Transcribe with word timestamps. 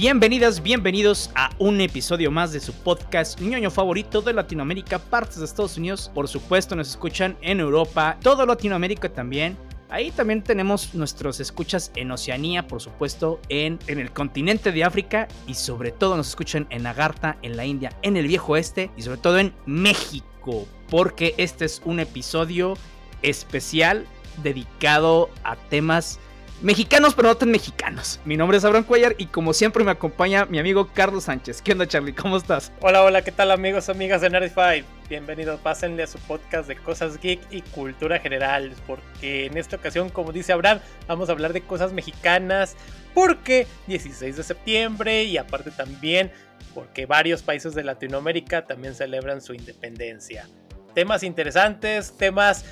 Bienvenidas, 0.00 0.62
bienvenidos 0.62 1.30
a 1.34 1.50
un 1.58 1.78
episodio 1.78 2.30
más 2.30 2.54
de 2.54 2.60
su 2.60 2.72
podcast 2.72 3.38
ñoño 3.38 3.70
favorito 3.70 4.22
de 4.22 4.32
Latinoamérica, 4.32 4.98
partes 4.98 5.40
de 5.40 5.44
Estados 5.44 5.76
Unidos. 5.76 6.10
Por 6.14 6.26
supuesto, 6.26 6.74
nos 6.74 6.88
escuchan 6.88 7.36
en 7.42 7.60
Europa, 7.60 8.16
todo 8.22 8.46
Latinoamérica 8.46 9.10
también. 9.12 9.58
Ahí 9.90 10.10
también 10.10 10.42
tenemos 10.42 10.94
nuestros 10.94 11.38
escuchas 11.38 11.92
en 11.96 12.10
Oceanía, 12.10 12.66
por 12.66 12.80
supuesto, 12.80 13.40
en, 13.50 13.78
en 13.88 13.98
el 13.98 14.10
continente 14.10 14.72
de 14.72 14.84
África 14.84 15.28
y 15.46 15.52
sobre 15.52 15.92
todo 15.92 16.16
nos 16.16 16.28
escuchan 16.28 16.66
en 16.70 16.86
Agartha, 16.86 17.36
en 17.42 17.58
la 17.58 17.66
India, 17.66 17.94
en 18.00 18.16
el 18.16 18.26
viejo 18.26 18.52
oeste 18.52 18.90
y 18.96 19.02
sobre 19.02 19.18
todo 19.18 19.38
en 19.38 19.52
México, 19.66 20.66
porque 20.88 21.34
este 21.36 21.66
es 21.66 21.82
un 21.84 22.00
episodio 22.00 22.72
especial 23.20 24.06
dedicado 24.42 25.28
a 25.44 25.56
temas 25.56 26.18
mexicanos, 26.62 27.14
pero 27.14 27.28
no 27.28 27.36
tan 27.36 27.50
mexicanos. 27.50 28.20
Mi 28.24 28.36
nombre 28.36 28.58
es 28.58 28.64
Abraham 28.64 28.84
Cuellar 28.84 29.14
y 29.18 29.26
como 29.26 29.52
siempre 29.52 29.84
me 29.84 29.90
acompaña 29.90 30.44
mi 30.46 30.58
amigo 30.58 30.90
Carlos 30.92 31.24
Sánchez. 31.24 31.62
¿Qué 31.62 31.72
onda, 31.72 31.86
Charlie? 31.86 32.12
¿Cómo 32.12 32.36
estás? 32.36 32.72
Hola, 32.80 33.02
hola, 33.02 33.22
¿qué 33.22 33.32
tal, 33.32 33.50
amigos, 33.50 33.88
amigas 33.88 34.20
de 34.20 34.30
Nerdify? 34.30 34.84
Bienvenidos, 35.08 35.58
pásenle 35.60 36.02
a 36.02 36.06
su 36.06 36.18
podcast 36.18 36.68
de 36.68 36.76
cosas 36.76 37.20
geek 37.20 37.40
y 37.50 37.62
cultura 37.62 38.18
general, 38.18 38.72
porque 38.86 39.46
en 39.46 39.56
esta 39.56 39.76
ocasión, 39.76 40.10
como 40.10 40.32
dice 40.32 40.52
Abraham, 40.52 40.80
vamos 41.08 41.28
a 41.28 41.32
hablar 41.32 41.52
de 41.52 41.62
cosas 41.62 41.92
mexicanas, 41.92 42.76
porque 43.14 43.66
16 43.86 44.36
de 44.36 44.42
septiembre 44.42 45.24
y 45.24 45.36
aparte 45.36 45.70
también 45.70 46.30
porque 46.74 47.06
varios 47.06 47.42
países 47.42 47.74
de 47.74 47.84
Latinoamérica 47.84 48.66
también 48.66 48.94
celebran 48.94 49.40
su 49.40 49.54
independencia. 49.54 50.48
Temas 50.94 51.22
interesantes, 51.22 52.16
temas 52.16 52.64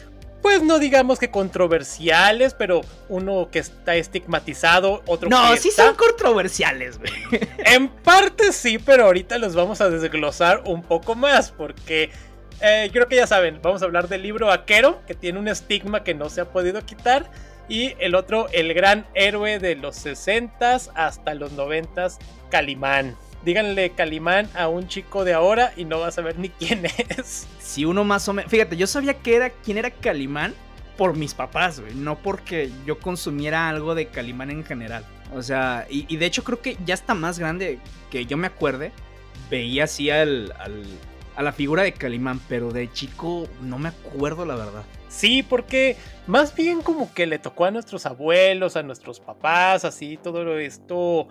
pues 0.42 0.62
no 0.62 0.78
digamos 0.78 1.18
que 1.18 1.30
controversiales, 1.30 2.54
pero 2.54 2.82
uno 3.08 3.48
que 3.50 3.58
está 3.58 3.96
estigmatizado, 3.96 5.02
otro 5.06 5.28
no, 5.28 5.52
que 5.52 5.58
sí 5.58 5.68
está... 5.68 5.86
son 5.86 5.96
controversiales, 5.96 6.98
güey. 6.98 7.12
En 7.58 7.88
parte 7.88 8.52
sí, 8.52 8.78
pero 8.78 9.04
ahorita 9.06 9.38
los 9.38 9.54
vamos 9.54 9.80
a 9.80 9.90
desglosar 9.90 10.62
un 10.64 10.82
poco 10.82 11.14
más, 11.14 11.50
porque 11.50 12.10
eh, 12.60 12.88
creo 12.92 13.06
que 13.08 13.16
ya 13.16 13.26
saben, 13.26 13.60
vamos 13.62 13.82
a 13.82 13.84
hablar 13.84 14.08
del 14.08 14.22
libro 14.22 14.46
Vaquero, 14.46 15.02
que 15.06 15.14
tiene 15.14 15.38
un 15.38 15.48
estigma 15.48 16.04
que 16.04 16.14
no 16.14 16.30
se 16.30 16.40
ha 16.40 16.50
podido 16.50 16.84
quitar, 16.84 17.30
y 17.68 17.94
el 17.98 18.14
otro, 18.14 18.48
el 18.52 18.72
gran 18.74 19.06
héroe 19.14 19.58
de 19.58 19.74
los 19.74 20.04
60s 20.04 20.90
hasta 20.94 21.34
los 21.34 21.52
90s, 21.52 22.18
Calimán. 22.50 23.16
Díganle 23.44 23.90
Calimán 23.90 24.48
a 24.54 24.68
un 24.68 24.88
chico 24.88 25.24
de 25.24 25.32
ahora 25.32 25.72
y 25.76 25.84
no 25.84 26.00
vas 26.00 26.08
a 26.08 26.12
saber 26.12 26.38
ni 26.38 26.48
quién 26.48 26.84
es. 26.86 27.46
Si 27.60 27.84
uno 27.84 28.04
más 28.04 28.28
o 28.28 28.32
menos. 28.32 28.50
Fíjate, 28.50 28.76
yo 28.76 28.86
sabía 28.86 29.14
que 29.14 29.36
era 29.36 29.50
quién 29.50 29.78
era 29.78 29.90
Calimán 29.90 30.54
por 30.96 31.16
mis 31.16 31.34
papás, 31.34 31.80
güey. 31.80 31.94
No 31.94 32.18
porque 32.18 32.70
yo 32.84 32.98
consumiera 32.98 33.68
algo 33.68 33.94
de 33.94 34.08
Calimán 34.08 34.50
en 34.50 34.64
general. 34.64 35.04
O 35.34 35.42
sea, 35.42 35.86
y, 35.88 36.12
y 36.12 36.16
de 36.16 36.26
hecho 36.26 36.42
creo 36.42 36.60
que 36.60 36.76
ya 36.84 36.94
está 36.94 37.14
más 37.14 37.38
grande 37.38 37.78
que 38.10 38.26
yo 38.26 38.36
me 38.36 38.48
acuerde. 38.48 38.92
Veía 39.50 39.84
así 39.84 40.10
al, 40.10 40.52
al, 40.58 40.84
a 41.36 41.42
la 41.42 41.52
figura 41.52 41.84
de 41.84 41.92
Calimán, 41.92 42.40
pero 42.48 42.72
de 42.72 42.90
chico 42.92 43.46
no 43.62 43.78
me 43.78 43.90
acuerdo 43.90 44.44
la 44.44 44.56
verdad. 44.56 44.82
Sí, 45.08 45.42
porque 45.42 45.96
más 46.26 46.54
bien 46.54 46.82
como 46.82 47.14
que 47.14 47.26
le 47.26 47.38
tocó 47.38 47.64
a 47.64 47.70
nuestros 47.70 48.04
abuelos, 48.04 48.76
a 48.76 48.82
nuestros 48.82 49.20
papás, 49.20 49.84
así 49.84 50.18
todo 50.20 50.58
esto, 50.58 51.28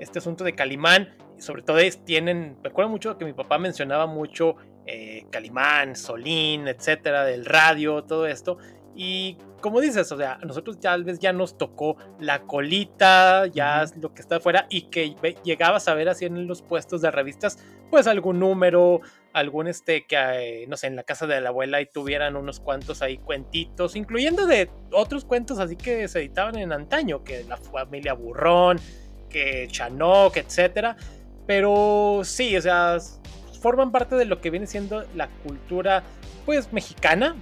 este 0.00 0.18
asunto 0.18 0.44
de 0.44 0.54
Calimán 0.54 1.14
sobre 1.38 1.62
todo 1.62 1.78
es, 1.78 2.04
tienen, 2.04 2.56
recuerdo 2.62 2.90
mucho 2.90 3.16
que 3.18 3.24
mi 3.24 3.32
papá 3.32 3.58
mencionaba 3.58 4.06
mucho 4.06 4.56
eh, 4.86 5.26
Calimán, 5.30 5.96
Solín, 5.96 6.68
etcétera, 6.68 7.24
del 7.24 7.44
radio, 7.44 8.04
todo 8.04 8.26
esto. 8.26 8.58
Y 8.96 9.38
como 9.60 9.80
dices, 9.80 10.12
o 10.12 10.16
sea, 10.16 10.34
a 10.34 10.44
nosotros 10.44 10.78
tal 10.78 11.04
vez 11.04 11.18
ya 11.18 11.32
nos 11.32 11.56
tocó 11.56 11.96
la 12.20 12.42
colita, 12.42 13.46
ya 13.46 13.84
lo 14.00 14.14
que 14.14 14.20
está 14.20 14.36
afuera, 14.36 14.66
y 14.68 14.82
que 14.82 15.16
llegabas 15.42 15.88
a 15.88 15.94
ver 15.94 16.08
así 16.08 16.26
en 16.26 16.46
los 16.46 16.62
puestos 16.62 17.00
de 17.00 17.10
revistas, 17.10 17.58
pues 17.90 18.06
algún 18.06 18.38
número, 18.38 19.00
algún 19.32 19.66
este 19.66 20.06
que, 20.06 20.16
eh, 20.16 20.66
no 20.68 20.76
sé, 20.76 20.86
en 20.88 20.96
la 20.96 21.02
casa 21.02 21.26
de 21.26 21.40
la 21.40 21.48
abuela 21.48 21.80
y 21.80 21.86
tuvieran 21.86 22.36
unos 22.36 22.60
cuantos 22.60 23.02
ahí 23.02 23.18
cuentitos, 23.18 23.96
incluyendo 23.96 24.46
de 24.46 24.70
otros 24.92 25.24
cuentos 25.24 25.58
así 25.58 25.76
que 25.76 26.06
se 26.08 26.20
editaban 26.20 26.56
en 26.58 26.72
antaño, 26.72 27.24
que 27.24 27.44
la 27.44 27.56
familia 27.56 28.12
Burrón, 28.12 28.78
que 29.28 29.66
Chanoc, 29.68 30.36
etcétera. 30.36 30.96
Pero 31.46 32.22
sí, 32.24 32.56
o 32.56 32.62
sea, 32.62 32.98
forman 33.60 33.92
parte 33.92 34.16
de 34.16 34.24
lo 34.24 34.40
que 34.40 34.50
viene 34.50 34.66
siendo 34.66 35.04
la 35.14 35.28
cultura, 35.42 36.02
pues, 36.46 36.72
mexicana, 36.72 37.36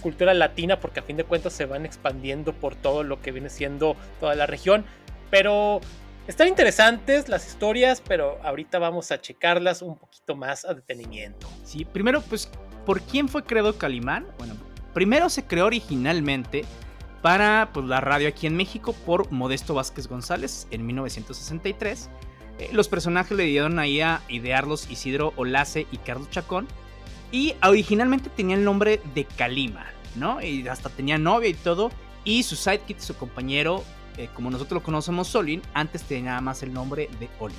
cultura 0.00 0.34
latina, 0.34 0.80
porque 0.80 1.00
a 1.00 1.02
fin 1.02 1.16
de 1.16 1.24
cuentas 1.24 1.52
se 1.52 1.66
van 1.66 1.84
expandiendo 1.84 2.52
por 2.52 2.74
todo 2.76 3.02
lo 3.02 3.20
que 3.20 3.32
viene 3.32 3.50
siendo 3.50 3.96
toda 4.20 4.34
la 4.34 4.46
región. 4.46 4.84
Pero 5.30 5.80
están 6.26 6.48
interesantes 6.48 7.28
las 7.28 7.46
historias, 7.46 8.02
pero 8.06 8.38
ahorita 8.42 8.78
vamos 8.78 9.10
a 9.12 9.20
checarlas 9.20 9.82
un 9.82 9.96
poquito 9.96 10.36
más 10.36 10.64
a 10.64 10.74
detenimiento. 10.74 11.48
Sí, 11.64 11.84
primero, 11.84 12.22
pues, 12.22 12.50
¿por 12.86 13.00
quién 13.00 13.28
fue 13.28 13.44
creado 13.44 13.76
Calimán? 13.76 14.26
Bueno, 14.38 14.54
primero 14.94 15.28
se 15.28 15.46
creó 15.46 15.66
originalmente 15.66 16.64
para 17.22 17.70
pues, 17.72 17.86
la 17.86 18.00
radio 18.00 18.28
aquí 18.28 18.46
en 18.46 18.56
México 18.56 18.94
por 19.04 19.30
Modesto 19.32 19.74
Vázquez 19.74 20.06
González 20.06 20.66
en 20.70 20.86
1963 20.86 22.10
eh, 22.58 22.70
los 22.72 22.88
personajes 22.88 23.36
le 23.36 23.44
dieron 23.44 23.78
ahí 23.78 24.00
a 24.00 24.20
idearlos 24.28 24.90
Isidro 24.90 25.32
Olace 25.36 25.86
y 25.90 25.98
Carlos 25.98 26.30
Chacón. 26.30 26.66
Y 27.30 27.54
originalmente 27.62 28.30
tenía 28.30 28.56
el 28.56 28.64
nombre 28.64 29.00
de 29.14 29.24
Kalima, 29.24 29.86
¿no? 30.16 30.42
Y 30.42 30.66
hasta 30.66 30.88
tenía 30.88 31.18
novia 31.18 31.50
y 31.50 31.54
todo. 31.54 31.90
Y 32.24 32.42
su 32.42 32.56
sidekick, 32.56 32.98
su 32.98 33.16
compañero, 33.16 33.84
eh, 34.16 34.28
como 34.34 34.50
nosotros 34.50 34.80
lo 34.80 34.84
conocemos, 34.84 35.28
Solin, 35.28 35.62
antes 35.74 36.02
tenía 36.02 36.30
nada 36.30 36.40
más 36.40 36.62
el 36.62 36.72
nombre 36.72 37.08
de 37.20 37.28
Olin. 37.38 37.56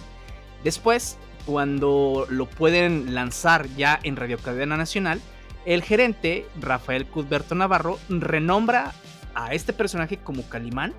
Después, 0.64 1.18
cuando 1.46 2.28
lo 2.30 2.48
pueden 2.48 3.14
lanzar 3.14 3.68
ya 3.76 4.00
en 4.04 4.16
Radio 4.16 4.38
Cadena 4.40 4.76
Nacional, 4.76 5.22
el 5.66 5.84
gerente, 5.84 6.48
Rafael 6.60 7.06
Cudberto 7.06 7.56
Navarro, 7.56 8.00
renombra 8.10 8.94
a 9.36 9.54
este 9.54 9.72
personaje 9.72 10.18
como 10.18 10.48
Calimán 10.50 10.94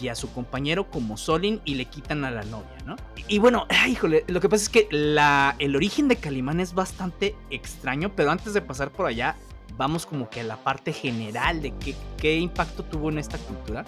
y 0.00 0.08
a 0.08 0.14
su 0.14 0.32
compañero 0.32 0.90
como 0.90 1.16
Solin 1.16 1.60
y 1.64 1.74
le 1.74 1.86
quitan 1.86 2.24
a 2.24 2.30
la 2.30 2.42
novia, 2.44 2.76
¿no? 2.86 2.96
Y, 3.28 3.38
bueno, 3.38 3.66
híjole, 3.88 4.24
lo 4.28 4.40
que 4.40 4.48
pasa 4.48 4.64
es 4.64 4.68
que 4.68 4.88
la, 4.90 5.56
el 5.58 5.76
origen 5.76 6.08
de 6.08 6.16
Calimán 6.16 6.60
es 6.60 6.74
bastante 6.74 7.34
extraño, 7.50 8.12
pero 8.14 8.30
antes 8.30 8.54
de 8.54 8.60
pasar 8.60 8.90
por 8.90 9.06
allá, 9.06 9.36
vamos 9.76 10.06
como 10.06 10.30
que 10.30 10.40
a 10.40 10.44
la 10.44 10.56
parte 10.56 10.92
general 10.92 11.62
de 11.62 11.72
qué, 11.78 11.94
qué 12.16 12.38
impacto 12.38 12.84
tuvo 12.84 13.10
en 13.10 13.18
esta 13.18 13.38
cultura. 13.38 13.84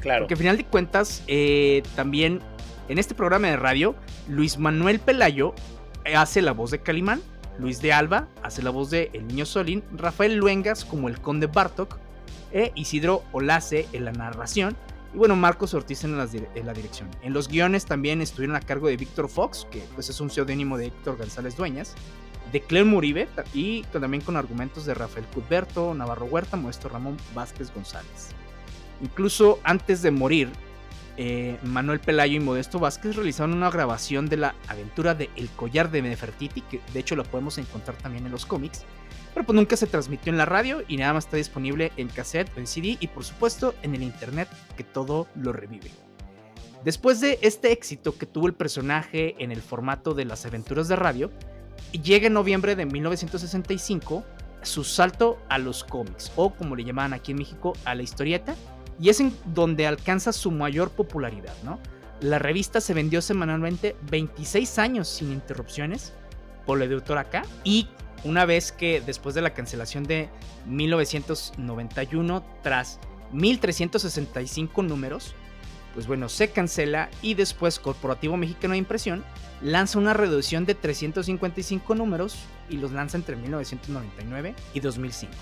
Claro. 0.00 0.22
Porque 0.22 0.34
al 0.34 0.38
final 0.38 0.56
de 0.56 0.64
cuentas, 0.64 1.22
eh, 1.26 1.82
también 1.94 2.40
en 2.88 2.98
este 2.98 3.14
programa 3.14 3.48
de 3.48 3.56
radio, 3.56 3.94
Luis 4.28 4.58
Manuel 4.58 4.98
Pelayo 4.98 5.54
hace 6.14 6.42
la 6.42 6.52
voz 6.52 6.70
de 6.70 6.80
Calimán, 6.80 7.20
Luis 7.58 7.82
de 7.82 7.92
Alba 7.92 8.26
hace 8.42 8.62
la 8.62 8.70
voz 8.70 8.90
de 8.90 9.10
El 9.12 9.28
Niño 9.28 9.44
Solín, 9.44 9.84
Rafael 9.92 10.36
Luengas 10.36 10.84
como 10.84 11.08
el 11.08 11.20
Conde 11.20 11.46
Bartok, 11.46 11.98
e 12.52 12.72
Isidro 12.74 13.22
Olace 13.32 13.86
en 13.92 14.06
la 14.06 14.12
narración, 14.12 14.76
y 15.12 15.16
bueno, 15.16 15.34
Marcos 15.36 15.74
Ortiz 15.74 16.04
en 16.04 16.16
la, 16.16 16.28
la, 16.64 16.72
dirección. 16.72 17.08
En 17.22 17.32
los 17.32 17.48
guiones 17.48 17.84
también 17.84 18.20
estuvieron 18.20 18.56
a 18.56 18.60
cargo 18.60 18.88
de 18.88 18.96
Víctor 18.96 19.28
Fox, 19.28 19.66
que 19.70 19.82
pues 19.94 20.08
es 20.08 20.20
un 20.20 20.30
seudónimo 20.30 20.78
de 20.78 20.86
Héctor 20.86 21.16
González 21.16 21.56
Dueñas, 21.56 21.94
de 22.52 22.60
Cleo 22.60 22.84
Muribe 22.84 23.28
y 23.52 23.82
también 23.84 24.22
con 24.22 24.36
argumentos 24.36 24.86
de 24.86 24.94
Rafael 24.94 25.26
Cudberto, 25.26 25.94
Navarro 25.94 26.26
Huerta, 26.26 26.56
Modesto 26.56 26.88
Ramón 26.88 27.16
Vázquez 27.34 27.72
González. 27.74 28.28
Incluso 29.02 29.60
antes 29.64 30.02
de 30.02 30.10
morir, 30.10 30.50
eh, 31.16 31.58
Manuel 31.62 32.00
Pelayo 32.00 32.36
y 32.36 32.40
Modesto 32.40 32.78
Vázquez 32.78 33.16
realizaron 33.16 33.54
una 33.54 33.70
grabación 33.70 34.26
de 34.28 34.36
la 34.36 34.54
aventura 34.68 35.14
de 35.14 35.30
El 35.36 35.48
Collar 35.50 35.90
de 35.90 36.02
Nefertiti, 36.02 36.60
que 36.62 36.80
de 36.92 37.00
hecho 37.00 37.16
lo 37.16 37.24
podemos 37.24 37.58
encontrar 37.58 37.96
también 37.98 38.26
en 38.26 38.32
los 38.32 38.46
cómics, 38.46 38.84
pero 39.34 39.46
pues 39.46 39.56
nunca 39.56 39.76
se 39.76 39.86
transmitió 39.86 40.32
en 40.32 40.38
la 40.38 40.44
radio 40.44 40.82
y 40.88 40.96
nada 40.96 41.12
más 41.12 41.24
está 41.24 41.36
disponible 41.36 41.92
en 41.96 42.08
cassette, 42.08 42.56
en 42.56 42.66
CD 42.66 42.96
y 43.00 43.06
por 43.08 43.24
supuesto 43.24 43.74
en 43.82 43.94
el 43.94 44.02
internet 44.02 44.48
que 44.76 44.84
todo 44.84 45.28
lo 45.34 45.52
revive. 45.52 45.90
Después 46.84 47.20
de 47.20 47.38
este 47.42 47.72
éxito 47.72 48.16
que 48.16 48.26
tuvo 48.26 48.46
el 48.46 48.54
personaje 48.54 49.36
en 49.38 49.52
el 49.52 49.60
formato 49.60 50.14
de 50.14 50.24
las 50.24 50.46
aventuras 50.46 50.88
de 50.88 50.96
radio, 50.96 51.30
llega 51.92 52.26
en 52.26 52.32
noviembre 52.32 52.74
de 52.74 52.86
1965 52.86 54.24
su 54.62 54.84
salto 54.84 55.38
a 55.48 55.58
los 55.58 55.84
cómics, 55.84 56.32
o 56.36 56.50
como 56.54 56.76
le 56.76 56.84
llamaban 56.84 57.12
aquí 57.12 57.32
en 57.32 57.38
México, 57.38 57.74
a 57.84 57.94
la 57.94 58.02
historieta, 58.02 58.54
y 58.98 59.08
es 59.08 59.20
en 59.20 59.34
donde 59.46 59.86
alcanza 59.86 60.32
su 60.32 60.50
mayor 60.50 60.90
popularidad, 60.90 61.54
¿no? 61.64 61.78
La 62.20 62.38
revista 62.38 62.80
se 62.80 62.92
vendió 62.92 63.22
semanalmente 63.22 63.96
26 64.10 64.78
años 64.78 65.08
sin 65.08 65.32
interrupciones 65.32 66.12
por 66.66 66.78
la 66.78 66.84
editora 66.84 67.22
acá 67.22 67.42
y 67.64 67.88
una 68.24 68.44
vez 68.44 68.72
que 68.72 69.00
después 69.00 69.34
de 69.34 69.42
la 69.42 69.54
cancelación 69.54 70.04
de 70.04 70.28
1991, 70.66 72.44
tras 72.62 72.98
1365 73.32 74.82
números, 74.82 75.34
pues 75.94 76.06
bueno, 76.06 76.28
se 76.28 76.50
cancela 76.50 77.10
y 77.22 77.34
después 77.34 77.78
Corporativo 77.78 78.36
Mexicano 78.36 78.72
de 78.72 78.78
Impresión 78.78 79.24
lanza 79.60 79.98
una 79.98 80.14
reducción 80.14 80.64
de 80.64 80.74
355 80.74 81.94
números 81.94 82.36
y 82.68 82.76
los 82.76 82.92
lanza 82.92 83.16
entre 83.16 83.36
1999 83.36 84.54
y 84.74 84.80
2005. 84.80 85.32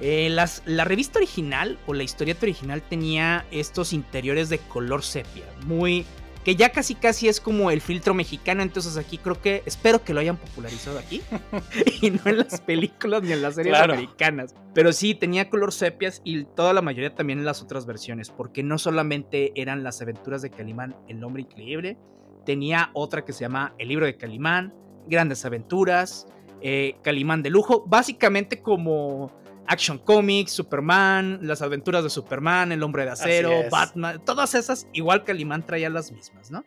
Eh, 0.00 0.28
las, 0.30 0.62
la 0.66 0.84
revista 0.84 1.18
original 1.18 1.78
o 1.86 1.94
la 1.94 2.02
historieta 2.02 2.44
original 2.44 2.82
tenía 2.82 3.46
estos 3.50 3.92
interiores 3.92 4.50
de 4.50 4.58
color 4.58 5.02
sepia, 5.02 5.44
muy 5.64 6.04
que 6.46 6.54
ya 6.54 6.70
casi 6.70 6.94
casi 6.94 7.26
es 7.26 7.40
como 7.40 7.72
el 7.72 7.80
filtro 7.80 8.14
mexicano, 8.14 8.62
entonces 8.62 8.96
aquí 8.96 9.18
creo 9.18 9.42
que, 9.42 9.64
espero 9.66 10.04
que 10.04 10.14
lo 10.14 10.20
hayan 10.20 10.36
popularizado 10.36 10.96
aquí, 10.96 11.20
y 12.00 12.12
no 12.12 12.20
en 12.26 12.38
las 12.38 12.60
películas 12.60 13.24
ni 13.24 13.32
en 13.32 13.42
las 13.42 13.56
series 13.56 13.76
americanas. 13.76 14.54
Pero 14.72 14.92
sí, 14.92 15.16
tenía 15.16 15.50
color 15.50 15.72
sepias 15.72 16.20
y 16.22 16.44
toda 16.44 16.72
la 16.72 16.82
mayoría 16.82 17.12
también 17.12 17.40
en 17.40 17.44
las 17.44 17.62
otras 17.62 17.84
versiones, 17.84 18.30
porque 18.30 18.62
no 18.62 18.78
solamente 18.78 19.60
eran 19.60 19.82
las 19.82 20.00
aventuras 20.00 20.40
de 20.40 20.50
Calimán, 20.50 20.94
el 21.08 21.24
hombre 21.24 21.42
increíble, 21.42 21.98
tenía 22.44 22.90
otra 22.92 23.24
que 23.24 23.32
se 23.32 23.40
llama 23.40 23.74
El 23.76 23.88
libro 23.88 24.06
de 24.06 24.16
Calimán, 24.16 24.72
Grandes 25.08 25.44
Aventuras, 25.44 26.28
eh, 26.60 26.94
Calimán 27.02 27.42
de 27.42 27.50
lujo, 27.50 27.84
básicamente 27.88 28.62
como 28.62 29.32
Action 29.68 29.98
Comics, 29.98 30.52
Superman, 30.52 31.40
las 31.42 31.62
aventuras 31.62 32.02
de 32.02 32.10
Superman, 32.10 32.72
El 32.72 32.82
Hombre 32.82 33.04
de 33.04 33.10
Acero, 33.10 33.50
Batman, 33.70 34.22
todas 34.24 34.54
esas, 34.54 34.86
igual 34.92 35.24
que 35.24 35.32
Alimán 35.32 35.64
traía 35.64 35.90
las 35.90 36.12
mismas, 36.12 36.50
¿no? 36.50 36.64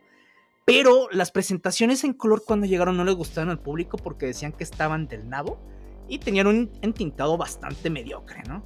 Pero 0.66 1.08
las 1.12 1.32
presentaciones 1.32 2.04
en 2.04 2.14
color 2.14 2.44
cuando 2.46 2.68
llegaron 2.68 2.96
no 2.96 3.04
les 3.04 3.16
gustaron 3.16 3.50
al 3.50 3.60
público 3.60 3.98
porque 3.98 4.28
decían 4.28 4.52
que 4.52 4.64
estaban 4.64 5.08
del 5.08 5.28
nabo 5.28 5.60
y 6.08 6.20
tenían 6.20 6.48
un 6.48 6.72
entintado 6.82 7.38
bastante 7.38 7.90
mediocre, 7.90 8.44
¿no? 8.48 8.64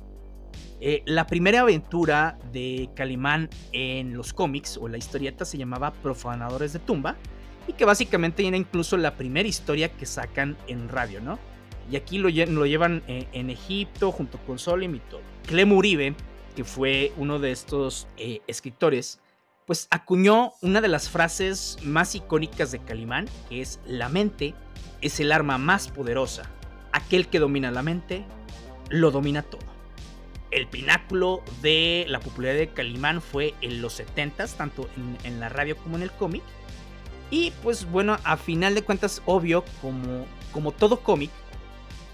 Eh, 0.81 1.01
la 1.05 1.27
primera 1.27 1.61
aventura 1.61 2.37
de 2.51 2.89
Calimán 2.93 3.49
en 3.71 4.17
los 4.17 4.33
cómics 4.33 4.77
o 4.77 4.89
la 4.89 4.97
historieta 4.97 5.45
se 5.45 5.57
llamaba 5.57 5.93
Profanadores 5.93 6.73
de 6.73 6.79
Tumba 6.79 7.15
y 7.67 7.73
que 7.73 7.85
básicamente 7.85 8.45
era 8.45 8.57
incluso 8.57 8.97
la 8.97 9.15
primera 9.15 9.47
historia 9.47 9.89
que 9.89 10.05
sacan 10.05 10.57
en 10.67 10.89
radio, 10.89 11.21
¿no? 11.21 11.39
Y 11.91 11.95
aquí 11.95 12.17
lo, 12.17 12.29
llevan 12.29 13.03
eh, 13.07 13.27
en, 13.33 13.49
Egipto 13.49 14.11
junto 14.11 14.37
con 14.39 14.59
Solim 14.59 14.95
y 14.95 14.99
todo. 14.99 15.21
Clem 15.45 15.71
Uribe, 15.71 16.15
que 16.55 16.63
fue 16.63 17.11
uno 17.17 17.39
de 17.39 17.51
estos 17.51 18.07
eh, 18.17 18.41
escritores, 18.47 19.19
pues 19.65 19.87
acuñó 19.91 20.53
una 20.61 20.81
de 20.81 20.87
las 20.87 21.09
frases 21.09 21.77
más 21.83 22.15
icónicas 22.15 22.71
de 22.71 22.79
Calimán, 22.79 23.27
que 23.49 23.61
es 23.61 23.79
la 23.85 24.09
mente 24.09 24.53
es 25.01 25.19
el 25.19 25.31
arma 25.31 25.57
más 25.57 25.89
poderosa. 25.89 26.49
Aquel 26.91 27.27
que 27.27 27.39
domina 27.39 27.71
la 27.71 27.83
mente, 27.83 28.25
lo 28.89 29.11
domina 29.11 29.41
todo. 29.41 29.61
El 30.51 30.67
pináculo 30.67 31.43
de 31.61 32.05
la 32.07 32.19
popularidad 32.19 32.59
de 32.59 32.69
Calimán 32.69 33.21
fue 33.21 33.53
en 33.61 33.81
los 33.81 33.99
70s, 33.99 34.55
tanto 34.55 34.87
en, 34.95 35.17
en 35.23 35.39
la 35.39 35.49
radio 35.49 35.75
como 35.77 35.97
en 35.97 36.03
el 36.03 36.11
cómic. 36.11 36.43
Y 37.31 37.51
pues 37.63 37.89
bueno, 37.89 38.17
a 38.23 38.37
final 38.37 38.75
de 38.75 38.83
cuentas, 38.83 39.21
obvio, 39.25 39.65
como, 39.81 40.25
como 40.51 40.71
todo 40.71 40.99
cómic, 40.99 41.31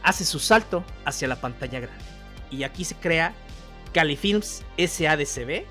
hace 0.10 0.26
su 0.26 0.40
salto 0.40 0.84
hacia 1.06 1.28
la 1.28 1.40
pantalla 1.40 1.80
grande. 1.80 2.04
Y 2.50 2.64
aquí 2.64 2.84
se 2.84 2.96
crea 2.96 3.36
Califilms 3.94 4.64
SADCB, 4.76 5.66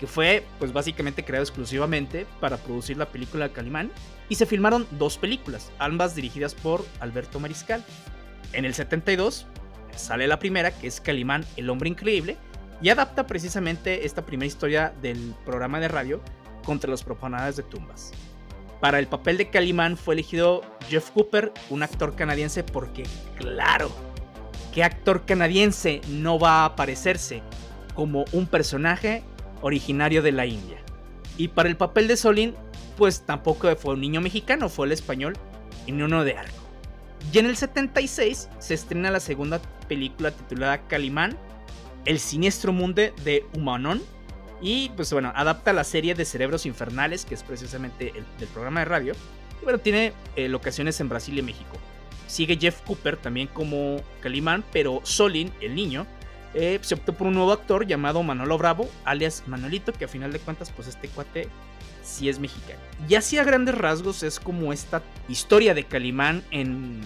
que 0.00 0.06
fue 0.08 0.44
pues 0.58 0.72
básicamente 0.72 1.24
creado 1.24 1.44
exclusivamente 1.44 2.26
para 2.40 2.56
producir 2.56 2.96
la 2.96 3.06
película 3.06 3.52
Calimán. 3.52 3.92
Y 4.28 4.34
se 4.34 4.44
filmaron 4.44 4.88
dos 4.90 5.18
películas, 5.18 5.70
ambas 5.78 6.16
dirigidas 6.16 6.52
por 6.52 6.84
Alberto 6.98 7.38
Mariscal. 7.38 7.84
En 8.52 8.64
el 8.64 8.74
72 8.74 9.46
sale 9.94 10.26
la 10.26 10.40
primera, 10.40 10.72
que 10.72 10.88
es 10.88 11.00
Calimán, 11.00 11.46
el 11.56 11.70
hombre 11.70 11.88
increíble, 11.88 12.36
y 12.82 12.88
adapta 12.88 13.28
precisamente 13.28 14.04
esta 14.04 14.26
primera 14.26 14.48
historia 14.48 14.92
del 15.00 15.32
programa 15.44 15.78
de 15.78 15.86
radio 15.86 16.20
contra 16.64 16.90
los 16.90 17.04
profanadores 17.04 17.56
de 17.56 17.62
tumbas. 17.62 18.10
Para 18.80 18.98
el 18.98 19.06
papel 19.06 19.38
de 19.38 19.48
Calimán 19.48 19.96
fue 19.96 20.14
elegido 20.14 20.62
Jeff 20.88 21.10
Cooper, 21.10 21.52
un 21.70 21.82
actor 21.82 22.14
canadiense, 22.14 22.62
porque 22.62 23.04
claro, 23.36 23.90
¿qué 24.74 24.84
actor 24.84 25.24
canadiense 25.24 26.02
no 26.08 26.38
va 26.38 26.60
a 26.60 26.64
aparecerse 26.66 27.42
como 27.94 28.26
un 28.32 28.46
personaje 28.46 29.22
originario 29.62 30.22
de 30.22 30.32
la 30.32 30.46
India? 30.46 30.78
Y 31.38 31.48
para 31.48 31.68
el 31.68 31.76
papel 31.76 32.06
de 32.08 32.16
Solín, 32.16 32.54
pues 32.96 33.22
tampoco 33.22 33.74
fue 33.76 33.94
un 33.94 34.00
niño 34.00 34.20
mexicano, 34.20 34.68
fue 34.68 34.86
el 34.86 34.92
español 34.92 35.34
y 35.86 35.92
ni 35.92 36.02
uno 36.02 36.24
de 36.24 36.36
arco. 36.36 36.66
Y 37.32 37.38
en 37.38 37.46
el 37.46 37.56
76 37.56 38.48
se 38.58 38.74
estrena 38.74 39.10
la 39.10 39.20
segunda 39.20 39.60
película 39.88 40.30
titulada 40.30 40.86
Calimán, 40.86 41.36
El 42.04 42.18
siniestro 42.20 42.72
mundo 42.72 43.02
de 43.24 43.44
Humanón, 43.54 44.02
y 44.60 44.90
pues 44.90 45.12
bueno, 45.12 45.32
adapta 45.34 45.72
la 45.72 45.84
serie 45.84 46.14
de 46.14 46.24
Cerebros 46.24 46.66
Infernales, 46.66 47.24
que 47.24 47.34
es 47.34 47.42
precisamente 47.42 48.12
el 48.16 48.46
programa 48.48 48.80
de 48.80 48.86
radio. 48.86 49.14
Y 49.60 49.64
bueno, 49.64 49.78
tiene 49.78 50.12
eh, 50.36 50.48
locaciones 50.48 51.00
en 51.00 51.08
Brasil 51.08 51.38
y 51.38 51.42
México. 51.42 51.76
Sigue 52.26 52.56
Jeff 52.56 52.80
Cooper 52.82 53.16
también 53.16 53.48
como 53.48 53.96
Calimán, 54.20 54.64
pero 54.72 55.00
Solin, 55.04 55.52
el 55.60 55.74
niño, 55.74 56.06
eh, 56.54 56.78
se 56.82 56.94
optó 56.94 57.12
por 57.12 57.26
un 57.26 57.34
nuevo 57.34 57.52
actor 57.52 57.86
llamado 57.86 58.22
Manolo 58.22 58.58
Bravo, 58.58 58.88
alias 59.04 59.44
Manolito, 59.46 59.92
que 59.92 60.06
a 60.06 60.08
final 60.08 60.32
de 60.32 60.38
cuentas, 60.38 60.72
pues 60.74 60.88
este 60.88 61.08
cuate 61.08 61.48
sí 62.02 62.28
es 62.28 62.38
mexicano. 62.38 62.80
Y 63.08 63.14
así 63.14 63.38
a 63.38 63.44
grandes 63.44 63.76
rasgos 63.76 64.22
es 64.22 64.40
como 64.40 64.72
esta 64.72 65.02
historia 65.28 65.74
de 65.74 65.84
Calimán 65.84 66.42
en, 66.50 67.00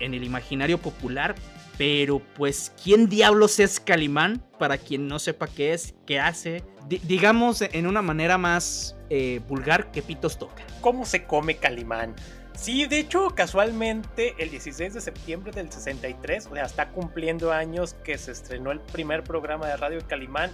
en 0.00 0.14
el 0.14 0.24
imaginario 0.24 0.78
popular, 0.78 1.34
pero 1.76 2.20
pues, 2.34 2.72
¿quién 2.82 3.08
diablos 3.08 3.60
es 3.60 3.78
Calimán? 3.80 4.42
Para 4.58 4.78
quien 4.78 5.06
no 5.06 5.18
sepa 5.18 5.48
qué 5.48 5.72
es, 5.72 5.94
qué 6.06 6.20
hace. 6.20 6.62
Digamos 6.88 7.62
en 7.62 7.86
una 7.86 8.02
manera 8.02 8.38
más 8.38 8.96
eh, 9.10 9.40
vulgar, 9.48 9.90
¿qué 9.90 10.02
pitos 10.02 10.38
toca? 10.38 10.62
¿Cómo 10.80 11.04
se 11.04 11.24
come 11.24 11.56
Calimán? 11.56 12.14
Sí, 12.54 12.86
de 12.86 13.00
hecho, 13.00 13.30
casualmente, 13.30 14.34
el 14.38 14.50
16 14.50 14.94
de 14.94 15.00
septiembre 15.00 15.52
del 15.52 15.72
63, 15.72 16.46
o 16.46 16.54
sea, 16.54 16.64
está 16.64 16.90
cumpliendo 16.90 17.52
años 17.52 17.94
que 18.04 18.16
se 18.16 18.30
estrenó 18.30 18.70
el 18.70 18.80
primer 18.80 19.24
programa 19.24 19.66
de 19.66 19.76
radio 19.76 19.98
de 19.98 20.06
Calimán 20.06 20.52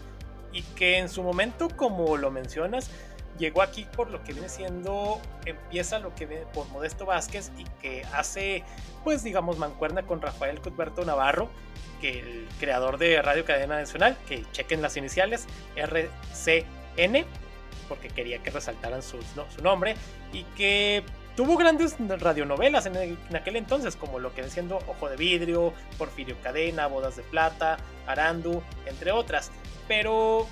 y 0.52 0.62
que 0.62 0.98
en 0.98 1.08
su 1.08 1.22
momento, 1.22 1.68
como 1.76 2.16
lo 2.16 2.30
mencionas, 2.30 2.90
llegó 3.40 3.62
aquí 3.62 3.86
por 3.96 4.10
lo 4.10 4.22
que 4.22 4.32
viene 4.32 4.48
siendo, 4.48 5.20
empieza 5.46 5.98
lo 5.98 6.14
que 6.14 6.26
viene 6.26 6.44
por 6.54 6.68
Modesto 6.68 7.06
Vázquez 7.06 7.50
y 7.58 7.64
que 7.80 8.04
hace, 8.12 8.62
pues 9.02 9.24
digamos, 9.24 9.58
mancuerna 9.58 10.02
con 10.02 10.20
Rafael 10.20 10.60
Cuthberto 10.60 11.04
Navarro, 11.04 11.48
que 12.00 12.20
el 12.20 12.48
creador 12.60 12.98
de 12.98 13.20
Radio 13.20 13.44
Cadena 13.44 13.78
Nacional, 13.78 14.16
que 14.28 14.44
chequen 14.52 14.82
las 14.82 14.96
iniciales, 14.96 15.46
RCN, 15.74 17.24
porque 17.88 18.08
quería 18.08 18.38
que 18.42 18.50
resaltaran 18.50 19.02
su, 19.02 19.18
su 19.22 19.62
nombre, 19.62 19.96
y 20.32 20.44
que 20.56 21.02
tuvo 21.34 21.56
grandes 21.56 21.96
radionovelas 21.98 22.86
en, 22.86 22.96
en, 22.96 23.18
aquel 23.34 23.56
entonces, 23.56 23.96
como 23.96 24.18
lo 24.18 24.30
que 24.30 24.42
viene 24.42 24.50
siendo 24.50 24.76
Ojo 24.86 25.08
de 25.08 25.16
Vidrio, 25.16 25.72
Porfirio 25.98 26.36
Cadena, 26.42 26.86
Bodas 26.86 27.16
de 27.16 27.22
Plata, 27.22 27.78
Arandu, 28.06 28.62
entre 28.86 29.12
otras. 29.12 29.50
Pero 29.88 30.46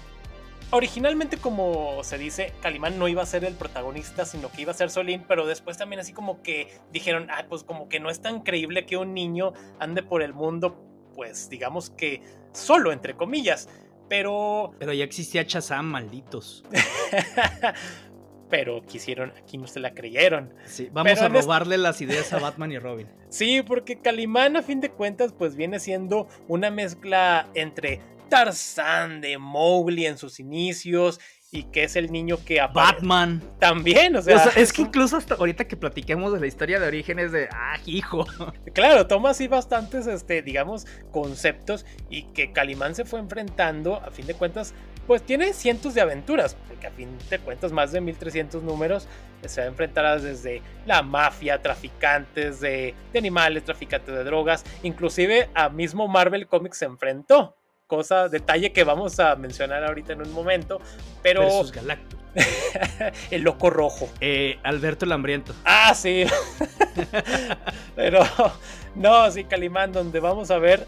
originalmente, 0.70 1.36
como 1.36 2.02
se 2.04 2.18
dice, 2.18 2.52
Calimán 2.60 2.98
no 2.98 3.08
iba 3.08 3.22
a 3.22 3.26
ser 3.26 3.44
el 3.44 3.54
protagonista, 3.54 4.24
sino 4.24 4.50
que 4.50 4.62
iba 4.62 4.72
a 4.72 4.74
ser 4.74 4.90
Solín, 4.90 5.24
pero 5.26 5.46
después 5.46 5.78
también 5.78 6.00
así 6.00 6.12
como 6.12 6.42
que 6.42 6.68
dijeron, 6.92 7.28
ah, 7.30 7.46
pues 7.48 7.64
como 7.64 7.88
que 7.88 8.00
no 8.00 8.10
es 8.10 8.20
tan 8.20 8.42
creíble 8.42 8.86
que 8.86 8.96
un 8.96 9.14
niño 9.14 9.52
ande 9.78 10.02
por 10.02 10.22
el 10.22 10.34
mundo, 10.34 10.84
pues 11.14 11.48
digamos 11.48 11.90
que 11.90 12.22
solo, 12.52 12.92
entre 12.92 13.14
comillas. 13.14 13.68
Pero... 14.08 14.74
Pero 14.78 14.92
ya 14.92 15.04
existía 15.04 15.46
Chazam, 15.46 15.86
malditos. 15.86 16.64
pero 18.48 18.82
quisieron, 18.86 19.32
aquí 19.36 19.58
no 19.58 19.66
se 19.66 19.80
la 19.80 19.92
creyeron. 19.92 20.54
Sí, 20.64 20.88
vamos 20.92 21.20
a 21.20 21.28
robarle 21.28 21.78
las 21.78 22.00
ideas 22.00 22.32
a 22.32 22.38
Batman 22.38 22.72
y 22.72 22.78
Robin. 22.78 23.08
Sí, 23.30 23.60
porque 23.60 24.00
Calimán 24.00 24.56
a 24.56 24.62
fin 24.62 24.80
de 24.80 24.88
cuentas 24.88 25.34
pues 25.34 25.54
viene 25.54 25.80
siendo 25.80 26.28
una 26.48 26.70
mezcla 26.70 27.46
entre 27.52 28.00
Tarzán 28.28 29.20
de 29.20 29.38
Mowgli 29.38 30.06
en 30.06 30.18
sus 30.18 30.40
inicios 30.40 31.20
y 31.50 31.64
que 31.64 31.84
es 31.84 31.96
el 31.96 32.12
niño 32.12 32.38
que 32.44 32.60
Batman 32.74 33.42
también, 33.58 34.14
o 34.16 34.22
sea, 34.22 34.50
es 34.54 34.70
que 34.70 34.82
incluso 34.82 35.16
hasta 35.16 35.34
ahorita 35.34 35.66
que 35.66 35.78
platiquemos 35.78 36.34
de 36.34 36.40
la 36.40 36.46
historia 36.46 36.78
de 36.78 36.86
orígenes 36.86 37.32
de 37.32 37.48
ah, 37.50 37.78
hijo. 37.86 38.26
Claro, 38.74 39.06
toma 39.06 39.30
así 39.30 39.48
bastantes 39.48 40.06
este 40.06 40.42
digamos 40.42 40.86
conceptos 41.10 41.86
y 42.10 42.24
que 42.32 42.52
Calimán 42.52 42.94
se 42.94 43.04
fue 43.04 43.18
enfrentando 43.18 43.96
a 43.96 44.10
fin 44.10 44.26
de 44.26 44.34
cuentas 44.34 44.74
pues 45.06 45.22
tiene 45.22 45.54
cientos 45.54 45.94
de 45.94 46.02
aventuras, 46.02 46.54
porque 46.68 46.86
a 46.86 46.90
fin 46.90 47.08
de 47.30 47.38
cuentas 47.38 47.72
más 47.72 47.92
de 47.92 48.02
1300 48.02 48.62
números 48.62 49.08
se 49.46 49.62
va 49.62 49.64
a 49.64 49.70
enfrentar 49.70 50.20
desde 50.20 50.60
la 50.84 51.02
mafia, 51.02 51.62
traficantes 51.62 52.60
de, 52.60 52.94
de 53.10 53.18
animales, 53.18 53.64
traficantes 53.64 54.14
de 54.14 54.22
drogas, 54.22 54.64
inclusive 54.82 55.48
a 55.54 55.70
mismo 55.70 56.08
Marvel 56.08 56.46
Comics 56.46 56.76
se 56.76 56.84
enfrentó 56.84 57.56
cosa, 57.88 58.28
detalle 58.28 58.70
que 58.70 58.84
vamos 58.84 59.18
a 59.18 59.34
mencionar 59.34 59.82
ahorita 59.82 60.12
en 60.12 60.22
un 60.22 60.32
momento. 60.32 60.80
Pero. 61.22 61.40
Versus 61.40 61.72
Galactus. 61.72 62.20
el 63.32 63.42
loco 63.42 63.70
rojo. 63.70 64.08
Eh, 64.20 64.60
Alberto 64.62 65.04
el 65.04 65.12
Hambriento. 65.12 65.52
Ah, 65.64 65.94
sí. 65.94 66.24
pero. 67.96 68.20
No, 68.94 69.28
sí, 69.30 69.44
Calimán, 69.44 69.92
donde 69.92 70.20
vamos 70.20 70.50
a 70.52 70.58
ver 70.58 70.86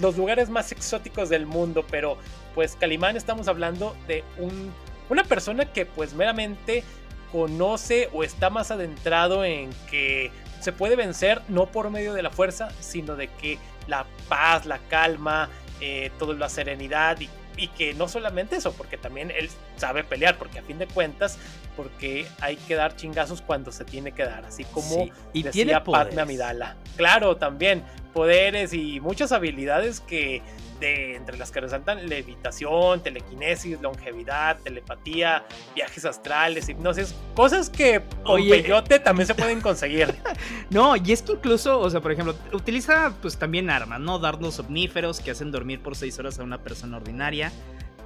los 0.00 0.16
lugares 0.16 0.48
más 0.48 0.72
exóticos 0.72 1.28
del 1.28 1.46
mundo. 1.46 1.84
Pero, 1.88 2.18
pues, 2.54 2.74
Calimán, 2.74 3.16
estamos 3.16 3.46
hablando 3.46 3.94
de 4.08 4.24
un, 4.38 4.72
una 5.10 5.22
persona 5.22 5.66
que, 5.66 5.86
pues, 5.86 6.14
meramente 6.14 6.82
conoce 7.30 8.08
o 8.14 8.24
está 8.24 8.48
más 8.48 8.70
adentrado 8.70 9.44
en 9.44 9.70
que 9.90 10.30
se 10.60 10.72
puede 10.72 10.96
vencer 10.96 11.42
no 11.48 11.66
por 11.66 11.90
medio 11.90 12.14
de 12.14 12.22
la 12.22 12.30
fuerza, 12.30 12.70
sino 12.80 13.16
de 13.16 13.28
que 13.28 13.58
la 13.86 14.06
paz, 14.28 14.66
la 14.66 14.78
calma, 14.88 15.50
eh, 15.80 16.10
toda 16.18 16.34
la 16.34 16.48
serenidad 16.48 17.20
y 17.20 17.28
y 17.58 17.68
que 17.68 17.92
no 17.94 18.08
solamente 18.08 18.56
eso, 18.56 18.72
porque 18.72 18.96
también 18.96 19.30
él 19.30 19.50
sabe 19.76 20.04
pelear, 20.04 20.38
porque 20.38 20.60
a 20.60 20.62
fin 20.62 20.78
de 20.78 20.86
cuentas, 20.86 21.38
porque 21.76 22.26
hay 22.40 22.56
que 22.56 22.74
dar 22.74 22.96
chingazos 22.96 23.42
cuando 23.42 23.72
se 23.72 23.84
tiene 23.84 24.12
que 24.12 24.24
dar, 24.24 24.44
así 24.44 24.64
como 24.64 25.08
y 25.32 25.42
decía 25.42 25.64
tiene 25.64 25.80
Padme 25.80 26.22
Amidala. 26.22 26.76
Claro, 26.96 27.36
también 27.36 27.82
poderes 28.08 28.72
y 28.72 29.00
muchas 29.00 29.32
habilidades 29.32 30.00
que 30.00 30.42
de 30.80 31.16
entre 31.16 31.36
las 31.36 31.50
que 31.50 31.60
resaltan 31.60 32.08
levitación, 32.08 33.02
telequinesis, 33.02 33.80
longevidad, 33.80 34.58
telepatía, 34.60 35.44
viajes 35.74 36.04
astrales, 36.04 36.68
hipnosis, 36.68 37.14
cosas 37.34 37.68
que 37.70 38.02
con 38.24 38.40
peyote 38.48 38.98
también 39.00 39.26
se 39.26 39.34
pueden 39.34 39.60
conseguir. 39.60 40.14
no, 40.70 40.96
y 40.96 41.12
es 41.12 41.22
que 41.22 41.32
incluso, 41.32 41.80
o 41.80 41.90
sea, 41.90 42.00
por 42.00 42.12
ejemplo, 42.12 42.34
utiliza 42.52 43.14
pues 43.20 43.36
también 43.36 43.70
armas, 43.70 44.00
¿no? 44.00 44.18
Dardos 44.18 44.58
omníferos 44.58 45.20
que 45.20 45.30
hacen 45.30 45.50
dormir 45.50 45.80
por 45.80 45.96
seis 45.96 46.18
horas 46.18 46.38
a 46.38 46.42
una 46.42 46.58
persona 46.58 46.96
ordinaria. 46.96 47.52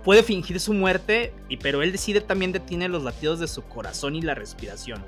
Puede 0.05 0.23
fingir 0.23 0.59
su 0.59 0.73
muerte, 0.73 1.33
y, 1.49 1.59
pero 1.59 1.83
él 1.83 1.93
decide 1.93 2.21
también 2.21 2.51
detiene 2.51 2.89
los 2.89 3.05
latidos 3.05 3.39
de 3.39 3.47
su 3.47 3.63
corazón 3.63 4.17
y 4.17 4.23
la 4.23 4.35
respiración. 4.35 5.05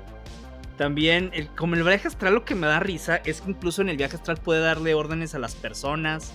También, 0.77 1.31
el, 1.33 1.47
como 1.49 1.75
el 1.75 1.83
viaje 1.83 2.07
astral, 2.07 2.33
lo 2.33 2.45
que 2.45 2.55
me 2.55 2.67
da 2.67 2.79
risa 2.79 3.17
es 3.17 3.41
que 3.41 3.51
incluso 3.51 3.81
en 3.81 3.89
el 3.89 3.97
viaje 3.97 4.17
astral 4.17 4.37
puede 4.37 4.61
darle 4.61 4.93
órdenes 4.93 5.33
a 5.33 5.39
las 5.39 5.55
personas. 5.55 6.33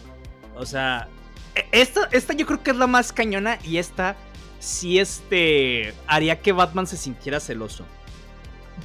O 0.56 0.64
sea, 0.64 1.08
e, 1.54 1.66
esta, 1.72 2.08
esta 2.10 2.32
yo 2.32 2.46
creo 2.46 2.62
que 2.62 2.70
es 2.70 2.76
la 2.76 2.86
más 2.86 3.12
cañona 3.12 3.58
y 3.64 3.76
esta 3.76 4.16
sí 4.58 4.98
este, 4.98 5.92
haría 6.06 6.40
que 6.40 6.52
Batman 6.52 6.86
se 6.86 6.96
sintiera 6.96 7.38
celoso. 7.40 7.84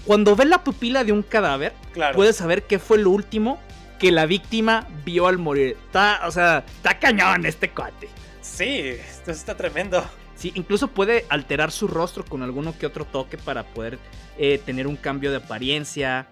Cuando 0.05 0.35
ve 0.35 0.45
la 0.45 0.63
pupila 0.63 1.03
de 1.03 1.13
un 1.13 1.23
cadáver, 1.23 1.73
puede 2.13 2.33
saber 2.33 2.63
qué 2.63 2.79
fue 2.79 2.97
lo 2.97 3.11
último 3.11 3.59
que 3.97 4.11
la 4.11 4.25
víctima 4.25 4.87
vio 5.05 5.27
al 5.27 5.37
morir. 5.37 5.77
Está, 5.85 6.21
o 6.25 6.31
sea, 6.31 6.65
está 6.75 6.99
cañón 6.99 7.45
este 7.45 7.69
cuate. 7.69 8.09
Sí, 8.41 8.79
esto 8.89 9.31
está 9.31 9.55
tremendo. 9.55 10.03
Sí, 10.35 10.51
incluso 10.55 10.89
puede 10.89 11.25
alterar 11.29 11.71
su 11.71 11.87
rostro 11.87 12.25
con 12.25 12.43
alguno 12.43 12.77
que 12.77 12.85
otro 12.85 13.05
toque 13.05 13.37
para 13.37 13.63
poder 13.73 13.99
eh, 14.37 14.61
tener 14.63 14.85
un 14.87 14.97
cambio 14.97 15.31
de 15.31 15.37
apariencia. 15.37 16.27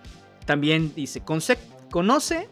También 0.45 0.93
dice, 0.93 1.23
conoce 1.89 2.49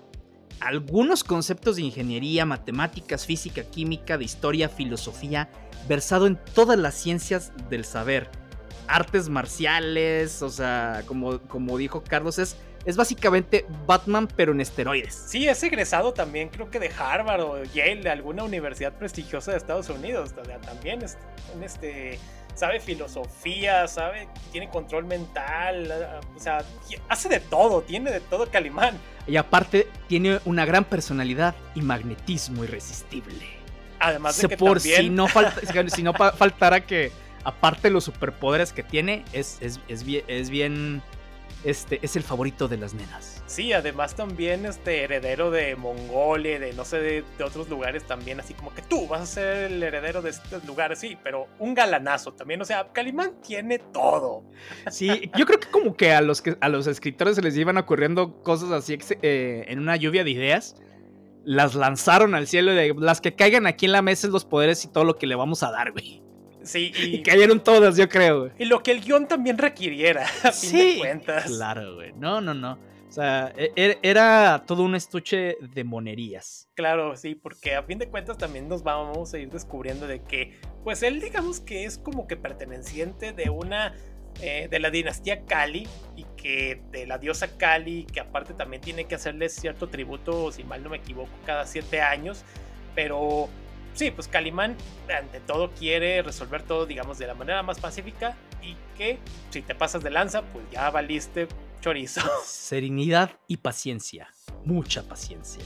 algunos 0.61 1.23
conceptos 1.23 1.75
de 1.75 1.81
ingeniería, 1.81 2.45
matemáticas, 2.45 3.25
física, 3.25 3.63
química, 3.63 4.17
de 4.17 4.23
historia, 4.23 4.69
filosofía, 4.69 5.49
versado 5.89 6.27
en 6.27 6.39
todas 6.53 6.79
las 6.79 6.95
ciencias 6.95 7.51
del 7.69 7.83
saber. 7.83 8.29
Artes 8.87 9.27
marciales, 9.27 10.41
o 10.41 10.49
sea, 10.49 11.03
como, 11.05 11.39
como 11.39 11.77
dijo 11.77 12.03
Carlos, 12.03 12.39
es, 12.39 12.55
es 12.85 12.97
básicamente 12.97 13.65
Batman 13.85 14.27
pero 14.35 14.51
en 14.51 14.61
esteroides. 14.61 15.25
Sí, 15.27 15.47
es 15.47 15.61
egresado 15.63 16.13
también 16.13 16.49
creo 16.49 16.69
que 16.69 16.79
de 16.79 16.89
Harvard 16.89 17.41
o 17.41 17.63
Yale, 17.63 18.01
de 18.01 18.09
alguna 18.09 18.43
universidad 18.43 18.93
prestigiosa 18.93 19.51
de 19.51 19.57
Estados 19.57 19.89
Unidos. 19.89 20.33
también 20.65 21.01
es, 21.01 21.17
en 21.55 21.63
este 21.63 22.19
sabe 22.55 22.79
filosofía, 22.79 23.87
sabe, 23.87 24.27
tiene 24.51 24.69
control 24.69 25.05
mental, 25.05 26.21
o 26.35 26.39
sea, 26.39 26.63
hace 27.07 27.29
de 27.29 27.39
todo, 27.39 27.81
tiene 27.81 28.11
de 28.11 28.19
todo 28.19 28.49
Calimán. 28.49 28.97
Y 29.27 29.37
aparte 29.37 29.87
tiene 30.07 30.39
una 30.45 30.65
gran 30.65 30.83
personalidad 30.83 31.55
y 31.75 31.81
magnetismo 31.81 32.63
irresistible. 32.63 33.45
Además 33.99 34.37
de 34.41 34.49
que 34.49 34.57
por 34.57 34.79
si 34.79 35.09
no 35.09 35.27
falta, 35.27 35.61
si 35.95 36.03
no 36.03 36.13
faltara 36.13 36.81
que 36.81 37.11
aparte 37.43 37.83
de 37.83 37.91
los 37.91 38.03
superpoderes 38.03 38.73
que 38.73 38.83
tiene 38.83 39.23
es, 39.31 39.57
es, 39.61 39.79
es 39.87 40.03
bien, 40.03 40.23
es 40.27 40.49
bien 40.49 41.01
este 41.63 41.99
es 42.01 42.15
el 42.15 42.23
favorito 42.23 42.67
de 42.67 42.77
las 42.77 42.93
nenas. 42.93 43.43
Sí, 43.45 43.73
además 43.73 44.15
también 44.15 44.65
este 44.65 45.03
heredero 45.03 45.51
de 45.51 45.75
Mongolia, 45.75 46.59
de 46.59 46.73
no 46.73 46.85
sé, 46.85 46.99
de, 46.99 47.23
otros 47.43 47.69
lugares 47.69 48.05
también, 48.05 48.39
así 48.39 48.53
como 48.53 48.73
que 48.73 48.81
tú 48.81 49.07
vas 49.07 49.21
a 49.21 49.25
ser 49.25 49.71
el 49.71 49.83
heredero 49.83 50.21
de 50.21 50.29
estos 50.29 50.63
lugares, 50.65 50.99
sí, 50.99 51.17
pero 51.23 51.47
un 51.59 51.73
galanazo 51.73 52.33
también, 52.33 52.61
o 52.61 52.65
sea, 52.65 52.91
Calimán 52.91 53.33
tiene 53.41 53.79
todo. 53.79 54.43
Sí, 54.89 55.29
yo 55.37 55.45
creo 55.45 55.59
que 55.59 55.69
como 55.69 55.95
que 55.95 56.13
a 56.13 56.21
los, 56.21 56.41
que, 56.41 56.57
a 56.61 56.69
los 56.69 56.87
escritores 56.87 57.35
se 57.35 57.41
les 57.41 57.57
iban 57.57 57.77
ocurriendo 57.77 58.41
cosas 58.41 58.71
así 58.71 58.97
eh, 59.21 59.65
en 59.67 59.79
una 59.79 59.95
lluvia 59.95 60.23
de 60.23 60.31
ideas, 60.31 60.75
las 61.43 61.75
lanzaron 61.75 62.35
al 62.35 62.47
cielo 62.47 62.71
de 62.71 62.93
las 62.97 63.21
que 63.21 63.35
caigan 63.35 63.67
aquí 63.67 63.85
en 63.85 63.93
la 63.93 64.01
mesa 64.01 64.27
es 64.27 64.33
los 64.33 64.45
poderes 64.45 64.85
y 64.85 64.87
todo 64.87 65.03
lo 65.03 65.17
que 65.17 65.27
le 65.27 65.35
vamos 65.35 65.63
a 65.63 65.71
dar, 65.71 65.91
güey. 65.91 66.21
Sí, 66.63 66.91
y, 66.97 67.23
cayeron 67.23 67.59
todas, 67.59 67.97
yo 67.97 68.07
creo. 68.09 68.51
Y 68.57 68.65
lo 68.65 68.81
que 68.83 68.91
el 68.91 69.01
guion 69.01 69.27
también 69.27 69.57
requiriera, 69.57 70.25
a 70.43 70.51
fin 70.51 70.71
de 70.71 70.97
cuentas. 70.99 71.45
Claro, 71.45 71.95
güey. 71.95 72.13
No, 72.13 72.41
no, 72.41 72.53
no. 72.53 72.77
O 73.11 73.13
sea, 73.13 73.51
e, 73.57 73.73
e, 73.75 73.99
era 74.03 74.63
todo 74.65 74.83
un 74.83 74.95
estuche 74.95 75.57
de 75.59 75.83
monerías. 75.83 76.69
Claro, 76.75 77.17
sí, 77.17 77.35
porque 77.35 77.75
a 77.75 77.83
fin 77.83 77.99
de 77.99 78.07
cuentas 78.07 78.37
también 78.37 78.69
nos 78.69 78.83
vamos 78.83 79.33
a 79.33 79.37
ir 79.37 79.49
descubriendo 79.49 80.07
de 80.07 80.21
que, 80.21 80.57
pues 80.85 81.03
él 81.03 81.19
digamos 81.19 81.59
que 81.59 81.83
es 81.83 81.97
como 81.97 82.25
que 82.25 82.37
perteneciente 82.37 83.33
de 83.33 83.49
una, 83.49 83.93
eh, 84.39 84.69
de 84.71 84.79
la 84.79 84.89
dinastía 84.89 85.43
Kali 85.43 85.89
y 86.15 86.23
que 86.37 86.81
de 86.91 87.05
la 87.05 87.17
diosa 87.17 87.57
Kali, 87.57 88.05
que 88.05 88.21
aparte 88.21 88.53
también 88.53 88.81
tiene 88.81 89.03
que 89.03 89.15
hacerle 89.15 89.49
cierto 89.49 89.89
tributo, 89.89 90.49
si 90.53 90.63
mal 90.63 90.81
no 90.81 90.89
me 90.89 90.97
equivoco, 90.97 91.31
cada 91.45 91.65
siete 91.65 91.99
años, 91.99 92.45
pero 92.95 93.49
sí, 93.93 94.11
pues 94.11 94.27
Calimán 94.27 94.75
ante 95.17 95.39
todo 95.39 95.71
quiere 95.71 96.21
resolver 96.21 96.63
todo, 96.63 96.85
digamos, 96.85 97.17
de 97.17 97.27
la 97.27 97.33
manera 97.33 97.63
más 97.63 97.79
pacífica 97.79 98.35
y 98.61 98.75
que 98.97 99.19
si 99.49 99.61
te 99.61 99.75
pasas 99.75 100.03
de 100.03 100.09
lanza, 100.09 100.41
pues 100.43 100.65
ya 100.71 100.89
valiste 100.89 101.47
chorizo. 101.81 102.21
Serenidad 102.45 103.31
y 103.47 103.57
paciencia. 103.57 104.27
Mucha 104.63 105.03
paciencia. 105.03 105.63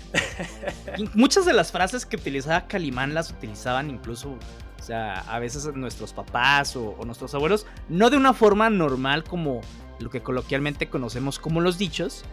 muchas 1.13 1.45
de 1.45 1.53
las 1.53 1.71
frases 1.71 2.05
que 2.05 2.15
utilizaba 2.15 2.67
Calimán 2.67 3.13
las 3.13 3.31
utilizaban 3.31 3.89
incluso, 3.89 4.37
o 4.79 4.83
sea, 4.83 5.19
a 5.19 5.39
veces 5.39 5.65
nuestros 5.75 6.13
papás 6.13 6.75
o, 6.75 6.95
o 6.97 7.05
nuestros 7.05 7.35
abuelos, 7.35 7.67
no 7.89 8.09
de 8.09 8.17
una 8.17 8.33
forma 8.33 8.69
normal 8.69 9.23
como 9.23 9.61
lo 9.99 10.09
que 10.09 10.21
coloquialmente 10.21 10.89
conocemos 10.89 11.39
como 11.39 11.61
los 11.61 11.77
dichos, 11.77 12.23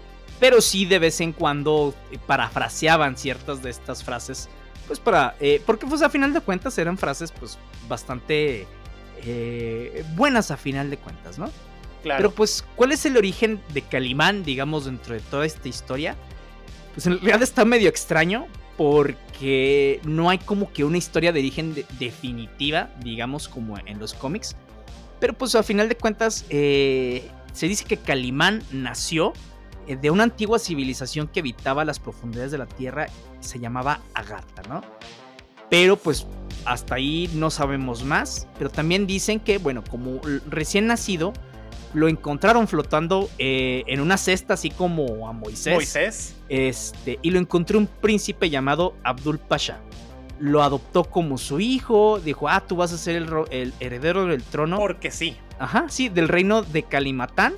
pero 0.40 0.60
sí 0.60 0.84
de 0.84 0.98
vez 0.98 1.20
en 1.20 1.32
cuando 1.32 1.94
parafraseaban 2.26 3.16
ciertas 3.16 3.62
de 3.62 3.70
estas 3.70 4.02
frases 4.04 4.48
pues 4.86 5.00
para, 5.00 5.36
eh, 5.40 5.62
porque 5.64 5.86
pues 5.86 6.02
a 6.02 6.10
final 6.10 6.32
de 6.32 6.40
cuentas 6.40 6.76
eran 6.78 6.98
frases 6.98 7.32
pues 7.32 7.58
bastante 7.88 8.66
eh, 9.24 10.04
buenas 10.14 10.50
a 10.50 10.56
final 10.56 10.90
de 10.90 10.98
cuentas, 10.98 11.38
¿no? 11.38 11.50
Claro. 12.02 12.18
Pero 12.18 12.30
pues, 12.32 12.64
¿cuál 12.74 12.92
es 12.92 13.06
el 13.06 13.16
origen 13.16 13.60
de 13.72 13.82
Calimán, 13.82 14.42
digamos, 14.42 14.86
dentro 14.86 15.14
de 15.14 15.20
toda 15.20 15.46
esta 15.46 15.68
historia? 15.68 16.16
Pues 16.94 17.06
en 17.06 17.14
realidad 17.14 17.42
está 17.42 17.64
medio 17.64 17.88
extraño 17.88 18.46
porque 18.76 20.00
no 20.04 20.28
hay 20.28 20.38
como 20.38 20.72
que 20.72 20.84
una 20.84 20.98
historia 20.98 21.32
de 21.32 21.40
origen 21.40 21.74
definitiva, 21.98 22.90
digamos, 23.02 23.48
como 23.48 23.78
en 23.78 23.98
los 23.98 24.14
cómics. 24.14 24.56
Pero 25.20 25.34
pues 25.34 25.54
a 25.54 25.62
final 25.62 25.88
de 25.88 25.96
cuentas 25.96 26.44
eh, 26.50 27.30
se 27.52 27.68
dice 27.68 27.84
que 27.84 27.96
Calimán 27.96 28.64
nació 28.72 29.32
de 29.86 30.10
una 30.10 30.24
antigua 30.24 30.58
civilización 30.58 31.28
que 31.28 31.40
habitaba 31.40 31.84
las 31.84 31.98
profundidades 31.98 32.52
de 32.52 32.58
la 32.58 32.66
Tierra, 32.66 33.06
se 33.40 33.58
llamaba 33.58 34.00
Agartha, 34.14 34.62
¿no? 34.68 34.82
Pero 35.70 35.96
pues 35.96 36.26
hasta 36.64 36.96
ahí 36.96 37.30
no 37.34 37.50
sabemos 37.50 38.04
más, 38.04 38.46
pero 38.58 38.70
también 38.70 39.06
dicen 39.06 39.40
que, 39.40 39.58
bueno, 39.58 39.82
como 39.88 40.20
recién 40.48 40.86
nacido, 40.86 41.32
lo 41.94 42.08
encontraron 42.08 42.68
flotando 42.68 43.28
eh, 43.38 43.82
en 43.86 44.00
una 44.00 44.16
cesta, 44.16 44.54
así 44.54 44.70
como 44.70 45.28
a 45.28 45.32
Moisés. 45.32 45.74
Moisés. 45.74 46.36
Este, 46.48 47.18
y 47.22 47.30
lo 47.30 47.38
encontró 47.38 47.78
un 47.78 47.86
príncipe 47.86 48.50
llamado 48.50 48.94
Abdul 49.02 49.38
Pasha. 49.38 49.80
Lo 50.38 50.62
adoptó 50.62 51.04
como 51.04 51.38
su 51.38 51.60
hijo, 51.60 52.20
dijo, 52.20 52.48
ah, 52.48 52.64
tú 52.66 52.76
vas 52.76 52.92
a 52.92 52.98
ser 52.98 53.16
el, 53.16 53.28
el 53.50 53.72
heredero 53.80 54.26
del 54.26 54.42
trono. 54.42 54.78
Porque 54.78 55.10
sí. 55.10 55.36
Ajá, 55.58 55.86
sí, 55.88 56.08
del 56.08 56.28
reino 56.28 56.62
de 56.62 56.82
Kalimatán 56.82 57.54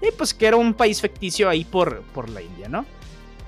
y 0.00 0.10
pues 0.12 0.34
que 0.34 0.46
era 0.46 0.56
un 0.56 0.74
país 0.74 1.00
ficticio 1.00 1.48
ahí 1.48 1.64
por, 1.64 2.02
por 2.14 2.28
la 2.28 2.42
India, 2.42 2.68
¿no? 2.68 2.84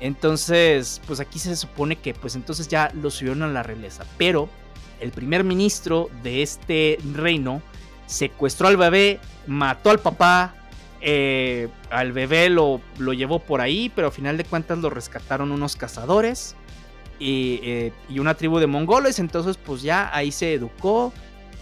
Entonces, 0.01 1.01
pues 1.07 1.21
aquí 1.21 1.39
se 1.39 1.57
supone 1.57 1.97
que 1.97 2.15
pues 2.15 2.35
entonces 2.37 2.69
ya 2.69 2.91
lo 2.95 3.11
subieron 3.11 3.43
a 3.43 3.49
la 3.49 3.63
realeza. 3.63 4.05
Pero 4.19 4.49
el 5.01 5.11
primer 5.11 5.45
ministro 5.45 6.11
de 6.23 6.43
este 6.43 6.99
reino 7.15 7.63
secuestró 8.07 8.69
al 8.69 8.77
bebé, 8.77 9.21
mató 9.47 9.91
al 9.91 9.99
papá, 9.99 10.55
eh, 11.01 11.69
al 11.91 12.13
bebé 12.13 12.49
lo, 12.51 12.81
lo, 12.99 13.13
llevó 13.13 13.39
por 13.39 13.61
ahí, 13.61 13.91
pero 13.95 14.09
a 14.09 14.11
final 14.11 14.37
de 14.37 14.45
cuentas 14.45 14.79
lo 14.79 14.91
rescataron 14.91 15.53
unos 15.53 15.77
cazadores 15.77 16.57
y, 17.19 17.61
eh, 17.63 17.93
y, 18.09 18.19
una 18.19 18.35
tribu 18.35 18.59
de 18.59 18.67
mongoles. 18.67 19.19
Entonces, 19.19 19.57
pues 19.57 19.83
ya 19.83 20.15
ahí 20.15 20.33
se 20.33 20.55
educó. 20.55 21.13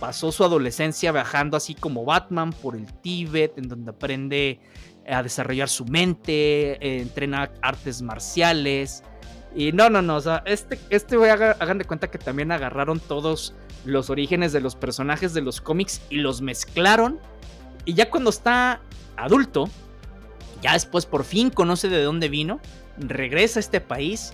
Pasó 0.00 0.32
su 0.32 0.44
adolescencia 0.44 1.12
viajando 1.12 1.56
así 1.56 1.74
como 1.74 2.04
Batman 2.04 2.52
por 2.52 2.76
el 2.76 2.92
Tíbet, 3.00 3.58
en 3.58 3.68
donde 3.68 3.90
aprende 3.90 4.60
a 5.06 5.22
desarrollar 5.22 5.68
su 5.68 5.84
mente, 5.84 6.72
eh, 6.72 7.00
entrena 7.00 7.50
artes 7.62 8.02
marciales. 8.02 9.02
Y 9.54 9.72
no, 9.72 9.88
no, 9.88 10.02
no, 10.02 10.16
o 10.16 10.20
sea, 10.20 10.42
este, 10.46 10.78
este 10.90 11.16
hagan 11.30 11.78
de 11.78 11.84
cuenta 11.84 12.10
que 12.10 12.18
también 12.18 12.50
agarraron 12.50 12.98
todos 12.98 13.54
los 13.84 14.10
orígenes 14.10 14.52
de 14.52 14.60
los 14.60 14.74
personajes 14.74 15.32
de 15.34 15.42
los 15.42 15.60
cómics 15.60 16.00
y 16.10 16.16
los 16.16 16.40
mezclaron. 16.40 17.20
Y 17.84 17.94
ya 17.94 18.10
cuando 18.10 18.30
está 18.30 18.80
adulto, 19.16 19.68
ya 20.62 20.72
después 20.72 21.06
por 21.06 21.24
fin 21.24 21.50
conoce 21.50 21.88
de 21.88 22.02
dónde 22.02 22.28
vino, 22.28 22.60
regresa 22.98 23.58
a 23.58 23.60
este 23.60 23.80
país, 23.80 24.32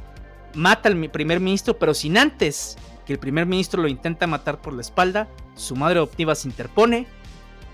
mata 0.55 0.89
al 0.89 1.11
primer 1.11 1.41
ministro, 1.41 1.79
pero 1.79 1.93
sin 1.93 2.17
antes 2.17 2.77
que 3.05 3.15
el 3.15 3.19
primer 3.19 3.47
ministro 3.47 3.83
lo 3.83 3.89
intenta 3.89 4.27
matar 4.27 4.61
por 4.61 4.73
la 4.73 4.81
espalda, 4.81 5.29
su 5.61 5.77
madre 5.77 5.99
adoptiva 5.99 6.35
se 6.35 6.49
interpone 6.49 7.07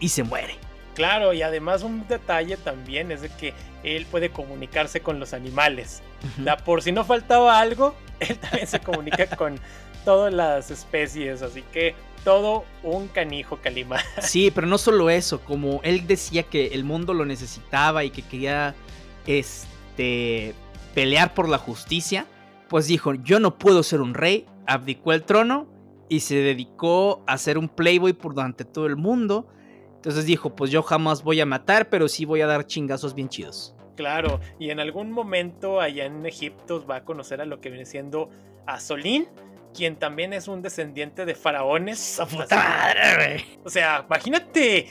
y 0.00 0.08
se 0.08 0.22
muere. 0.22 0.56
Claro, 0.94 1.32
y 1.32 1.42
además 1.42 1.82
un 1.82 2.06
detalle 2.08 2.56
también 2.56 3.12
es 3.12 3.20
de 3.20 3.28
que 3.28 3.54
él 3.84 4.06
puede 4.06 4.30
comunicarse 4.30 5.00
con 5.00 5.20
los 5.20 5.34
animales. 5.34 6.02
por 6.64 6.82
si 6.82 6.90
no 6.90 7.04
faltaba 7.04 7.60
algo, 7.60 7.94
él 8.20 8.38
también 8.38 8.66
se 8.66 8.80
comunica 8.80 9.26
con 9.36 9.60
todas 10.04 10.32
las 10.32 10.70
especies, 10.70 11.42
así 11.42 11.62
que 11.72 11.94
todo 12.24 12.64
un 12.82 13.08
canijo 13.08 13.58
Calimán. 13.62 14.00
Sí, 14.20 14.50
pero 14.50 14.66
no 14.66 14.78
solo 14.78 15.10
eso, 15.10 15.40
como 15.40 15.80
él 15.84 16.06
decía 16.06 16.42
que 16.42 16.68
el 16.68 16.82
mundo 16.82 17.14
lo 17.14 17.24
necesitaba 17.24 18.02
y 18.02 18.10
que 18.10 18.22
quería 18.22 18.74
este 19.26 20.54
pelear 20.94 21.34
por 21.34 21.48
la 21.48 21.58
justicia, 21.58 22.26
pues 22.68 22.86
dijo, 22.86 23.14
yo 23.14 23.38
no 23.38 23.58
puedo 23.58 23.82
ser 23.82 24.00
un 24.00 24.14
rey, 24.14 24.46
abdicó 24.66 25.12
el 25.12 25.22
trono 25.22 25.75
y 26.08 26.20
se 26.20 26.36
dedicó 26.36 27.24
a 27.26 27.38
ser 27.38 27.58
un 27.58 27.68
playboy 27.68 28.12
por 28.12 28.34
durante 28.34 28.64
todo 28.64 28.86
el 28.86 28.96
mundo 28.96 29.48
entonces 30.06 30.24
dijo, 30.24 30.54
pues 30.54 30.70
yo 30.70 30.84
jamás 30.84 31.24
voy 31.24 31.40
a 31.40 31.46
matar, 31.46 31.88
pero 31.88 32.06
sí 32.06 32.24
voy 32.24 32.40
a 32.40 32.46
dar 32.46 32.64
chingazos 32.64 33.12
bien 33.12 33.28
chidos. 33.28 33.74
Claro, 33.96 34.38
y 34.56 34.70
en 34.70 34.78
algún 34.78 35.10
momento 35.10 35.80
allá 35.80 36.04
en 36.04 36.24
Egipto 36.24 36.86
va 36.86 36.98
a 36.98 37.04
conocer 37.04 37.40
a 37.40 37.44
lo 37.44 37.60
que 37.60 37.70
viene 37.70 37.86
siendo 37.86 38.30
a 38.66 38.78
Solín, 38.78 39.26
quien 39.74 39.96
también 39.96 40.32
es 40.32 40.46
un 40.46 40.62
descendiente 40.62 41.24
de 41.24 41.34
faraones. 41.34 42.20
O 43.64 43.68
sea, 43.68 44.04
imagínate 44.06 44.86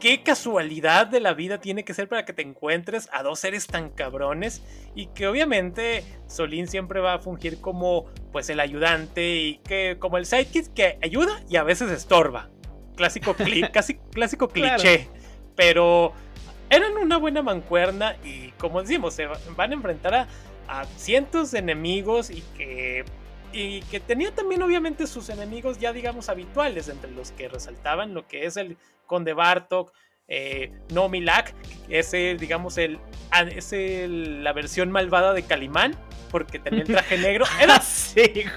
qué 0.00 0.22
casualidad 0.22 1.06
de 1.06 1.20
la 1.20 1.34
vida 1.34 1.60
tiene 1.60 1.84
que 1.84 1.94
ser 1.94 2.08
para 2.08 2.24
que 2.24 2.32
te 2.32 2.42
encuentres 2.42 3.08
a 3.12 3.22
dos 3.22 3.40
seres 3.40 3.66
tan 3.66 3.90
cabrones 3.90 4.62
y 4.94 5.06
que 5.06 5.26
obviamente 5.26 6.04
Solín 6.26 6.68
siempre 6.68 7.00
va 7.00 7.14
a 7.14 7.18
fungir 7.18 7.60
como 7.60 8.06
pues 8.32 8.48
el 8.50 8.60
ayudante 8.60 9.36
y 9.36 9.58
que 9.58 9.96
como 9.98 10.18
el 10.18 10.26
sidekick 10.26 10.72
que 10.72 10.98
ayuda 11.02 11.42
y 11.48 11.56
a 11.56 11.62
veces 11.62 11.90
estorba 11.90 12.50
clásico, 12.98 13.34
casi, 13.72 13.94
clásico 13.94 14.48
cliché. 14.48 15.08
Pero 15.56 16.12
eran 16.68 16.96
una 16.98 17.16
buena 17.16 17.42
mancuerna 17.42 18.16
y 18.22 18.50
como 18.52 18.82
decimos, 18.82 19.14
se 19.14 19.26
van 19.56 19.70
a 19.70 19.74
enfrentar 19.74 20.14
a, 20.14 20.84
cientos 20.96 21.50
de 21.52 21.60
enemigos 21.60 22.28
y 22.28 22.42
que, 22.54 23.04
y 23.54 23.80
que 23.82 24.00
tenía 24.00 24.34
también 24.34 24.62
obviamente 24.62 25.06
sus 25.06 25.30
enemigos 25.30 25.78
ya 25.78 25.94
digamos 25.94 26.28
habituales, 26.28 26.90
entre 26.90 27.10
los 27.10 27.32
que 27.32 27.48
resaltaban 27.48 28.12
lo 28.12 28.28
que 28.28 28.44
es 28.44 28.58
el 28.58 28.76
Conde 29.08 29.32
Bartok, 29.32 29.92
eh, 30.28 30.70
No 30.92 31.08
Milak, 31.08 31.52
ese 31.88 32.36
digamos 32.38 32.78
el, 32.78 33.00
es 33.50 33.72
la 33.72 34.52
versión 34.52 34.92
malvada 34.92 35.32
de 35.32 35.42
Calimán, 35.42 35.96
porque 36.30 36.60
tenía 36.60 36.82
el 36.82 36.86
traje 36.86 37.18
negro. 37.18 37.44
Era, 37.60 37.82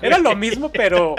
era 0.01 0.17
lo 0.19 0.35
mismo, 0.35 0.71
pero 0.71 1.15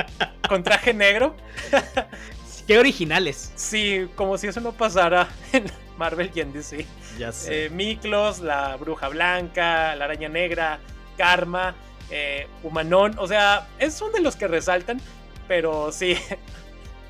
con 0.49 0.63
traje 0.63 0.95
negro. 0.95 1.35
Qué 2.67 2.79
originales. 2.79 3.53
Sí, 3.57 4.09
como 4.15 4.39
si 4.39 4.47
eso 4.47 4.61
no 4.61 4.73
pasara 4.73 5.29
en 5.53 5.65
Marvel 5.97 6.31
y 6.35 6.41
en 6.41 6.53
DC. 6.53 6.87
Ya 7.19 7.33
sé. 7.33 7.67
Eh, 7.67 7.71
Miklos, 7.71 8.39
la 8.39 8.77
Bruja 8.77 9.09
Blanca, 9.09 9.97
la 9.97 10.05
Araña 10.05 10.29
Negra, 10.29 10.79
Karma, 11.17 11.75
eh, 12.11 12.47
Humanón. 12.63 13.17
O 13.19 13.27
sea, 13.27 13.69
es 13.79 14.01
uno 14.01 14.13
de 14.13 14.21
los 14.21 14.37
que 14.37 14.47
resaltan, 14.47 15.01
pero 15.49 15.91
sí. 15.91 16.17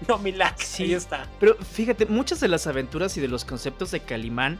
No, 0.08 0.18
Milak, 0.18 0.58
sí 0.58 0.84
ahí 0.84 0.94
está. 0.94 1.28
Pero 1.40 1.56
fíjate, 1.56 2.06
muchas 2.06 2.40
de 2.40 2.48
las 2.48 2.66
aventuras 2.66 3.16
y 3.16 3.20
de 3.20 3.28
los 3.28 3.44
conceptos 3.44 3.90
de 3.90 4.00
Calimán 4.00 4.58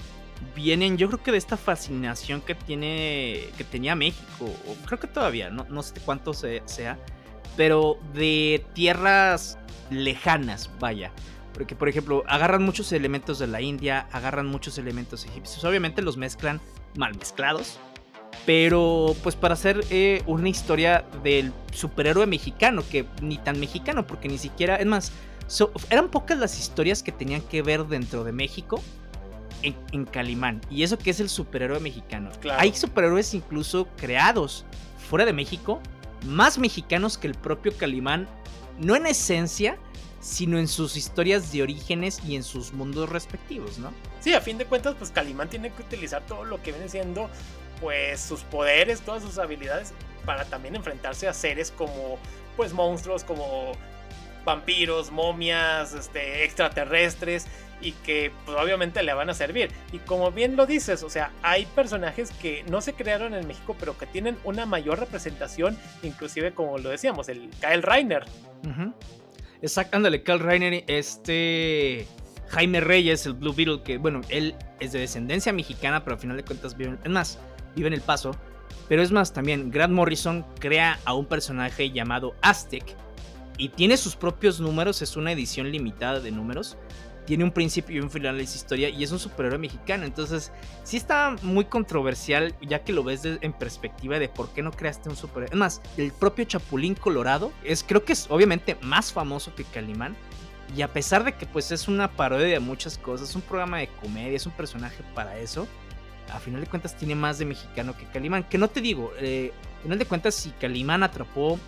vienen, 0.55 0.97
yo 0.97 1.09
creo 1.09 1.23
que 1.23 1.33
de 1.33 1.39
esta 1.39 1.57
fascinación 1.57 2.41
que 2.41 2.55
tiene, 2.55 3.49
que 3.57 3.65
tenía 3.65 3.95
México, 3.95 4.45
o 4.67 4.87
creo 4.87 4.99
que 4.99 5.07
todavía, 5.07 5.51
no, 5.51 5.65
no 5.69 5.83
sé 5.83 5.95
cuánto 6.05 6.35
sea, 6.35 6.99
pero 7.57 7.99
de 8.15 8.65
tierras 8.75 9.59
lejanas, 9.91 10.71
vaya. 10.81 11.13
Porque, 11.53 11.77
por 11.77 11.89
ejemplo, 11.89 12.25
agarran 12.27 12.63
muchos 12.63 12.93
elementos 12.93 13.39
de 13.39 13.47
la 13.47 13.61
India, 13.61 14.09
agarran 14.11 14.47
muchos 14.47 14.79
elementos 14.79 15.27
egipcios. 15.27 15.63
Obviamente 15.65 16.01
los 16.01 16.17
mezclan 16.17 16.61
mal 16.97 17.15
mezclados. 17.17 17.79
Pero, 18.47 19.15
pues, 19.23 19.37
para 19.37 19.55
hacer 19.55 19.85
eh, 19.91 20.23
una 20.27 20.49
historia 20.49 21.05
del 21.23 21.53
superhéroe 21.73 22.27
mexicano, 22.27 22.83
que 22.91 23.05
ni 23.21 23.37
tan 23.37 23.61
mexicano, 23.61 24.07
porque 24.07 24.29
ni 24.29 24.39
siquiera. 24.39 24.77
Es 24.77 24.87
más, 24.87 25.13
eran 25.91 26.09
pocas 26.09 26.39
las 26.39 26.59
historias 26.59 27.03
que 27.03 27.13
tenían 27.13 27.43
que 27.43 27.63
ver 27.63 27.87
dentro 27.87 28.25
de 28.25 28.33
México 28.33 28.83
en, 29.63 30.05
Calimán. 30.07 30.61
Y 30.71 30.83
eso 30.83 30.99
que 30.99 31.11
es 31.11 31.21
el 31.21 31.29
superhéroe 31.29 31.81
mexicano. 31.81 32.31
Hay 32.57 32.75
superhéroes 32.75 33.35
incluso 33.35 33.87
creados 33.97 34.65
fuera 35.09 35.25
de 35.25 35.33
México, 35.33 35.81
más 36.27 36.59
mexicanos 36.59 37.19
que 37.19 37.27
el 37.27 37.35
propio 37.35 37.77
Calimán 37.77 38.29
no 38.79 38.97
en 38.97 39.07
esencia, 39.07 39.79
sino 40.21 40.59
en 40.59 40.69
sus 40.69 40.97
historias 40.97 41.53
de 41.53 41.63
orígenes 41.63 42.21
y 42.27 42.37
en 42.37 42.45
sus 42.45 42.73
mundos 42.73 43.09
respectivos, 43.09 43.79
¿no? 43.79 43.93
Sí, 44.21 44.35
a 44.35 44.41
fin 44.41 44.57
de 44.57 44.67
cuentas, 44.67 44.95
pues 44.97 45.11
Calimán 45.11 45.51
tiene 45.51 45.73
que 45.73 45.83
utilizar 45.83 46.25
todo 46.27 46.45
lo 46.45 46.63
que 46.63 46.71
viene 46.71 46.89
siendo, 46.89 47.29
pues, 47.81 48.21
sus 48.21 48.43
poderes, 48.43 49.01
todas 49.01 49.23
sus 49.23 49.39
habilidades, 49.39 49.93
para 50.25 50.45
también 50.45 50.77
enfrentarse 50.77 51.27
a 51.27 51.35
seres 51.35 51.73
como, 51.77 52.19
pues, 52.57 52.73
monstruos, 52.73 53.25
como 53.25 53.73
vampiros, 54.45 55.11
momias, 55.11 55.95
este, 55.95 56.45
extraterrestres 56.45 57.47
y 57.81 57.93
que 57.93 58.31
pues, 58.45 58.57
obviamente 58.59 59.03
le 59.03 59.13
van 59.13 59.29
a 59.29 59.35
servir. 59.35 59.71
Y 59.93 59.99
como 59.99 60.31
bien 60.31 60.57
lo 60.57 60.67
dices, 60.67 61.03
o 61.03 61.11
sea, 61.11 61.31
hay 61.43 61.67
personajes 61.67 62.31
que 62.31 62.65
no 62.71 62.81
se 62.81 62.95
crearon 62.95 63.35
en 63.35 63.47
México, 63.47 63.77
pero 63.79 63.99
que 63.99 64.07
tienen 64.07 64.39
una 64.45 64.67
mayor 64.67 64.99
representación, 64.99 65.77
inclusive 66.03 66.53
como 66.53 66.79
lo 66.79 66.91
decíamos, 66.91 67.29
el 67.29 67.51
Kyle 67.61 67.83
Reiner. 67.83 68.25
Exacto, 69.61 69.97
ándale, 69.97 70.23
Kyle 70.23 70.39
Reiner, 70.39 70.85
este 70.87 72.07
Jaime 72.49 72.81
Reyes, 72.81 73.27
el 73.27 73.35
Blue 73.35 73.53
Beetle, 73.53 73.83
que 73.83 73.99
bueno, 73.99 74.21
él 74.29 74.55
es 74.81 74.93
de 74.93 75.01
descendencia 75.01 75.53
mexicana, 75.53 76.05
pero 76.05 76.15
al 76.15 76.21
final 76.21 76.37
de 76.37 76.45
cuentas 76.45 76.77
vive, 76.77 76.97
es 77.03 77.11
más, 77.11 77.39
vive 77.75 77.89
en 77.89 77.95
El 77.95 78.03
Paso. 78.03 78.33
Pero 78.89 79.03
es 79.03 79.11
más, 79.11 79.33
también 79.33 79.71
Grant 79.71 79.93
Morrison 79.93 80.45
crea 80.59 80.99
a 81.05 81.15
un 81.15 81.27
personaje 81.27 81.91
llamado 81.91 82.35
Aztec, 82.43 82.85
y 83.59 83.69
tiene 83.71 83.97
sus 83.97 84.17
propios 84.17 84.61
números, 84.61 85.03
es 85.03 85.17
una 85.17 85.33
edición 85.33 85.71
limitada 85.71 86.21
de 86.21 86.31
números. 86.31 86.77
Tiene 87.25 87.45
un 87.45 87.53
principio 87.53 87.97
y 87.97 88.01
un 88.01 88.11
final 88.11 88.37
de 88.37 88.43
esa 88.43 88.57
historia 88.57 88.89
y 88.89 89.05
es 89.05 89.13
un 89.13 89.19
superhéroe 89.21 89.59
mexicano. 89.59 90.05
Entonces, 90.05 90.51
sí 90.83 90.97
está 90.97 91.37
muy 91.43 91.67
controversial 91.67 92.53
ya 92.61 92.83
que 92.83 92.93
lo 92.93 93.05
ves 93.05 93.25
en 93.25 93.53
perspectiva 93.53 94.19
de 94.19 94.29
por 94.29 94.53
qué 94.53 94.63
no 94.63 94.73
creaste 94.73 95.09
un 95.09 95.15
superhéroe. 95.15 95.53
Es 95.53 95.59
más, 95.59 95.83
el 95.97 96.11
propio 96.13 96.45
Chapulín 96.45 96.95
Colorado 96.97 97.53
es, 97.63 97.85
creo 97.85 98.05
que 98.05 98.15
es 98.15 98.27
obviamente 98.29 98.77
más 98.83 99.13
famoso 99.13 99.55
que 99.55 99.63
Calimán. 99.65 100.17
Y 100.77 100.83
a 100.83 100.93
pesar 100.93 101.23
de 101.23 101.35
que 101.35 101.47
pues 101.47 101.71
es 101.71 101.87
una 101.87 102.11
parodia 102.11 102.47
de 102.47 102.59
muchas 102.59 102.99
cosas, 102.99 103.29
es 103.29 103.37
un 103.37 103.43
programa 103.43 103.79
de 103.79 103.89
comedia, 103.89 104.35
es 104.35 104.47
un 104.47 104.53
personaje 104.53 105.05
para 105.15 105.39
eso, 105.39 105.69
a 106.33 106.39
final 106.41 106.61
de 106.61 106.67
cuentas 106.67 106.97
tiene 106.97 107.15
más 107.15 107.39
de 107.39 107.45
mexicano 107.45 107.97
que 107.97 108.07
Calimán. 108.07 108.45
Que 108.45 108.59
no 108.59 108.69
te 108.69 108.81
digo, 108.81 109.13
eh, 109.19 109.53
a 109.79 109.83
final 109.83 109.99
de 109.99 110.07
cuentas 110.07 110.35
si 110.35 110.51
Calimán 110.53 111.03
atrapó 111.03 111.59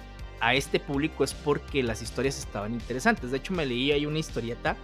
a 0.41 0.55
este 0.55 0.81
público 0.81 1.25
es 1.25 1.35
porque 1.35 1.83
las 1.83 2.03
historias 2.03 2.39
estaban 2.39 2.73
interesantes. 2.73 3.31
De 3.31 3.39
hecho, 3.39 3.53
me 3.53 3.67
leí 3.67 3.93
ahí 3.93 4.07
una 4.07 4.19
historieta. 4.19 4.77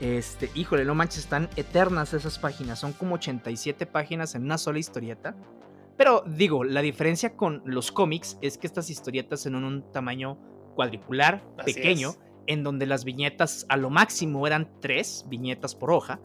Este, 0.00 0.50
híjole, 0.54 0.84
no 0.84 0.94
manches, 0.94 1.20
están 1.20 1.48
eternas 1.56 2.12
esas 2.12 2.38
páginas. 2.38 2.78
Son 2.78 2.92
como 2.92 3.14
87 3.14 3.86
páginas 3.86 4.34
en 4.34 4.44
una 4.44 4.58
sola 4.58 4.78
historieta. 4.78 5.34
Pero 5.96 6.24
digo, 6.26 6.64
la 6.64 6.82
diferencia 6.82 7.36
con 7.36 7.62
los 7.64 7.90
cómics 7.90 8.38
es 8.42 8.58
que 8.58 8.66
estas 8.66 8.90
historietas 8.90 9.40
son 9.40 9.54
un, 9.54 9.90
tamaño 9.92 10.38
cuadricular, 10.74 11.42
pequeño, 11.64 12.14
en 12.46 12.62
donde 12.62 12.84
las 12.84 13.04
viñetas 13.04 13.64
a 13.70 13.78
lo 13.78 13.88
máximo 13.88 14.46
eran 14.46 14.70
tres 14.80 15.24
viñetas 15.28 15.74
por 15.74 15.90
hoja. 15.90 16.20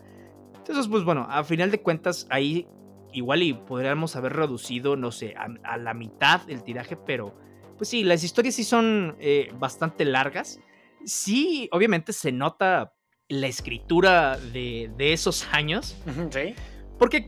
Entonces, 0.57 0.87
pues 0.87 1.05
bueno, 1.05 1.25
a 1.29 1.43
final 1.45 1.71
de 1.71 1.81
cuentas, 1.81 2.27
ahí 2.29 2.67
igual 3.13 3.43
y 3.43 3.53
podríamos 3.53 4.15
haber 4.15 4.33
reducido, 4.33 4.95
no 4.95 5.11
sé, 5.11 5.35
a 5.35 5.77
la 5.77 5.93
mitad 5.93 6.41
el 6.49 6.63
tiraje, 6.63 6.97
pero 6.97 7.33
pues 7.81 7.89
sí, 7.89 8.03
las 8.03 8.23
historias 8.23 8.53
sí 8.53 8.63
son 8.63 9.15
eh, 9.19 9.51
bastante 9.57 10.05
largas. 10.05 10.59
Sí, 11.03 11.67
obviamente 11.71 12.13
se 12.13 12.31
nota 12.31 12.93
la 13.27 13.47
escritura 13.47 14.37
de, 14.37 14.93
esos 14.99 15.47
años. 15.51 15.97
Sí. 16.29 16.53
Porque 16.99 17.27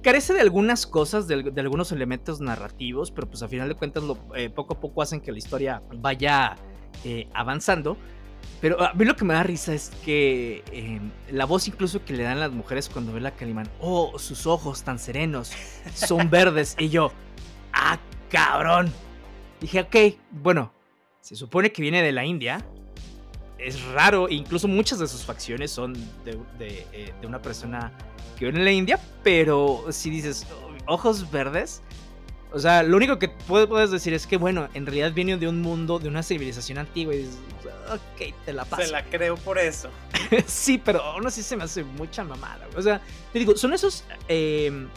carece 0.00 0.34
de 0.34 0.40
algunas 0.40 0.86
cosas, 0.86 1.26
de, 1.26 1.52
algunos 1.56 1.90
elementos 1.90 2.40
narrativos, 2.40 3.10
pero 3.10 3.28
pues 3.28 3.42
a 3.42 3.48
final 3.48 3.68
de 3.68 3.74
cuentas 3.74 4.04
lo, 4.04 4.16
eh, 4.36 4.50
poco 4.50 4.74
a 4.74 4.80
poco 4.80 5.02
hacen 5.02 5.20
que 5.20 5.32
la 5.32 5.38
historia 5.38 5.82
vaya 5.96 6.54
eh, 7.04 7.28
avanzando. 7.34 7.96
Pero 8.60 8.80
a 8.80 8.94
mí 8.94 9.04
lo 9.04 9.16
que 9.16 9.24
me 9.24 9.34
da 9.34 9.42
risa 9.42 9.74
es 9.74 9.90
que 10.04 10.62
la 11.28 11.44
voz 11.44 11.66
incluso 11.66 12.04
que 12.04 12.12
le 12.12 12.22
dan 12.22 12.38
las 12.38 12.52
mujeres 12.52 12.88
cuando 12.88 13.12
ven 13.12 13.26
a 13.26 13.32
Calimán, 13.32 13.68
oh, 13.80 14.16
sus 14.16 14.46
ojos 14.46 14.84
tan 14.84 15.00
serenos, 15.00 15.50
son 15.92 16.30
verdes. 16.30 16.76
y 16.78 16.88
yo, 16.88 17.10
ah, 17.72 17.98
cabrón. 18.30 18.92
Dije, 19.60 19.80
ok, 19.80 19.96
bueno, 20.30 20.72
se 21.20 21.36
supone 21.36 21.72
que 21.72 21.82
viene 21.82 22.02
de 22.02 22.12
la 22.12 22.24
India. 22.24 22.64
Es 23.58 23.82
raro, 23.86 24.28
incluso 24.28 24.68
muchas 24.68 25.00
de 25.00 25.08
sus 25.08 25.24
facciones 25.24 25.70
son 25.70 25.94
de, 26.24 26.86
eh, 26.92 27.12
una 27.24 27.42
persona 27.42 27.92
que 28.38 28.44
viene 28.44 28.60
de 28.60 28.64
la 28.64 28.72
India, 28.72 29.00
pero 29.24 29.86
si 29.90 30.10
dices 30.10 30.46
ojos 30.86 31.30
verdes, 31.30 31.82
O 32.50 32.58
sea, 32.58 32.82
lo 32.82 32.96
único 32.96 33.18
que 33.18 33.28
puedes 33.28 33.90
decir 33.90 34.14
es 34.14 34.26
que, 34.26 34.38
bueno, 34.38 34.70
en 34.72 34.86
realidad 34.86 35.12
viene 35.12 35.36
de 35.36 35.46
un 35.46 35.60
mundo, 35.60 35.98
de 35.98 36.08
una 36.08 36.22
civilización 36.22 36.78
antigua 36.78 37.14
y 37.14 37.18
dices, 37.18 37.36
ok, 37.92 38.34
te 38.46 38.54
la 38.54 38.64
paso. 38.64 38.84
Se 38.84 38.90
la 38.90 39.04
creo 39.04 39.36
por 39.36 39.58
eso. 39.58 39.90
sí, 40.46 40.80
pero 40.82 41.02
aún 41.02 41.26
así 41.26 41.42
se 41.42 41.56
me 41.56 41.64
hace 41.64 41.84
mucha 41.84 42.24
mamada. 42.24 42.66
O 42.74 42.80
sea, 42.80 43.02
te 43.34 43.38
digo, 43.38 43.54
son 43.54 43.74
esos 43.74 44.02
em, 44.28 44.88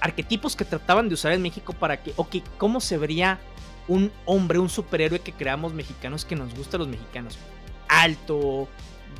arquetipos 0.00 0.54
que 0.54 0.66
trataban 0.66 1.08
de 1.08 1.14
usar 1.14 1.32
en 1.32 1.40
México 1.40 1.72
para 1.72 2.02
que, 2.02 2.12
ok, 2.16 2.36
¿cómo 2.58 2.82
se 2.82 2.98
vería 2.98 3.40
un 3.90 4.12
hombre, 4.24 4.60
un 4.60 4.68
superhéroe 4.68 5.18
que 5.18 5.32
creamos 5.32 5.74
mexicanos 5.74 6.24
que 6.24 6.36
nos 6.36 6.54
gusta 6.54 6.76
a 6.76 6.78
los 6.78 6.88
mexicanos? 6.88 7.36
Alto, 7.88 8.68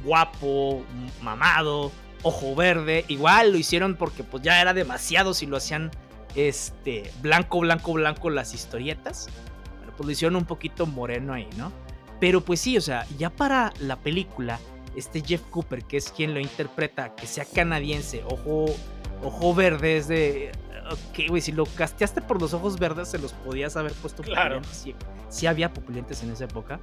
guapo, 0.04 0.84
mamado, 1.20 1.90
ojo 2.22 2.54
verde. 2.54 3.04
Igual 3.08 3.50
lo 3.50 3.58
hicieron 3.58 3.96
porque 3.96 4.22
pues 4.22 4.44
ya 4.44 4.60
era 4.60 4.72
demasiado 4.72 5.34
si 5.34 5.46
lo 5.46 5.56
hacían 5.56 5.90
este 6.36 7.10
blanco, 7.20 7.58
blanco, 7.58 7.94
blanco 7.94 8.30
las 8.30 8.54
historietas. 8.54 9.28
Bueno, 9.78 9.92
pues 9.96 10.06
lo 10.06 10.12
hicieron 10.12 10.36
un 10.36 10.44
poquito 10.44 10.86
moreno 10.86 11.32
ahí, 11.32 11.48
¿no? 11.56 11.72
Pero 12.20 12.40
pues 12.40 12.60
sí, 12.60 12.76
o 12.76 12.80
sea, 12.80 13.06
ya 13.18 13.28
para 13.28 13.72
la 13.80 13.96
película, 13.96 14.60
este 14.94 15.20
Jeff 15.20 15.42
Cooper, 15.50 15.82
que 15.82 15.96
es 15.96 16.12
quien 16.12 16.32
lo 16.32 16.38
interpreta, 16.38 17.16
que 17.16 17.26
sea 17.26 17.44
canadiense, 17.44 18.22
ojo, 18.24 18.66
ojo 19.24 19.52
verde, 19.52 19.96
es 19.96 20.06
de... 20.06 20.52
Ok, 20.90 21.28
güey, 21.28 21.40
si 21.40 21.52
lo 21.52 21.64
casteaste 21.66 22.20
por 22.20 22.40
los 22.40 22.52
ojos 22.52 22.78
verdes, 22.78 23.08
se 23.08 23.18
los 23.18 23.32
podías 23.32 23.76
haber 23.76 23.92
puesto 23.92 24.22
claro. 24.22 24.60
Sí, 25.28 25.46
había 25.46 25.72
pupilentes 25.72 26.22
en 26.22 26.30
esa 26.30 26.44
época. 26.44 26.80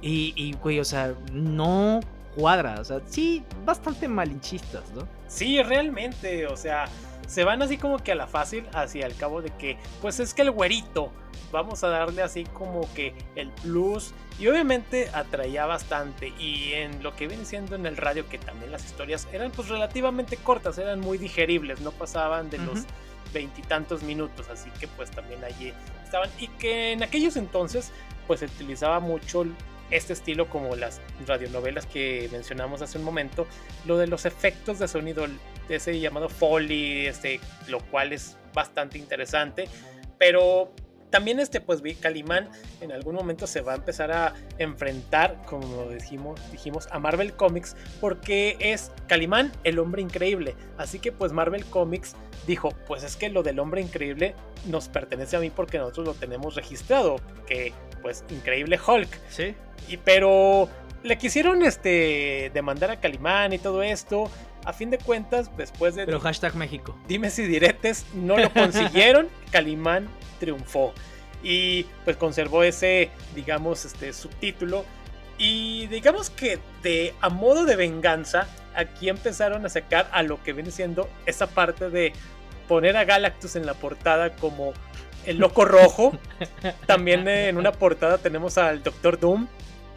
Y, 0.00 0.32
y, 0.36 0.54
güey, 0.54 0.80
o 0.80 0.84
sea, 0.84 1.14
no 1.32 2.00
cuadra. 2.34 2.80
O 2.80 2.84
sea, 2.84 3.00
sí, 3.06 3.44
bastante 3.64 4.08
malinchistas, 4.08 4.90
¿no? 4.92 5.06
Sí, 5.28 5.62
realmente, 5.62 6.46
o 6.46 6.56
sea, 6.56 6.86
se 7.26 7.44
van 7.44 7.62
así 7.62 7.78
como 7.78 7.98
que 7.98 8.12
a 8.12 8.14
la 8.14 8.26
fácil 8.26 8.66
hacia 8.72 9.06
el 9.06 9.14
cabo 9.14 9.42
de 9.42 9.50
que, 9.50 9.78
pues 10.00 10.20
es 10.20 10.32
que 10.34 10.42
el 10.42 10.50
güerito, 10.50 11.10
vamos 11.52 11.84
a 11.84 11.88
darle 11.88 12.22
así 12.22 12.44
como 12.44 12.92
que 12.94 13.14
el 13.36 13.50
plus. 13.50 14.12
Y 14.38 14.48
obviamente 14.48 15.10
atraía 15.14 15.64
bastante. 15.66 16.32
Y 16.38 16.72
en 16.72 17.02
lo 17.02 17.14
que 17.14 17.28
viene 17.28 17.44
siendo 17.44 17.76
en 17.76 17.86
el 17.86 17.96
radio, 17.96 18.28
que 18.28 18.38
también 18.38 18.72
las 18.72 18.84
historias 18.84 19.28
eran 19.32 19.52
pues 19.52 19.68
relativamente 19.68 20.36
cortas, 20.36 20.78
eran 20.78 21.00
muy 21.00 21.18
digeribles, 21.18 21.80
no 21.80 21.92
pasaban 21.92 22.50
de 22.50 22.58
los 22.58 22.80
veintitantos 23.34 24.02
minutos. 24.02 24.48
Así 24.48 24.70
que 24.80 24.88
pues 24.88 25.10
también 25.10 25.44
allí 25.44 25.74
estaban. 26.02 26.30
Y 26.38 26.48
que 26.48 26.92
en 26.92 27.02
aquellos 27.02 27.36
entonces 27.36 27.92
pues 28.26 28.40
se 28.40 28.46
utilizaba 28.46 29.00
mucho 29.00 29.44
este 29.90 30.14
estilo 30.14 30.48
como 30.48 30.74
las 30.76 31.00
radionovelas 31.26 31.84
que 31.86 32.28
mencionamos 32.32 32.80
hace 32.80 32.96
un 32.96 33.04
momento, 33.04 33.46
lo 33.84 33.98
de 33.98 34.06
los 34.06 34.24
efectos 34.24 34.78
de 34.78 34.88
sonido, 34.88 35.26
ese 35.68 36.00
llamado 36.00 36.30
Foley, 36.30 37.06
este, 37.06 37.38
lo 37.68 37.80
cual 37.90 38.14
es 38.14 38.38
bastante 38.54 38.96
interesante, 38.96 39.68
pero 40.18 40.72
también 41.14 41.38
este 41.38 41.60
pues 41.60 41.80
Calimán 42.00 42.48
en 42.80 42.90
algún 42.90 43.14
momento 43.14 43.46
se 43.46 43.60
va 43.60 43.74
a 43.74 43.76
empezar 43.76 44.10
a 44.10 44.34
enfrentar, 44.58 45.40
como 45.46 45.88
dijimos, 45.90 46.40
dijimos, 46.50 46.88
a 46.90 46.98
Marvel 46.98 47.34
Comics 47.34 47.76
porque 48.00 48.56
es 48.58 48.90
Calimán 49.06 49.52
el 49.62 49.78
hombre 49.78 50.02
increíble. 50.02 50.56
Así 50.76 50.98
que 50.98 51.12
pues 51.12 51.30
Marvel 51.30 51.64
Comics 51.66 52.16
dijo, 52.48 52.70
pues 52.88 53.04
es 53.04 53.14
que 53.14 53.28
lo 53.28 53.44
del 53.44 53.60
hombre 53.60 53.80
increíble 53.80 54.34
nos 54.66 54.88
pertenece 54.88 55.36
a 55.36 55.38
mí 55.38 55.50
porque 55.50 55.78
nosotros 55.78 56.04
lo 56.04 56.14
tenemos 56.14 56.56
registrado, 56.56 57.20
que 57.46 57.72
pues 58.02 58.24
increíble 58.30 58.76
Hulk. 58.84 59.20
Sí. 59.28 59.54
Y 59.86 59.98
pero 59.98 60.68
le 61.04 61.16
quisieron 61.16 61.62
este 61.62 62.50
demandar 62.52 62.90
a 62.90 62.98
Calimán 62.98 63.52
y 63.52 63.58
todo 63.58 63.84
esto. 63.84 64.28
A 64.64 64.72
fin 64.72 64.90
de 64.90 64.98
cuentas, 64.98 65.50
después 65.56 65.94
de. 65.94 66.06
Pero 66.06 66.20
hashtag 66.20 66.54
México. 66.56 66.96
Dime 67.06 67.30
si 67.30 67.44
diretes 67.44 68.06
no 68.14 68.36
lo 68.36 68.50
consiguieron. 68.52 69.28
Calimán 69.50 70.08
triunfó. 70.40 70.92
Y 71.42 71.84
pues 72.04 72.16
conservó 72.16 72.62
ese, 72.62 73.10
digamos, 73.34 73.84
este 73.84 74.12
subtítulo. 74.12 74.84
Y 75.36 75.86
digamos 75.88 76.30
que 76.30 76.58
de 76.82 77.14
a 77.20 77.28
modo 77.28 77.64
de 77.64 77.76
venganza, 77.76 78.46
aquí 78.74 79.08
empezaron 79.08 79.66
a 79.66 79.68
sacar 79.68 80.08
a 80.12 80.22
lo 80.22 80.42
que 80.42 80.52
viene 80.52 80.70
siendo 80.70 81.08
esa 81.26 81.46
parte 81.48 81.90
de 81.90 82.12
poner 82.68 82.96
a 82.96 83.04
Galactus 83.04 83.56
en 83.56 83.66
la 83.66 83.74
portada 83.74 84.34
como 84.36 84.72
el 85.26 85.38
loco 85.38 85.64
rojo. 85.64 86.12
También 86.86 87.26
en 87.28 87.56
una 87.56 87.72
portada 87.72 88.18
tenemos 88.18 88.58
al 88.58 88.82
Doctor 88.82 89.18
Doom. 89.18 89.46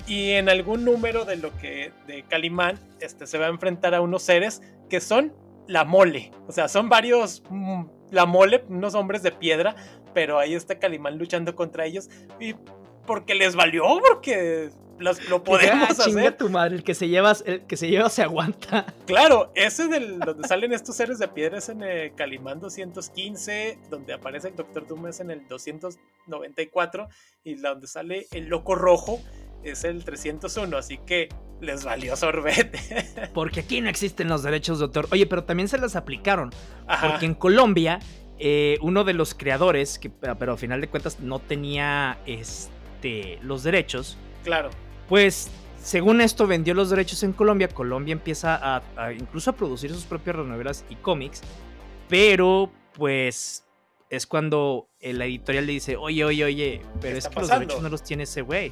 Y 0.08 0.32
en 0.32 0.48
algún 0.48 0.86
número 0.86 1.26
de 1.26 1.36
lo 1.36 1.56
que 1.58 1.92
de 2.08 2.24
Calimán 2.24 2.80
este, 3.02 3.28
se 3.28 3.38
va 3.38 3.48
a 3.48 3.50
enfrentar 3.50 3.94
a 3.94 4.02
unos 4.02 4.24
seres 4.24 4.62
que 4.90 5.02
son 5.02 5.34
la 5.68 5.84
mole. 5.84 6.32
O 6.48 6.52
sea, 6.52 6.70
son 6.70 6.88
varios 6.88 7.44
mm, 7.50 7.84
la 8.12 8.26
mole, 8.26 8.64
unos 8.70 8.96
hombres 8.96 9.22
de 9.22 9.32
piedra, 9.32 9.76
pero 10.14 10.40
ahí 10.40 10.54
está 10.54 10.80
Calimán 10.80 11.18
luchando 11.18 11.56
contra 11.56 11.86
ellos. 11.86 12.10
Y 12.40 12.56
porque 13.06 13.36
les 13.36 13.56
valió, 13.56 13.84
porque 14.08 14.70
lo 15.00 15.44
podemos 15.44 16.00
ah, 16.00 16.04
hacer. 16.04 16.38
tu 16.38 16.50
madre, 16.50 16.76
el 16.76 16.84
que 16.84 16.96
se 16.96 17.08
lleva, 17.08 17.34
el 17.46 17.66
que 17.66 17.78
se 17.78 17.88
lleva 17.88 18.10
se 18.10 18.24
aguanta. 18.24 18.86
Claro, 19.06 19.52
ese 19.56 19.88
del 19.88 20.20
donde 20.20 20.48
salen 20.48 20.74
estos 20.74 20.96
seres 20.96 21.20
de 21.20 21.28
piedra 21.28 21.58
es 21.58 21.70
en 21.70 21.84
el 21.84 22.14
Calimán 22.16 22.60
215, 22.60 23.80
donde 23.90 24.14
aparece 24.14 24.50
el 24.50 24.56
Doctor 24.56 24.88
Doom 24.88 25.08
es 25.08 25.20
en 25.20 25.32
el 25.32 25.48
294 25.48 27.08
y 27.44 27.56
donde 27.56 27.88
sale 27.88 28.28
el 28.32 28.48
Loco 28.48 28.76
Rojo 28.76 29.20
es 29.64 29.84
el 29.84 30.04
301, 30.04 30.78
así 30.78 31.00
que 31.06 31.30
les 31.62 31.84
valió 31.84 32.16
sorbete. 32.16 32.80
Porque 33.34 33.62
aquí 33.62 33.82
no 33.82 33.90
existen 33.90 34.28
los 34.28 34.44
derechos 34.44 34.80
de 34.80 34.86
autor. 34.86 35.08
Oye, 35.12 35.26
pero 35.26 35.44
también 35.44 35.68
se 35.68 35.78
las 35.78 35.96
aplicaron. 35.96 36.52
Porque 37.02 37.26
en 37.26 37.34
Colombia, 37.34 38.00
eh, 38.40 38.78
uno 38.82 39.04
de 39.04 39.14
los 39.14 39.34
creadores, 39.34 40.00
que, 40.00 40.10
pero 40.10 40.54
a 40.54 40.58
final 40.58 40.82
de 40.82 40.88
cuentas 40.88 41.20
no 41.20 41.40
tenía 41.40 42.20
este, 42.26 43.40
los 43.42 43.64
derechos. 43.64 44.18
Claro. 44.44 44.70
Pues 45.10 45.50
según 45.82 46.22
esto 46.22 46.48
vendió 46.48 46.74
los 46.74 46.90
derechos 46.90 47.24
en 47.24 47.34
Colombia. 47.34 47.68
Colombia 47.70 48.12
empieza 48.12 48.60
a, 48.62 49.14
incluso 49.14 49.52
a 49.52 49.54
producir 49.54 49.92
sus 49.92 50.04
propias 50.04 50.38
novelas 50.38 50.86
y 50.90 50.96
cómics. 50.96 51.42
Pero 52.10 52.72
pues 52.94 53.66
es 54.10 54.26
cuando 54.26 54.88
la 55.02 55.26
editorial 55.26 55.66
le 55.66 55.74
dice, 55.74 55.98
oye, 55.98 56.24
oye, 56.24 56.46
oye, 56.46 56.82
pero 57.02 57.18
es 57.18 57.28
que 57.28 57.40
los 57.40 57.50
derechos 57.50 57.82
no 57.82 57.90
los 57.90 58.04
tiene 58.04 58.24
ese 58.24 58.42
güey. 58.42 58.72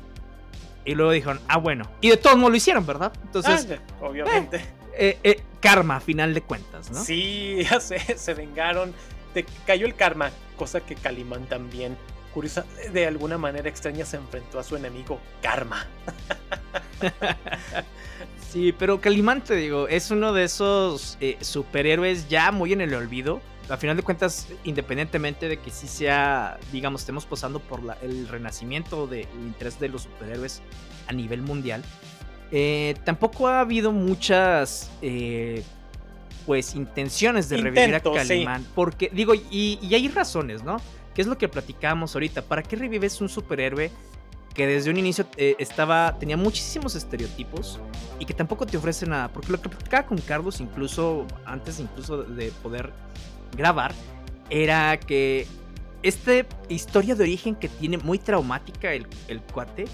Y 0.85 0.93
luego 0.93 1.11
dijeron, 1.11 1.39
ah, 1.47 1.57
bueno. 1.57 1.89
Y 2.01 2.09
de 2.09 2.17
todos 2.17 2.37
modos 2.37 2.51
lo 2.51 2.57
hicieron, 2.57 2.85
¿verdad? 2.85 3.11
Entonces. 3.23 3.67
Ah, 3.71 4.05
obviamente. 4.05 4.63
Eh, 4.97 5.17
eh, 5.23 5.41
karma, 5.59 5.97
a 5.97 5.99
final 5.99 6.33
de 6.33 6.41
cuentas, 6.41 6.91
¿no? 6.91 7.03
Sí, 7.03 7.63
ya 7.69 7.79
sé, 7.79 7.99
se 8.17 8.33
vengaron. 8.33 8.93
Te 9.33 9.45
cayó 9.65 9.85
el 9.85 9.95
karma, 9.95 10.31
cosa 10.55 10.79
que 10.79 10.95
Calimán 10.95 11.45
también, 11.47 11.97
curiosa, 12.33 12.65
de 12.93 13.07
alguna 13.07 13.37
manera 13.37 13.67
extraña, 13.67 14.05
se 14.05 14.17
enfrentó 14.17 14.59
a 14.59 14.63
su 14.63 14.77
enemigo, 14.77 15.19
Karma. 15.41 15.85
sí, 18.51 18.73
pero 18.77 19.01
Calimán, 19.01 19.43
te 19.43 19.55
digo, 19.55 19.89
es 19.89 20.11
uno 20.11 20.31
de 20.31 20.45
esos 20.45 21.17
eh, 21.19 21.37
superhéroes 21.41 22.29
ya 22.29 22.51
muy 22.51 22.71
en 22.71 22.79
el 22.79 22.93
olvido 22.93 23.41
a 23.69 23.77
final 23.77 23.97
de 23.97 24.03
cuentas, 24.03 24.47
independientemente 24.63 25.47
de 25.47 25.57
que 25.57 25.71
sí 25.71 25.87
sea, 25.87 26.59
digamos, 26.71 27.01
estemos 27.01 27.25
posando 27.25 27.59
por 27.59 27.81
el 28.01 28.27
renacimiento 28.27 29.07
del 29.07 29.27
interés 29.43 29.79
de 29.79 29.89
los 29.89 30.03
superhéroes 30.03 30.61
a 31.07 31.13
nivel 31.13 31.41
mundial, 31.41 31.83
eh, 32.51 32.95
tampoco 33.03 33.47
ha 33.47 33.61
habido 33.61 33.91
muchas, 33.91 34.91
eh, 35.01 35.63
pues, 36.45 36.75
intenciones 36.75 37.49
de 37.49 37.57
revivir 37.57 37.95
a 37.95 37.99
Calimán. 37.99 38.65
Porque, 38.75 39.09
digo, 39.11 39.33
y, 39.33 39.79
hay 39.93 40.07
razones, 40.09 40.63
¿no? 40.63 40.77
¿Qué 41.13 41.21
es 41.21 41.27
lo 41.27 41.37
que 41.37 41.47
platicábamos 41.47 42.13
ahorita? 42.13 42.43
¿Para 42.43 42.61
qué 42.61 42.75
revives 42.75 43.21
un 43.21 43.29
superhéroe 43.29 43.89
que 44.53 44.67
desde 44.67 44.89
un 44.89 44.97
inicio 44.97 45.25
eh, 45.37 45.55
estaba 45.59 46.17
tenía 46.17 46.37
muchísimos 46.37 46.95
estereotipos 46.95 47.79
y 48.19 48.25
que 48.25 48.33
tampoco 48.33 48.65
te 48.65 48.77
ofrece 48.77 49.05
nada? 49.05 49.29
Porque 49.29 49.51
lo 49.51 49.61
que 49.61 49.69
platicaba 49.69 50.05
con 50.05 50.17
Carlos, 50.19 50.59
incluso 50.59 51.25
antes 51.45 51.79
incluso 51.79 52.23
de 52.23 52.51
poder 52.61 52.91
grabar 53.55 53.93
era 54.49 54.99
que 54.99 55.47
esta 56.03 56.31
historia 56.69 57.15
de 57.15 57.23
origen 57.23 57.55
que 57.55 57.67
tiene 57.67 57.97
muy 57.97 58.19
traumática 58.19 58.93
el, 58.93 59.07
el 59.27 59.41
cuate 59.41 59.85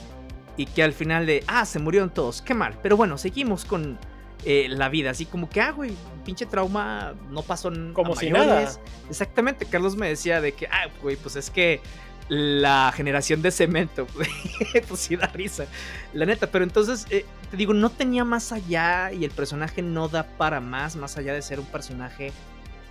y 0.58 0.65
que 0.65 0.84
al 0.84 0.93
final 0.93 1.26
de, 1.26 1.43
ah, 1.47 1.65
se 1.65 1.80
murieron 1.80 2.10
todos, 2.10 2.41
qué 2.41 2.54
mal, 2.54 2.78
pero 2.84 2.97
bueno, 2.97 3.17
seguimos 3.17 3.63
con 3.65 3.97
eh, 4.43 4.67
la 4.69 4.89
vida, 4.89 5.12
así 5.12 5.26
como 5.26 5.50
que, 5.50 5.62
ah, 5.62 5.71
güey, 5.71 5.91
pinche 6.26 6.45
trauma, 6.45 7.13
no 7.30 7.43
pasó 7.43 7.71
como 7.93 8.15
si 8.15 8.30
nada. 8.30 8.71
Exactamente, 9.10 9.65
Carlos 9.65 9.95
me 9.95 10.10
decía 10.10 10.41
de 10.41 10.52
que, 10.54 10.67
ah, 10.67 10.88
güey, 11.02 11.15
pues 11.15 11.36
es 11.36 11.50
que 11.50 11.80
la 12.28 12.91
generación 12.95 13.41
de 13.41 13.52
cemento, 13.52 14.08
pues 14.88 15.00
sí 15.00 15.15
da 15.15 15.28
risa, 15.28 15.65
la 16.13 16.26
neta, 16.26 16.47
pero 16.47 16.63
entonces, 16.63 17.06
eh, 17.10 17.26
te 17.52 17.58
digo, 17.58 17.74
no 17.74 17.89
tenía 17.89 18.26
más 18.26 18.52
allá 18.52 19.12
y 19.12 19.26
el 19.26 19.32
personaje 19.32 19.82
no 19.82 20.08
da 20.08 20.24
para 20.24 20.60
más, 20.60 20.95
más 20.95 21.17
allá 21.17 21.34
de 21.34 21.41
ser 21.41 21.60
un 21.60 21.65
personaje 21.67 22.32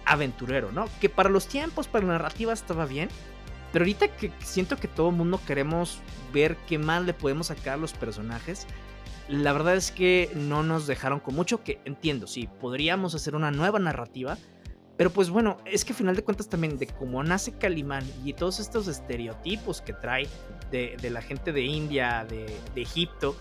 aventurero, 0.04 0.72
¿no? 0.72 0.86
Que 1.00 1.08
para 1.08 1.30
los 1.30 1.46
tiempos, 1.46 1.88
para 1.88 2.06
la 2.06 2.12
narrativa 2.14 2.52
estaba 2.52 2.86
bien. 2.86 3.08
Pero 3.72 3.84
ahorita 3.84 4.08
que 4.08 4.32
siento 4.40 4.76
que 4.76 4.88
todo 4.88 5.10
el 5.10 5.16
mundo 5.16 5.40
queremos 5.46 6.00
ver 6.32 6.56
qué 6.68 6.78
más 6.78 7.04
le 7.04 7.14
podemos 7.14 7.48
sacar 7.48 7.74
a 7.74 7.76
los 7.76 7.92
personajes, 7.92 8.66
la 9.30 9.52
verdad 9.52 9.76
es 9.76 9.92
que 9.92 10.30
no 10.34 10.62
nos 10.62 10.86
dejaron 10.86 11.20
con 11.20 11.36
mucho 11.36 11.62
que 11.62 11.80
entiendo, 11.84 12.26
sí, 12.26 12.48
podríamos 12.60 13.14
hacer 13.14 13.36
una 13.36 13.50
nueva 13.50 13.78
narrativa, 13.78 14.36
Pero 14.96 15.10
pues 15.10 15.30
bueno, 15.30 15.56
es 15.64 15.86
que 15.86 15.94
a 15.94 15.96
final 15.96 16.14
de 16.14 16.22
cuentas 16.22 16.48
también 16.48 16.76
de 16.76 16.86
cómo 16.86 17.22
nace 17.22 17.52
Calimán 17.52 18.04
y 18.22 18.34
todos 18.34 18.60
estos 18.60 18.86
estereotipos 18.86 19.80
que 19.80 19.94
trae 19.94 20.28
de, 20.70 20.98
la 21.10 21.22
gente 21.22 21.52
de 21.52 21.62
India, 21.62 22.26
de, 22.28 22.54
Egipto, 22.74 23.34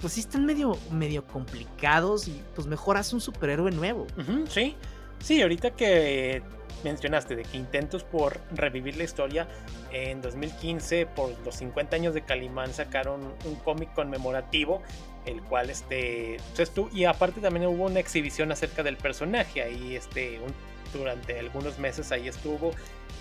pues 0.00 0.12
sí 0.12 0.20
están 0.20 0.44
medio, 0.46 0.78
medio 0.92 1.26
complicados 1.26 2.28
y 2.28 2.40
pues 2.54 2.68
mejor 2.68 2.98
hace 2.98 3.16
un 3.16 3.20
superhéroe 3.20 3.72
nuevo. 3.72 4.06
sí, 4.48 4.76
sí, 5.22 5.40
ahorita 5.40 5.70
que 5.70 6.42
mencionaste 6.84 7.36
de 7.36 7.44
que 7.44 7.56
intentos 7.56 8.04
por 8.04 8.40
revivir 8.52 8.96
la 8.96 9.04
historia, 9.04 9.48
en 9.92 10.20
2015 10.20 11.06
por 11.06 11.30
los 11.44 11.56
50 11.56 11.96
años 11.96 12.14
de 12.14 12.22
Calimán 12.22 12.72
sacaron 12.72 13.34
un 13.44 13.54
cómic 13.56 13.92
conmemorativo, 13.94 14.82
el 15.26 15.40
cual 15.42 15.70
este, 15.70 16.38
pues, 16.56 16.72
y 16.92 17.04
aparte 17.04 17.40
también 17.40 17.66
hubo 17.66 17.84
una 17.84 18.00
exhibición 18.00 18.50
acerca 18.52 18.82
del 18.82 18.96
personaje, 18.96 19.62
ahí 19.62 19.96
este, 19.96 20.40
durante 20.92 21.38
algunos 21.38 21.78
meses 21.78 22.10
ahí 22.12 22.28
estuvo, 22.28 22.72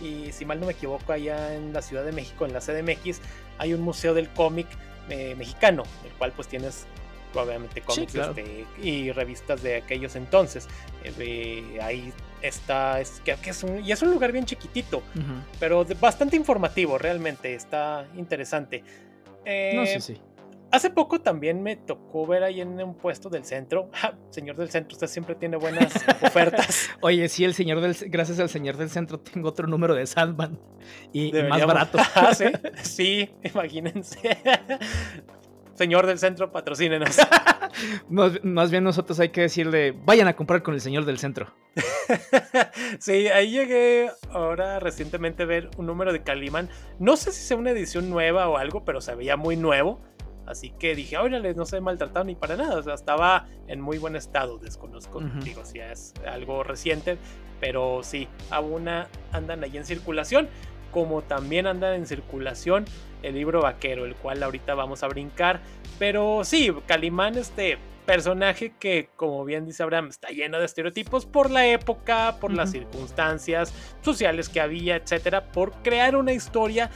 y 0.01 0.31
si 0.31 0.45
mal 0.45 0.59
no 0.59 0.65
me 0.65 0.73
equivoco, 0.73 1.13
allá 1.13 1.53
en 1.55 1.73
la 1.73 1.81
Ciudad 1.81 2.03
de 2.03 2.11
México, 2.11 2.45
en 2.45 2.53
la 2.53 2.59
CDMX, 2.59 3.21
hay 3.59 3.73
un 3.73 3.81
museo 3.81 4.13
del 4.13 4.29
cómic 4.29 4.67
eh, 5.09 5.35
mexicano, 5.35 5.83
el 6.05 6.11
cual 6.13 6.31
pues 6.35 6.47
tienes 6.47 6.85
obviamente 7.33 7.81
cómics 7.81 8.15
este, 8.15 8.65
y 8.81 9.11
revistas 9.11 9.61
de 9.61 9.77
aquellos 9.77 10.15
entonces. 10.15 10.67
Eh, 11.03 11.79
ahí 11.81 12.11
está, 12.41 12.99
es, 12.99 13.21
que, 13.21 13.35
es 13.49 13.63
un, 13.63 13.83
y 13.83 13.91
es 13.91 14.01
un 14.01 14.11
lugar 14.11 14.31
bien 14.31 14.45
chiquitito, 14.45 15.01
pero 15.59 15.85
bastante 15.99 16.35
informativo, 16.35 16.97
realmente, 16.97 17.53
está 17.53 18.07
interesante. 18.15 18.83
no, 19.45 19.85
sí, 19.85 20.01
sí. 20.01 20.21
Hace 20.71 20.89
poco 20.89 21.19
también 21.19 21.61
me 21.61 21.75
tocó 21.75 22.25
ver 22.25 22.43
ahí 22.43 22.61
en 22.61 22.81
un 22.81 22.95
puesto 22.95 23.29
del 23.29 23.43
centro. 23.43 23.89
señor 24.29 24.55
del 24.55 24.69
centro, 24.69 24.95
usted 24.95 25.07
siempre 25.07 25.35
tiene 25.35 25.57
buenas 25.57 25.93
ofertas. 26.21 26.89
Oye, 27.01 27.27
sí, 27.27 27.43
el 27.43 27.53
señor 27.53 27.81
del, 27.81 27.95
gracias 28.09 28.39
al 28.39 28.49
señor 28.49 28.77
del 28.77 28.89
centro 28.89 29.19
tengo 29.19 29.49
otro 29.49 29.67
número 29.67 29.93
de 29.93 30.07
Sandman 30.07 30.57
y, 31.11 31.33
más 31.49 31.65
barato. 31.65 31.97
Ah, 32.15 32.33
¿sí? 32.33 32.45
sí, 32.83 33.29
imagínense. 33.43 34.37
Señor 35.81 36.05
del 36.05 36.19
centro, 36.19 36.51
patrocínenos. 36.51 37.17
más, 38.43 38.69
bien 38.69 38.83
nosotros 38.83 39.19
hay 39.19 39.29
que 39.29 39.41
decirle, 39.41 39.95
vayan 40.05 40.27
a 40.27 40.35
comprar 40.35 40.61
con 40.61 40.75
el 40.75 40.79
señor 40.79 41.05
del 41.05 41.17
centro. 41.17 41.55
sí, 42.99 43.29
ahí 43.29 43.49
llegué 43.49 44.11
ahora 44.29 44.79
recientemente 44.79 45.41
a 45.41 45.47
ver 45.47 45.71
un 45.77 45.87
número 45.87 46.13
de 46.13 46.21
Calimán. 46.21 46.69
No 46.99 47.17
sé 47.17 47.31
si 47.31 47.41
sea 47.41 47.57
una 47.57 47.71
edición 47.71 48.11
nueva 48.11 48.47
o 48.47 48.57
algo, 48.57 48.85
pero 48.85 49.01
se 49.01 49.15
veía 49.15 49.37
muy 49.37 49.55
nuevo. 49.55 49.99
Así 50.45 50.69
que 50.69 50.93
dije, 50.93 51.17
órale, 51.17 51.55
no 51.55 51.65
se 51.65 51.81
maltratado 51.81 52.25
ni 52.25 52.35
para 52.35 52.55
nada. 52.57 52.77
O 52.77 52.83
sea, 52.83 52.93
estaba 52.93 53.47
en 53.65 53.81
muy 53.81 53.97
buen 53.97 54.15
estado, 54.15 54.59
desconozco. 54.59 55.19
Digo, 55.43 55.65
si 55.65 55.79
es 55.79 56.13
algo 56.27 56.61
reciente, 56.61 57.17
pero 57.59 58.01
sí, 58.03 58.27
aún 58.51 58.87
andan 59.31 59.63
ahí 59.63 59.77
en 59.77 59.85
circulación. 59.85 60.47
Como 60.91 61.21
también 61.21 61.67
andan 61.67 61.93
en 61.93 62.05
circulación 62.05 62.85
el 63.23 63.35
libro 63.35 63.61
vaquero, 63.61 64.05
el 64.05 64.15
cual 64.15 64.43
ahorita 64.43 64.75
vamos 64.75 65.03
a 65.03 65.07
brincar. 65.07 65.61
Pero 65.99 66.43
sí, 66.43 66.71
Calimán, 66.85 67.37
este 67.37 67.77
personaje 68.05 68.73
que, 68.79 69.09
como 69.15 69.45
bien 69.45 69.65
dice 69.65 69.83
Abraham, 69.83 70.07
está 70.09 70.29
lleno 70.29 70.59
de 70.59 70.65
estereotipos 70.65 71.25
por 71.25 71.51
la 71.51 71.67
época, 71.67 72.37
por 72.39 72.51
las 72.51 72.71
circunstancias 72.71 73.73
sociales 74.01 74.49
que 74.49 74.59
había, 74.59 74.95
etcétera, 74.95 75.51
por 75.51 75.71
crear 75.83 76.15
una 76.15 76.33
historia 76.33 76.89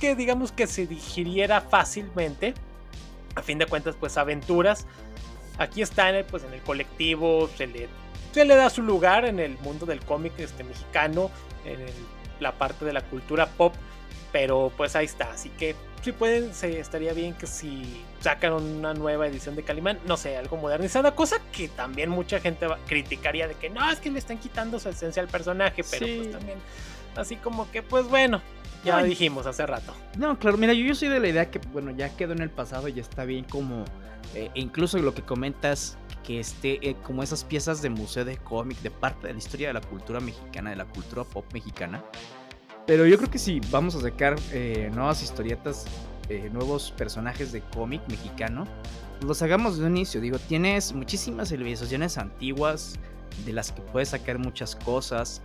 que 0.00 0.14
digamos 0.14 0.52
que 0.52 0.66
se 0.66 0.86
digiriera 0.86 1.60
fácilmente 1.60 2.54
a 3.36 3.42
fin 3.42 3.58
de 3.58 3.66
cuentas, 3.66 3.94
pues 4.00 4.16
aventuras. 4.16 4.86
Aquí 5.58 5.82
está 5.82 6.08
en 6.08 6.16
el, 6.16 6.24
pues, 6.24 6.42
en 6.42 6.52
el 6.52 6.60
colectivo, 6.62 7.48
se 7.56 7.66
le, 7.66 7.88
se 8.32 8.44
le 8.44 8.56
da 8.56 8.68
su 8.68 8.82
lugar 8.82 9.24
en 9.24 9.38
el 9.38 9.56
mundo 9.58 9.86
del 9.86 10.00
cómic 10.00 10.32
este, 10.38 10.64
mexicano, 10.64 11.30
en 11.64 11.80
la 12.40 12.52
parte 12.52 12.84
de 12.84 12.92
la 12.92 13.02
cultura 13.02 13.46
pop, 13.46 13.74
pero 14.32 14.72
pues 14.76 14.96
ahí 14.96 15.06
está. 15.06 15.32
Así 15.32 15.50
que 15.50 15.74
si 16.02 16.12
pueden, 16.12 16.54
se, 16.54 16.78
estaría 16.78 17.12
bien 17.12 17.34
que 17.34 17.48
si 17.48 18.04
sacan 18.20 18.52
una 18.52 18.94
nueva 18.94 19.26
edición 19.26 19.56
de 19.56 19.64
Calimán, 19.64 19.98
no 20.06 20.16
sé, 20.16 20.36
algo 20.36 20.56
modernizada, 20.56 21.16
cosa 21.16 21.38
que 21.50 21.66
también 21.68 22.10
mucha 22.10 22.38
gente 22.38 22.66
criticaría 22.86 23.48
de 23.48 23.54
que 23.54 23.70
no, 23.70 23.90
es 23.90 23.98
que 23.98 24.10
le 24.10 24.20
están 24.20 24.38
quitando 24.38 24.78
su 24.78 24.88
esencia 24.88 25.20
al 25.20 25.28
personaje, 25.28 25.82
pero 25.90 26.06
pues 26.06 26.30
también 26.30 26.58
así 27.16 27.36
como 27.36 27.70
que 27.70 27.82
pues 27.82 28.08
bueno, 28.08 28.40
ya 28.86 29.00
lo 29.00 29.06
dijimos 29.06 29.46
hace 29.46 29.66
rato. 29.66 29.92
No, 30.16 30.38
claro, 30.38 30.56
mira, 30.58 30.72
yo, 30.72 30.84
yo 30.84 30.94
soy 30.94 31.08
de 31.08 31.20
la 31.20 31.28
idea 31.28 31.50
que, 31.50 31.58
bueno, 31.72 31.90
ya 31.90 32.14
quedó 32.16 32.32
en 32.32 32.40
el 32.40 32.50
pasado 32.50 32.88
y 32.88 32.98
está 33.00 33.24
bien 33.24 33.44
como, 33.44 33.84
eh, 34.34 34.50
incluso 34.54 34.98
lo 34.98 35.14
que 35.14 35.22
comentas, 35.22 35.98
que 36.24 36.40
esté 36.40 36.78
eh, 36.88 36.96
como 37.02 37.22
esas 37.22 37.44
piezas 37.44 37.82
de 37.82 37.90
museo 37.90 38.24
de 38.24 38.36
cómic, 38.36 38.78
de 38.82 38.90
parte 38.90 39.26
de 39.26 39.32
la 39.32 39.38
historia 39.38 39.68
de 39.68 39.74
la 39.74 39.80
cultura 39.80 40.20
mexicana, 40.20 40.70
de 40.70 40.76
la 40.76 40.84
cultura 40.84 41.24
pop 41.24 41.44
mexicana. 41.52 42.04
Pero 42.86 43.06
yo 43.06 43.16
creo 43.16 43.30
que 43.30 43.38
si 43.38 43.60
vamos 43.70 43.96
a 43.96 44.00
sacar 44.00 44.36
eh, 44.52 44.90
nuevas 44.94 45.22
historietas, 45.22 45.86
nuevos 46.52 46.92
personajes 46.96 47.52
de 47.52 47.60
cómic 47.60 48.02
mexicano, 48.08 48.66
los 49.20 49.42
hagamos 49.42 49.78
de 49.78 49.86
un 49.86 49.96
inicio. 49.96 50.20
Digo, 50.20 50.40
tienes 50.40 50.92
muchísimas 50.92 51.50
civilizaciones 51.50 52.18
antiguas 52.18 52.98
de 53.44 53.52
las 53.52 53.70
que 53.70 53.80
puedes 53.80 54.08
sacar 54.08 54.38
muchas 54.38 54.74
cosas. 54.74 55.40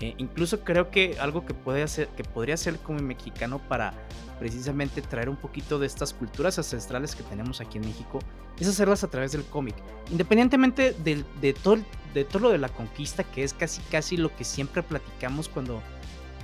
Eh, 0.00 0.14
incluso 0.18 0.60
creo 0.60 0.90
que 0.90 1.16
algo 1.20 1.46
que, 1.46 1.54
puede 1.54 1.82
hacer, 1.82 2.08
que 2.08 2.24
podría 2.24 2.56
ser 2.56 2.78
como 2.78 2.98
mexicano 3.00 3.60
para 3.68 3.94
precisamente 4.38 5.00
traer 5.02 5.28
un 5.28 5.36
poquito 5.36 5.78
de 5.78 5.86
estas 5.86 6.12
culturas 6.12 6.58
ancestrales 6.58 7.14
que 7.14 7.22
tenemos 7.22 7.60
aquí 7.60 7.78
en 7.78 7.86
México 7.86 8.18
es 8.58 8.68
hacerlas 8.68 9.04
a 9.04 9.08
través 9.08 9.32
del 9.32 9.44
cómic. 9.44 9.74
Independientemente 10.10 10.92
de, 10.92 11.52
todo, 11.54 11.78
de 12.12 12.24
todo 12.24 12.40
lo 12.40 12.50
de 12.50 12.58
la 12.58 12.68
conquista, 12.68 13.24
que 13.24 13.44
es 13.44 13.52
casi 13.52 13.80
casi 13.82 14.16
lo 14.16 14.34
que 14.34 14.44
siempre 14.44 14.82
platicamos 14.82 15.48
cuando 15.48 15.80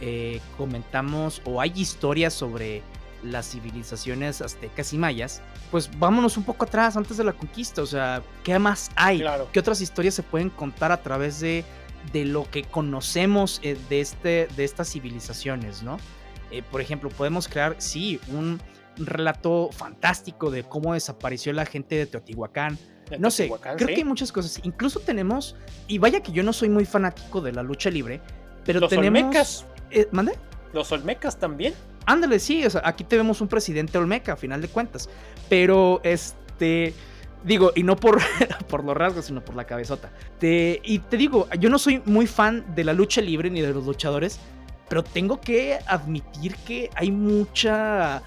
eh, 0.01 0.41
comentamos 0.57 1.43
o 1.45 1.61
hay 1.61 1.73
historias 1.75 2.33
sobre 2.33 2.83
las 3.23 3.51
civilizaciones 3.51 4.41
aztecas 4.41 4.93
y 4.93 4.99
mayas, 4.99 5.43
pues 5.71 5.91
vámonos 5.99 6.37
un 6.37 6.45
poco 6.45 6.65
atrás 6.65 6.97
antes 6.97 7.17
de 7.17 7.25
la 7.25 7.33
conquista. 7.33 7.83
O 7.83 7.87
sea, 7.87 8.23
¿qué 8.43 8.59
más 8.59 8.91
hay? 8.97 9.23
¿Qué 9.53 9.61
otras 9.61 9.81
historias 9.81 10.15
se 10.15 10.23
pueden 10.23 10.51
contar 10.51 10.91
a 10.91 11.03
través 11.03 11.41
de 11.41 11.65
de 12.13 12.25
lo 12.25 12.51
que 12.51 12.65
conocemos 12.65 13.61
eh, 13.63 13.77
de, 13.89 14.01
este, 14.01 14.49
de 14.57 14.65
estas 14.65 14.91
civilizaciones, 14.91 15.83
¿no? 15.83 15.99
Eh, 16.51 16.63
por 16.63 16.81
ejemplo, 16.81 17.11
podemos 17.11 17.49
crear, 17.49 17.77
sí, 17.79 18.21
un 18.29 18.61
relato 18.97 19.71
fantástico 19.73 20.51
de 20.51 20.65
cómo 20.65 20.95
desapareció 20.95 21.53
la 21.53 21.65
gente 21.65 21.95
de 21.95 22.07
Teotihuacán. 22.07 22.79
no 23.19 23.31
sé, 23.31 23.51
creo 23.77 23.89
que 23.89 23.95
hay 23.95 24.05
muchas 24.05 24.33
cosas. 24.33 24.61
Incluso 24.65 25.01
tenemos, 25.01 25.57
y 25.87 25.99
vaya 25.99 26.21
que 26.21 26.33
yo 26.33 26.43
no 26.43 26.53
soy 26.53 26.69
muy 26.69 26.85
fanático 26.85 27.41
de 27.41 27.53
la 27.53 27.63
lucha 27.63 27.91
libre, 27.91 28.21
pero 28.65 28.81
Los 28.81 28.91
tenemos... 28.91 29.23
Olmecas. 29.23 29.67
Eh, 29.91 30.09
¿Mande? 30.13 30.33
Los 30.73 30.93
Olmecas 30.93 31.39
también. 31.39 31.75
Ándale, 32.07 32.39
sí, 32.39 32.65
o 32.65 32.71
sea, 32.71 32.83
aquí 32.85 33.05
tenemos 33.05 33.41
un 33.41 33.49
presidente 33.49 33.99
Olmeca, 33.99 34.33
a 34.33 34.37
final 34.37 34.61
de 34.61 34.69
cuentas. 34.69 35.09
Pero, 35.49 36.01
este 36.03 36.95
Digo, 37.45 37.73
y 37.75 37.83
no 37.83 37.97
por, 37.97 38.21
por 38.69 38.85
los 38.85 38.97
rasgos, 38.97 39.27
sino 39.27 39.45
por 39.45 39.55
la 39.55 39.65
cabezota. 39.65 40.11
y 40.41 40.99
te 40.99 41.17
digo, 41.17 41.49
yo 41.59 41.71
no 41.71 41.79
soy 41.79 42.03
muy 42.05 42.27
fan 42.27 42.65
de 42.75 42.85
la 42.85 42.93
lucha 42.93 43.21
libre 43.21 43.51
ni 43.51 43.61
de 43.61 43.73
los 43.73 43.87
luchadores, 43.87 44.39
pero 44.89 45.03
tengo 45.03 45.41
que 45.41 45.79
admitir 45.87 46.57
que 46.57 46.91
hay 46.95 47.11
mucha 47.11 48.23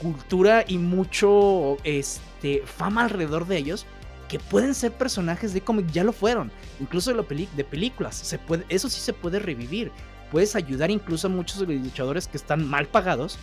cultura 0.00 0.64
y 0.66 0.78
mucho 0.78 1.78
este, 1.82 2.62
fama 2.64 3.04
alrededor 3.04 3.46
de 3.46 3.56
ellos 3.56 3.86
que 4.28 4.38
pueden 4.38 4.74
ser 4.74 4.92
personajes 4.92 5.52
de 5.52 5.60
cómic, 5.60 5.86
ya 5.92 6.04
lo 6.04 6.12
fueron, 6.12 6.50
incluso 6.80 7.12
de, 7.12 7.48
de 7.56 7.64
películas, 7.64 8.38
eso 8.68 8.88
sí 8.88 9.00
se 9.00 9.12
puede 9.12 9.38
revivir. 9.38 9.90
Puedes 10.30 10.56
ayudar 10.56 10.90
incluso 10.90 11.28
a 11.28 11.30
muchos 11.30 11.60
de 11.60 11.66
los 11.66 11.84
luchadores 11.84 12.26
que 12.26 12.36
están 12.36 12.66
mal 12.66 12.86
pagados 12.86 13.38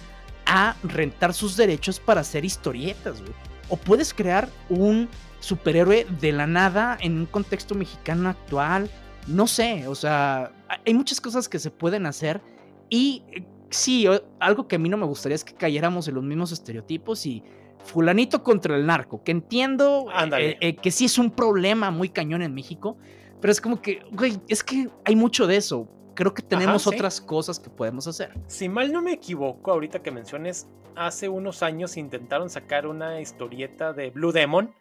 a 0.45 0.75
rentar 0.83 1.33
sus 1.33 1.55
derechos 1.55 1.99
para 1.99 2.21
hacer 2.21 2.43
historietas, 2.43 3.21
güey 3.21 3.50
o 3.71 3.77
puedes 3.77 4.13
crear 4.13 4.49
un 4.69 5.09
superhéroe 5.39 6.05
de 6.19 6.31
la 6.33 6.45
nada 6.45 6.97
en 7.01 7.17
un 7.17 7.25
contexto 7.25 7.73
mexicano 7.73 8.29
actual. 8.29 8.91
No 9.27 9.47
sé, 9.47 9.87
o 9.87 9.95
sea, 9.95 10.51
hay 10.85 10.93
muchas 10.93 11.21
cosas 11.21 11.47
que 11.47 11.57
se 11.57 11.71
pueden 11.71 12.05
hacer 12.05 12.41
y 12.89 13.23
eh, 13.31 13.43
sí, 13.69 14.05
algo 14.39 14.67
que 14.67 14.75
a 14.75 14.79
mí 14.79 14.89
no 14.89 14.97
me 14.97 15.05
gustaría 15.05 15.35
es 15.35 15.43
que 15.43 15.53
cayéramos 15.53 16.07
en 16.09 16.15
los 16.15 16.23
mismos 16.23 16.51
estereotipos 16.51 17.25
y 17.25 17.43
fulanito 17.85 18.43
contra 18.43 18.75
el 18.75 18.85
narco, 18.85 19.23
que 19.23 19.31
entiendo 19.31 20.07
eh, 20.37 20.57
eh, 20.59 20.75
que 20.75 20.91
sí 20.91 21.05
es 21.05 21.17
un 21.17 21.31
problema 21.31 21.91
muy 21.91 22.09
cañón 22.09 22.41
en 22.41 22.53
México, 22.53 22.97
pero 23.39 23.51
es 23.51 23.61
como 23.61 23.81
que, 23.81 24.03
güey, 24.11 24.39
es 24.49 24.63
que 24.63 24.89
hay 25.05 25.15
mucho 25.15 25.47
de 25.47 25.55
eso 25.57 25.87
creo 26.21 26.33
que 26.35 26.43
tenemos 26.43 26.85
otras 26.85 27.19
cosas 27.19 27.59
que 27.59 27.71
podemos 27.71 28.05
hacer. 28.05 28.31
Si 28.45 28.69
mal 28.69 28.91
no 28.91 29.01
me 29.01 29.11
equivoco, 29.11 29.71
ahorita 29.71 30.03
que 30.03 30.11
menciones, 30.11 30.67
hace 30.95 31.29
unos 31.29 31.63
años 31.63 31.97
intentaron 31.97 32.51
sacar 32.51 32.85
una 32.85 33.19
historieta 33.21 33.91
de 33.91 34.11
Blue 34.11 34.31
Demon, 34.31 34.71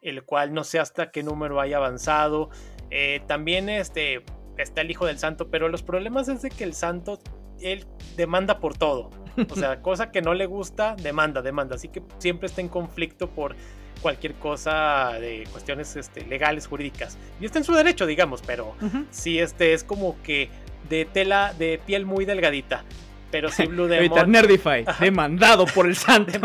el 0.00 0.22
cual 0.24 0.54
no 0.54 0.62
sé 0.62 0.78
hasta 0.78 1.10
qué 1.10 1.24
número 1.24 1.60
haya 1.60 1.78
avanzado. 1.78 2.50
Eh, 2.90 3.20
también 3.26 3.68
este, 3.68 4.24
está 4.58 4.82
el 4.82 4.92
Hijo 4.92 5.06
del 5.06 5.18
Santo, 5.18 5.50
pero 5.50 5.68
los 5.68 5.82
problemas 5.82 6.28
es 6.28 6.42
de 6.42 6.50
que 6.50 6.62
el 6.62 6.74
Santo, 6.74 7.18
él 7.60 7.84
demanda 8.16 8.60
por 8.60 8.76
todo. 8.76 9.10
O 9.50 9.56
sea, 9.56 9.80
cosa 9.82 10.12
que 10.12 10.22
no 10.22 10.34
le 10.34 10.46
gusta, 10.46 10.94
demanda, 10.94 11.42
demanda. 11.42 11.74
Así 11.74 11.88
que 11.88 12.00
siempre 12.18 12.46
está 12.46 12.60
en 12.60 12.68
conflicto 12.68 13.28
por 13.28 13.56
cualquier 14.00 14.34
cosa 14.34 15.12
de 15.20 15.46
cuestiones 15.52 15.96
este, 15.96 16.24
legales, 16.26 16.66
jurídicas. 16.66 17.18
Y 17.40 17.46
está 17.46 17.58
en 17.58 17.64
su 17.64 17.74
derecho, 17.74 18.06
digamos, 18.06 18.42
pero 18.46 18.74
sí 19.10 19.38
este 19.38 19.72
es 19.72 19.84
como 19.84 20.20
que 20.22 20.48
de 20.88 21.04
tela, 21.04 21.54
de 21.58 21.80
piel 21.84 22.06
muy 22.06 22.24
delgadita. 22.24 22.84
Pero 23.30 23.50
sí 23.50 23.66
Blue 23.66 23.86
Demon. 23.88 24.30
Nerdify, 24.30 24.84
demandado 24.98 25.66
por 25.66 25.86
el 25.86 25.96
santo. 25.96 26.40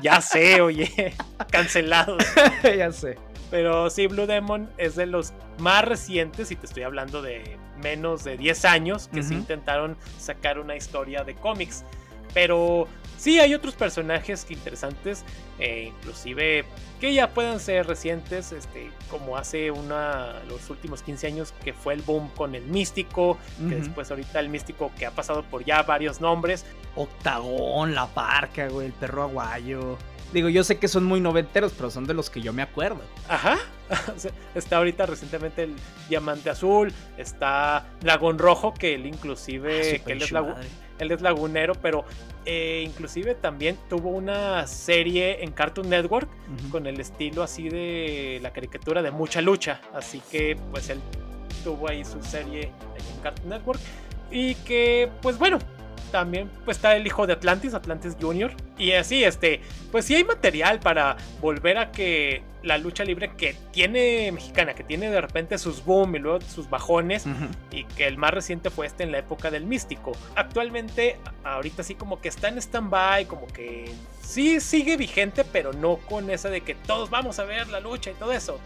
ya 0.00 0.20
sé, 0.20 0.60
oye, 0.60 1.14
cancelado. 1.50 2.16
ya 2.64 2.92
sé. 2.92 3.18
Pero 3.50 3.90
sí, 3.90 4.06
Blue 4.06 4.26
Demon 4.26 4.70
es 4.78 4.96
de 4.96 5.04
los 5.04 5.34
más 5.58 5.84
recientes, 5.84 6.50
y 6.50 6.56
te 6.56 6.64
estoy 6.64 6.84
hablando 6.84 7.20
de 7.20 7.58
menos 7.82 8.24
de 8.24 8.38
10 8.38 8.64
años, 8.64 9.10
que 9.12 9.22
se 9.22 9.34
intentaron 9.34 9.98
sacar 10.18 10.58
una 10.58 10.74
historia 10.74 11.22
de 11.22 11.34
cómics. 11.34 11.84
Pero 12.32 12.88
sí 13.22 13.38
hay 13.38 13.54
otros 13.54 13.74
personajes 13.74 14.46
interesantes, 14.50 15.24
eh, 15.60 15.92
inclusive 15.96 16.64
que 17.00 17.14
ya 17.14 17.30
pueden 17.30 17.60
ser 17.60 17.86
recientes, 17.86 18.50
este, 18.50 18.90
como 19.08 19.36
hace 19.36 19.70
una, 19.70 20.40
los 20.48 20.68
últimos 20.70 21.02
15 21.02 21.28
años 21.28 21.54
que 21.62 21.72
fue 21.72 21.94
el 21.94 22.02
boom 22.02 22.28
con 22.36 22.56
el 22.56 22.64
místico, 22.64 23.38
que 23.68 23.76
después 23.76 24.10
ahorita 24.10 24.40
el 24.40 24.48
místico 24.48 24.90
que 24.98 25.06
ha 25.06 25.12
pasado 25.12 25.44
por 25.44 25.64
ya 25.64 25.82
varios 25.82 26.20
nombres. 26.20 26.64
Octagón, 26.96 27.94
la 27.94 28.06
parca, 28.06 28.68
güey, 28.68 28.88
el 28.88 28.92
perro 28.92 29.22
aguayo. 29.22 29.98
Digo, 30.32 30.48
yo 30.48 30.64
sé 30.64 30.78
que 30.78 30.88
son 30.88 31.04
muy 31.04 31.20
noventeros, 31.20 31.72
pero 31.72 31.90
son 31.90 32.06
de 32.06 32.14
los 32.14 32.30
que 32.30 32.40
yo 32.40 32.52
me 32.52 32.62
acuerdo. 32.62 33.02
Ajá. 33.28 33.58
está 34.54 34.78
ahorita 34.78 35.06
recientemente 35.06 35.64
el 35.64 35.74
Diamante 36.08 36.50
Azul, 36.50 36.92
está 37.18 37.86
Dragón 38.00 38.38
Rojo, 38.38 38.74
que 38.74 38.94
él 38.94 39.06
inclusive, 39.06 40.00
ah, 40.00 40.04
que 40.04 40.12
él, 40.12 40.22
es 40.22 40.32
él, 40.98 41.10
es 41.10 41.20
lagunero, 41.20 41.74
pero 41.74 42.04
eh, 42.44 42.82
inclusive 42.86 43.34
también 43.34 43.76
tuvo 43.88 44.10
una 44.10 44.66
serie 44.66 45.42
en 45.44 45.52
Cartoon 45.52 45.88
Network 45.88 46.28
con 46.70 46.86
el 46.86 47.00
estilo 47.00 47.42
así 47.42 47.68
de 47.68 48.38
la 48.42 48.52
caricatura 48.52 49.02
de 49.02 49.10
mucha 49.10 49.40
lucha. 49.40 49.80
Así 49.94 50.22
que 50.30 50.56
pues 50.70 50.90
él 50.90 51.00
tuvo 51.62 51.88
ahí 51.88 52.04
su 52.04 52.22
serie 52.22 52.64
en 52.64 53.22
Cartoon 53.22 53.50
Network. 53.50 53.80
Y 54.30 54.54
que, 54.56 55.10
pues 55.20 55.38
bueno, 55.38 55.58
también 56.10 56.50
pues, 56.64 56.78
está 56.78 56.96
el 56.96 57.06
hijo 57.06 57.26
de 57.26 57.34
Atlantis, 57.34 57.74
Atlantis 57.74 58.16
Jr. 58.20 58.54
Y 58.78 58.92
así, 58.92 59.24
este, 59.24 59.60
pues 59.90 60.04
sí 60.04 60.14
hay 60.14 60.24
material 60.24 60.80
para 60.80 61.16
volver 61.40 61.78
a 61.78 61.92
que 61.92 62.42
la 62.62 62.78
lucha 62.78 63.04
libre 63.04 63.32
que 63.36 63.56
tiene 63.72 64.30
mexicana, 64.32 64.74
que 64.74 64.84
tiene 64.84 65.10
de 65.10 65.20
repente 65.20 65.58
sus 65.58 65.84
boom 65.84 66.16
y 66.16 66.18
luego 66.18 66.40
sus 66.42 66.70
bajones, 66.70 67.24
y 67.70 67.84
que 67.84 68.06
el 68.06 68.18
más 68.18 68.32
reciente 68.32 68.70
fue 68.70 68.86
este 68.86 69.02
en 69.02 69.12
la 69.12 69.18
época 69.18 69.50
del 69.50 69.64
místico. 69.66 70.12
Actualmente, 70.36 71.18
ahorita 71.44 71.82
sí 71.82 71.94
como 71.94 72.20
que 72.20 72.28
está 72.28 72.48
en 72.48 72.58
stand-by, 72.58 73.26
como 73.26 73.46
que 73.48 73.92
sí 74.20 74.60
sigue 74.60 74.96
vigente, 74.96 75.44
pero 75.44 75.72
no 75.72 75.96
con 75.96 76.30
esa 76.30 76.50
de 76.50 76.60
que 76.60 76.74
todos 76.74 77.10
vamos 77.10 77.38
a 77.38 77.44
ver 77.44 77.68
la 77.68 77.80
lucha 77.80 78.10
y 78.10 78.14
todo 78.14 78.32
eso. 78.32 78.58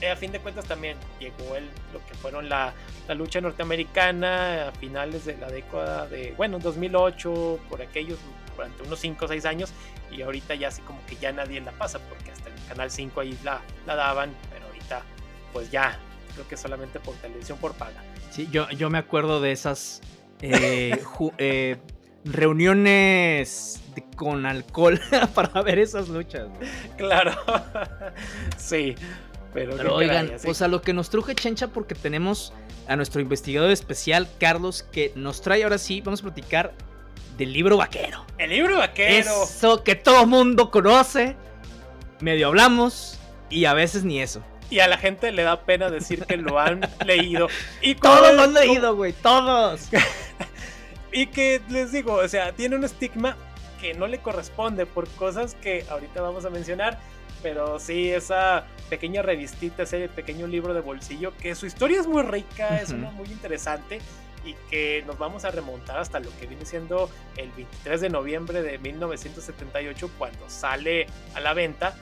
Eh, 0.00 0.10
a 0.10 0.16
fin 0.16 0.32
de 0.32 0.40
cuentas 0.40 0.64
también 0.66 0.96
llegó 1.20 1.54
el, 1.54 1.64
lo 1.92 2.04
que 2.06 2.14
fueron 2.14 2.48
la, 2.48 2.74
la, 3.06 3.14
lucha 3.14 3.40
norteamericana 3.40 4.68
a 4.68 4.72
finales 4.72 5.24
de 5.24 5.36
la 5.36 5.48
década 5.48 6.06
de, 6.08 6.34
bueno, 6.36 6.58
2008, 6.58 7.60
por 7.70 7.80
aquellos, 7.80 8.18
durante 8.56 8.82
unos 8.82 8.98
5 8.98 9.24
o 9.24 9.28
6 9.28 9.44
años, 9.44 9.72
y 10.10 10.22
ahorita 10.22 10.56
ya 10.56 10.68
así 10.68 10.82
como 10.82 10.98
que 11.06 11.16
ya 11.16 11.32
nadie 11.32 11.60
la 11.60 11.72
pasa, 11.72 12.00
porque 12.00 12.32
hasta 12.32 12.43
Canal 12.68 12.90
5 12.90 13.20
ahí 13.20 13.38
la, 13.44 13.60
la 13.86 13.94
daban, 13.94 14.34
pero 14.50 14.66
ahorita 14.66 15.02
pues 15.52 15.70
ya, 15.70 15.98
creo 16.34 16.46
que 16.48 16.56
solamente 16.56 17.00
por 17.00 17.14
televisión 17.16 17.58
por 17.58 17.74
paga. 17.74 18.02
Sí, 18.30 18.48
yo, 18.50 18.68
yo 18.70 18.90
me 18.90 18.98
acuerdo 18.98 19.40
de 19.40 19.52
esas 19.52 20.00
eh, 20.42 21.00
eh, 21.38 21.76
reuniones 22.24 23.80
con 24.16 24.46
alcohol 24.46 25.00
para 25.34 25.62
ver 25.62 25.78
esas 25.78 26.08
luchas. 26.08 26.48
Claro, 26.96 27.32
sí. 28.56 28.94
Pero, 29.52 29.94
oigan, 29.94 30.32
pues 30.42 30.62
a 30.62 30.68
lo 30.68 30.82
que 30.82 30.92
nos 30.92 31.10
truje 31.10 31.36
Chencha, 31.36 31.68
porque 31.68 31.94
tenemos 31.94 32.52
a 32.88 32.96
nuestro 32.96 33.20
investigador 33.20 33.70
especial, 33.70 34.28
Carlos, 34.40 34.82
que 34.82 35.12
nos 35.14 35.42
trae 35.42 35.62
ahora 35.62 35.78
sí, 35.78 36.00
vamos 36.00 36.20
a 36.20 36.22
platicar 36.24 36.74
del 37.38 37.52
libro 37.52 37.76
vaquero. 37.76 38.26
El 38.36 38.50
libro 38.50 38.78
vaquero. 38.78 39.44
Eso 39.44 39.84
que 39.84 39.94
todo 39.94 40.26
mundo 40.26 40.72
conoce, 40.72 41.36
medio 42.24 42.48
hablamos 42.48 43.18
y 43.50 43.66
a 43.66 43.74
veces 43.74 44.04
ni 44.04 44.20
eso. 44.20 44.42
Y 44.70 44.80
a 44.80 44.88
la 44.88 44.98
gente 44.98 45.30
le 45.30 45.42
da 45.42 45.60
pena 45.60 45.90
decir 45.90 46.24
que 46.24 46.36
lo 46.36 46.58
han 46.58 46.80
leído. 47.06 47.48
Y 47.82 47.94
todos 47.94 48.34
lo 48.34 48.42
han 48.42 48.54
leído, 48.54 48.96
güey, 48.96 49.12
todos. 49.12 49.88
y 51.12 51.26
que 51.26 51.60
les 51.68 51.92
digo, 51.92 52.14
o 52.14 52.28
sea, 52.28 52.52
tiene 52.52 52.74
un 52.76 52.84
estigma 52.84 53.36
que 53.80 53.94
no 53.94 54.06
le 54.06 54.18
corresponde 54.18 54.86
por 54.86 55.08
cosas 55.10 55.54
que 55.54 55.84
ahorita 55.88 56.22
vamos 56.22 56.44
a 56.44 56.50
mencionar 56.50 56.98
pero 57.44 57.78
sí, 57.78 58.10
esa 58.10 58.64
pequeña 58.88 59.20
revistita, 59.20 59.82
ese 59.82 60.08
pequeño 60.08 60.46
libro 60.46 60.72
de 60.72 60.80
bolsillo, 60.80 61.36
que 61.36 61.54
su 61.54 61.66
historia 61.66 62.00
es 62.00 62.06
muy 62.06 62.22
rica, 62.22 62.80
es 62.80 62.88
una 62.88 63.10
muy 63.10 63.28
interesante 63.28 64.00
y 64.46 64.54
que 64.70 65.04
nos 65.06 65.18
vamos 65.18 65.44
a 65.44 65.50
remontar 65.50 65.98
hasta 65.98 66.20
lo 66.20 66.34
que 66.38 66.46
viene 66.46 66.64
siendo 66.64 67.10
el 67.36 67.50
23 67.50 68.00
de 68.00 68.08
noviembre 68.08 68.62
de 68.62 68.78
1978 68.78 70.10
cuando 70.16 70.48
sale 70.48 71.06
a 71.34 71.40
la 71.40 71.52
venta, 71.52 71.94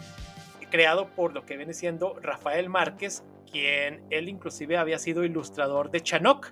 creado 0.72 1.08
por 1.14 1.34
lo 1.34 1.44
que 1.44 1.58
viene 1.58 1.74
siendo 1.74 2.18
Rafael 2.18 2.70
Márquez, 2.70 3.22
quien 3.48 4.02
él 4.08 4.30
inclusive 4.30 4.78
había 4.78 4.98
sido 4.98 5.22
ilustrador 5.22 5.90
de 5.90 6.00
Chanok, 6.00 6.48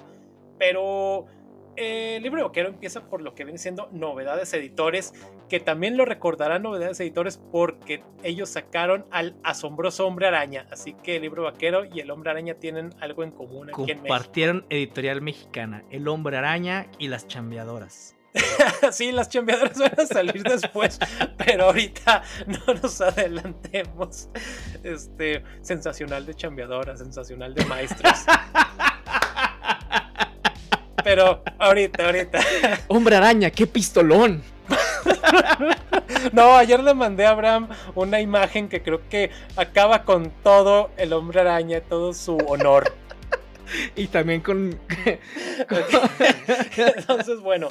pero 0.58 1.24
el 1.74 2.22
libro 2.22 2.44
vaquero 2.44 2.68
empieza 2.68 3.08
por 3.08 3.22
lo 3.22 3.34
que 3.34 3.44
viene 3.44 3.58
siendo 3.58 3.88
novedades 3.92 4.52
editores, 4.52 5.14
que 5.48 5.58
también 5.58 5.96
lo 5.96 6.04
recordarán 6.04 6.62
novedades 6.62 7.00
editores 7.00 7.40
porque 7.50 8.04
ellos 8.22 8.50
sacaron 8.50 9.06
al 9.10 9.36
asombroso 9.42 10.06
hombre 10.06 10.26
araña. 10.26 10.66
Así 10.70 10.92
que 10.92 11.16
el 11.16 11.22
libro 11.22 11.44
vaquero 11.44 11.86
y 11.86 12.00
el 12.00 12.10
hombre 12.10 12.30
araña 12.30 12.56
tienen 12.56 12.90
algo 13.00 13.24
en 13.24 13.30
común. 13.30 13.70
Aquí 13.70 13.94
Compartieron 13.94 14.66
editorial 14.68 15.22
mexicana, 15.22 15.82
el 15.90 16.06
hombre 16.08 16.36
araña 16.36 16.88
y 16.98 17.08
las 17.08 17.26
chambeadoras. 17.26 18.19
sí, 18.92 19.12
las 19.12 19.28
chambeadoras 19.28 19.78
van 19.78 19.94
a 19.98 20.06
salir 20.06 20.42
después, 20.42 20.98
pero 21.36 21.66
ahorita 21.66 22.22
no 22.46 22.74
nos 22.74 23.00
adelantemos. 23.00 24.28
Este, 24.82 25.42
sensacional 25.62 26.26
de 26.26 26.34
chambeadoras, 26.34 26.98
sensacional 26.98 27.54
de 27.54 27.64
maestros. 27.64 28.24
Pero 31.02 31.42
ahorita, 31.58 32.06
ahorita. 32.06 32.40
Hombre 32.88 33.16
araña, 33.16 33.50
qué 33.50 33.66
pistolón. 33.66 34.42
no, 36.32 36.56
ayer 36.56 36.80
le 36.80 36.94
mandé 36.94 37.26
a 37.26 37.30
Abraham 37.30 37.68
una 37.94 38.20
imagen 38.20 38.68
que 38.68 38.82
creo 38.82 39.08
que 39.08 39.30
acaba 39.56 40.04
con 40.04 40.30
todo 40.42 40.90
el 40.96 41.12
hombre 41.12 41.40
araña, 41.40 41.80
todo 41.80 42.12
su 42.12 42.36
honor. 42.36 42.92
y 43.96 44.06
también 44.08 44.40
con. 44.40 44.78
Entonces, 46.76 47.40
bueno. 47.40 47.68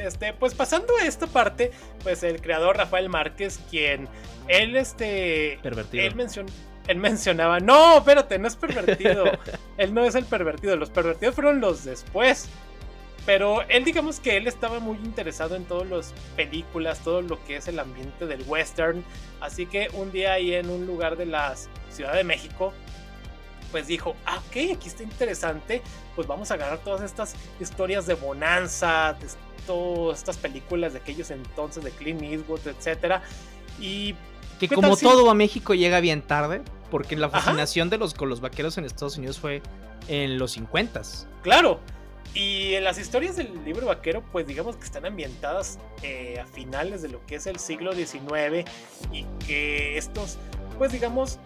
Este, 0.00 0.32
pues 0.32 0.54
pasando 0.54 0.96
a 0.96 1.04
esta 1.04 1.26
parte, 1.26 1.70
pues 2.02 2.22
el 2.22 2.40
creador 2.40 2.76
Rafael 2.76 3.08
Márquez, 3.08 3.60
quien 3.70 4.08
él, 4.48 4.76
este. 4.76 5.58
Pervertido. 5.62 6.04
Él 6.04 6.14
mencionó 6.14 6.48
él 6.86 6.98
mencionaba, 6.98 7.60
no, 7.60 7.98
espérate, 7.98 8.36
no 8.38 8.48
es 8.48 8.56
pervertido. 8.56 9.24
él 9.76 9.94
no 9.94 10.04
es 10.04 10.16
el 10.16 10.24
pervertido, 10.24 10.74
los 10.74 10.90
pervertidos 10.90 11.36
fueron 11.36 11.60
los 11.60 11.84
después. 11.84 12.48
Pero 13.26 13.62
él 13.68 13.84
digamos 13.84 14.18
que 14.18 14.36
él 14.36 14.48
estaba 14.48 14.80
muy 14.80 14.96
interesado 14.96 15.54
en 15.54 15.64
todas 15.66 15.88
las 15.88 16.14
películas, 16.34 16.98
todo 17.04 17.22
lo 17.22 17.42
que 17.44 17.56
es 17.56 17.68
el 17.68 17.78
ambiente 17.78 18.26
del 18.26 18.42
western. 18.42 19.04
Así 19.40 19.66
que 19.66 19.88
un 19.92 20.10
día 20.10 20.32
ahí 20.32 20.54
en 20.54 20.68
un 20.68 20.86
lugar 20.86 21.16
de 21.16 21.26
la 21.26 21.54
Ciudad 21.90 22.14
de 22.14 22.24
México, 22.24 22.72
pues 23.70 23.86
dijo, 23.86 24.16
ah, 24.26 24.38
ok, 24.48 24.76
aquí 24.76 24.88
está 24.88 25.02
interesante, 25.02 25.82
pues 26.16 26.26
vamos 26.26 26.50
a 26.50 26.54
agarrar 26.54 26.78
todas 26.78 27.02
estas 27.02 27.36
historias 27.60 28.06
de 28.06 28.14
bonanza, 28.14 29.16
todas 29.66 30.18
estas 30.18 30.36
películas 30.36 30.92
de 30.92 30.98
aquellos 31.00 31.30
entonces 31.30 31.84
de 31.84 31.90
Clint 31.90 32.22
Eastwood, 32.22 32.60
etc. 32.66 33.20
Y 33.80 34.14
que 34.58 34.68
como 34.68 34.96
todo 34.96 35.30
a 35.30 35.34
México 35.34 35.74
llega 35.74 36.00
bien 36.00 36.22
tarde, 36.22 36.62
porque 36.90 37.16
la 37.16 37.30
fascinación 37.30 37.88
de 37.88 37.98
los 37.98 38.14
con 38.14 38.28
los 38.28 38.40
vaqueros 38.40 38.76
en 38.78 38.84
Estados 38.84 39.16
Unidos 39.16 39.38
fue 39.38 39.62
en 40.08 40.38
los 40.38 40.52
50 40.52 41.02
Claro. 41.42 41.80
Y 42.32 42.74
en 42.74 42.84
las 42.84 42.98
historias 42.98 43.36
del 43.36 43.64
libro 43.64 43.86
vaquero, 43.86 44.22
pues 44.30 44.46
digamos 44.46 44.76
que 44.76 44.84
están 44.84 45.04
ambientadas 45.04 45.80
eh, 46.02 46.38
a 46.40 46.46
finales 46.46 47.02
de 47.02 47.08
lo 47.08 47.24
que 47.26 47.36
es 47.36 47.46
el 47.46 47.58
siglo 47.58 47.92
XIX 47.92 48.70
y 49.10 49.24
que 49.46 49.98
estos, 49.98 50.38
pues 50.78 50.92
digamos, 50.92 51.40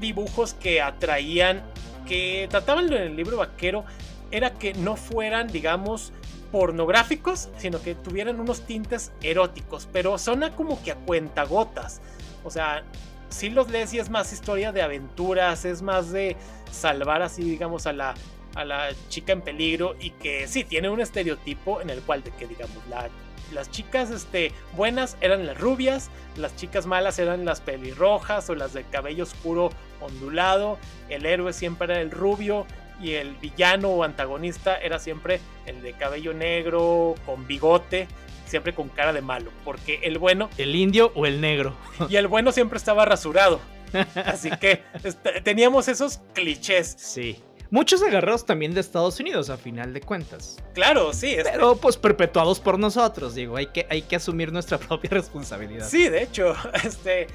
dibujos 0.00 0.54
que 0.54 0.80
atraían, 0.80 1.62
que 2.06 2.48
trataban 2.50 2.92
en 2.92 3.02
el 3.02 3.16
libro 3.16 3.36
vaquero, 3.36 3.84
era 4.32 4.54
que 4.54 4.74
no 4.74 4.96
fueran, 4.96 5.46
digamos, 5.46 6.12
pornográficos, 6.50 7.48
sino 7.58 7.80
que 7.82 7.94
tuvieran 7.94 8.40
unos 8.40 8.62
tintes 8.62 9.12
eróticos, 9.22 9.88
pero 9.92 10.18
son 10.18 10.44
como 10.56 10.82
que 10.82 10.92
a 10.92 10.96
cuentagotas. 10.96 12.00
O 12.44 12.50
sea, 12.50 12.84
si 13.28 13.50
los 13.50 13.70
lees 13.70 13.92
y 13.94 13.98
es 13.98 14.10
más 14.10 14.32
historia 14.32 14.72
de 14.72 14.82
aventuras, 14.82 15.64
es 15.64 15.82
más 15.82 16.10
de 16.10 16.36
salvar 16.70 17.22
así, 17.22 17.42
digamos, 17.42 17.86
a 17.86 17.92
la, 17.92 18.14
a 18.54 18.64
la 18.64 18.88
chica 19.08 19.32
en 19.32 19.42
peligro 19.42 19.96
y 20.00 20.10
que 20.10 20.46
sí, 20.48 20.64
tiene 20.64 20.88
un 20.88 21.00
estereotipo 21.00 21.80
en 21.80 21.90
el 21.90 22.00
cual 22.02 22.22
de 22.22 22.30
que, 22.32 22.46
digamos, 22.46 22.86
la 22.88 23.08
las 23.52 23.70
chicas 23.70 24.10
este, 24.10 24.52
buenas 24.76 25.16
eran 25.20 25.46
las 25.46 25.58
rubias, 25.58 26.10
las 26.36 26.54
chicas 26.56 26.86
malas 26.86 27.18
eran 27.18 27.44
las 27.44 27.60
pelirrojas 27.60 28.50
o 28.50 28.54
las 28.54 28.74
de 28.74 28.84
cabello 28.84 29.24
oscuro 29.24 29.70
ondulado, 30.00 30.78
el 31.08 31.24
héroe 31.24 31.52
siempre 31.52 31.92
era 31.92 32.00
el 32.00 32.10
rubio 32.10 32.66
y 33.00 33.14
el 33.14 33.34
villano 33.34 33.88
o 33.90 34.04
antagonista 34.04 34.76
era 34.76 34.98
siempre 34.98 35.40
el 35.66 35.82
de 35.82 35.92
cabello 35.92 36.34
negro, 36.34 37.14
con 37.26 37.46
bigote, 37.46 38.08
siempre 38.46 38.74
con 38.74 38.88
cara 38.88 39.12
de 39.12 39.20
malo, 39.20 39.50
porque 39.64 40.00
el 40.02 40.18
bueno... 40.18 40.50
El 40.58 40.74
indio 40.74 41.12
o 41.14 41.26
el 41.26 41.40
negro. 41.40 41.74
Y 42.08 42.16
el 42.16 42.28
bueno 42.28 42.52
siempre 42.52 42.78
estaba 42.78 43.04
rasurado. 43.04 43.60
Así 44.26 44.50
que 44.50 44.82
este, 45.04 45.40
teníamos 45.40 45.88
esos 45.88 46.20
clichés. 46.34 46.94
Sí. 46.98 47.42
Muchos 47.70 48.02
agarrados 48.02 48.46
también 48.46 48.72
de 48.72 48.80
Estados 48.80 49.20
Unidos, 49.20 49.50
a 49.50 49.58
final 49.58 49.92
de 49.92 50.00
cuentas. 50.00 50.56
Claro, 50.72 51.12
sí. 51.12 51.34
Este 51.34 51.50
Pero 51.52 51.76
pues 51.76 51.98
perpetuados 51.98 52.60
por 52.60 52.78
nosotros, 52.78 53.34
digo, 53.34 53.56
hay 53.56 53.66
que, 53.66 53.86
hay 53.90 54.02
que 54.02 54.16
asumir 54.16 54.52
nuestra 54.52 54.78
propia 54.78 55.10
responsabilidad. 55.10 55.86
Sí, 55.86 56.08
de 56.08 56.22
hecho, 56.22 56.54
este, 56.84 57.26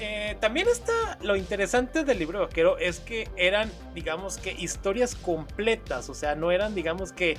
eh, 0.00 0.36
también 0.40 0.68
está 0.68 1.18
lo 1.22 1.36
interesante 1.36 2.04
del 2.04 2.18
libro 2.18 2.40
vaquero 2.40 2.78
es 2.78 3.00
que 3.00 3.28
eran, 3.36 3.70
digamos 3.94 4.38
que, 4.38 4.52
historias 4.52 5.14
completas, 5.14 6.08
o 6.08 6.14
sea, 6.14 6.34
no 6.34 6.50
eran, 6.50 6.74
digamos 6.74 7.12
que 7.12 7.36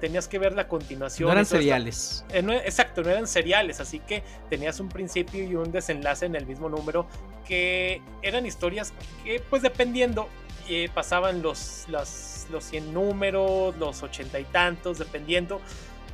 tenías 0.00 0.28
que 0.28 0.38
ver 0.38 0.54
la 0.54 0.68
continuación. 0.68 1.26
No 1.26 1.32
eran 1.32 1.46
seriales. 1.46 2.24
Eh, 2.30 2.42
exacto, 2.64 3.02
no 3.02 3.10
eran 3.10 3.26
seriales, 3.26 3.80
así 3.80 4.00
que 4.00 4.22
tenías 4.48 4.80
un 4.80 4.88
principio 4.88 5.44
y 5.44 5.54
un 5.54 5.72
desenlace 5.72 6.26
en 6.26 6.36
el 6.36 6.46
mismo 6.46 6.68
número, 6.68 7.06
que 7.46 8.02
eran 8.22 8.46
historias 8.46 8.92
que, 9.24 9.40
pues 9.50 9.62
dependiendo, 9.62 10.28
eh, 10.68 10.88
pasaban 10.94 11.42
los, 11.42 11.86
los, 11.88 12.46
los 12.50 12.64
100 12.64 12.92
números, 12.92 13.76
los 13.76 14.02
ochenta 14.02 14.38
y 14.38 14.44
tantos, 14.44 14.98
dependiendo. 14.98 15.60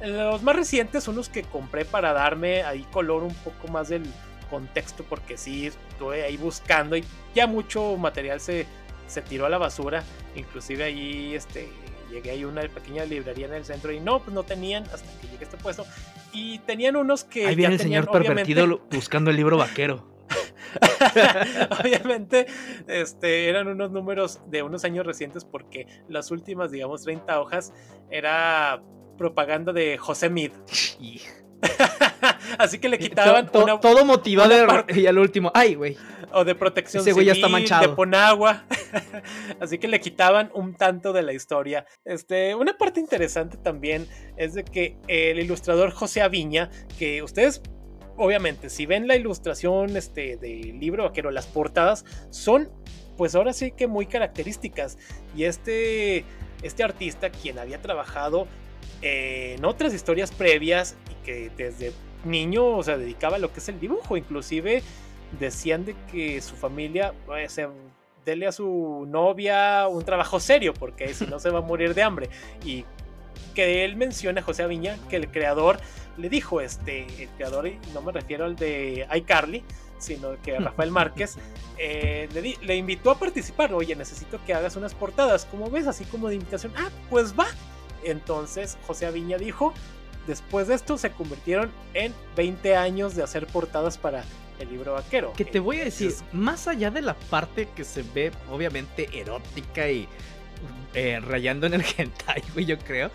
Los 0.00 0.42
más 0.42 0.56
recientes 0.56 1.04
son 1.04 1.16
los 1.16 1.28
que 1.28 1.42
compré 1.42 1.84
para 1.84 2.12
darme 2.12 2.62
ahí 2.62 2.84
color 2.92 3.22
un 3.22 3.34
poco 3.34 3.68
más 3.68 3.88
del 3.88 4.04
contexto 4.54 5.02
porque 5.08 5.36
sí 5.36 5.66
estuve 5.66 6.22
ahí 6.22 6.36
buscando 6.36 6.96
y 6.96 7.04
ya 7.34 7.48
mucho 7.48 7.96
material 7.96 8.40
se, 8.40 8.66
se 9.08 9.20
tiró 9.20 9.46
a 9.46 9.48
la 9.48 9.58
basura. 9.58 10.04
Inclusive 10.36 10.84
ahí 10.84 11.34
este, 11.34 11.68
llegué 12.08 12.30
ahí 12.30 12.42
a 12.42 12.48
una 12.48 12.62
pequeña 12.62 13.04
librería 13.04 13.46
en 13.46 13.54
el 13.54 13.64
centro 13.64 13.90
y 13.90 13.98
no, 13.98 14.20
pues 14.20 14.32
no 14.32 14.44
tenían 14.44 14.84
hasta 14.84 15.10
que 15.20 15.26
llegué 15.26 15.40
a 15.40 15.48
este 15.48 15.56
puesto. 15.56 15.84
Y 16.32 16.60
tenían 16.60 16.94
unos 16.94 17.24
que... 17.24 17.46
Ahí 17.46 17.56
viene 17.56 17.74
el 17.74 17.80
señor 17.80 18.08
pervertido 18.08 18.80
buscando 18.92 19.30
el 19.30 19.36
libro 19.36 19.56
vaquero. 19.56 20.14
obviamente 21.80 22.46
este, 22.86 23.48
eran 23.48 23.68
unos 23.68 23.90
números 23.90 24.40
de 24.46 24.62
unos 24.62 24.84
años 24.84 25.04
recientes 25.04 25.44
porque 25.44 25.86
las 26.08 26.30
últimas, 26.30 26.70
digamos, 26.70 27.02
30 27.02 27.40
hojas 27.40 27.72
era 28.08 28.82
propaganda 29.18 29.72
de 29.72 29.98
José 29.98 30.30
Mid. 30.30 30.52
Así 32.58 32.78
que 32.78 32.88
le 32.88 32.98
quitaban 32.98 33.50
todo 33.50 34.04
motivado 34.04 34.84
y 34.94 35.06
al 35.06 35.18
último, 35.18 35.50
ay, 35.54 35.74
güey. 35.74 35.96
O 36.32 36.44
de 36.44 36.54
protección 36.54 37.00
Ese 37.00 37.12
güey 37.12 37.26
ya 37.26 37.32
está 37.32 37.48
manchado. 37.48 37.88
de 37.88 37.94
Ponagua. 37.94 38.64
Así 39.60 39.78
que 39.78 39.86
le 39.86 40.00
quitaban 40.00 40.50
un 40.54 40.74
tanto 40.74 41.12
de 41.12 41.22
la 41.22 41.32
historia. 41.32 41.86
Este, 42.04 42.54
una 42.54 42.76
parte 42.76 43.00
interesante 43.00 43.56
también 43.56 44.08
es 44.36 44.54
de 44.54 44.64
que 44.64 44.96
el 45.06 45.38
ilustrador 45.38 45.92
José 45.92 46.22
Aviña, 46.22 46.70
que 46.98 47.22
ustedes 47.22 47.62
obviamente, 48.16 48.70
si 48.70 48.86
ven 48.86 49.08
la 49.08 49.16
ilustración 49.16 49.96
este, 49.96 50.36
del 50.36 50.78
libro 50.78 51.04
vaquero, 51.04 51.30
las 51.30 51.46
portadas 51.46 52.04
son, 52.30 52.70
pues 53.16 53.34
ahora 53.34 53.52
sí 53.52 53.72
que 53.72 53.86
muy 53.86 54.06
características. 54.06 54.98
Y 55.36 55.44
este, 55.44 56.24
este 56.62 56.84
artista, 56.84 57.30
quien 57.30 57.58
había 57.58 57.80
trabajado 57.80 58.46
en 59.04 59.62
otras 59.66 59.92
historias 59.92 60.32
previas 60.32 60.96
y 61.10 61.24
que 61.26 61.50
desde 61.56 61.92
niño, 62.24 62.66
o 62.66 62.82
sea, 62.82 62.96
dedicaba 62.96 63.36
a 63.36 63.38
lo 63.38 63.52
que 63.52 63.60
es 63.60 63.68
el 63.68 63.78
dibujo. 63.78 64.16
Inclusive 64.16 64.82
decían 65.38 65.84
de 65.84 65.94
que 66.10 66.40
su 66.40 66.56
familia, 66.56 67.12
pues, 67.26 67.60
dele 68.24 68.46
a 68.46 68.52
su 68.52 69.06
novia 69.06 69.86
un 69.88 70.04
trabajo 70.04 70.40
serio, 70.40 70.72
porque 70.72 71.12
si 71.12 71.26
no 71.26 71.38
se 71.38 71.50
va 71.50 71.58
a 71.58 71.62
morir 71.62 71.94
de 71.94 72.02
hambre. 72.02 72.30
Y 72.64 72.86
que 73.54 73.84
él 73.84 73.96
menciona, 73.96 74.40
José 74.40 74.62
Aviña, 74.62 74.96
que 75.10 75.16
el 75.16 75.30
creador 75.30 75.78
le 76.16 76.30
dijo, 76.30 76.62
este, 76.62 77.06
el 77.22 77.28
creador, 77.36 77.66
y 77.66 77.78
no 77.92 78.00
me 78.00 78.10
refiero 78.10 78.46
al 78.46 78.56
de 78.56 79.06
iCarly, 79.14 79.64
sino 79.98 80.40
que 80.42 80.58
Rafael 80.58 80.90
Márquez, 80.92 81.36
eh, 81.76 82.26
le, 82.32 82.56
le, 82.62 82.76
invitó 82.76 83.10
a 83.10 83.18
participar, 83.18 83.74
oye, 83.74 83.94
necesito 83.94 84.40
que 84.46 84.54
hagas 84.54 84.76
unas 84.76 84.94
portadas, 84.94 85.44
como 85.44 85.68
ves? 85.68 85.86
Así 85.86 86.04
como 86.06 86.28
de 86.28 86.36
invitación, 86.36 86.72
ah, 86.76 86.88
pues 87.10 87.38
va. 87.38 87.46
Entonces 88.04 88.78
José 88.86 89.06
Aviña 89.06 89.38
dijo, 89.38 89.72
después 90.26 90.68
de 90.68 90.74
esto 90.74 90.98
se 90.98 91.10
convirtieron 91.10 91.70
en 91.94 92.12
20 92.36 92.76
años 92.76 93.14
de 93.14 93.22
hacer 93.22 93.46
portadas 93.46 93.98
para 93.98 94.24
el 94.58 94.68
libro 94.70 94.92
vaquero. 94.94 95.32
Que 95.34 95.44
te 95.44 95.58
voy 95.60 95.80
a 95.80 95.84
decir, 95.84 96.12
más 96.32 96.68
allá 96.68 96.90
de 96.90 97.02
la 97.02 97.14
parte 97.14 97.68
que 97.74 97.84
se 97.84 98.02
ve 98.14 98.32
obviamente 98.50 99.08
erótica 99.12 99.88
y 99.90 100.08
eh, 100.94 101.20
rayando 101.20 101.66
en 101.66 101.74
el 101.74 101.84
hentai, 101.96 102.42
güey, 102.52 102.66
yo 102.66 102.78
creo. 102.78 103.10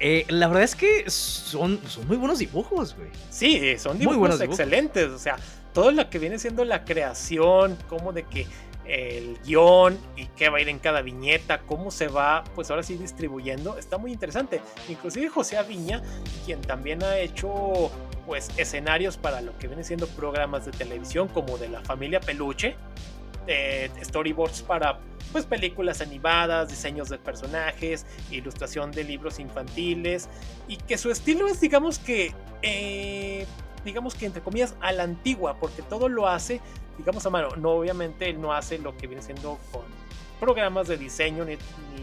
Eh, 0.00 0.24
la 0.28 0.46
verdad 0.46 0.62
es 0.62 0.76
que 0.76 1.10
son, 1.10 1.80
son 1.88 2.06
muy 2.06 2.16
buenos 2.16 2.38
dibujos, 2.38 2.94
güey. 2.94 3.10
Sí, 3.30 3.76
son 3.78 3.98
dibujos 3.98 4.16
muy 4.16 4.28
buenos 4.28 4.40
excelentes. 4.40 5.08
O 5.08 5.18
sea, 5.18 5.36
todo 5.72 5.90
lo 5.90 6.08
que 6.08 6.18
viene 6.18 6.38
siendo 6.38 6.64
la 6.64 6.84
creación, 6.84 7.76
como 7.88 8.12
de 8.12 8.22
que 8.22 8.46
el 8.88 9.38
guion 9.44 9.98
y 10.16 10.26
qué 10.28 10.48
va 10.48 10.58
a 10.58 10.60
ir 10.60 10.68
en 10.68 10.78
cada 10.78 11.02
viñeta, 11.02 11.60
cómo 11.60 11.90
se 11.90 12.08
va, 12.08 12.42
pues 12.54 12.70
ahora 12.70 12.82
sí 12.82 12.96
distribuyendo, 12.96 13.76
está 13.78 13.98
muy 13.98 14.12
interesante. 14.12 14.60
Inclusive 14.88 15.28
José 15.28 15.58
Aviña, 15.58 16.02
quien 16.46 16.60
también 16.62 17.02
ha 17.02 17.18
hecho 17.18 17.90
pues 18.26 18.50
escenarios 18.56 19.16
para 19.16 19.40
lo 19.40 19.56
que 19.58 19.68
viene 19.68 19.84
siendo 19.84 20.06
programas 20.08 20.66
de 20.66 20.72
televisión 20.72 21.28
como 21.28 21.58
de 21.58 21.68
la 21.68 21.80
familia 21.82 22.20
Peluche, 22.20 22.76
eh, 23.46 23.90
storyboards 24.02 24.62
para 24.62 25.00
pues 25.32 25.44
películas 25.44 26.00
animadas, 26.00 26.68
diseños 26.68 27.08
de 27.08 27.18
personajes, 27.18 28.06
ilustración 28.30 28.90
de 28.92 29.04
libros 29.04 29.38
infantiles 29.38 30.28
y 30.66 30.76
que 30.76 30.96
su 30.98 31.10
estilo 31.10 31.46
es 31.46 31.60
digamos 31.60 31.98
que 31.98 32.34
eh, 32.62 33.46
digamos 33.84 34.14
que 34.14 34.26
entre 34.26 34.42
comillas 34.42 34.74
a 34.80 34.92
la 34.92 35.04
antigua 35.04 35.58
porque 35.58 35.82
todo 35.82 36.08
lo 36.08 36.28
hace 36.28 36.60
digamos 36.98 37.24
a 37.24 37.30
mano. 37.30 37.50
No, 37.56 37.70
obviamente 37.70 38.28
él 38.28 38.40
no 38.40 38.52
hace 38.52 38.78
lo 38.78 38.96
que 38.96 39.06
viene 39.06 39.22
siendo 39.22 39.58
con 39.72 39.82
programas 40.38 40.88
de 40.88 40.96
diseño 40.96 41.44
ni, 41.44 41.56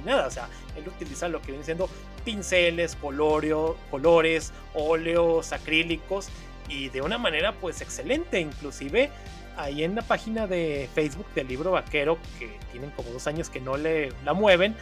nada. 0.04 0.28
O 0.28 0.32
sea, 0.32 0.50
él 0.76 0.88
utiliza 0.88 1.28
lo 1.28 1.42
que 1.42 1.52
viene 1.52 1.64
siendo 1.64 1.90
pinceles, 2.24 2.96
coloreo, 2.96 3.78
colores, 3.92 4.52
óleos, 4.74 5.54
acrílicos 5.54 6.30
y 6.68 6.90
de 6.90 7.02
una 7.02 7.18
manera 7.18 7.54
pues 7.54 7.82
excelente. 7.82 8.40
Inclusive 8.40 9.10
ahí 9.58 9.84
en 9.84 9.96
la 9.96 10.02
página 10.02 10.48
de 10.48 10.90
Facebook 10.94 11.28
del 11.34 11.48
libro 11.48 11.72
vaquero, 11.72 12.18
que 12.40 12.58
tienen 12.72 12.92
como 12.92 13.10
dos 13.10 13.28
años 13.28 13.50
que 13.50 13.62
no 13.62 13.78
le 13.78 14.12
la 14.24 14.34
mueven, 14.34 14.76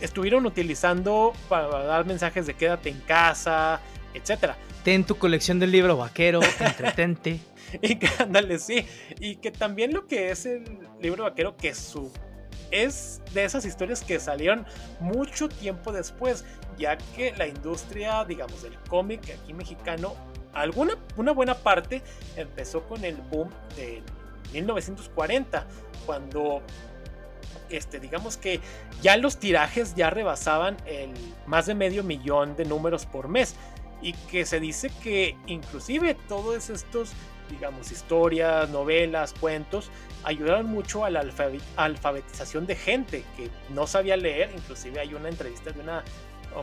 estuvieron 0.00 0.46
utilizando 0.46 1.32
para 1.48 1.68
dar 1.84 2.04
mensajes 2.06 2.46
de 2.46 2.54
quédate 2.54 2.90
en 2.90 3.00
casa, 3.00 3.80
etcétera. 4.14 4.56
Ten 4.84 5.04
tu 5.04 5.16
colección 5.16 5.58
del 5.58 5.72
libro 5.72 5.96
vaquero, 5.96 6.40
entretente. 6.60 7.40
y 7.82 7.96
que 7.96 8.08
ándale, 8.18 8.58
sí. 8.58 8.86
Y 9.20 9.36
que 9.36 9.50
también 9.50 9.92
lo 9.92 10.06
que 10.06 10.30
es 10.30 10.46
el 10.46 10.64
libro 11.00 11.24
vaquero, 11.24 11.56
que 11.56 11.74
su 11.74 12.10
es 12.70 13.22
de 13.32 13.44
esas 13.44 13.64
historias 13.64 14.02
que 14.02 14.20
salieron 14.20 14.66
mucho 15.00 15.48
tiempo 15.48 15.92
después, 15.92 16.44
ya 16.76 16.98
que 17.16 17.32
la 17.36 17.46
industria, 17.46 18.24
digamos, 18.24 18.62
del 18.62 18.78
cómic 18.88 19.20
aquí 19.42 19.54
mexicano, 19.54 20.14
alguna 20.52 20.94
una 21.16 21.32
buena 21.32 21.54
parte 21.54 22.02
empezó 22.36 22.82
con 22.82 23.04
el 23.04 23.16
boom 23.16 23.48
de 23.76 24.02
1940, 24.52 25.66
cuando 26.04 26.62
este, 27.70 28.00
digamos 28.00 28.36
que 28.36 28.60
ya 29.02 29.16
los 29.16 29.38
tirajes 29.38 29.94
ya 29.94 30.10
rebasaban 30.10 30.76
el 30.86 31.10
más 31.46 31.66
de 31.66 31.74
medio 31.74 32.02
millón 32.02 32.56
de 32.56 32.64
números 32.64 33.06
por 33.06 33.28
mes 33.28 33.54
y 34.00 34.12
que 34.12 34.46
se 34.46 34.60
dice 34.60 34.90
que 35.02 35.36
inclusive 35.46 36.14
todos 36.28 36.70
estos 36.70 37.10
digamos, 37.50 37.90
historias, 37.92 38.68
novelas, 38.70 39.34
cuentos, 39.38 39.90
ayudaron 40.24 40.66
mucho 40.66 41.04
a 41.04 41.10
la 41.10 41.24
alfabetización 41.76 42.66
de 42.66 42.76
gente 42.76 43.24
que 43.36 43.50
no 43.70 43.86
sabía 43.86 44.16
leer. 44.16 44.50
Inclusive 44.54 45.00
hay 45.00 45.14
una 45.14 45.28
entrevista 45.28 45.70
de 45.70 45.80
una, 45.80 46.04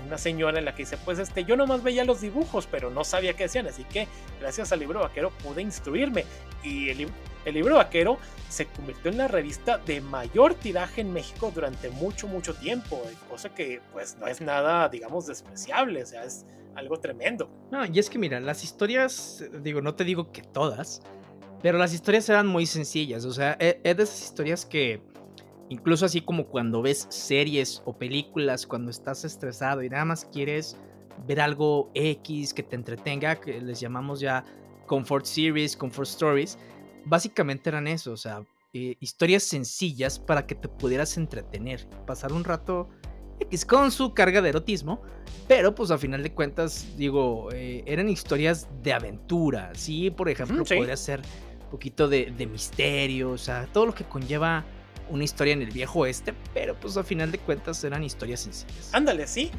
una 0.06 0.18
señora 0.18 0.60
en 0.60 0.66
la 0.66 0.76
que 0.76 0.84
dice, 0.84 0.98
pues 0.98 1.20
este, 1.20 1.46
yo 1.46 1.56
nomás 1.56 1.84
veía 1.84 2.06
los 2.06 2.22
dibujos, 2.22 2.68
pero 2.70 2.90
no 2.90 3.04
sabía 3.04 3.34
qué 3.34 3.44
decían. 3.44 3.68
Así 3.68 3.84
que 3.86 4.08
gracias 4.40 4.72
al 4.72 4.80
libro 4.80 5.00
vaquero 5.00 5.32
pude 5.44 5.62
instruirme. 5.62 6.26
Y 6.64 6.90
el, 6.90 7.10
el 7.46 7.54
libro 7.54 7.76
vaquero 7.76 8.18
se 8.50 8.66
convirtió 8.66 9.12
en 9.12 9.18
la 9.18 9.28
revista 9.28 9.78
de 9.78 10.02
mayor 10.02 10.56
tiraje 10.56 11.02
en 11.02 11.14
México 11.14 11.52
durante 11.54 11.90
mucho, 11.90 12.28
mucho 12.28 12.54
tiempo. 12.56 13.02
Cosa 13.30 13.54
que 13.54 13.82
pues 13.94 14.18
no 14.18 14.28
es 14.28 14.42
nada, 14.42 14.90
digamos, 14.90 15.28
despreciable. 15.28 16.04
O 16.04 16.06
sea, 16.06 16.24
es 16.24 16.46
algo 16.76 17.00
tremendo. 17.00 17.50
No, 17.72 17.86
y 17.86 18.00
es 18.00 18.10
que 18.10 18.18
mira, 18.18 18.40
las 18.40 18.64
historias, 18.64 19.46
digo, 19.62 19.82
no 19.82 19.96
te 19.96 20.04
digo 20.04 20.32
que 20.32 20.42
todas, 20.42 21.02
pero 21.62 21.78
las 21.78 21.94
historias 21.94 22.28
eran 22.30 22.48
muy 22.48 22.66
sencillas. 22.66 23.26
O 23.26 23.32
sea, 23.32 23.58
e, 23.60 23.80
es 23.84 23.98
de 23.98 24.04
esas 24.04 24.24
historias 24.24 24.66
que, 24.66 25.02
incluso 25.70 26.06
así 26.06 26.22
como 26.22 26.48
cuando 26.48 26.82
ves 26.82 27.08
series 27.10 27.82
o 27.86 27.98
películas, 27.98 28.68
cuando 28.68 28.92
estás 28.92 29.24
estresado 29.26 29.84
y 29.84 29.90
nada 29.90 30.06
más 30.06 30.26
quieres 30.26 30.78
ver 31.28 31.40
algo 31.40 31.90
X 31.94 32.54
que 32.54 32.64
te 32.64 32.76
entretenga, 32.76 33.40
que 33.40 33.62
les 33.62 33.80
llamamos 33.80 34.20
ya 34.20 34.44
comfort 34.86 35.26
series, 35.26 35.76
comfort 35.76 36.08
stories, 36.08 36.58
básicamente 37.06 37.70
eran 37.70 37.88
eso, 37.88 38.12
o 38.12 38.18
sea, 38.18 38.44
eh, 38.74 38.98
historias 39.00 39.44
sencillas 39.44 40.20
para 40.20 40.46
que 40.46 40.56
te 40.56 40.68
pudieras 40.68 41.18
entretener, 41.18 41.88
pasar 42.06 42.34
un 42.34 42.44
rato 42.44 42.90
X 43.40 43.66
con 43.66 43.92
su 43.92 44.14
carga 44.14 44.42
de 44.42 44.50
erotismo, 44.50 45.02
pero 45.48 45.74
pues 45.76 45.92
a 45.92 45.98
final 45.98 46.24
de 46.24 46.34
cuentas, 46.34 46.86
digo, 46.98 47.50
eh, 47.54 47.84
eran 47.86 48.10
historias 48.10 48.68
de 48.84 48.94
aventura, 48.94 49.72
¿sí? 49.76 50.10
Por 50.10 50.30
ejemplo, 50.30 50.64
podría 50.64 50.98
ser 50.98 51.22
un 51.64 51.70
poquito 51.70 52.08
de, 52.08 52.34
de, 52.38 52.48
misterio, 52.48 53.32
o 53.32 53.38
sea, 53.38 53.68
todo 53.72 53.86
lo 53.86 53.96
que 53.96 54.04
conlleva 54.04 54.66
una 55.10 55.24
historia 55.24 55.54
en 55.54 55.62
el 55.62 55.72
viejo 55.72 56.00
oeste, 56.00 56.34
pero 56.54 56.76
pues 56.80 56.98
a 56.98 57.04
final 57.04 57.32
de 57.32 57.38
cuentas 57.38 57.84
eran 57.84 58.04
historias 58.04 58.42
sencillas. 58.42 58.90
Ándale, 58.94 59.28
sí. 59.28 59.52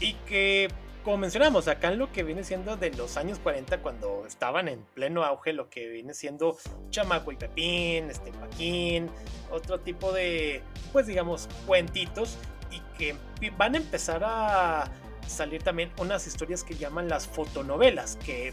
Y 0.00 0.14
que 0.26 0.68
como 1.02 1.18
mencionamos, 1.18 1.68
acá 1.68 1.92
en 1.92 1.98
lo 1.98 2.12
que 2.12 2.22
viene 2.22 2.44
siendo 2.44 2.76
de 2.76 2.90
los 2.92 3.16
años 3.16 3.38
40, 3.38 3.78
cuando 3.78 4.24
estaban 4.26 4.68
en 4.68 4.80
pleno 4.94 5.24
auge, 5.24 5.52
lo 5.52 5.68
que 5.68 5.88
viene 5.88 6.14
siendo 6.14 6.56
Chamaco 6.90 7.32
y 7.32 7.36
Pepín, 7.36 8.10
este 8.10 8.32
Paquín, 8.32 9.10
otro 9.50 9.80
tipo 9.80 10.12
de, 10.12 10.62
pues 10.92 11.06
digamos, 11.06 11.48
cuentitos, 11.66 12.38
y 12.70 12.80
que 12.96 13.16
van 13.56 13.74
a 13.74 13.78
empezar 13.78 14.22
a 14.24 14.90
salir 15.26 15.62
también 15.62 15.90
unas 15.98 16.26
historias 16.26 16.64
que 16.64 16.74
llaman 16.74 17.08
las 17.08 17.26
fotonovelas, 17.26 18.16
que 18.24 18.52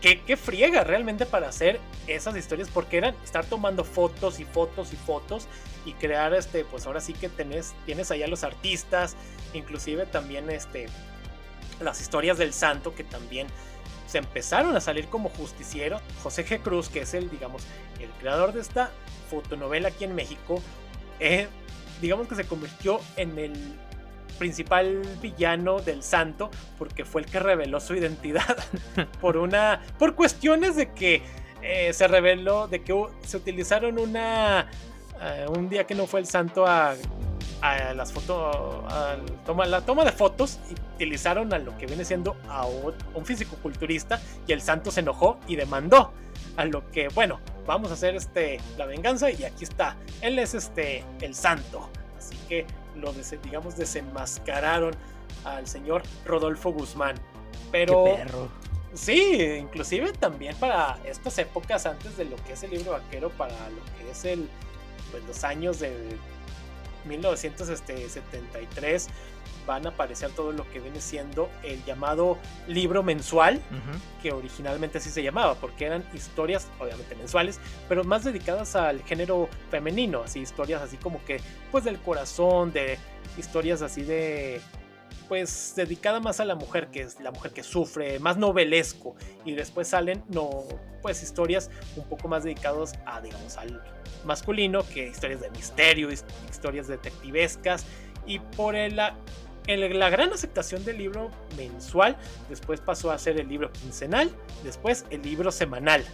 que, 0.00 0.36
friega 0.36 0.84
realmente 0.84 1.26
para 1.26 1.48
hacer 1.48 1.80
esas 2.06 2.36
historias 2.36 2.68
porque 2.72 2.98
eran 2.98 3.14
estar 3.24 3.44
tomando 3.44 3.82
fotos 3.84 4.38
y 4.38 4.44
fotos 4.44 4.92
y 4.92 4.96
fotos 4.96 5.48
y 5.84 5.92
crear 5.94 6.34
este 6.34 6.64
pues 6.64 6.86
ahora 6.86 7.00
sí 7.00 7.12
que 7.12 7.28
tenés, 7.28 7.74
tienes 7.86 8.10
allá 8.10 8.28
los 8.28 8.44
artistas 8.44 9.16
inclusive 9.52 10.06
también 10.06 10.50
este 10.50 10.86
las 11.80 12.00
historias 12.00 12.38
del 12.38 12.52
santo 12.52 12.94
que 12.94 13.04
también 13.04 13.46
se 14.06 14.18
empezaron 14.18 14.76
a 14.76 14.80
salir 14.80 15.06
como 15.08 15.28
justiciero. 15.30 16.00
José 16.22 16.46
G. 16.46 16.60
Cruz, 16.60 16.88
que 16.88 17.00
es 17.00 17.14
el, 17.14 17.30
digamos, 17.30 17.62
el 18.00 18.10
creador 18.20 18.52
de 18.52 18.60
esta 18.60 18.90
fotonovela 19.30 19.88
aquí 19.88 20.04
en 20.04 20.14
México, 20.14 20.62
eh, 21.18 21.48
digamos 22.00 22.28
que 22.28 22.34
se 22.34 22.46
convirtió 22.46 23.00
en 23.16 23.38
el 23.38 23.54
principal 24.38 25.02
villano 25.22 25.80
del 25.80 26.02
santo 26.02 26.50
porque 26.78 27.06
fue 27.06 27.22
el 27.22 27.26
que 27.26 27.40
reveló 27.40 27.80
su 27.80 27.94
identidad 27.94 28.56
por 29.20 29.38
una 29.38 29.82
por 29.98 30.14
cuestiones 30.14 30.76
de 30.76 30.92
que 30.92 31.22
eh, 31.62 31.94
se 31.94 32.06
reveló 32.06 32.68
de 32.68 32.82
que 32.82 32.94
se 33.24 33.38
utilizaron 33.38 33.98
una 33.98 34.70
eh, 35.20 35.46
un 35.48 35.68
día 35.68 35.84
que 35.84 35.94
no 35.94 36.06
fue 36.06 36.20
el 36.20 36.26
santo 36.26 36.66
a 36.66 36.94
a 37.60 37.94
las 37.94 38.12
fotos, 38.12 38.84
toma, 39.44 39.66
la 39.66 39.80
toma 39.80 40.04
de 40.04 40.12
fotos 40.12 40.58
y 40.70 40.74
utilizaron 40.94 41.52
a 41.52 41.58
lo 41.58 41.76
que 41.78 41.86
viene 41.86 42.04
siendo 42.04 42.36
a 42.48 42.66
un 42.66 43.24
físico-culturista 43.24 44.20
y 44.46 44.52
el 44.52 44.60
santo 44.60 44.90
se 44.90 45.00
enojó 45.00 45.38
y 45.46 45.56
demandó. 45.56 46.12
A 46.56 46.64
lo 46.64 46.90
que, 46.90 47.08
bueno, 47.08 47.40
vamos 47.66 47.90
a 47.90 47.94
hacer 47.94 48.14
este, 48.14 48.60
la 48.78 48.86
venganza 48.86 49.30
y 49.30 49.44
aquí 49.44 49.64
está. 49.64 49.96
Él 50.22 50.38
es 50.38 50.54
este, 50.54 51.04
el 51.20 51.34
santo. 51.34 51.88
Así 52.16 52.36
que 52.48 52.66
lo, 52.94 53.12
digamos, 53.42 53.76
desenmascararon 53.76 54.94
al 55.44 55.66
señor 55.66 56.02
Rodolfo 56.24 56.72
Guzmán. 56.72 57.16
Pero... 57.72 58.04
perro. 58.04 58.48
Sí, 58.94 59.34
inclusive 59.60 60.12
también 60.12 60.56
para 60.56 60.98
estas 61.04 61.36
épocas 61.36 61.84
antes 61.84 62.16
de 62.16 62.24
lo 62.24 62.36
que 62.36 62.54
es 62.54 62.62
el 62.62 62.70
libro 62.70 62.92
vaquero, 62.92 63.28
para 63.28 63.52
lo 63.68 63.84
que 63.98 64.10
es 64.10 64.24
el, 64.24 64.48
pues 65.10 65.24
los 65.24 65.44
años 65.44 65.80
de 65.80 66.16
1973 67.06 69.08
van 69.66 69.86
a 69.86 69.90
aparecer 69.90 70.30
todo 70.30 70.52
lo 70.52 70.66
que 70.70 70.80
viene 70.80 71.00
siendo 71.00 71.50
el 71.64 71.84
llamado 71.84 72.38
libro 72.68 73.02
mensual, 73.02 73.60
que 74.22 74.32
originalmente 74.32 74.98
así 74.98 75.10
se 75.10 75.22
llamaba, 75.22 75.56
porque 75.56 75.86
eran 75.86 76.04
historias, 76.14 76.68
obviamente 76.78 77.14
mensuales, 77.16 77.58
pero 77.88 78.04
más 78.04 78.24
dedicadas 78.24 78.76
al 78.76 79.02
género 79.02 79.48
femenino, 79.70 80.22
así 80.22 80.40
historias 80.40 80.82
así 80.82 80.96
como 80.96 81.24
que, 81.24 81.40
pues 81.72 81.84
del 81.84 81.98
corazón, 81.98 82.72
de 82.72 82.98
historias 83.36 83.82
así 83.82 84.02
de 84.02 84.60
pues 85.28 85.74
dedicada 85.76 86.20
más 86.20 86.40
a 86.40 86.44
la 86.44 86.54
mujer, 86.54 86.88
que 86.88 87.02
es 87.02 87.20
la 87.20 87.30
mujer 87.30 87.52
que 87.52 87.62
sufre, 87.62 88.18
más 88.18 88.36
novelesco. 88.36 89.16
Y 89.44 89.52
después 89.52 89.88
salen, 89.88 90.22
no, 90.28 90.64
pues 91.02 91.22
historias 91.22 91.70
un 91.96 92.04
poco 92.08 92.28
más 92.28 92.44
dedicadas 92.44 92.94
a, 93.06 93.20
digamos, 93.20 93.56
al 93.56 93.82
masculino, 94.24 94.86
que 94.86 95.08
historias 95.08 95.40
de 95.40 95.50
misterio, 95.50 96.10
historias 96.10 96.88
detectivescas. 96.88 97.86
Y 98.26 98.40
por 98.40 98.74
el, 98.74 98.96
la 98.96 100.10
gran 100.10 100.32
aceptación 100.32 100.84
del 100.84 100.98
libro 100.98 101.30
mensual, 101.56 102.16
después 102.48 102.80
pasó 102.80 103.10
a 103.10 103.18
ser 103.18 103.38
el 103.38 103.48
libro 103.48 103.72
quincenal, 103.72 104.30
después 104.64 105.04
el 105.10 105.22
libro 105.22 105.52
semanal. 105.52 106.04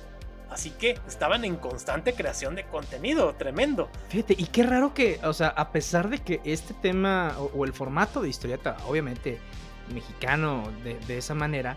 Así 0.53 0.71
que 0.71 0.99
estaban 1.09 1.45
en 1.45 1.57
constante 1.57 2.15
creación 2.15 2.55
de 2.55 2.65
contenido, 2.65 3.35
tremendo. 3.35 3.89
Fíjate, 4.09 4.35
y 4.37 4.45
qué 4.47 4.63
raro 4.65 4.93
que, 4.93 5.19
o 5.25 5.33
sea, 5.33 5.49
a 5.49 5.73
pesar 5.73 6.11
de 6.11 6.19
que 6.19 6.41
este 6.45 6.75
tema 6.75 7.35
o, 7.39 7.65
el 7.65 7.73
formato 7.73 8.21
de 8.21 8.29
historieta, 8.29 8.77
obviamente 8.87 9.39
mexicano 9.93 10.65
de, 10.85 10.99
de, 11.07 11.19
esa 11.19 11.35
manera, 11.35 11.75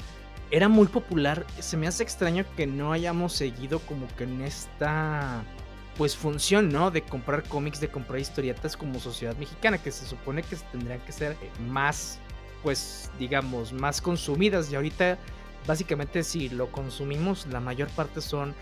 era 0.52 0.70
muy 0.70 0.88
popular, 0.88 1.46
se 1.60 1.78
me 1.78 1.88
hace 1.88 2.04
extraño 2.04 2.46
que 2.56 2.68
no 2.68 2.92
hayamos 2.92 3.34
seguido 3.34 3.80
como 3.80 4.08
que 4.16 4.26
en 4.26 4.42
esta 4.42 5.44
pues 5.98 6.16
función, 6.16 6.70
¿no? 6.70 6.92
De 6.92 7.02
comprar 7.02 7.44
cómics, 7.44 7.80
de 7.80 7.88
comprar 7.88 8.20
historietas 8.20 8.76
como 8.76 9.00
sociedad 9.00 9.36
mexicana, 9.38 9.78
que 9.78 9.92
se 9.92 10.06
supone 10.06 10.44
que 10.44 10.56
tendrían 10.72 11.00
que 11.02 11.12
ser 11.12 11.38
más, 11.70 12.20
pues, 12.64 13.10
digamos, 13.18 13.72
más 13.72 14.02
consumidas. 14.02 14.72
Y 14.72 14.76
ahorita 14.76 15.18
básicamente 15.68 16.24
si 16.24 16.50
lo 16.50 16.72
consumimos, 16.72 17.48
la 17.48 17.60
mayor 17.60 17.90
parte 17.90 18.22
son 18.22 18.54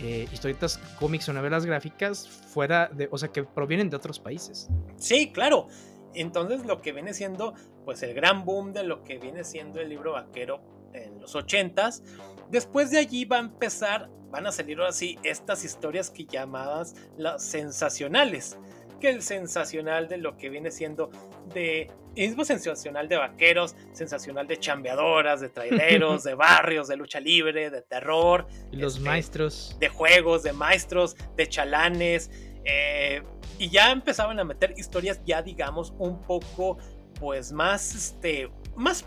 eh, 0.00 0.28
historietas, 0.32 0.78
cómics 0.98 1.28
o 1.28 1.32
novelas 1.32 1.66
gráficas 1.66 2.28
fuera 2.28 2.88
de, 2.92 3.08
o 3.10 3.18
sea, 3.18 3.28
que 3.28 3.44
provienen 3.44 3.90
de 3.90 3.96
otros 3.96 4.18
países. 4.18 4.68
Sí, 4.96 5.32
claro. 5.32 5.68
Entonces 6.14 6.64
lo 6.64 6.80
que 6.80 6.92
viene 6.92 7.14
siendo, 7.14 7.54
pues 7.84 8.02
el 8.02 8.14
gran 8.14 8.44
boom 8.44 8.72
de 8.72 8.84
lo 8.84 9.02
que 9.02 9.18
viene 9.18 9.44
siendo 9.44 9.80
el 9.80 9.88
libro 9.88 10.12
vaquero 10.12 10.62
en 10.92 11.20
los 11.20 11.34
ochentas. 11.34 12.02
Después 12.50 12.90
de 12.90 12.98
allí 12.98 13.24
va 13.24 13.36
a 13.36 13.40
empezar, 13.40 14.10
van 14.30 14.46
a 14.46 14.52
salir 14.52 14.78
ahora 14.78 14.92
sí 14.92 15.18
estas 15.22 15.64
historias 15.64 16.10
que 16.10 16.24
llamadas 16.24 16.94
las 17.16 17.42
sensacionales 17.44 18.58
el 19.06 19.22
sensacional 19.22 20.08
de 20.08 20.18
lo 20.18 20.36
que 20.36 20.48
viene 20.48 20.70
siendo 20.70 21.10
de 21.52 21.90
mismo 22.16 22.44
sensacional 22.44 23.08
de 23.08 23.16
vaqueros, 23.16 23.74
sensacional 23.92 24.46
de 24.46 24.58
chambeadoras, 24.58 25.40
de 25.40 25.48
traileros, 25.48 26.22
de 26.24 26.34
barrios, 26.34 26.88
de 26.88 26.96
lucha 26.96 27.20
libre, 27.20 27.70
de 27.70 27.82
terror. 27.82 28.46
Los 28.70 28.96
este, 28.96 29.08
maestros. 29.08 29.76
De 29.80 29.88
juegos, 29.88 30.42
de 30.42 30.52
maestros, 30.52 31.16
de 31.36 31.48
chalanes. 31.48 32.30
Eh, 32.64 33.22
y 33.58 33.68
ya 33.68 33.90
empezaban 33.90 34.38
a 34.40 34.44
meter 34.44 34.74
historias 34.76 35.20
ya 35.24 35.42
digamos 35.42 35.92
un 35.98 36.22
poco 36.22 36.78
pues 37.20 37.52
más 37.52 37.94
este 37.94 38.50
más 38.74 39.04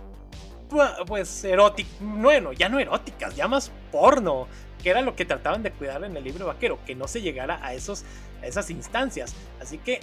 pues 1.06 1.44
eróticas, 1.44 1.94
bueno, 2.00 2.52
ya 2.52 2.70
no 2.70 2.80
eróticas, 2.80 3.36
ya 3.36 3.48
más 3.48 3.72
porno, 3.92 4.48
que 4.84 4.90
era 4.90 5.02
lo 5.02 5.16
que 5.16 5.26
trataban 5.26 5.64
de 5.64 5.72
cuidar 5.72 6.04
en 6.04 6.16
el 6.18 6.24
libro 6.24 6.46
vaquero, 6.46 6.80
que 6.86 6.96
no 6.96 7.08
se 7.08 7.22
llegara 7.22 7.66
a, 7.66 7.74
esos, 7.74 8.04
esas 8.42 8.70
instancias. 8.70 9.36
Así 9.62 9.78
que 9.78 10.00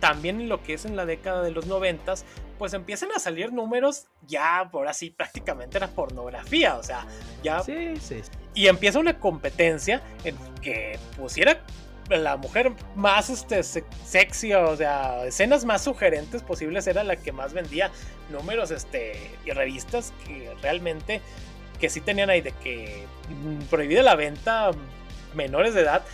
también 0.00 0.40
en 0.40 0.48
lo 0.48 0.62
que 0.62 0.74
es 0.74 0.84
en 0.84 0.96
la 0.96 1.06
década 1.06 1.42
de 1.42 1.50
los 1.50 1.66
noventas, 1.66 2.24
pues 2.58 2.74
empiezan 2.74 3.10
a 3.12 3.18
salir 3.18 3.52
números 3.52 4.06
ya 4.26 4.68
por 4.70 4.86
así 4.86 5.10
prácticamente 5.10 5.78
era 5.78 5.88
pornografía, 5.88 6.76
o 6.76 6.82
sea, 6.82 7.06
ya... 7.42 7.60
Sí, 7.62 7.96
sí. 8.00 8.20
Y 8.54 8.68
empieza 8.68 8.98
una 8.98 9.18
competencia 9.18 10.02
en 10.24 10.36
que 10.60 10.98
pusiera 11.16 11.60
la 12.10 12.36
mujer 12.36 12.72
más 12.94 13.30
este, 13.30 13.62
sexy, 13.62 14.52
o 14.52 14.76
sea, 14.76 15.24
escenas 15.24 15.64
más 15.64 15.82
sugerentes 15.82 16.42
posibles 16.42 16.86
era 16.86 17.02
la 17.02 17.16
que 17.16 17.32
más 17.32 17.52
vendía 17.54 17.90
números 18.30 18.70
este, 18.70 19.14
y 19.44 19.50
revistas 19.52 20.12
que 20.26 20.54
realmente 20.60 21.20
que 21.80 21.88
sí 21.88 22.00
tenían 22.00 22.30
ahí 22.30 22.40
de 22.40 22.52
que 22.52 23.06
mm, 23.28 23.64
prohibida 23.70 24.02
la 24.02 24.14
venta 24.14 24.70
menores 25.34 25.74
de 25.74 25.80
edad 25.80 26.04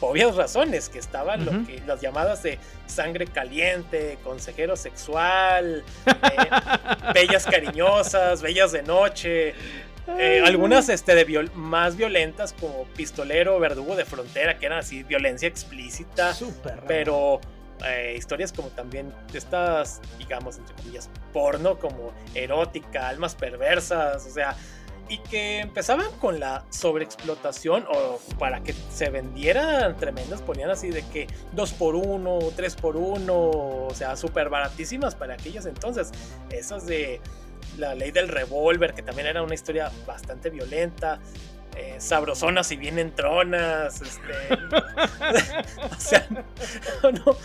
obvias 0.00 0.36
razones, 0.36 0.88
que 0.88 0.98
estaban 0.98 1.44
lo 1.44 1.66
que, 1.66 1.82
las 1.86 2.00
llamadas 2.00 2.42
de 2.42 2.58
sangre 2.86 3.26
caliente, 3.26 4.18
consejero 4.22 4.76
sexual, 4.76 5.84
eh, 6.06 6.12
bellas 7.14 7.46
cariñosas, 7.46 8.42
bellas 8.42 8.72
de 8.72 8.82
noche, 8.82 9.54
eh, 10.18 10.40
algunas 10.44 10.88
este, 10.88 11.14
de 11.14 11.50
más 11.54 11.96
violentas 11.96 12.52
como 12.52 12.84
pistolero, 12.96 13.58
verdugo 13.58 13.96
de 13.96 14.04
frontera, 14.04 14.58
que 14.58 14.66
eran 14.66 14.78
así 14.78 15.02
violencia 15.02 15.48
explícita, 15.48 16.32
pero 16.86 17.40
eh, 17.84 18.14
historias 18.16 18.52
como 18.52 18.68
también 18.68 19.12
estas, 19.34 20.00
digamos, 20.18 20.58
entre 20.58 20.76
comillas, 20.76 21.10
porno, 21.32 21.78
como 21.78 22.12
erótica, 22.34 23.08
almas 23.08 23.34
perversas, 23.34 24.24
o 24.26 24.30
sea, 24.30 24.56
y 25.08 25.18
que 25.18 25.60
empezaban 25.60 26.10
con 26.20 26.40
la 26.40 26.64
sobreexplotación 26.70 27.86
o 27.88 28.18
para 28.38 28.62
que 28.62 28.74
se 28.90 29.10
vendieran 29.10 29.96
tremendas, 29.96 30.42
ponían 30.42 30.70
así 30.70 30.90
de 30.90 31.02
que 31.08 31.26
2 31.52 31.72
por 31.74 31.94
1 31.94 32.38
3 32.54 32.76
por 32.76 32.96
1 32.96 33.32
o 33.34 33.94
sea, 33.94 34.16
súper 34.16 34.48
baratísimas 34.48 35.14
para 35.14 35.34
aquellas 35.34 35.66
entonces, 35.66 36.10
esas 36.50 36.86
de 36.86 37.20
La 37.78 37.94
ley 37.94 38.10
del 38.10 38.28
revólver, 38.28 38.94
que 38.94 39.02
también 39.02 39.26
era 39.26 39.42
una 39.42 39.54
historia 39.54 39.90
bastante 40.06 40.50
violenta. 40.50 41.20
Eh, 41.76 41.96
sabrosonas 41.98 42.72
y 42.72 42.76
bien 42.76 43.14
tronas. 43.14 44.00
Este, 44.00 44.54
o 45.90 46.00
sea, 46.00 46.26
no, 47.02 47.36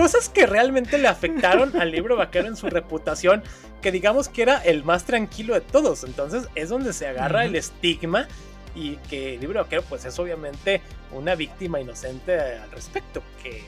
cosas 0.00 0.30
que 0.30 0.46
realmente 0.46 0.96
le 0.96 1.08
afectaron 1.08 1.78
al 1.78 1.90
libro 1.90 2.16
vaquero 2.16 2.48
en 2.48 2.56
su 2.56 2.70
reputación, 2.70 3.42
que 3.82 3.92
digamos 3.92 4.30
que 4.30 4.40
era 4.40 4.56
el 4.56 4.82
más 4.82 5.04
tranquilo 5.04 5.52
de 5.52 5.60
todos. 5.60 6.04
Entonces 6.04 6.48
es 6.54 6.70
donde 6.70 6.94
se 6.94 7.06
agarra 7.06 7.44
el 7.44 7.54
estigma 7.54 8.26
y 8.74 8.96
que 9.10 9.34
el 9.34 9.40
libro 9.40 9.60
vaquero 9.60 9.82
pues 9.86 10.06
es 10.06 10.18
obviamente 10.18 10.80
una 11.12 11.34
víctima 11.34 11.82
inocente 11.82 12.40
al 12.40 12.70
respecto, 12.70 13.22
que 13.42 13.62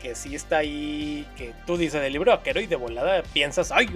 que 0.00 0.14
sí 0.14 0.34
está 0.34 0.58
ahí, 0.58 1.26
que 1.36 1.54
tú 1.66 1.76
dices 1.76 2.02
el 2.02 2.12
libro 2.12 2.32
vaquero 2.32 2.60
y 2.60 2.66
de 2.66 2.76
volada 2.76 3.22
piensas, 3.32 3.72
ay, 3.72 3.88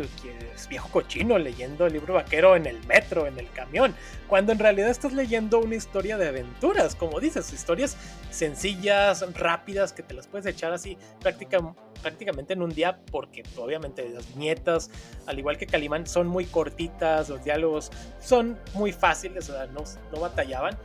es 0.54 0.68
viejo 0.68 0.88
cochino 0.90 1.38
leyendo 1.38 1.86
el 1.86 1.92
libro 1.92 2.14
vaquero 2.14 2.56
en 2.56 2.66
el 2.66 2.84
metro, 2.86 3.26
en 3.26 3.38
el 3.38 3.50
camión, 3.50 3.94
cuando 4.28 4.52
en 4.52 4.58
realidad 4.58 4.90
estás 4.90 5.12
leyendo 5.12 5.58
una 5.58 5.76
historia 5.76 6.16
de 6.16 6.28
aventuras, 6.28 6.94
como 6.94 7.20
dices, 7.20 7.52
historias 7.52 7.96
sencillas, 8.30 9.24
rápidas, 9.34 9.92
que 9.92 10.02
te 10.02 10.14
las 10.14 10.26
puedes 10.26 10.46
echar 10.46 10.72
así 10.72 10.96
prácticamente 11.20 12.52
en 12.52 12.62
un 12.62 12.70
día, 12.70 12.98
porque 13.10 13.42
obviamente 13.56 14.08
las 14.08 14.36
nietas, 14.36 14.90
al 15.26 15.38
igual 15.38 15.58
que 15.58 15.66
Calimán, 15.66 16.06
son 16.06 16.26
muy 16.26 16.46
cortitas, 16.46 17.28
los 17.28 17.44
diálogos 17.44 17.90
son 18.20 18.58
muy 18.74 18.92
fáciles, 18.92 19.48
o 19.50 19.52
sea, 19.52 19.66
no, 19.66 19.84
no 20.12 20.20
batallaban, 20.20 20.78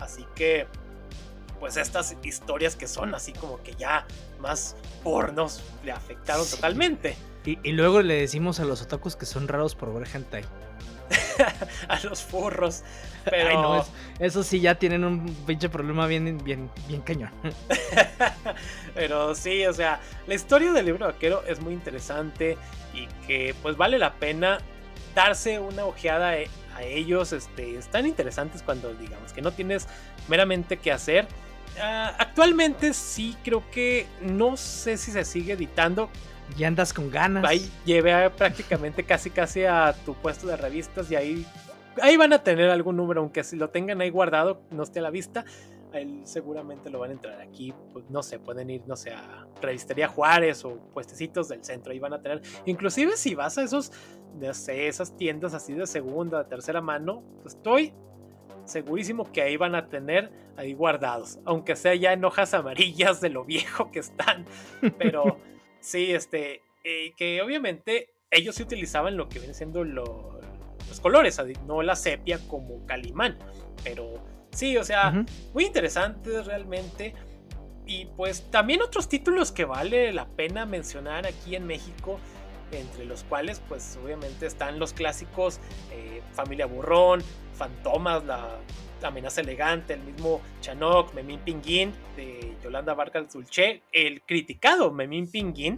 así 0.00 0.24
que 0.34 0.66
pues 1.62 1.76
estas 1.76 2.16
historias 2.24 2.74
que 2.74 2.88
son 2.88 3.14
así 3.14 3.32
como 3.32 3.62
que 3.62 3.76
ya 3.76 4.04
más 4.40 4.74
pornos 5.04 5.62
le 5.84 5.92
afectaron 5.92 6.44
totalmente. 6.44 7.16
Y, 7.44 7.70
luego 7.70 8.02
le 8.02 8.14
decimos 8.14 8.58
a 8.58 8.64
los 8.64 8.82
otakus 8.82 9.14
que 9.14 9.26
son 9.26 9.46
raros 9.46 9.76
por 9.76 9.94
ver 9.94 10.08
hentai. 10.12 10.42
a 11.88 12.00
los 12.00 12.20
furros. 12.20 12.82
Pero 13.30 13.62
no, 13.62 13.86
eso 14.18 14.42
sí 14.42 14.58
ya 14.58 14.74
tienen 14.74 15.04
un 15.04 15.32
pinche 15.46 15.68
problema 15.68 16.08
bien, 16.08 16.36
bien, 16.42 16.68
bien 16.88 17.00
cañón. 17.00 17.30
pero 18.96 19.36
sí, 19.36 19.64
o 19.64 19.72
sea, 19.72 20.00
la 20.26 20.34
historia 20.34 20.72
del 20.72 20.86
libro 20.86 21.06
vaquero 21.06 21.44
es 21.46 21.60
muy 21.60 21.74
interesante 21.74 22.58
y 22.92 23.06
que 23.28 23.54
pues 23.62 23.76
vale 23.76 24.00
la 24.00 24.14
pena 24.14 24.58
darse 25.14 25.60
una 25.60 25.84
ojeada 25.84 26.30
a 26.74 26.82
ellos. 26.82 27.32
Este, 27.32 27.76
están 27.78 28.04
interesantes 28.06 28.64
cuando 28.64 28.92
digamos 28.94 29.32
que 29.32 29.42
no 29.42 29.52
tienes 29.52 29.86
meramente 30.26 30.78
que 30.78 30.90
hacer 30.90 31.28
Ah, 31.80 32.14
actualmente 32.18 32.92
sí 32.92 33.36
creo 33.42 33.62
que 33.70 34.06
no 34.20 34.56
sé 34.56 34.96
si 34.96 35.10
se 35.10 35.24
sigue 35.24 35.54
editando. 35.54 36.08
Ya 36.56 36.68
andas 36.68 36.92
con 36.92 37.10
ganas. 37.10 37.44
Ahí 37.44 37.70
llevé 37.84 38.28
prácticamente 38.30 39.04
casi 39.04 39.30
casi 39.30 39.64
a 39.64 39.94
tu 40.04 40.14
puesto 40.14 40.46
de 40.46 40.56
revistas 40.56 41.10
y 41.10 41.16
ahí, 41.16 41.46
ahí 42.02 42.16
van 42.16 42.32
a 42.32 42.42
tener 42.42 42.68
algún 42.68 42.96
número, 42.96 43.20
aunque 43.22 43.42
si 43.42 43.56
lo 43.56 43.70
tengan 43.70 44.00
ahí 44.00 44.10
guardado, 44.10 44.60
no 44.70 44.82
esté 44.82 44.98
a 44.98 45.02
la 45.02 45.10
vista. 45.10 45.44
Ahí 45.94 46.22
seguramente 46.24 46.90
lo 46.90 46.98
van 46.98 47.10
a 47.10 47.12
entrar 47.12 47.40
aquí, 47.40 47.74
pues 47.92 48.04
no 48.08 48.22
sé, 48.22 48.38
pueden 48.38 48.70
ir, 48.70 48.82
no 48.86 48.96
sé, 48.96 49.12
a 49.12 49.46
Revistería 49.60 50.08
Juárez 50.08 50.64
o 50.64 50.78
puestecitos 50.92 51.48
del 51.48 51.62
centro, 51.62 51.92
ahí 51.92 51.98
van 51.98 52.14
a 52.14 52.22
tener, 52.22 52.40
inclusive 52.64 53.14
si 53.18 53.34
vas 53.34 53.58
a 53.58 53.62
esos, 53.62 53.92
no 54.40 54.54
sé, 54.54 54.88
esas 54.88 55.14
tiendas 55.18 55.52
así 55.52 55.74
de 55.74 55.86
segunda, 55.86 56.48
tercera 56.48 56.80
mano, 56.80 57.22
pues 57.42 57.56
estoy 57.56 57.92
segurísimo 58.72 59.30
que 59.30 59.42
ahí 59.42 59.56
van 59.56 59.74
a 59.74 59.88
tener 59.88 60.32
ahí 60.56 60.74
guardados, 60.74 61.38
aunque 61.44 61.76
sea 61.76 61.94
ya 61.94 62.12
en 62.12 62.24
hojas 62.24 62.54
amarillas 62.54 63.20
de 63.20 63.30
lo 63.30 63.44
viejo 63.46 63.90
que 63.90 64.00
están, 64.00 64.46
pero 64.98 65.38
sí, 65.80 66.12
este, 66.12 66.62
eh, 66.84 67.12
que 67.16 67.40
obviamente 67.42 68.14
ellos 68.30 68.56
sí 68.56 68.62
utilizaban 68.62 69.16
lo 69.16 69.28
que 69.28 69.38
viene 69.38 69.54
siendo 69.54 69.84
los 69.84 71.00
colores, 71.00 71.40
no 71.66 71.82
la 71.82 71.94
sepia 71.94 72.38
como 72.48 72.84
Calimán, 72.86 73.38
pero 73.84 74.14
sí, 74.50 74.76
o 74.76 74.84
sea, 74.84 75.24
muy 75.52 75.64
interesante 75.64 76.42
realmente. 76.42 77.14
Y 77.84 78.06
pues 78.16 78.48
también 78.50 78.80
otros 78.80 79.08
títulos 79.08 79.50
que 79.50 79.64
vale 79.64 80.12
la 80.12 80.28
pena 80.28 80.66
mencionar 80.66 81.26
aquí 81.26 81.56
en 81.56 81.66
México, 81.66 82.20
entre 82.72 83.04
los 83.04 83.24
cuales 83.24 83.60
pues 83.68 83.98
obviamente 84.02 84.46
están 84.46 84.78
los 84.78 84.92
clásicos 84.92 85.60
eh, 85.90 86.22
Familia 86.32 86.66
Burrón, 86.66 87.22
Fantomas, 87.54 88.24
la, 88.24 88.58
amenaza 89.02 89.40
elegante, 89.40 89.94
el 89.94 90.00
mismo 90.00 90.40
Chanok, 90.60 91.12
Memín 91.14 91.40
Pinguín 91.40 91.92
de 92.16 92.56
Yolanda 92.62 92.94
Vargas 92.94 93.32
Dulce, 93.32 93.82
el 93.90 94.22
criticado 94.22 94.92
Memín 94.92 95.28
Pinguín, 95.28 95.74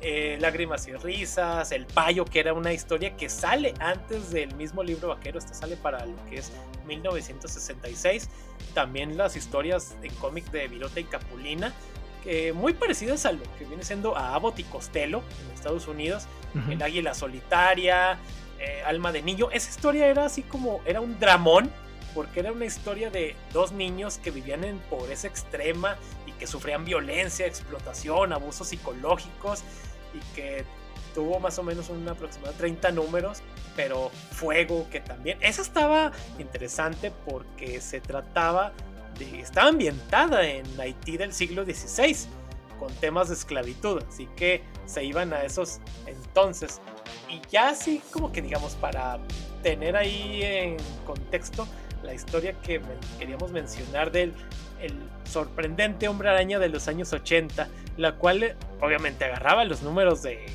eh, 0.00 0.38
Lágrimas 0.40 0.86
y 0.88 0.92
Risas, 0.94 1.72
El 1.72 1.86
Payo, 1.86 2.24
que 2.24 2.40
era 2.40 2.52
una 2.52 2.72
historia 2.72 3.16
que 3.16 3.28
sale 3.28 3.74
antes 3.80 4.30
del 4.30 4.54
mismo 4.54 4.82
libro 4.82 5.08
vaquero, 5.08 5.38
esta 5.38 5.52
sale 5.52 5.76
para 5.76 6.06
lo 6.06 6.16
que 6.26 6.36
es 6.36 6.52
1966. 6.86 8.28
También 8.74 9.16
las 9.16 9.36
historias 9.36 9.96
en 10.02 10.14
cómic 10.16 10.50
de 10.50 10.68
Virota 10.68 11.00
y 11.00 11.04
Capulina, 11.04 11.72
muy 12.54 12.72
parecidas 12.72 13.24
a 13.26 13.32
lo 13.32 13.42
que 13.56 13.64
viene 13.64 13.84
siendo 13.84 14.16
a 14.16 14.34
Abbott 14.34 14.58
y 14.58 14.64
Costello 14.64 15.22
en 15.44 15.54
Estados 15.54 15.86
Unidos, 15.86 16.26
El 16.68 16.82
Águila 16.82 17.14
Solitaria, 17.14 18.18
eh, 18.58 18.82
Alma 18.86 19.12
de 19.12 19.22
Niño. 19.22 19.50
Esa 19.52 19.68
historia 19.68 20.06
era 20.06 20.24
así 20.24 20.42
como, 20.42 20.80
era 20.86 21.00
un 21.00 21.18
dramón, 21.18 21.70
porque 22.14 22.40
era 22.40 22.52
una 22.52 22.64
historia 22.64 23.10
de 23.10 23.36
dos 23.52 23.72
niños 23.72 24.18
que 24.18 24.30
vivían 24.30 24.64
en 24.64 24.78
pobreza 24.78 25.28
extrema 25.28 25.96
y 26.26 26.32
que 26.32 26.46
sufrían 26.46 26.84
violencia, 26.84 27.46
explotación, 27.46 28.32
abusos 28.32 28.68
psicológicos 28.68 29.62
y 30.14 30.34
que 30.34 30.64
tuvo 31.14 31.38
más 31.40 31.58
o 31.58 31.62
menos 31.62 31.90
un 31.90 32.08
aproximado 32.08 32.52
de 32.52 32.58
30 32.58 32.92
números, 32.92 33.42
pero 33.74 34.10
Fuego 34.30 34.88
que 34.90 35.00
también. 35.00 35.38
Esa 35.42 35.60
estaba 35.60 36.12
interesante 36.38 37.12
porque 37.26 37.82
se 37.82 38.00
trataba 38.00 38.72
estaba 39.20 39.68
ambientada 39.68 40.46
en 40.46 40.64
Haití 40.78 41.16
del 41.16 41.32
siglo 41.32 41.64
XVI 41.64 42.16
con 42.78 42.92
temas 42.94 43.28
de 43.28 43.34
esclavitud, 43.34 44.02
así 44.08 44.28
que 44.36 44.62
se 44.84 45.04
iban 45.04 45.32
a 45.32 45.42
esos 45.42 45.80
entonces. 46.06 46.80
Y 47.28 47.40
ya 47.50 47.70
así 47.70 48.02
como 48.12 48.32
que 48.32 48.42
digamos, 48.42 48.74
para 48.74 49.18
tener 49.62 49.96
ahí 49.96 50.42
en 50.42 50.76
contexto 51.06 51.66
la 52.02 52.14
historia 52.14 52.52
que 52.60 52.80
queríamos 53.18 53.50
mencionar 53.50 54.12
del 54.12 54.34
el 54.80 54.92
sorprendente 55.24 56.08
hombre 56.08 56.28
araña 56.28 56.58
de 56.58 56.68
los 56.68 56.88
años 56.88 57.12
80, 57.12 57.68
la 57.96 58.16
cual 58.16 58.56
obviamente 58.80 59.24
agarraba 59.24 59.64
los 59.64 59.82
números 59.82 60.22
de 60.22 60.46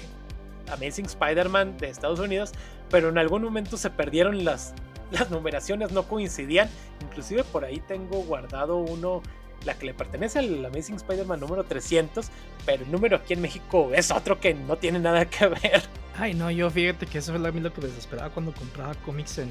Amazing 0.72 1.05
Spider-Man 1.05 1.78
de 1.78 1.89
Estados 1.89 2.20
Unidos, 2.20 2.51
pero 2.89 3.09
en 3.09 3.18
algún 3.18 3.43
momento 3.43 3.78
se 3.78 3.89
perdieron 3.89 4.45
las, 4.45 4.74
las 5.20 5.30
numeraciones, 5.30 5.91
no 5.91 6.03
coincidían. 6.03 6.70
Inclusive 7.01 7.43
por 7.43 7.66
ahí 7.66 7.80
tengo 7.80 8.24
guardado 8.24 8.78
uno 8.78 9.22
la 9.66 9.76
que 9.76 9.86
le 9.86 9.93
pertenece 9.93 10.39
al 10.39 10.66
Amazing 10.66 10.95
Spider-Man 10.95 11.39
número 11.39 11.64
300, 11.64 12.30
pero 12.66 12.84
el 12.84 12.91
número 12.91 13.18
aquí 13.18 13.34
en 13.34 13.41
México 13.41 13.91
es 13.93 14.09
otro 14.09 14.39
que 14.39 14.53
no 14.53 14.78
tiene 14.78 14.99
nada 14.99 15.26
que 15.26 15.47
ver. 15.47 15.84
Ay, 16.18 16.34
no, 16.34 16.49
yo 16.49 16.70
fíjate 16.70 17.05
que 17.05 17.20
eso 17.20 17.36
es 17.36 17.39
lo 17.39 17.74
que 17.74 17.82
desesperaba 17.82 18.30
cuando 18.32 18.53
compraba 18.53 18.95
cómics 19.05 19.38
en 19.38 19.49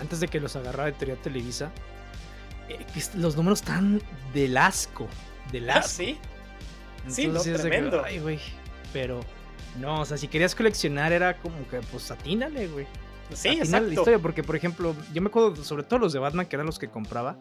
antes 0.00 0.20
de 0.20 0.28
que 0.28 0.40
los 0.40 0.56
agarrara 0.56 0.88
Editorial 0.88 1.18
Televisa. 1.18 1.70
Eh, 2.68 2.84
los 3.14 3.36
números 3.36 3.60
están 3.60 4.02
del 4.34 4.56
asco, 4.56 5.06
del 5.52 5.70
ah, 5.70 5.78
asco. 5.78 6.02
sí. 6.02 6.18
sí, 7.08 7.28
no, 7.28 7.40
tremendo. 7.40 8.02
ay, 8.04 8.18
güey. 8.18 8.40
Pero 8.92 9.20
no, 9.80 10.00
o 10.00 10.04
sea, 10.04 10.16
si 10.16 10.28
querías 10.28 10.54
coleccionar 10.54 11.12
era 11.12 11.36
como 11.38 11.66
que 11.68 11.80
pues 11.80 12.10
atínale, 12.10 12.68
güey. 12.68 12.86
Sí, 13.32 13.60
atínale 13.60 13.88
la 13.88 13.94
historia, 13.94 14.18
porque 14.18 14.42
por 14.42 14.56
ejemplo, 14.56 14.94
yo 15.12 15.22
me 15.22 15.28
acuerdo 15.28 15.56
sobre 15.64 15.82
todo 15.82 15.98
los 15.98 16.12
de 16.12 16.18
Batman 16.18 16.46
que 16.46 16.56
eran 16.56 16.66
los 16.66 16.78
que 16.78 16.88
compraba 16.88 17.38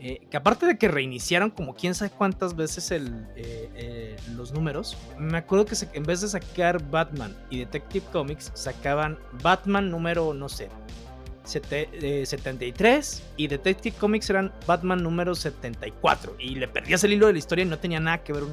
eh, 0.00 0.20
que 0.30 0.36
aparte 0.36 0.64
de 0.64 0.78
que 0.78 0.86
reiniciaron 0.86 1.50
como 1.50 1.74
quién 1.74 1.92
sabe 1.92 2.12
cuántas 2.12 2.54
veces 2.54 2.92
el, 2.92 3.26
eh, 3.34 3.68
eh, 3.74 4.16
los 4.36 4.52
números, 4.52 4.96
me 5.18 5.38
acuerdo 5.38 5.66
que 5.66 5.74
en 5.92 6.04
vez 6.04 6.20
de 6.20 6.28
sacar 6.28 6.80
Batman 6.88 7.36
y 7.50 7.58
Detective 7.58 8.06
Comics, 8.12 8.52
sacaban 8.54 9.18
Batman 9.42 9.90
número, 9.90 10.32
no 10.34 10.48
sé, 10.48 10.68
73 11.44 13.22
y 13.36 13.48
Detective 13.48 13.96
Comics 13.98 14.30
eran 14.30 14.52
Batman 14.68 15.02
número 15.02 15.34
74 15.34 16.36
y 16.38 16.54
le 16.54 16.68
perdías 16.68 17.02
el 17.02 17.14
hilo 17.14 17.26
de 17.26 17.32
la 17.32 17.38
historia 17.40 17.64
y 17.64 17.68
no 17.68 17.78
tenía 17.78 17.98
nada 17.98 18.22
que 18.22 18.32
ver 18.32 18.44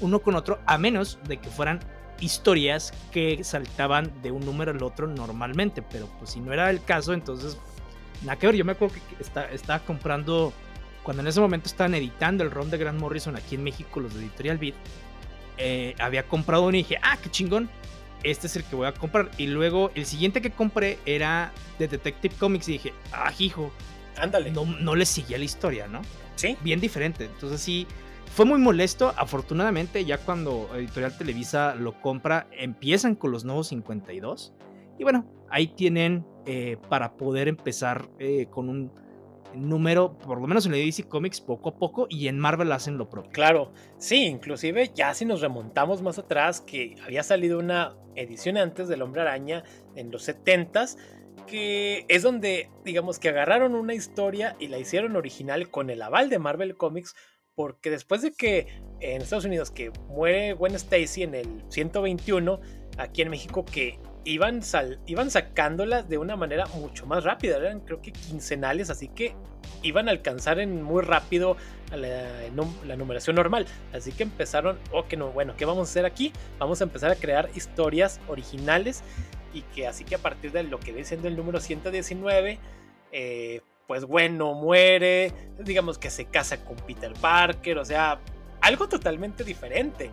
uno 0.00 0.18
con 0.20 0.34
otro 0.34 0.58
a 0.66 0.76
menos 0.76 1.18
de 1.26 1.38
que 1.38 1.48
fueran 1.48 1.80
historias 2.20 2.92
que 3.12 3.42
saltaban 3.44 4.10
de 4.22 4.30
un 4.30 4.44
número 4.44 4.70
al 4.70 4.82
otro 4.82 5.06
normalmente 5.06 5.82
pero 5.82 6.08
pues 6.18 6.30
si 6.30 6.40
no 6.40 6.52
era 6.52 6.70
el 6.70 6.82
caso 6.82 7.12
entonces 7.12 7.58
nada 8.22 8.38
que 8.38 8.46
ver 8.46 8.56
yo 8.56 8.64
me 8.64 8.72
acuerdo 8.72 8.94
que 8.94 9.54
estaba 9.54 9.80
comprando 9.80 10.52
cuando 11.04 11.22
en 11.22 11.28
ese 11.28 11.40
momento 11.40 11.68
estaban 11.68 11.94
editando 11.94 12.42
el 12.42 12.50
ron 12.50 12.70
de 12.70 12.78
Grant 12.78 12.98
Morrison 12.98 13.36
aquí 13.36 13.54
en 13.54 13.62
México, 13.62 14.00
los 14.00 14.14
de 14.14 14.20
Editorial 14.20 14.58
Beat, 14.58 14.74
eh, 15.58 15.94
había 16.00 16.26
comprado 16.26 16.64
uno 16.64 16.76
y 16.76 16.78
dije, 16.78 16.96
ah, 17.02 17.18
qué 17.22 17.30
chingón, 17.30 17.68
este 18.24 18.46
es 18.46 18.56
el 18.56 18.64
que 18.64 18.74
voy 18.74 18.86
a 18.86 18.92
comprar. 18.92 19.30
Y 19.38 19.46
luego 19.46 19.92
el 19.94 20.06
siguiente 20.06 20.40
que 20.40 20.50
compré 20.50 20.98
era 21.06 21.52
de 21.78 21.86
Detective 21.86 22.34
Comics 22.36 22.68
y 22.68 22.72
dije, 22.72 22.94
ah, 23.12 23.30
hijo, 23.38 23.70
ándale. 24.16 24.50
No, 24.50 24.64
no 24.64 24.94
le 24.94 25.06
seguía 25.06 25.38
la 25.38 25.44
historia, 25.44 25.86
¿no? 25.86 26.00
Sí. 26.34 26.56
Bien 26.62 26.80
diferente. 26.80 27.26
Entonces 27.26 27.60
sí, 27.60 27.86
fue 28.34 28.44
muy 28.44 28.58
molesto. 28.58 29.14
Afortunadamente, 29.16 30.04
ya 30.04 30.18
cuando 30.18 30.68
Editorial 30.74 31.16
Televisa 31.16 31.76
lo 31.76 32.00
compra, 32.00 32.48
empiezan 32.50 33.14
con 33.14 33.30
los 33.30 33.44
nuevos 33.44 33.68
52 33.68 34.52
Y 34.98 35.04
bueno, 35.04 35.24
ahí 35.50 35.68
tienen 35.68 36.26
eh, 36.44 36.76
para 36.88 37.16
poder 37.16 37.46
empezar 37.46 38.08
eh, 38.18 38.46
con 38.50 38.68
un 38.68 38.92
número, 39.54 40.18
por 40.18 40.40
lo 40.40 40.48
menos 40.48 40.66
en 40.66 40.74
el 40.74 40.84
DC 40.84 41.04
Comics, 41.04 41.40
poco 41.40 41.68
a 41.68 41.76
poco, 41.76 42.08
y 42.10 42.26
en 42.26 42.40
Marvel 42.40 42.72
hacen 42.72 42.98
lo 42.98 43.08
propio. 43.08 43.30
Claro, 43.30 43.72
sí, 43.98 44.24
inclusive 44.24 44.90
ya 44.92 45.14
si 45.14 45.24
nos 45.24 45.40
remontamos 45.40 46.02
más 46.02 46.18
atrás, 46.18 46.60
que 46.60 46.96
había 47.04 47.22
salido 47.22 47.60
una 47.60 47.94
edición 48.16 48.56
antes 48.56 48.88
del 48.88 49.02
Hombre 49.02 49.22
Araña 49.22 49.62
en 49.94 50.10
los 50.10 50.28
70s, 50.28 50.96
que 51.46 52.04
es 52.08 52.22
donde, 52.22 52.68
digamos, 52.84 53.20
que 53.20 53.28
agarraron 53.28 53.76
una 53.76 53.94
historia 53.94 54.56
y 54.58 54.66
la 54.66 54.78
hicieron 54.78 55.14
original 55.14 55.70
con 55.70 55.88
el 55.88 56.02
aval 56.02 56.30
de 56.30 56.40
Marvel 56.40 56.76
Comics, 56.76 57.14
porque 57.54 57.90
después 57.90 58.22
de 58.22 58.32
que 58.32 58.66
en 59.00 59.22
Estados 59.22 59.44
Unidos 59.44 59.70
que 59.70 59.90
muere 60.08 60.54
Gwen 60.54 60.74
Stacy 60.74 61.22
en 61.22 61.34
el 61.34 61.64
121, 61.68 62.60
aquí 62.98 63.22
en 63.22 63.30
México 63.30 63.64
que 63.64 63.98
iban, 64.24 64.62
sal, 64.62 65.00
iban 65.06 65.30
sacándolas 65.30 66.08
de 66.08 66.18
una 66.18 66.36
manera 66.36 66.66
mucho 66.66 67.06
más 67.06 67.24
rápida, 67.24 67.56
eran 67.56 67.80
creo 67.80 68.00
que 68.00 68.12
quincenales, 68.12 68.90
así 68.90 69.08
que 69.08 69.34
iban 69.82 70.08
a 70.08 70.12
alcanzar 70.12 70.58
en 70.58 70.82
muy 70.82 71.02
rápido 71.02 71.56
la, 71.92 72.96
numeración 72.96 73.36
normal. 73.36 73.66
Así 73.92 74.12
que 74.12 74.22
empezaron, 74.22 74.78
oh, 74.92 75.06
que 75.06 75.16
no, 75.16 75.30
bueno, 75.30 75.54
¿qué 75.56 75.64
vamos 75.64 75.88
a 75.88 75.90
hacer 75.90 76.06
aquí? 76.06 76.32
Vamos 76.58 76.80
a 76.80 76.84
empezar 76.84 77.10
a 77.10 77.16
crear 77.16 77.50
historias 77.54 78.20
originales 78.28 79.02
y 79.52 79.62
que 79.62 79.86
así 79.86 80.04
que 80.04 80.16
a 80.16 80.18
partir 80.18 80.52
de 80.52 80.64
lo 80.64 80.80
que 80.80 80.92
viene 80.92 81.04
siendo 81.06 81.28
el 81.28 81.36
número 81.36 81.60
119, 81.60 82.58
eh, 83.12 83.60
pues 83.86 84.04
bueno, 84.04 84.54
muere, 84.54 85.32
digamos 85.58 85.98
que 85.98 86.10
se 86.10 86.26
casa 86.26 86.64
con 86.64 86.76
Peter 86.76 87.12
Parker, 87.14 87.78
o 87.78 87.84
sea, 87.84 88.18
algo 88.60 88.88
totalmente 88.88 89.44
diferente. 89.44 90.10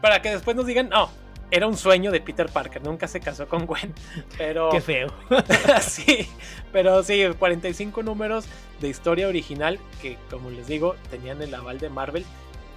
Para 0.00 0.22
que 0.22 0.30
después 0.30 0.56
nos 0.56 0.66
digan, 0.66 0.88
no, 0.88 1.10
era 1.50 1.66
un 1.66 1.76
sueño 1.76 2.10
de 2.10 2.20
Peter 2.20 2.48
Parker, 2.48 2.82
nunca 2.82 3.08
se 3.08 3.20
casó 3.20 3.48
con 3.48 3.66
Gwen, 3.66 3.94
pero... 4.38 4.70
Qué 4.70 4.80
feo. 4.80 5.08
sí, 5.80 6.28
pero 6.72 7.02
sí, 7.02 7.22
45 7.38 8.02
números 8.02 8.46
de 8.80 8.88
historia 8.88 9.28
original 9.28 9.78
que, 10.00 10.16
como 10.30 10.50
les 10.50 10.66
digo, 10.66 10.96
tenían 11.10 11.42
el 11.42 11.54
aval 11.54 11.78
de 11.78 11.90
Marvel 11.90 12.24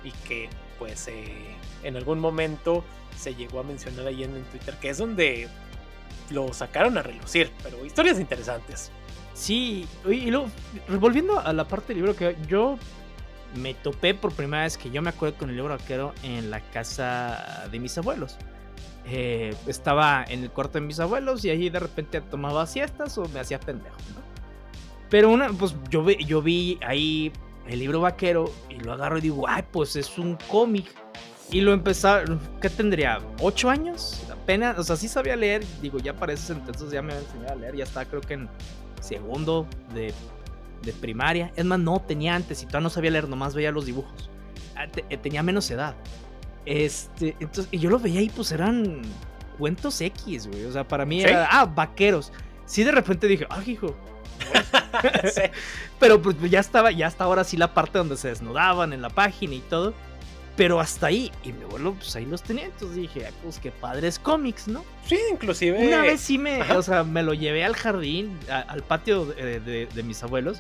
y 0.03 0.11
que 0.27 0.49
pues 0.79 1.07
eh, 1.07 1.55
en 1.83 1.95
algún 1.95 2.19
momento 2.19 2.83
se 3.17 3.35
llegó 3.35 3.59
a 3.59 3.63
mencionar 3.63 4.07
ahí 4.07 4.23
en, 4.23 4.43
Twitter, 4.45 4.75
que 4.81 4.89
es 4.89 4.97
donde 4.97 5.47
lo 6.29 6.51
sacaron 6.53 6.97
a 6.97 7.03
relucir, 7.03 7.51
pero 7.61 7.85
historias 7.85 8.19
interesantes. 8.19 8.91
Sí, 9.34 9.88
y 10.05 10.29
luego, 10.29 10.47
volviendo 10.99 11.39
a 11.39 11.51
la 11.53 11.67
parte 11.67 11.88
del 11.88 11.97
libro 11.97 12.15
que 12.15 12.36
yo 12.47 12.77
me 13.55 13.73
topé 13.73 14.13
por 14.13 14.34
primera 14.34 14.63
vez 14.63 14.77
que 14.77 14.89
yo 14.89 15.01
me 15.01 15.09
acuerdo 15.09 15.38
con 15.38 15.49
el 15.49 15.55
libro 15.55 15.75
vaquero 15.77 16.13
en 16.23 16.49
la 16.51 16.59
casa 16.71 17.67
de 17.71 17.79
mis 17.79 17.97
abuelos. 17.97 18.38
Eh, 19.05 19.53
estaba 19.67 20.23
en 20.27 20.43
el 20.43 20.51
cuarto 20.51 20.79
de 20.79 20.86
mis 20.86 20.99
abuelos 20.99 21.43
y 21.43 21.49
ahí 21.49 21.69
de 21.69 21.79
repente 21.79 22.21
tomaba 22.21 22.65
siestas 22.65 23.17
o 23.17 23.27
me 23.29 23.39
hacía 23.39 23.59
pendejo, 23.59 23.97
Pero 25.09 25.29
una, 25.29 25.49
pues 25.49 25.75
yo, 25.89 26.09
yo 26.09 26.41
vi 26.41 26.79
ahí 26.86 27.31
el 27.67 27.79
libro 27.79 28.01
vaquero 28.01 28.51
y 28.69 28.75
lo 28.75 28.93
agarro 28.93 29.17
y 29.17 29.21
digo, 29.21 29.47
ay, 29.47 29.63
pues 29.71 29.95
es 29.95 30.17
un 30.17 30.38
cómic. 30.49 30.86
Y 31.51 31.61
lo 31.61 31.73
empecé, 31.73 32.07
¿qué 32.61 32.69
tendría? 32.69 33.19
¿Ocho 33.39 33.69
años? 33.69 34.23
Apenas, 34.31 34.79
o 34.79 34.84
sea, 34.84 34.95
sí 34.95 35.07
sabía 35.07 35.36
leer. 35.36 35.63
Digo, 35.81 35.99
ya 35.99 36.15
para 36.15 36.34
entonces 36.34 36.89
ya 36.89 37.01
me 37.01 37.13
había 37.13 37.25
enseñado 37.25 37.53
a 37.53 37.55
leer. 37.55 37.75
Ya 37.75 37.84
estaba, 37.84 38.05
creo 38.05 38.21
que 38.21 38.34
en 38.34 38.49
segundo 39.03 39.67
de, 39.93 40.13
de 40.81 40.93
primaria. 40.93 41.51
Es 41.55 41.65
más, 41.65 41.79
no, 41.79 41.99
tenía 42.01 42.35
antes 42.35 42.61
y 42.63 42.65
todavía 42.65 42.83
no 42.83 42.89
sabía 42.89 43.11
leer, 43.11 43.27
nomás 43.27 43.53
veía 43.53 43.71
los 43.71 43.85
dibujos. 43.85 44.29
Ah, 44.75 44.87
eh, 45.09 45.17
tenía 45.17 45.43
menos 45.43 45.69
edad. 45.69 45.95
Este, 46.65 47.35
entonces, 47.39 47.67
y 47.71 47.79
yo 47.79 47.89
lo 47.89 47.99
veía 47.99 48.21
y 48.21 48.29
pues 48.29 48.51
eran 48.51 49.01
cuentos 49.57 49.99
X, 50.01 50.47
güey. 50.47 50.65
O 50.65 50.71
sea, 50.71 50.87
para 50.87 51.05
mí 51.05 51.21
era, 51.21 51.47
ah, 51.51 51.65
vaqueros. 51.65 52.31
Sí, 52.65 52.83
de 52.83 52.91
repente 52.91 53.27
dije, 53.27 53.45
ah, 53.49 53.61
hijo. 53.65 53.95
Pero 55.99 56.21
pues 56.21 56.35
ya 56.49 56.59
estaba, 56.59 56.91
ya 56.91 57.07
hasta 57.07 57.23
ahora 57.23 57.43
sí 57.43 57.57
la 57.57 57.73
parte 57.73 57.97
donde 57.97 58.17
se 58.17 58.29
desnudaban 58.29 58.93
en 58.93 59.01
la 59.01 59.09
página 59.09 59.55
y 59.55 59.59
todo. 59.59 59.93
Pero 60.55 60.79
hasta 60.79 61.07
ahí, 61.07 61.31
y 61.43 61.51
mi 61.51 61.63
abuelo, 61.63 61.95
pues 61.95 62.15
ahí 62.15 62.25
los 62.25 62.43
tenía. 62.43 62.65
Entonces 62.65 62.95
dije, 62.95 63.25
ah, 63.25 63.31
pues 63.41 63.59
qué 63.59 63.71
padres 63.71 64.19
cómics, 64.19 64.67
¿no? 64.67 64.85
Sí, 65.05 65.17
inclusive. 65.31 65.87
Una 65.87 66.01
vez 66.01 66.21
sí 66.21 66.37
me, 66.37 66.61
o 66.61 66.81
sea, 66.83 67.03
me 67.03 67.23
lo 67.23 67.33
llevé 67.33 67.63
al 67.63 67.75
jardín, 67.75 68.37
al 68.49 68.83
patio 68.83 69.25
de, 69.25 69.59
de, 69.59 70.03
mis 70.03 70.21
abuelos. 70.21 70.59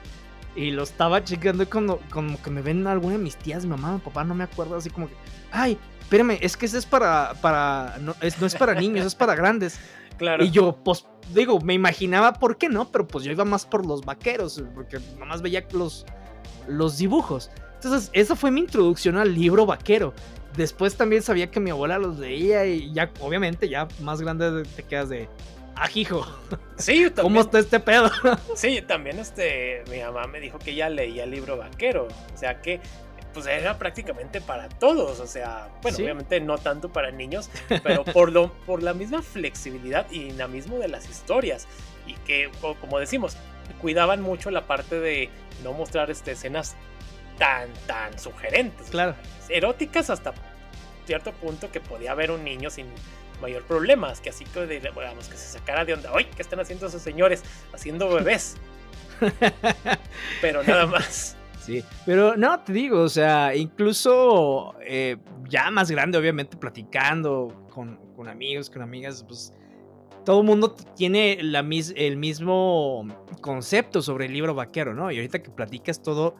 Y 0.55 0.71
lo 0.71 0.83
estaba 0.83 1.23
checando 1.23 1.69
como, 1.69 1.97
como 2.09 2.41
que 2.41 2.49
me 2.49 2.61
ven 2.61 2.85
alguna 2.87 3.17
de 3.17 3.23
mis 3.23 3.35
tías, 3.35 3.65
mi 3.65 3.71
mamá, 3.71 3.93
mi 3.93 3.99
papá, 3.99 4.23
no 4.23 4.35
me 4.35 4.43
acuerdo, 4.43 4.75
así 4.75 4.89
como 4.89 5.07
que, 5.07 5.15
ay, 5.51 5.77
espérame, 6.01 6.37
es 6.41 6.55
que 6.55 6.67
ese 6.67 6.77
es 6.77 6.85
para, 6.85 7.33
para, 7.41 7.97
no 7.99 8.15
es, 8.21 8.39
no 8.39 8.45
es 8.45 8.53
para 8.55 8.75
niños, 8.75 9.05
es 9.05 9.15
para 9.15 9.35
grandes. 9.35 9.79
Claro. 10.15 10.43
Y 10.43 10.51
yo, 10.51 10.77
pues, 10.83 11.07
digo, 11.33 11.59
me 11.59 11.73
imaginaba 11.73 12.33
por 12.33 12.57
qué 12.57 12.69
no, 12.69 12.91
pero 12.91 13.07
pues 13.07 13.25
yo 13.25 13.31
iba 13.31 13.45
más 13.45 13.65
por 13.65 13.83
los 13.83 14.05
vaqueros, 14.05 14.63
porque 14.75 14.99
nomás 15.17 15.41
veía 15.41 15.65
los, 15.71 16.05
los 16.67 16.99
dibujos. 16.99 17.49
Entonces, 17.83 18.09
esa 18.13 18.35
fue 18.35 18.51
mi 18.51 18.61
introducción 18.61 19.17
al 19.17 19.33
libro 19.33 19.65
vaquero. 19.65 20.13
Después 20.55 20.95
también 20.95 21.21
sabía 21.21 21.49
que 21.49 21.59
mi 21.59 21.71
abuela 21.71 21.97
los 21.97 22.19
leía 22.19 22.65
y 22.65 22.93
ya, 22.93 23.11
obviamente, 23.19 23.69
ya 23.69 23.87
más 24.01 24.21
grande 24.21 24.63
te 24.75 24.83
quedas 24.83 25.09
de, 25.09 25.27
ajijo. 25.75 26.25
Sí, 26.77 27.01
yo 27.01 27.13
también. 27.13 27.23
¿Cómo 27.23 27.41
está 27.41 27.59
este 27.59 27.79
pedo? 27.79 28.09
Sí, 28.55 28.81
también 28.81 29.19
este, 29.19 29.83
mi 29.89 29.99
mamá 29.99 30.27
me 30.27 30.39
dijo 30.39 30.59
que 30.59 30.71
ella 30.71 30.89
leía 30.89 31.23
el 31.23 31.31
libro 31.31 31.57
vaquero. 31.57 32.07
O 32.33 32.37
sea 32.37 32.61
que 32.61 32.81
pues 33.33 33.47
era 33.47 33.79
prácticamente 33.79 34.41
para 34.41 34.69
todos, 34.69 35.19
o 35.19 35.25
sea, 35.25 35.67
bueno, 35.81 35.97
obviamente 35.97 36.39
no 36.39 36.59
tanto 36.59 36.93
para 36.93 37.09
niños, 37.09 37.49
pero 37.83 38.03
por, 38.03 38.31
lo, 38.31 38.53
por 38.67 38.83
la 38.83 38.93
misma 38.93 39.23
flexibilidad 39.23 40.05
y 40.11 40.25
dinamismo 40.25 40.77
de 40.77 40.87
las 40.87 41.09
historias, 41.09 41.67
y 42.05 42.13
que, 42.27 42.51
como 42.79 42.99
decimos, 42.99 43.35
cuidaban 43.81 44.21
mucho 44.21 44.51
la 44.51 44.67
parte 44.67 44.99
de 44.99 45.29
no 45.63 45.73
mostrar 45.73 46.11
este, 46.11 46.33
escenas 46.33 46.75
tan, 47.43 47.73
tan 47.87 48.17
sugerentes, 48.17 48.89
claro. 48.89 49.15
eróticas 49.49 50.09
hasta 50.09 50.33
cierto 51.05 51.33
punto 51.33 51.69
que 51.69 51.81
podía 51.81 52.13
haber 52.13 52.31
un 52.31 52.41
niño 52.45 52.69
sin 52.69 52.85
mayor 53.41 53.63
problema, 53.63 54.13
que 54.13 54.29
así 54.29 54.45
que, 54.45 54.65
digamos, 54.65 55.27
que 55.27 55.35
se 55.35 55.59
sacara 55.59 55.83
de 55.83 55.93
onda, 55.93 56.09
¡ay! 56.15 56.23
¿Qué 56.33 56.41
están 56.41 56.61
haciendo 56.61 56.87
esos 56.87 57.01
señores? 57.01 57.43
Haciendo 57.73 58.07
bebés. 58.07 58.55
pero 60.41 60.63
nada 60.63 60.85
más. 60.85 61.35
Sí, 61.59 61.83
pero 62.05 62.37
no, 62.37 62.61
te 62.61 62.71
digo, 62.71 63.01
o 63.01 63.09
sea, 63.09 63.53
incluso 63.53 64.75
eh, 64.81 65.17
ya 65.49 65.69
más 65.69 65.91
grande, 65.91 66.17
obviamente, 66.17 66.55
platicando 66.55 67.67
con, 67.73 67.99
amigos, 68.29 68.69
con 68.69 68.81
amigas, 68.81 69.25
pues 69.27 69.51
todo 70.23 70.39
el 70.39 70.45
mundo 70.45 70.73
tiene 70.95 71.39
la 71.41 71.59
el 71.59 72.15
mismo 72.15 73.05
concepto 73.41 74.01
sobre 74.01 74.27
el 74.27 74.33
libro 74.33 74.55
vaquero, 74.55 74.93
¿no? 74.93 75.11
Y 75.11 75.17
ahorita 75.17 75.43
que 75.43 75.51
platicas 75.51 76.01
todo 76.01 76.35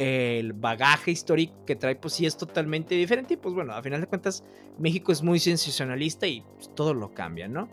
el 0.00 0.54
bagaje 0.54 1.10
histórico 1.10 1.62
que 1.66 1.76
trae, 1.76 1.94
pues 1.94 2.14
sí 2.14 2.24
es 2.24 2.34
totalmente 2.38 2.94
diferente. 2.94 3.34
Y 3.34 3.36
pues 3.36 3.54
bueno, 3.54 3.74
a 3.74 3.82
final 3.82 4.00
de 4.00 4.06
cuentas, 4.06 4.42
México 4.78 5.12
es 5.12 5.22
muy 5.22 5.38
sensacionalista 5.38 6.26
y 6.26 6.42
pues, 6.56 6.74
todo 6.74 6.94
lo 6.94 7.12
cambia, 7.12 7.48
¿no? 7.48 7.68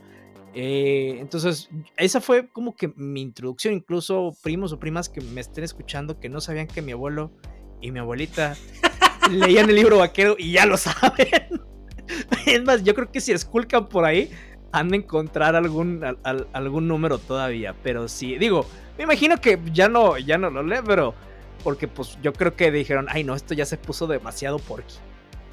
Eh, 0.54 1.20
entonces, 1.22 1.70
esa 1.96 2.20
fue 2.20 2.50
como 2.50 2.76
que 2.76 2.90
mi 2.98 3.22
introducción. 3.22 3.74
Incluso 3.74 4.36
primos 4.44 4.74
o 4.74 4.80
primas 4.80 5.08
que 5.08 5.22
me 5.22 5.40
estén 5.40 5.64
escuchando 5.64 6.20
que 6.20 6.28
no 6.28 6.42
sabían 6.42 6.68
que 6.68 6.82
mi 6.82 6.92
abuelo 6.92 7.32
y 7.80 7.92
mi 7.92 8.00
abuelita 8.00 8.58
leían 9.32 9.70
el 9.70 9.78
libro 9.78 10.00
vaquero 10.00 10.36
y 10.38 10.52
ya 10.52 10.66
lo 10.66 10.76
saben. 10.76 11.62
es 12.46 12.64
más, 12.66 12.84
yo 12.84 12.94
creo 12.94 13.10
que 13.10 13.22
si 13.22 13.32
esculcan 13.32 13.88
por 13.88 14.04
ahí, 14.04 14.30
han 14.74 14.90
de 14.90 14.98
encontrar 14.98 15.56
algún, 15.56 16.04
algún 16.52 16.90
número 16.90 17.20
todavía. 17.20 17.74
Pero 17.84 18.10
sí, 18.10 18.38
digo, 18.38 18.66
me 18.98 19.06
imagino 19.06 19.38
que 19.38 19.58
ya 19.72 19.88
no, 19.88 20.18
ya 20.18 20.38
no 20.38 20.50
lo 20.50 20.62
lee, 20.62 20.82
pero 20.86 21.16
porque 21.68 21.90
pues 21.90 22.18
yo 22.24 22.32
creo 22.32 22.56
que 22.56 22.72
dijeron, 22.72 23.08
ay 23.10 23.26
no, 23.26 23.36
esto 23.36 23.54
ya 23.54 23.66
se 23.66 23.76
puso 23.76 24.08
demasiado 24.08 24.58
porky. 24.58 24.96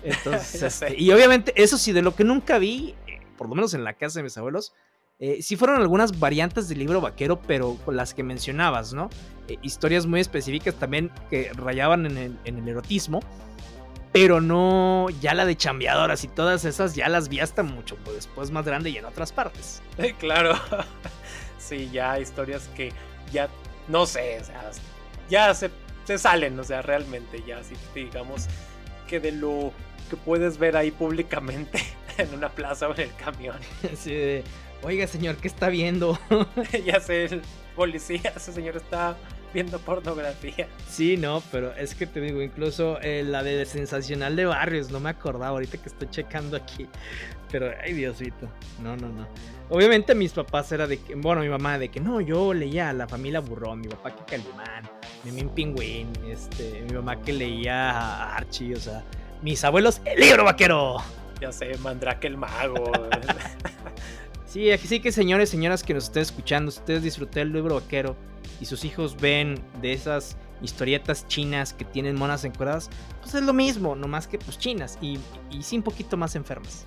Entonces, 0.05 0.63
este, 0.81 0.95
y 0.97 1.11
obviamente, 1.11 1.53
eso 1.61 1.77
sí, 1.77 1.91
de 1.91 2.03
lo 2.03 2.15
que 2.15 2.23
nunca 2.23 2.59
vi, 2.59 2.95
eh, 3.09 3.19
por 3.37 3.49
lo 3.49 3.57
menos 3.57 3.75
en 3.75 3.83
la 3.83 3.95
casa 3.95 4.21
de 4.21 4.23
mis 4.23 4.39
abuelos, 4.39 4.73
eh, 5.19 5.43
sí 5.43 5.57
fueron 5.57 5.81
algunas 5.81 6.21
variantes 6.21 6.69
del 6.69 6.79
libro 6.79 7.01
vaquero, 7.01 7.43
pero 7.43 7.77
las 7.89 8.15
que 8.15 8.23
mencionabas, 8.23 8.95
¿no? 8.95 9.11
Eh, 9.49 9.57
historias 9.63 10.07
muy 10.07 10.21
específicas 10.21 10.77
también 10.77 11.11
que 11.31 11.51
rayaban 11.53 12.07
en 12.07 12.39
el, 12.45 12.69
erotismo, 12.69 13.19
pero 14.13 14.41
no 14.41 15.09
ya 15.21 15.35
la 15.35 15.45
de 15.45 15.57
chambeadoras 15.57 16.23
y 16.23 16.29
todas 16.29 16.65
esas 16.65 16.95
ya 16.95 17.09
las 17.09 17.29
vi 17.29 17.41
hasta 17.41 17.65
mucho 17.65 17.97
pues, 18.05 18.15
después 18.15 18.53
más 18.53 18.65
grande 18.65 18.91
y 18.91 18.99
en 18.99 19.05
otras 19.05 19.33
partes. 19.33 19.83
claro, 20.21 20.55
sí, 21.59 21.91
ya 21.93 22.21
historias 22.21 22.71
que 22.77 22.93
ya, 23.33 23.49
no 23.89 24.07
sé, 24.07 24.39
o 24.41 24.45
sea, 24.45 24.71
ya 25.29 25.53
se, 25.55 25.71
se 26.05 26.19
salen, 26.19 26.59
o 26.59 26.65
sea, 26.65 26.83
realmente 26.83 27.43
ya, 27.47 27.59
así 27.59 27.75
digamos 27.95 28.47
que 29.09 29.21
de 29.21 29.33
lo 29.33 29.73
que 30.11 30.17
puedes 30.17 30.59
ver 30.59 30.77
ahí 30.77 30.91
públicamente 30.91 31.83
en 32.19 32.33
una 32.35 32.49
plaza 32.49 32.89
o 32.89 32.95
en 32.95 33.01
el 33.01 33.15
camión. 33.17 33.57
Sí, 33.97 34.43
Oiga, 34.83 35.07
señor, 35.07 35.37
¿qué 35.37 35.49
está 35.49 35.71
viendo? 35.71 36.19
ya 36.85 37.01
sé, 37.01 37.25
el 37.25 37.43
policía, 37.75 38.35
ese 38.37 38.53
señor 38.53 38.77
está 38.77 39.17
viendo 39.55 39.79
pornografía. 39.79 40.69
Sí, 40.91 41.17
no, 41.17 41.43
pero 41.51 41.75
es 41.75 41.95
que 41.95 42.07
te 42.07 42.21
digo, 42.21 42.43
incluso 42.43 42.99
eh, 43.01 43.23
la 43.25 43.43
de 43.43 43.65
Sensacional 43.65 44.37
de 44.37 44.45
Barrios, 44.45 44.91
no 44.91 45.01
me 45.01 45.09
acordaba 45.09 45.49
ahorita 45.49 45.79
que 45.79 45.89
estoy 45.89 46.11
checando 46.11 46.57
aquí. 46.57 46.87
Pero, 47.51 47.71
ay, 47.83 47.95
Diosito. 47.95 48.51
No, 48.83 48.95
no, 48.97 49.09
no. 49.09 49.27
Obviamente 49.71 50.15
mis 50.15 50.33
papás 50.33 50.71
era 50.73 50.87
de 50.87 50.99
que, 50.99 51.15
bueno, 51.15 51.41
mi 51.41 51.49
mamá 51.49 51.79
de 51.79 51.89
que 51.89 52.01
no, 52.01 52.21
yo 52.21 52.53
leía 52.53 52.91
a 52.91 52.93
la 52.93 53.09
familia 53.09 53.41
Burrón, 53.41 53.81
mi 53.81 53.89
papá 53.89 54.15
que 54.15 54.25
Calimán, 54.25 54.91
mi 55.33 55.45
Pingüín, 55.45 56.09
este, 56.29 56.85
mi 56.89 56.95
mamá 56.95 57.21
que 57.21 57.33
leía 57.33 57.91
a 57.91 58.37
Archie, 58.37 58.75
o 58.75 58.81
sea, 58.81 59.03
mis 59.43 59.65
abuelos, 59.65 60.01
el 60.05 60.21
libro 60.21 60.45
vaquero. 60.45 60.97
Ya 61.41 61.53
sé, 61.53 61.77
Mandrake 61.79 62.27
el 62.27 62.37
mago. 62.37 62.93
sí, 64.47 64.71
aquí 64.71 64.87
sí 64.87 65.01
que 65.01 65.13
señores, 65.13 65.49
señoras 65.49 65.83
que 65.83 65.95
nos 65.95 66.05
estén 66.05 66.23
escuchando, 66.23 66.69
ustedes 66.69 67.03
disfruten 67.03 67.49
el 67.49 67.53
libro 67.53 67.75
vaquero 67.77 68.17
y 68.61 68.67
sus 68.67 68.85
hijos 68.85 69.17
ven 69.17 69.61
de 69.81 69.93
esas 69.93 70.37
historietas 70.63 71.27
chinas 71.29 71.75
que 71.75 71.85
tienen 71.85 72.17
monas 72.17 72.45
encuadradas, 72.45 72.89
pues 73.21 73.35
es 73.35 73.43
lo 73.43 73.53
mismo, 73.53 73.97
nomás 73.97 74.27
que 74.27 74.39
pues 74.39 74.59
chinas 74.59 74.99
y, 75.01 75.19
y 75.51 75.63
sí 75.63 75.77
un 75.77 75.83
poquito 75.83 76.17
más 76.17 76.37
enfermas. 76.37 76.87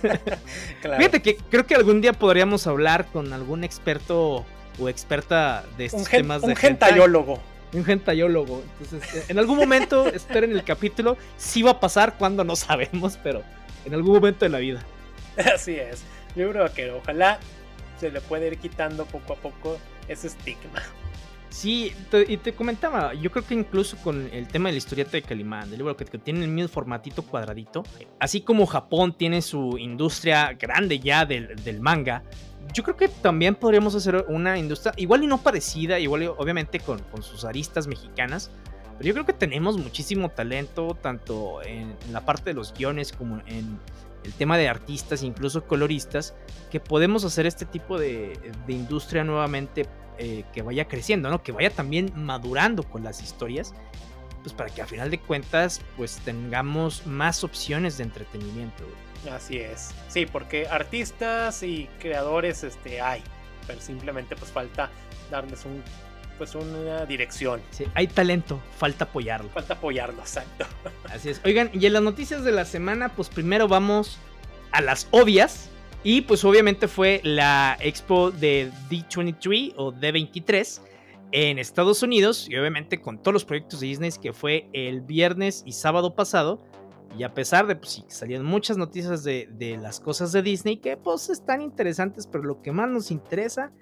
Fíjate 0.82 1.22
que 1.22 1.36
creo 1.50 1.66
que 1.66 1.74
algún 1.74 2.00
día 2.00 2.12
podríamos 2.12 2.66
hablar 2.66 3.06
con 3.10 3.32
algún 3.32 3.64
experto 3.64 4.44
o 4.78 4.88
experta 4.88 5.64
de 5.76 5.86
estos 5.86 6.08
temas 6.08 6.42
de 6.42 6.48
un 6.48 6.56
gentayólogo. 6.56 7.38
Un 7.72 7.84
gentayólogo. 7.84 8.62
Entonces, 8.80 9.28
en 9.28 9.38
algún 9.38 9.58
momento, 9.58 10.06
esperen 10.12 10.52
el 10.52 10.64
capítulo. 10.64 11.16
Sí 11.36 11.62
va 11.62 11.72
a 11.72 11.80
pasar 11.80 12.16
cuando 12.16 12.44
no 12.44 12.56
sabemos, 12.56 13.18
pero 13.22 13.42
en 13.84 13.94
algún 13.94 14.14
momento 14.14 14.44
de 14.44 14.48
la 14.50 14.58
vida. 14.58 14.84
Así 15.54 15.74
es. 15.74 16.02
Yo 16.34 16.50
creo 16.50 16.72
que 16.72 16.90
ojalá 16.90 17.38
se 17.98 18.10
le 18.10 18.20
pueda 18.20 18.46
ir 18.46 18.58
quitando 18.58 19.04
poco 19.06 19.34
a 19.34 19.36
poco 19.36 19.78
ese 20.08 20.28
estigma. 20.28 20.82
Sí, 21.50 21.92
y 22.28 22.36
te 22.36 22.52
comentaba, 22.52 23.14
yo 23.14 23.30
creo 23.30 23.44
que 23.44 23.54
incluso 23.54 23.96
con 23.98 24.28
el 24.32 24.46
tema 24.48 24.68
de 24.68 24.74
la 24.74 24.78
historieta 24.78 25.12
de 25.12 25.22
Calimán, 25.22 25.70
del 25.70 25.78
libro 25.78 25.96
que, 25.96 26.04
tiene 26.04 26.44
el 26.44 26.50
mismo 26.50 26.68
formatito 26.68 27.22
cuadradito, 27.22 27.84
así 28.20 28.42
como 28.42 28.66
Japón 28.66 29.14
tiene 29.14 29.40
su 29.40 29.78
industria 29.78 30.52
grande 30.52 31.00
ya 31.00 31.24
del, 31.24 31.80
manga, 31.80 32.22
yo 32.72 32.82
creo 32.82 32.96
que 32.96 33.08
también 33.08 33.54
podríamos 33.54 33.94
hacer 33.94 34.24
una 34.28 34.58
industria 34.58 34.92
igual 34.96 35.24
y 35.24 35.26
no 35.26 35.38
parecida, 35.38 35.98
igual 35.98 36.28
obviamente 36.36 36.80
con, 36.80 37.00
sus 37.22 37.44
aristas 37.44 37.86
mexicanas, 37.86 38.50
pero 38.96 39.08
yo 39.08 39.14
creo 39.14 39.26
que 39.26 39.32
tenemos 39.32 39.78
muchísimo 39.78 40.30
talento, 40.30 40.96
tanto 41.00 41.62
en, 41.62 41.96
la 42.10 42.24
parte 42.24 42.50
de 42.50 42.54
los 42.54 42.74
guiones 42.74 43.12
como 43.12 43.40
en 43.46 43.78
el 44.24 44.32
tema 44.32 44.58
de 44.58 44.68
artistas, 44.68 45.22
incluso 45.22 45.64
coloristas, 45.64 46.34
que 46.70 46.80
podemos 46.80 47.24
hacer 47.24 47.46
este 47.46 47.64
tipo 47.64 47.98
de, 47.98 48.38
de 48.66 48.72
industria 48.72 49.24
nuevamente 49.24 49.86
eh, 50.20 50.44
que 50.52 50.62
vaya 50.62 50.88
creciendo, 50.88 51.30
¿no? 51.30 51.44
Que 51.44 51.52
vaya 51.52 51.70
también 51.70 52.12
madurando 52.16 52.82
con 52.82 53.04
las 53.04 53.22
historias, 53.22 53.72
pues 54.42 54.52
para 54.52 54.68
que 54.68 54.82
a 54.82 54.86
final 54.86 55.10
de 55.12 55.20
cuentas 55.20 55.80
pues 55.96 56.16
tengamos 56.24 57.06
más 57.06 57.44
opciones 57.44 57.98
de 57.98 58.04
entretenimiento. 58.04 58.82
Así 59.32 59.58
es. 59.58 59.94
Sí, 60.08 60.26
porque 60.26 60.68
artistas 60.68 61.62
y 61.62 61.88
creadores 61.98 62.64
este 62.64 63.00
hay, 63.00 63.22
pero 63.66 63.80
simplemente 63.80 64.36
pues 64.36 64.50
falta 64.50 64.90
darles 65.30 65.64
un 65.64 65.82
pues 66.38 66.54
una 66.54 67.04
dirección. 67.04 67.60
Sí, 67.70 67.84
hay 67.94 68.06
talento, 68.06 68.60
falta 68.76 69.06
apoyarlo. 69.06 69.50
Falta 69.50 69.74
apoyarlo, 69.74 70.20
exacto. 70.20 70.66
Así 71.10 71.30
es. 71.30 71.40
Oigan, 71.44 71.68
y 71.72 71.84
en 71.84 71.92
las 71.92 72.02
noticias 72.02 72.44
de 72.44 72.52
la 72.52 72.64
semana, 72.64 73.08
pues 73.08 73.28
primero 73.28 73.66
vamos 73.66 74.18
a 74.70 74.80
las 74.80 75.08
obvias, 75.10 75.68
y 76.04 76.20
pues 76.22 76.44
obviamente 76.44 76.86
fue 76.86 77.20
la 77.24 77.76
expo 77.80 78.30
de 78.30 78.70
D23 78.88 79.74
o 79.76 79.92
D23 79.92 80.80
en 81.32 81.58
Estados 81.58 82.02
Unidos 82.02 82.46
y 82.48 82.56
obviamente 82.56 83.00
con 83.00 83.18
todos 83.18 83.34
los 83.34 83.44
proyectos 83.44 83.80
de 83.80 83.88
Disney 83.88 84.10
que 84.22 84.32
fue 84.32 84.68
el 84.72 85.00
viernes 85.00 85.62
y 85.66 85.72
sábado 85.72 86.14
pasado. 86.14 86.62
Y 87.18 87.24
a 87.24 87.34
pesar 87.34 87.66
de, 87.66 87.74
pues 87.74 87.90
sí, 87.90 88.04
salieron 88.06 88.46
muchas 88.46 88.76
noticias 88.76 89.24
de, 89.24 89.78
las 89.82 89.98
cosas 89.98 90.30
de 90.30 90.40
Disney 90.40 90.76
que 90.76 90.96
pues 90.96 91.28
están 91.30 91.60
interesantes, 91.60 92.28
pero 92.28 92.44
lo 92.44 92.62
que 92.62 92.70
más 92.70 92.88
nos 92.88 93.10
interesa 93.10 93.72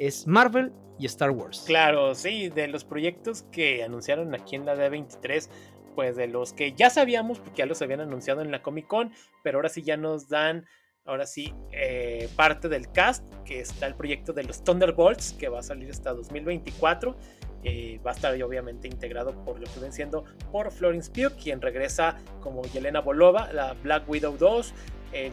es 0.00 0.26
Marvel 0.26 0.72
y 0.98 1.06
Star 1.06 1.30
Wars. 1.30 1.62
Claro, 1.68 2.16
sí, 2.16 2.48
de 2.48 2.66
los 2.66 2.84
proyectos 2.84 3.44
que 3.52 3.84
anunciaron 3.84 4.34
aquí 4.34 4.56
en 4.56 4.66
la 4.66 4.74
D23, 4.74 5.48
pues 5.94 6.16
de 6.16 6.26
los 6.26 6.52
que 6.52 6.72
ya 6.72 6.90
sabíamos, 6.90 7.38
porque 7.38 7.58
ya 7.58 7.66
los 7.66 7.80
habían 7.80 8.00
anunciado 8.00 8.42
en 8.42 8.50
la 8.50 8.60
Comic 8.60 8.88
Con, 8.88 9.12
pero 9.44 9.58
ahora 9.58 9.68
sí 9.68 9.82
ya 9.82 9.96
nos 9.96 10.28
dan 10.28 10.66
ahora 11.04 11.26
sí, 11.26 11.54
eh, 11.72 12.28
parte 12.34 12.68
del 12.68 12.90
cast, 12.90 13.24
que 13.44 13.60
está 13.60 13.86
el 13.86 13.94
proyecto 13.94 14.32
de 14.32 14.42
los 14.42 14.64
Thunderbolts, 14.64 15.32
que 15.34 15.48
va 15.48 15.60
a 15.60 15.62
salir 15.62 15.90
hasta 15.90 16.12
2024. 16.12 17.16
Eh, 17.62 18.00
va 18.04 18.12
a 18.12 18.14
estar 18.14 18.42
obviamente 18.42 18.88
integrado 18.88 19.34
por 19.44 19.60
lo 19.60 19.66
que 19.66 19.80
ven 19.80 19.92
siendo 19.92 20.24
por 20.50 20.70
Florence 20.72 21.10
Pugh, 21.10 21.36
quien 21.36 21.60
regresa 21.60 22.16
como 22.40 22.62
Yelena 22.62 23.00
Bolova, 23.00 23.52
la 23.52 23.74
Black 23.74 24.08
Widow 24.08 24.36
2, 24.38 24.72
el 25.12 25.32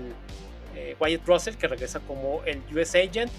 eh, 0.75 0.95
Wyatt 0.99 1.25
Russell, 1.25 1.55
que 1.55 1.67
regresa 1.67 2.01
como 2.01 2.43
el 2.43 2.61
US 2.75 2.95
Agent, 2.95 3.31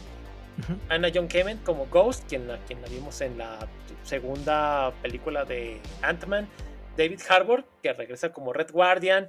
Anna 0.89 1.09
John 1.15 1.29
Kamen 1.29 1.59
como 1.59 1.87
Ghost, 1.87 2.27
quien, 2.29 2.49
quien 2.67 2.81
la 2.81 2.89
vimos 2.89 3.21
en 3.21 3.37
la 3.37 3.69
segunda 4.03 4.93
película 5.03 5.45
de 5.45 5.81
Ant-Man, 6.03 6.49
David 6.97 7.21
Harbour, 7.29 7.65
que 7.83 7.93
regresa 7.93 8.33
como 8.33 8.53
Red 8.53 8.73
Guardian, 8.73 9.29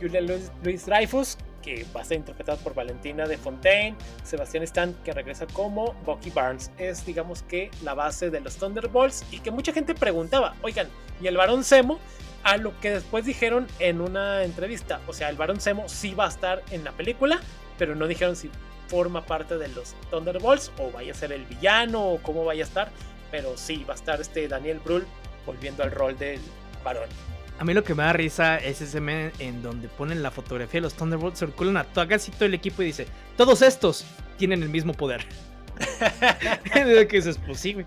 Julia 0.00 0.20
Luis, 0.20 0.84
Dreyfus, 0.84 1.38
que 1.62 1.86
va 1.94 2.02
a 2.02 2.04
ser 2.04 2.18
interpretada 2.18 2.58
por 2.58 2.74
Valentina 2.74 3.26
de 3.26 3.38
Fontaine, 3.38 3.96
Sebastián 4.24 4.64
Stan, 4.64 4.94
que 5.04 5.12
regresa 5.12 5.46
como 5.46 5.94
Bucky 6.04 6.30
Barnes. 6.30 6.70
Es, 6.78 7.06
digamos 7.06 7.42
que, 7.42 7.70
la 7.82 7.94
base 7.94 8.30
de 8.30 8.40
los 8.40 8.56
Thunderbolts 8.56 9.24
y 9.30 9.40
que 9.40 9.50
mucha 9.50 9.72
gente 9.72 9.94
preguntaba, 9.94 10.54
oigan, 10.62 10.88
¿y 11.20 11.26
el 11.26 11.36
varón 11.36 11.64
Semo? 11.64 11.98
A 12.44 12.56
lo 12.56 12.78
que 12.80 12.90
después 12.90 13.24
dijeron 13.24 13.68
en 13.78 14.00
una 14.00 14.42
entrevista, 14.42 15.00
o 15.06 15.12
sea, 15.12 15.28
el 15.28 15.36
varón 15.36 15.60
Semo 15.60 15.88
sí 15.88 16.12
va 16.14 16.26
a 16.26 16.28
estar 16.28 16.62
en 16.70 16.82
la 16.82 16.92
película, 16.92 17.40
pero 17.78 17.94
no 17.94 18.08
dijeron 18.08 18.34
si 18.34 18.50
forma 18.88 19.24
parte 19.24 19.56
de 19.56 19.68
los 19.68 19.94
Thunderbolts 20.10 20.72
o 20.78 20.90
vaya 20.90 21.12
a 21.12 21.14
ser 21.14 21.32
el 21.32 21.44
villano 21.46 22.04
o 22.04 22.22
cómo 22.22 22.44
vaya 22.44 22.64
a 22.64 22.66
estar, 22.66 22.90
pero 23.30 23.56
sí 23.56 23.84
va 23.88 23.94
a 23.94 23.96
estar 23.96 24.20
este 24.20 24.46
Daniel 24.48 24.80
Brühl 24.80 25.06
volviendo 25.46 25.82
al 25.82 25.92
rol 25.92 26.18
del 26.18 26.40
varón. 26.84 27.08
A 27.62 27.64
mí 27.64 27.74
lo 27.74 27.84
que 27.84 27.94
me 27.94 28.02
da 28.02 28.12
risa 28.12 28.56
es 28.56 28.80
ese 28.80 29.00
meme 29.00 29.30
en 29.38 29.62
donde 29.62 29.86
ponen 29.86 30.20
la 30.20 30.32
fotografía 30.32 30.78
de 30.78 30.80
los 30.80 30.94
Thunderbolts, 30.94 31.38
circulan 31.38 31.76
a 31.76 31.84
todo, 31.84 32.08
casi 32.08 32.32
todo 32.32 32.46
el 32.46 32.54
equipo 32.54 32.82
y 32.82 32.86
dice, 32.86 33.06
todos 33.36 33.62
estos 33.62 34.04
tienen 34.36 34.64
el 34.64 34.68
mismo 34.68 34.92
poder. 34.94 35.24
que 37.08 37.16
eso 37.16 37.30
es 37.30 37.38
posible. 37.38 37.86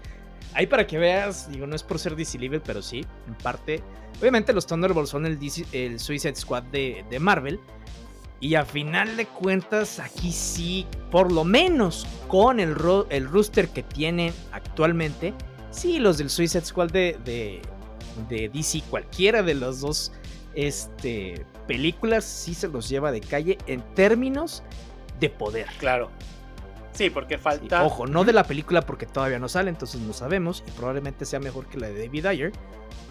Ahí 0.54 0.66
para 0.66 0.88
que 0.88 0.98
veas, 0.98 1.52
digo, 1.52 1.68
no 1.68 1.76
es 1.76 1.84
por 1.84 2.00
ser 2.00 2.16
DC 2.16 2.40
pero 2.66 2.82
sí, 2.82 3.06
en 3.28 3.34
parte. 3.36 3.84
Obviamente 4.22 4.54
los 4.54 4.66
Thunderbolts 4.66 5.10
son 5.10 5.26
el, 5.26 6.00
Suicide 6.00 6.36
Squad 6.38 6.64
de, 6.64 7.04
Marvel. 7.20 7.60
Y 8.40 8.56
a 8.56 8.64
final 8.64 9.18
de 9.18 9.26
cuentas, 9.26 10.00
aquí 10.00 10.32
sí, 10.32 10.88
por 11.12 11.34
lo 11.34 11.44
menos 11.44 12.08
con 12.30 12.62
el, 12.62 12.78
el 13.10 13.28
rooster 13.28 13.68
que 13.68 13.84
tienen 13.84 14.34
actualmente, 14.54 15.34
sí, 15.70 16.00
los 16.00 16.18
del 16.18 16.30
Suicide 16.30 16.64
Squad 16.64 16.92
de 16.92 17.62
DC, 18.30 18.82
cualquiera 18.90 19.44
de 19.44 19.54
las 19.56 19.82
dos 19.82 20.12
este, 20.56 21.46
películas, 21.68 22.24
sí 22.24 22.54
se 22.54 22.68
los 22.68 22.90
lleva 22.90 23.12
de 23.12 23.22
calle 23.22 23.58
en 23.68 23.82
términos 23.94 24.64
de 25.20 25.30
poder. 25.30 25.68
Claro. 25.78 26.10
Sí, 26.94 27.10
porque 27.10 27.38
falta. 27.38 27.84
ojo, 27.84 28.08
no 28.08 28.24
de 28.24 28.32
la 28.32 28.46
película 28.46 28.82
porque 28.82 29.06
todavía 29.06 29.38
no 29.38 29.50
sale, 29.50 29.70
entonces 29.70 30.00
no 30.00 30.14
sabemos 30.14 30.64
y 30.66 30.72
probablemente 30.72 31.26
sea 31.26 31.40
mejor 31.42 31.68
que 31.68 31.78
la 31.78 31.88
de 31.88 32.06
David 32.06 32.26
Ayer. 32.26 32.52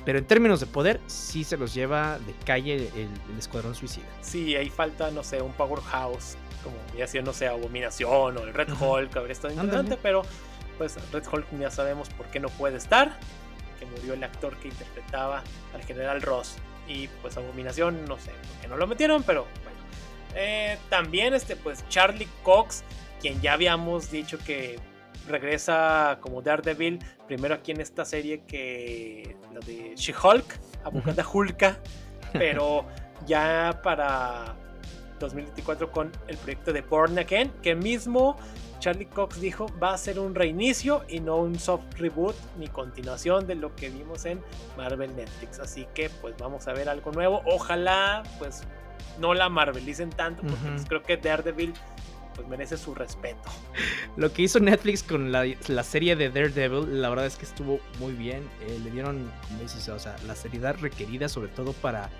Pero 0.06 0.18
en 0.18 0.26
términos 0.26 0.60
de 0.60 0.66
poder, 0.66 1.00
sí 1.06 1.44
se 1.44 1.56
los 1.56 1.72
lleva 1.74 2.18
de 2.18 2.34
calle 2.44 2.90
el, 2.94 3.38
Escuadrón 3.38 3.74
Suicida. 3.74 4.04
Sí, 4.20 4.54
ahí 4.54 4.68
falta, 4.68 5.10
no 5.10 5.22
sé, 5.22 5.40
un 5.40 5.52
Powerhouse, 5.52 6.36
como 6.62 6.76
ya 6.96 7.06
sea, 7.06 7.22
no 7.22 7.32
sé, 7.32 7.46
Abominación 7.46 8.36
o 8.36 8.40
el 8.42 8.52
Red 8.52 8.68
Hulk, 8.78 9.16
habría 9.16 9.32
estado 9.32 9.54
interesante, 9.54 9.98
pero 10.02 10.22
pues 10.76 10.96
Red 11.12 11.24
Hulk 11.30 11.46
ya 11.58 11.70
sabemos 11.70 12.08
por 12.10 12.26
qué 12.26 12.40
no 12.40 12.48
puede 12.48 12.76
estar 12.76 13.18
murió 13.86 14.14
el 14.14 14.24
actor 14.24 14.56
que 14.58 14.68
interpretaba 14.68 15.42
al 15.74 15.82
general 15.84 16.22
Ross. 16.22 16.56
Y 16.86 17.08
pues 17.22 17.36
Abominación, 17.36 18.04
no 18.04 18.18
sé 18.18 18.30
por 18.30 18.60
qué 18.60 18.68
no 18.68 18.76
lo 18.76 18.86
metieron, 18.86 19.22
pero 19.22 19.46
bueno. 19.62 19.78
Eh, 20.34 20.78
también 20.88 21.34
este, 21.34 21.56
pues 21.56 21.88
Charlie 21.88 22.28
Cox, 22.42 22.82
quien 23.20 23.40
ya 23.40 23.54
habíamos 23.54 24.10
dicho 24.10 24.38
que 24.38 24.78
regresa 25.28 26.18
como 26.20 26.42
Daredevil, 26.42 26.98
primero 27.26 27.54
aquí 27.54 27.72
en 27.72 27.80
esta 27.80 28.04
serie 28.04 28.42
que 28.46 29.36
la 29.52 29.60
de 29.60 29.94
She-Hulk, 29.96 30.44
Abogada 30.84 31.26
Hulka, 31.26 31.78
pero 32.32 32.86
ya 33.26 33.80
para 33.82 34.56
2024 35.20 35.90
con 35.90 36.12
el 36.26 36.36
proyecto 36.36 36.72
de 36.72 36.82
Born 36.82 37.18
Again, 37.18 37.50
que 37.62 37.74
mismo 37.74 38.36
Charlie 38.84 39.06
Cox 39.06 39.40
dijo 39.40 39.66
va 39.82 39.94
a 39.94 39.96
ser 39.96 40.18
un 40.18 40.34
reinicio 40.34 41.06
y 41.08 41.20
no 41.20 41.36
un 41.36 41.58
soft 41.58 41.94
reboot 41.96 42.36
ni 42.58 42.68
continuación 42.68 43.46
de 43.46 43.54
lo 43.54 43.74
que 43.74 43.88
vimos 43.88 44.26
en 44.26 44.42
Marvel 44.76 45.16
Netflix. 45.16 45.58
Así 45.58 45.86
que 45.94 46.10
pues 46.20 46.34
vamos 46.36 46.68
a 46.68 46.74
ver 46.74 46.90
algo 46.90 47.10
nuevo. 47.10 47.40
Ojalá 47.46 48.22
pues 48.38 48.64
no 49.18 49.32
la 49.32 49.48
Marvelicen 49.48 50.10
tanto 50.10 50.42
porque 50.42 50.68
pues, 50.68 50.84
creo 50.86 51.02
que 51.02 51.16
Daredevil 51.16 51.72
pues 52.34 52.46
merece 52.46 52.76
su 52.76 52.94
respeto. 52.94 53.48
Lo 54.18 54.30
que 54.30 54.42
hizo 54.42 54.60
Netflix 54.60 55.02
con 55.02 55.32
la, 55.32 55.46
serie 55.82 56.14
de 56.14 56.28
Daredevil, 56.28 57.00
la 57.00 57.08
verdad 57.08 57.24
es 57.24 57.36
que 57.36 57.46
estuvo 57.46 57.80
muy 57.98 58.12
bien. 58.12 58.46
Eh, 58.60 58.78
le 58.84 58.90
dieron, 58.90 59.32
como 59.48 59.60
dices, 59.62 59.88
o 59.88 59.98
sea, 59.98 60.14
la 60.26 60.36
seriedad 60.36 60.76
requerida, 60.78 61.30
sobre 61.30 61.48
todo 61.48 61.72
para 61.72 62.10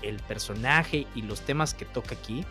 el 0.00 0.16
personaje 0.20 1.06
y 1.14 1.20
los 1.20 1.42
temas 1.42 1.74
que 1.74 1.84
toca 1.84 2.14
aquí. 2.14 2.46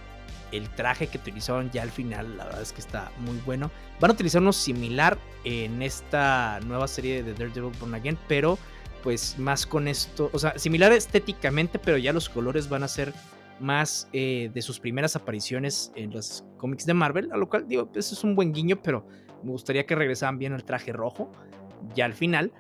El 0.53 0.69
traje 0.69 1.07
que 1.07 1.17
utilizaron 1.17 1.69
ya 1.71 1.81
al 1.81 1.91
final, 1.91 2.37
la 2.37 2.45
verdad 2.45 2.61
es 2.61 2.71
que 2.71 2.79
está 2.79 3.11
muy 3.19 3.37
bueno. 3.45 3.71
Van 3.99 4.11
a 4.11 4.13
utilizar 4.13 4.41
uno 4.41 4.53
similar 4.53 5.17
en 5.43 5.81
esta 5.81 6.59
nueva 6.65 6.87
serie 6.87 7.23
de 7.23 7.33
Daredevil 7.33 7.71
Born 7.79 7.95
Again, 7.95 8.17
pero 8.27 8.57
pues 9.03 9.37
más 9.37 9.65
con 9.65 9.87
esto, 9.87 10.29
o 10.31 10.39
sea, 10.39 10.57
similar 10.57 10.93
estéticamente, 10.93 11.77
pero 11.77 11.97
ya 11.97 12.13
los 12.13 12.29
colores 12.29 12.69
van 12.69 12.83
a 12.83 12.87
ser 12.87 13.13
más 13.59 14.07
eh, 14.13 14.49
de 14.53 14.61
sus 14.61 14.79
primeras 14.79 15.15
apariciones 15.15 15.91
en 15.95 16.11
los 16.11 16.45
cómics 16.57 16.85
de 16.85 16.93
Marvel, 16.93 17.31
a 17.31 17.37
lo 17.37 17.49
cual 17.49 17.67
digo, 17.67 17.83
eso 17.83 17.91
pues, 17.91 18.11
es 18.13 18.23
un 18.23 18.35
buen 18.35 18.53
guiño, 18.53 18.81
pero 18.81 19.05
me 19.43 19.51
gustaría 19.51 19.85
que 19.85 19.95
regresaran 19.95 20.37
bien 20.37 20.53
al 20.53 20.63
traje 20.63 20.93
rojo, 20.93 21.31
ya 21.95 22.05
al 22.05 22.13
final. 22.13 22.53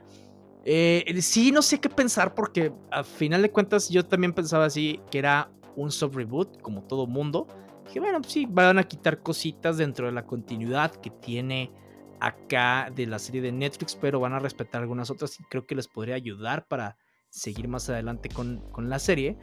Eh, 0.65 1.05
sí, 1.21 1.51
no 1.51 1.61
sé 1.61 1.79
qué 1.79 1.89
pensar 1.89 2.35
porque 2.35 2.71
a 2.91 3.03
final 3.03 3.41
de 3.41 3.51
cuentas 3.51 3.89
yo 3.89 4.05
también 4.05 4.33
pensaba 4.33 4.65
así 4.65 5.01
que 5.11 5.19
era 5.19 5.49
un 5.75 5.91
soft 5.91 6.15
reboot, 6.15 6.61
como 6.61 6.83
todo 6.83 7.07
mundo. 7.07 7.47
Que 7.91 7.99
bueno, 7.99 8.21
sí, 8.25 8.45
van 8.49 8.77
a 8.77 8.83
quitar 8.83 9.21
cositas 9.21 9.77
dentro 9.77 10.07
de 10.07 10.11
la 10.11 10.25
continuidad 10.25 10.95
que 10.95 11.09
tiene 11.09 11.71
acá 12.19 12.89
de 12.95 13.05
la 13.05 13.19
serie 13.19 13.41
de 13.41 13.51
Netflix, 13.51 13.95
pero 13.95 14.19
van 14.19 14.33
a 14.33 14.39
respetar 14.39 14.81
algunas 14.81 15.09
otras 15.09 15.39
y 15.39 15.43
creo 15.43 15.65
que 15.65 15.75
les 15.75 15.87
podría 15.87 16.15
ayudar 16.15 16.67
para 16.67 16.97
seguir 17.29 17.67
más 17.67 17.89
adelante 17.89 18.29
con, 18.29 18.61
con 18.71 18.89
la 18.89 18.99
serie. 18.99 19.37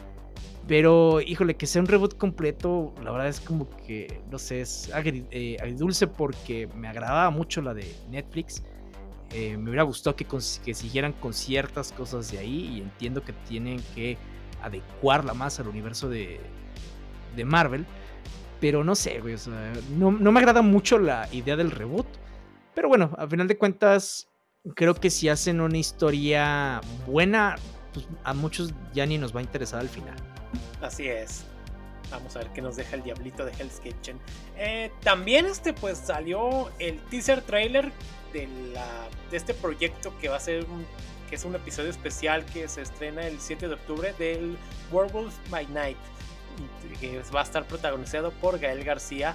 Pero, 0.66 1.20
híjole, 1.20 1.57
que 1.57 1.66
sea 1.66 1.82
un 1.82 1.88
reboot 1.88 2.16
completo, 2.16 2.95
la 3.03 3.11
verdad 3.11 3.28
es 3.28 3.41
como 3.41 3.68
que, 3.68 4.22
no 4.30 4.38
sé, 4.38 4.61
es 4.61 4.91
eh, 4.95 5.57
agridulce 5.61 6.07
porque 6.07 6.68
me 6.74 6.88
agradaba 6.88 7.30
mucho 7.30 7.61
la 7.61 7.74
de 7.74 7.93
Netflix. 8.09 8.62
Eh, 9.32 9.57
me 9.57 9.70
hubiera 9.70 9.82
gustado 9.82 10.16
que, 10.16 10.24
que 10.24 10.74
siguieran 10.74 11.12
con 11.14 11.34
ciertas 11.34 11.93
cosas 11.93 12.30
de 12.30 12.38
ahí 12.38 12.76
y 12.76 12.80
entiendo 12.80 13.22
que 13.22 13.32
tienen 13.32 13.80
que 13.95 14.16
adecuarla 14.62 15.34
más 15.34 15.59
al 15.61 15.68
universo 15.68 16.09
de, 16.09 16.41
de 17.34 17.45
Marvel. 17.45 17.84
Pero 18.61 18.84
no 18.84 18.94
sé, 18.94 19.20
güey, 19.20 19.36
no, 19.96 20.12
no, 20.12 20.32
me 20.32 20.40
agrada 20.40 20.62
mucho 20.62 20.98
la 20.98 21.28
idea 21.32 21.56
del 21.56 21.70
reboot. 21.70 22.06
Pero 22.74 22.88
bueno, 22.88 23.14
al 23.16 23.28
final 23.28 23.48
de 23.48 23.56
cuentas, 23.56 24.28
creo 24.74 24.94
que 24.94 25.11
si 25.11 25.28
hacen 25.28 25.61
una 25.61 25.78
historia 25.78 26.80
buena, 27.06 27.56
pues 27.92 28.06
a 28.24 28.34
muchos 28.34 28.72
ya 28.92 29.06
ni 29.06 29.18
nos 29.18 29.34
va 29.34 29.40
a 29.40 29.42
interesar 29.42 29.80
al 29.80 29.88
final. 29.88 30.16
Así 30.82 31.08
es. 31.08 31.44
Vamos 32.11 32.34
a 32.36 32.40
ver 32.40 32.48
qué 32.48 32.61
nos 32.61 32.76
deja 32.76 32.96
el 32.96 33.02
diablito 33.02 33.44
de 33.44 33.52
Hell's 33.52 33.80
Kitchen. 33.80 34.18
Eh, 34.56 34.90
también 35.02 35.46
este 35.46 35.72
pues 35.72 35.98
salió 35.98 36.70
el 36.78 36.98
teaser 37.04 37.40
trailer 37.42 37.92
de, 38.32 38.48
la, 38.74 39.08
de 39.30 39.36
este 39.36 39.54
proyecto 39.54 40.12
que 40.20 40.28
va 40.28 40.36
a 40.36 40.40
ser 40.40 40.64
un, 40.64 40.84
que 41.28 41.36
es 41.36 41.44
un 41.44 41.54
episodio 41.54 41.88
especial 41.88 42.44
que 42.46 42.68
se 42.68 42.82
estrena 42.82 43.26
el 43.26 43.40
7 43.40 43.68
de 43.68 43.74
octubre 43.74 44.12
del 44.18 44.56
Werewolf 44.90 45.32
by 45.48 45.66
Night. 45.68 45.96
Que 47.01 47.22
va 47.34 47.40
a 47.40 47.44
estar 47.44 47.66
protagonizado 47.66 48.30
por 48.32 48.59
Gael 48.59 48.84
García. 48.84 49.34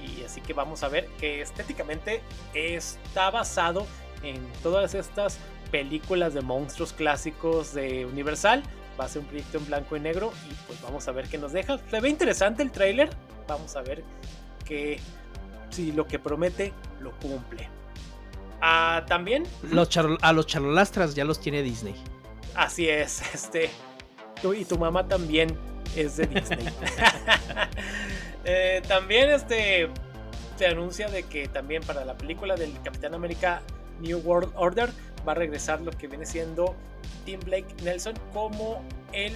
Y 0.00 0.24
así 0.24 0.40
que 0.40 0.52
vamos 0.52 0.82
a 0.82 0.88
ver 0.88 1.06
que 1.18 1.40
estéticamente 1.40 2.20
está 2.52 3.30
basado 3.30 3.86
en 4.22 4.36
todas 4.62 4.94
estas 4.94 5.38
películas 5.70 6.34
de 6.34 6.40
monstruos 6.40 6.92
clásicos 6.92 7.74
de 7.74 8.06
Universal 8.06 8.62
va 8.98 9.04
a 9.04 9.08
ser 9.08 9.22
un 9.22 9.28
proyecto 9.28 9.58
en 9.58 9.66
blanco 9.66 9.96
y 9.96 10.00
negro 10.00 10.32
y 10.50 10.54
pues 10.66 10.80
vamos 10.82 11.06
a 11.08 11.12
ver 11.12 11.28
qué 11.28 11.38
nos 11.38 11.52
deja. 11.52 11.78
Se 11.90 12.00
ve 12.00 12.08
interesante 12.08 12.62
el 12.62 12.70
tráiler, 12.70 13.10
vamos 13.48 13.76
a 13.76 13.82
ver 13.82 14.04
que 14.64 15.00
si 15.70 15.92
lo 15.92 16.06
que 16.06 16.18
promete 16.18 16.72
lo 17.00 17.12
cumple. 17.18 17.68
Ah, 18.60 19.04
también 19.06 19.44
a 20.22 20.32
los 20.32 20.46
charolastras 20.46 21.14
ya 21.14 21.24
los 21.24 21.40
tiene 21.40 21.62
Disney. 21.62 21.94
Así 22.54 22.88
es, 22.88 23.22
este 23.34 23.70
tú 24.40 24.54
y 24.54 24.64
tu 24.64 24.78
mamá 24.78 25.06
también 25.08 25.56
es 25.96 26.16
de 26.16 26.26
Disney. 26.26 26.66
Eh, 28.46 28.82
también 28.86 29.30
este 29.30 29.88
se 30.58 30.66
anuncia 30.66 31.08
de 31.08 31.22
que 31.22 31.48
también 31.48 31.82
para 31.82 32.04
la 32.04 32.14
película 32.14 32.56
del 32.56 32.78
Capitán 32.82 33.14
América 33.14 33.62
New 34.00 34.18
World 34.18 34.52
Order 34.54 34.90
va 35.26 35.32
a 35.32 35.34
regresar 35.34 35.80
lo 35.80 35.90
que 35.92 36.06
viene 36.08 36.26
siendo 36.26 36.76
Tim 37.24 37.40
Blake 37.40 37.74
Nelson 37.82 38.14
como 38.34 38.82
el 39.14 39.32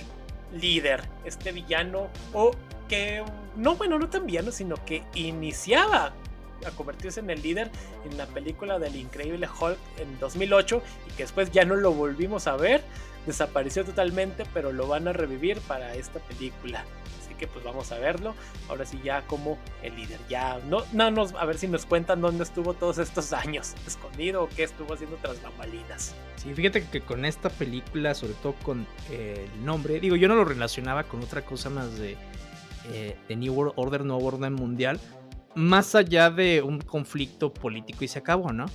líder, 0.53 1.03
este 1.25 1.53
villano, 1.53 2.09
o 2.33 2.53
que 2.89 3.25
no, 3.57 3.77
bueno, 3.77 3.99
no 3.99 4.09
tan 4.09 4.27
villano, 4.27 4.53
sino 4.53 4.77
que 4.85 5.03
iniciaba 5.15 6.13
a 6.67 6.71
convertirse 6.71 7.21
en 7.21 7.31
el 7.31 7.43
líder 7.43 7.71
en 8.05 8.17
la 8.17 8.27
película 8.27 8.79
del 8.79 8.97
increíble 8.97 9.49
Hulk 9.49 9.79
en 9.99 10.19
2008 10.19 10.83
y 11.09 11.11
que 11.13 11.23
después 11.25 11.51
ya 11.51 11.65
no 11.65 11.77
lo 11.77 11.93
volvimos 11.93 12.47
a 12.47 12.57
ver, 12.57 12.83
desapareció 13.27 13.85
totalmente, 13.85 14.45
pero 14.53 14.73
lo 14.73 14.87
van 14.87 15.09
a 15.09 15.13
revivir 15.13 15.59
para 15.61 15.95
esta 15.95 16.19
película 16.21 16.85
que 17.39 17.47
pues 17.47 17.65
vamos 17.65 17.91
a 17.93 17.99
verlo. 17.99 18.35
Ahora 18.69 18.85
sí 18.85 19.01
ya 19.03 19.23
como 19.27 19.57
el 19.83 19.97
líder. 19.97 20.19
Ya 20.29 20.61
no, 20.69 20.85
no 20.93 21.11
nos, 21.11 21.33
a 21.35 21.45
ver 21.47 21.57
si 21.57 21.69
nos 21.69 21.87
cuentan 21.87 22.21
dónde 22.21 22.45
estuvo 22.45 22.75
todos 22.75 22.99
estos 22.99 23.33
años 23.33 23.75
escondido 23.87 24.43
o 24.43 24.49
qué 24.49 24.65
estuvo 24.65 24.93
haciendo 24.93 25.17
tras 25.23 25.41
bambalinas. 25.43 26.15
Sí, 26.37 26.53
fíjate 26.53 26.87
que 26.87 27.01
con 27.01 27.25
esta 27.25 27.49
película, 27.49 28.15
sobre 28.15 28.35
todo 28.35 28.55
con 28.63 28.87
el 29.11 29.65
nombre, 29.65 30.01
digo, 30.01 30.17
yo 30.17 30.29
no 30.29 30.35
lo 30.35 30.45
relacionaba 30.45 31.05
con 31.05 31.23
otra 31.23 31.45
cosa 31.45 31.71
más 31.71 31.99
de, 31.99 32.17
eh, 32.93 33.17
New 33.29 33.55
World 33.55 33.73
Order, 33.77 34.05
Nuevo 34.05 34.27
Orden 34.27 34.53
Mundial, 34.55 35.01
más 35.55 35.95
allá 35.95 36.31
de 36.31 36.63
un 36.63 36.81
conflicto 36.81 37.53
político 37.53 38.05
y 38.05 38.09
se 38.09 38.19
acabó, 38.19 38.53
¿no? 38.53 38.67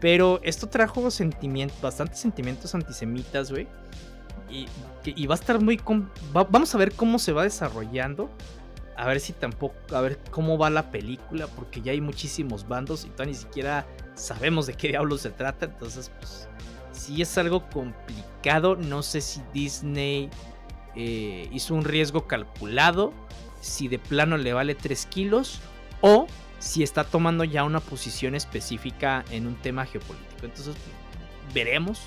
Pero 0.00 0.40
esto 0.42 0.68
trajo 0.68 1.10
sentimientos, 1.10 1.80
bastantes 1.80 2.18
sentimientos 2.18 2.74
antisemitas, 2.74 3.50
güey 3.50 3.66
y, 4.48 5.26
va 5.26 5.34
a 5.34 5.38
estar 5.38 5.60
muy... 5.60 5.80
vamos 6.32 6.74
a 6.74 6.78
ver 6.78 6.92
cómo 6.92 7.18
se 7.18 7.32
va 7.32 7.42
desarrollando. 7.42 8.30
A 8.96 9.06
ver 9.06 9.20
si 9.20 9.32
tampoco... 9.32 9.74
A 9.94 10.00
ver 10.00 10.18
cómo 10.30 10.58
va 10.58 10.70
la 10.70 10.90
película. 10.90 11.46
Porque 11.48 11.80
ya 11.80 11.92
hay 11.92 12.00
muchísimos 12.00 12.66
bandos 12.66 13.04
y 13.04 13.08
todavía 13.08 13.32
ni 13.32 13.38
siquiera 13.38 13.86
sabemos 14.14 14.66
de 14.66 14.74
qué 14.74 14.88
diablos 14.88 15.22
se 15.22 15.30
trata. 15.30 15.66
Entonces, 15.66 16.10
pues... 16.18 16.48
Si 16.92 17.20
es 17.20 17.36
algo 17.38 17.68
complicado. 17.68 18.76
No 18.76 19.02
sé 19.02 19.20
si 19.20 19.42
Disney 19.52 20.30
eh, 20.94 21.48
hizo 21.52 21.74
un 21.74 21.84
riesgo 21.84 22.26
calculado. 22.26 23.12
Si 23.60 23.88
de 23.88 23.98
plano 23.98 24.36
le 24.36 24.52
vale 24.52 24.74
3 24.74 25.06
kilos. 25.06 25.60
O 26.00 26.26
si 26.58 26.82
está 26.82 27.04
tomando 27.04 27.44
ya 27.44 27.64
una 27.64 27.80
posición 27.80 28.34
específica 28.34 29.24
en 29.30 29.46
un 29.46 29.56
tema 29.56 29.86
geopolítico. 29.86 30.46
Entonces, 30.46 30.74
veremos 31.54 32.00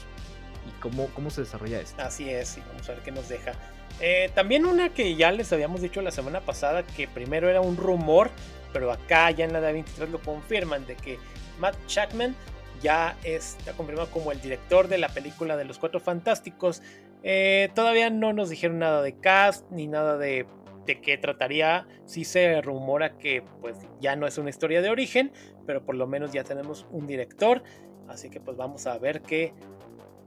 cómo, 0.79 1.07
cómo 1.15 1.29
se 1.29 1.41
desarrolla 1.41 1.79
esto. 1.79 2.01
Así 2.01 2.29
es, 2.29 2.57
y 2.57 2.61
vamos 2.61 2.87
a 2.89 2.93
ver 2.93 3.01
qué 3.01 3.11
nos 3.11 3.29
deja. 3.29 3.53
Eh, 4.01 4.31
también 4.33 4.65
una 4.65 4.89
que 4.89 5.15
ya 5.15 5.31
les 5.31 5.51
habíamos 5.51 5.81
dicho 5.81 6.01
la 6.01 6.11
semana 6.11 6.41
pasada, 6.41 6.83
que 6.83 7.07
primero 7.07 7.49
era 7.49 7.61
un 7.61 7.77
rumor, 7.77 8.31
pero 8.71 8.91
acá 8.91 9.29
ya 9.31 9.45
en 9.45 9.53
la 9.53 9.61
D23 9.61 10.09
lo 10.09 10.19
confirman, 10.19 10.85
de 10.85 10.95
que 10.95 11.19
Matt 11.59 11.75
Shackman 11.87 12.35
ya 12.81 13.17
está 13.23 13.73
confirmado 13.73 14.09
como 14.09 14.31
el 14.31 14.39
director 14.39 14.87
de 14.87 14.97
la 14.97 15.09
película 15.09 15.57
de 15.57 15.65
los 15.65 15.79
Cuatro 15.79 15.99
Fantásticos. 15.99 16.81
Eh, 17.23 17.69
todavía 17.75 18.09
no 18.09 18.31
nos 18.31 18.49
dijeron 18.49 18.79
nada 18.79 19.01
de 19.01 19.17
cast 19.19 19.69
ni 19.71 19.87
nada 19.87 20.17
de, 20.17 20.45
de 20.89 21.01
qué 21.01 21.17
trataría. 21.17 21.87
Sí 22.05 22.25
se 22.25 22.61
rumora 22.61 23.17
que 23.17 23.43
pues 23.61 23.77
ya 24.01 24.15
no 24.15 24.25
es 24.25 24.37
una 24.37 24.49
historia 24.49 24.81
de 24.81 24.89
origen, 24.89 25.31
pero 25.67 25.85
por 25.85 25.95
lo 25.95 26.07
menos 26.07 26.33
ya 26.33 26.43
tenemos 26.43 26.87
un 26.91 27.05
director. 27.05 27.63
Así 28.07 28.29
que 28.29 28.39
pues 28.39 28.57
vamos 28.57 28.87
a 28.87 28.97
ver 28.97 29.21
qué, 29.21 29.53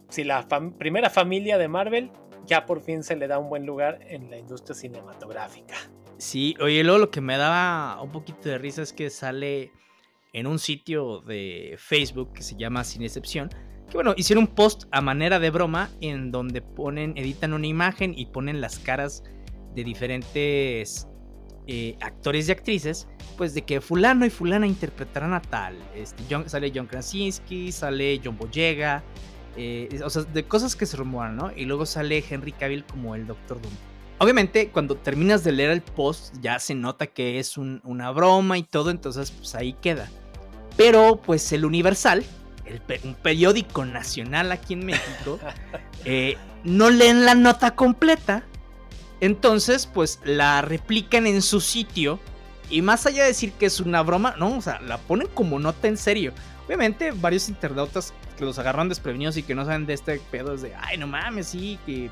si 0.08 0.22
la 0.22 0.46
primera 0.78 1.10
familia 1.10 1.58
de 1.58 1.66
Marvel 1.66 2.10
ya 2.46 2.64
por 2.64 2.80
fin 2.80 3.02
se 3.02 3.16
le 3.16 3.26
da 3.26 3.38
un 3.38 3.48
buen 3.48 3.66
lugar 3.66 3.98
en 4.08 4.30
la 4.30 4.38
industria 4.38 4.74
cinematográfica. 4.74 5.74
Sí, 6.18 6.54
oye, 6.60 6.84
luego 6.84 6.98
lo 6.98 7.10
que 7.10 7.20
me 7.20 7.36
daba 7.36 8.00
un 8.00 8.12
poquito 8.12 8.48
de 8.48 8.58
risa 8.58 8.82
es 8.82 8.92
que 8.92 9.10
sale 9.10 9.72
en 10.32 10.46
un 10.46 10.60
sitio 10.60 11.20
de 11.22 11.74
Facebook 11.76 12.32
que 12.34 12.42
se 12.42 12.54
llama 12.56 12.84
Sin 12.84 13.02
Excepción. 13.02 13.48
Que 13.88 13.94
bueno, 13.94 14.14
hicieron 14.16 14.44
un 14.44 14.54
post 14.54 14.84
a 14.92 15.00
manera 15.00 15.40
de 15.40 15.50
broma 15.50 15.90
en 16.00 16.30
donde 16.30 16.62
ponen, 16.62 17.14
editan 17.16 17.52
una 17.52 17.66
imagen 17.66 18.14
y 18.16 18.26
ponen 18.26 18.60
las 18.60 18.78
caras 18.78 19.24
de 19.74 19.84
diferentes 19.84 21.08
eh, 21.66 21.96
actores 22.00 22.48
y 22.48 22.52
actrices, 22.52 23.08
pues 23.36 23.54
de 23.54 23.62
que 23.62 23.80
fulano 23.80 24.26
y 24.26 24.30
fulana 24.30 24.66
interpretarán 24.66 25.32
a 25.34 25.42
tal. 25.42 25.76
Este, 25.94 26.24
sale 26.48 26.72
John 26.74 26.86
Krasinski, 26.86 27.72
sale 27.72 28.20
John 28.22 28.36
Boyega, 28.36 29.02
eh, 29.56 30.00
o 30.04 30.10
sea, 30.10 30.22
de 30.22 30.44
cosas 30.44 30.74
que 30.74 30.86
se 30.86 30.96
rumoran, 30.96 31.36
¿no? 31.36 31.52
Y 31.54 31.64
luego 31.64 31.86
sale 31.86 32.24
Henry 32.28 32.52
Cavill 32.52 32.84
como 32.84 33.14
el 33.14 33.26
Doctor 33.26 33.60
Doom. 33.60 33.74
Obviamente, 34.18 34.70
cuando 34.70 34.96
terminas 34.96 35.44
de 35.44 35.52
leer 35.52 35.70
el 35.70 35.82
post, 35.82 36.34
ya 36.40 36.58
se 36.58 36.74
nota 36.74 37.08
que 37.08 37.38
es 37.38 37.58
una 37.58 38.10
broma 38.12 38.56
y 38.56 38.62
todo, 38.62 38.90
entonces 38.90 39.30
pues 39.32 39.54
ahí 39.54 39.72
queda. 39.74 40.08
Pero, 40.76 41.20
pues 41.20 41.52
el 41.52 41.64
Universal, 41.64 42.24
un 43.04 43.14
periódico 43.14 43.84
nacional 43.84 44.52
aquí 44.52 44.74
en 44.74 44.86
México, 44.86 45.38
eh, 46.04 46.36
no 46.64 46.90
leen 46.90 47.24
la 47.24 47.34
nota 47.34 47.74
completa. 47.74 48.46
Entonces, 49.22 49.86
pues 49.86 50.18
la 50.24 50.62
replican 50.62 51.28
en 51.28 51.42
su 51.42 51.60
sitio 51.60 52.18
Y 52.68 52.82
más 52.82 53.06
allá 53.06 53.22
de 53.22 53.28
decir 53.28 53.52
que 53.52 53.66
es 53.66 53.78
una 53.78 54.02
broma, 54.02 54.34
no, 54.36 54.58
o 54.58 54.60
sea, 54.60 54.80
la 54.80 54.98
ponen 54.98 55.28
como 55.28 55.60
nota 55.60 55.86
en 55.86 55.96
serio. 55.96 56.32
Obviamente, 56.66 57.12
varios 57.12 57.48
internautas 57.48 58.12
que 58.36 58.44
los 58.44 58.58
agarran 58.58 58.88
desprevenidos 58.88 59.36
y 59.36 59.44
que 59.44 59.54
no 59.54 59.64
saben 59.64 59.86
de 59.86 59.92
este 59.92 60.20
pedo 60.30 60.54
es 60.54 60.62
de, 60.62 60.74
ay, 60.74 60.98
no 60.98 61.06
mames, 61.06 61.48
sí, 61.48 61.78
que. 61.86 62.10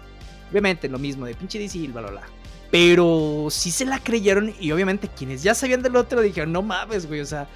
Obviamente, 0.50 0.88
lo 0.88 0.98
mismo, 0.98 1.26
de 1.26 1.34
pinche 1.34 1.58
DC 1.58 1.78
y 1.78 1.88
bla, 1.88 2.02
bla, 2.02 2.11
bla. 2.11 2.22
Pero 2.70 3.48
sí 3.50 3.70
se 3.70 3.86
la 3.86 3.98
creyeron 3.98 4.54
y 4.61 4.70
obviamente 4.70 5.08
quienes 5.08 5.42
ya 5.42 5.54
sabían 5.54 5.82
del 5.82 5.96
otro 5.96 6.20
dijeron, 6.20 6.52
no 6.52 6.62
mames, 6.62 7.06
güey, 7.06 7.20
o 7.20 7.26
sea, 7.26 7.48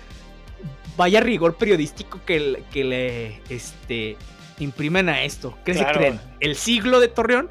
vaya 0.96 1.20
rigor 1.20 1.56
periodístico 1.56 2.20
que, 2.24 2.64
que 2.72 2.84
le 2.84 3.42
este, 3.48 4.16
imprimen 4.58 5.08
a 5.08 5.22
esto. 5.22 5.56
¿Qué 5.64 5.74
se 5.74 5.84
creen? 5.84 6.20
¿El 6.40 6.56
siglo 6.56 6.98
de 6.98 7.08
Torreón? 7.08 7.50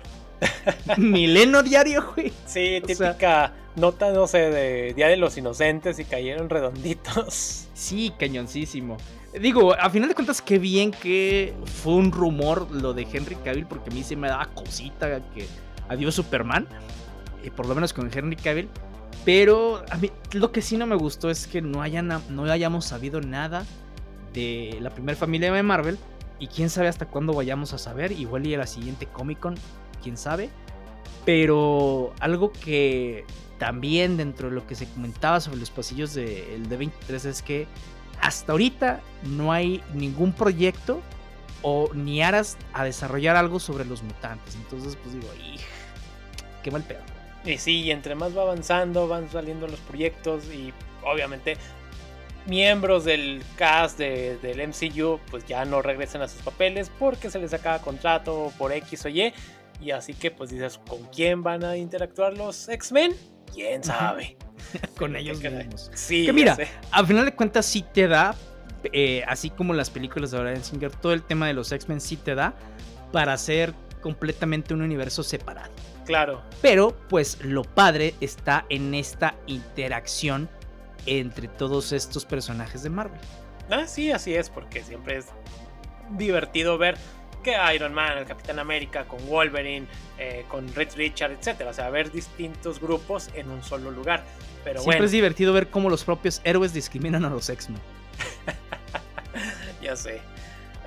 Mileno 0.98 1.64
diario, 1.64 2.14
güey. 2.16 2.32
Sí, 2.46 2.82
típica 2.86 3.54
nota, 3.76 4.12
no 4.12 4.28
sé, 4.28 4.50
de 4.50 4.94
Día 4.94 5.08
de 5.08 5.18
los 5.18 5.38
Inocentes 5.38 6.00
y 6.00 6.06
cayeron 6.06 6.50
redonditos. 6.50 7.68
Sí, 7.74 8.14
cañoncísimo. 8.18 8.98
Digo, 9.40 9.74
a 9.74 9.90
final 9.90 10.10
de 10.10 10.16
cuentas, 10.16 10.42
qué 10.42 10.60
bien 10.60 10.92
que 10.92 11.56
fue 11.82 11.94
un 11.94 12.12
rumor 12.12 12.70
lo 12.72 12.94
de 12.94 13.08
Henry 13.12 13.36
Cavill, 13.36 13.66
porque 13.66 13.90
a 13.90 13.94
mí 13.94 14.04
se 14.04 14.16
me 14.16 14.28
da 14.28 14.48
cosita 14.54 15.22
que 15.34 15.48
adiós 15.90 16.14
Superman. 16.14 16.68
Eh, 17.44 17.52
por 17.52 17.68
lo 17.68 17.76
menos 17.76 17.94
con 17.94 18.10
Henry 18.14 18.36
Cavill. 18.36 18.70
Pero 19.26 19.84
a 19.90 19.98
mí 19.98 20.12
lo 20.34 20.52
que 20.52 20.62
sí 20.62 20.78
no 20.78 20.86
me 20.86 20.96
gustó 20.96 21.30
es 21.30 21.48
que 21.48 21.62
no, 21.62 21.82
hayan, 21.82 22.10
no 22.30 22.44
hayamos 22.44 22.86
sabido 22.86 23.22
nada 23.22 23.66
de 24.34 24.78
la 24.82 24.90
primera 24.92 25.18
familia 25.18 25.52
de 25.52 25.64
Marvel. 25.64 25.98
Y 26.40 26.48
quién 26.48 26.70
sabe 26.70 26.88
hasta 26.88 27.08
cuándo 27.08 27.34
vayamos 27.34 27.74
a 27.74 27.78
saber. 27.78 28.12
Igual 28.12 28.46
y 28.46 28.54
a 28.54 28.60
la 28.60 28.68
siguiente 28.68 29.08
Comic 29.08 29.40
Con, 29.40 29.56
quién 30.04 30.18
sabe. 30.18 30.50
Pero 31.26 32.14
algo 32.20 32.52
que 32.52 33.26
también 33.58 34.18
dentro 34.18 34.50
de 34.50 34.56
lo 34.56 34.68
que 34.68 34.76
se 34.76 34.88
comentaba 34.90 35.40
sobre 35.40 35.60
los 35.60 35.70
pasillos 35.70 36.14
del 36.14 36.68
de 36.68 36.80
D23 36.80 37.26
es 37.26 37.42
que 37.42 37.68
hasta 38.22 38.52
ahorita 38.52 39.02
no 39.24 39.52
hay 39.52 39.82
ningún 39.94 40.34
proyecto 40.34 41.02
o 41.62 41.90
ni 41.94 42.22
aras 42.22 42.58
a 42.74 42.84
desarrollar 42.84 43.38
algo 43.38 43.60
sobre 43.60 43.86
los 43.86 44.04
mutantes. 44.04 44.56
Entonces, 44.56 44.98
pues 44.98 45.16
digo, 45.16 45.28
qué 46.62 46.72
mal 46.72 46.84
pedo. 46.84 47.02
Y 47.46 47.58
sí, 47.58 47.90
entre 47.92 48.16
más 48.16 48.38
va 48.38 48.44
avanzando, 48.44 49.08
van 49.08 49.30
saliendo 49.30 49.68
los 49.68 49.80
proyectos 49.82 50.46
y 50.54 50.74
obviamente 51.04 51.58
miembros 52.46 53.06
del 53.06 53.42
cast 53.58 53.98
del 53.98 54.68
MCU 54.68 55.20
pues 55.32 55.46
ya 55.46 55.64
no 55.64 55.82
regresan 55.82 56.22
a 56.22 56.28
sus 56.28 56.42
papeles 56.42 56.92
porque 57.00 57.30
se 57.30 57.40
les 57.40 57.54
acaba 57.54 57.80
contrato 57.80 58.52
por 58.58 58.72
X 58.72 59.06
o 59.06 59.10
Y. 59.10 59.34
Y 59.84 59.92
así 59.92 60.14
que 60.14 60.32
pues 60.32 60.50
dices, 60.50 60.80
¿con 60.88 61.04
quién 61.08 61.44
van 61.44 61.64
a 61.66 61.76
interactuar 61.76 62.38
los 62.38 62.70
X-Men? 62.70 63.14
¿Quién 63.54 63.84
sabe? 63.84 64.38
Con 64.98 65.16
ellos 65.18 65.42
mismos. 65.42 65.92
Sí. 65.94 66.26
Que 66.26 66.32
mira, 66.32 66.58
al 66.90 67.06
final 67.06 67.26
de 67.26 67.36
cuentas 67.36 67.66
sí 67.66 67.84
te 67.94 68.08
da, 68.08 68.34
eh, 68.94 69.24
así 69.28 69.50
como 69.50 69.74
las 69.74 69.90
películas 69.90 70.32
de 70.32 70.40
Brian 70.40 70.64
Singer, 70.64 70.92
todo 70.92 71.12
el 71.12 71.22
tema 71.22 71.48
de 71.48 71.54
los 71.54 71.72
X-Men 71.72 72.00
sí 72.00 72.16
te 72.16 72.34
da 72.34 72.56
para 73.12 73.34
hacer 73.34 73.74
completamente 74.02 74.74
un 74.74 74.82
universo 74.82 75.22
separado. 75.22 75.74
Claro. 76.06 76.42
Pero 76.62 76.98
pues 77.10 77.44
lo 77.44 77.64
padre 77.64 78.16
está 78.22 78.66
en 78.70 78.94
esta 78.94 79.36
interacción 79.48 80.50
entre 81.06 81.50
todos 81.50 81.92
estos 81.92 82.24
personajes 82.24 82.84
de 82.84 82.90
Marvel. 82.90 83.20
Ah, 83.70 83.86
sí, 83.86 84.12
así 84.12 84.34
es, 84.34 84.50
porque 84.50 84.82
siempre 84.82 85.18
es 85.18 85.26
divertido 86.12 86.78
ver 86.78 86.98
que 87.44 87.56
Iron 87.76 87.94
Man, 87.94 88.18
el 88.18 88.26
Capitán 88.26 88.58
América, 88.60 89.06
con 89.06 89.26
Wolverine, 89.28 89.86
eh, 90.18 90.46
con 90.48 90.74
Red 90.74 90.96
Richard, 90.96 91.32
etcétera. 91.32 91.70
O 91.70 91.74
sea, 91.74 91.90
ver 91.90 92.12
distintos 92.12 92.80
grupos 92.80 93.30
en 93.36 93.52
un 93.52 93.64
solo 93.64 93.92
lugar. 93.92 94.24
Pero 94.64 94.82
Siempre 94.82 95.06
es 95.06 95.12
divertido 95.12 95.54
ver 95.54 95.70
cómo 95.70 95.90
los 95.90 96.04
propios 96.04 96.42
héroes 96.44 96.74
discriminan 96.74 97.26
a 97.26 97.30
los 97.30 97.50
X-Men. 97.50 97.80
ya 99.82 99.96
sé. 99.96 100.22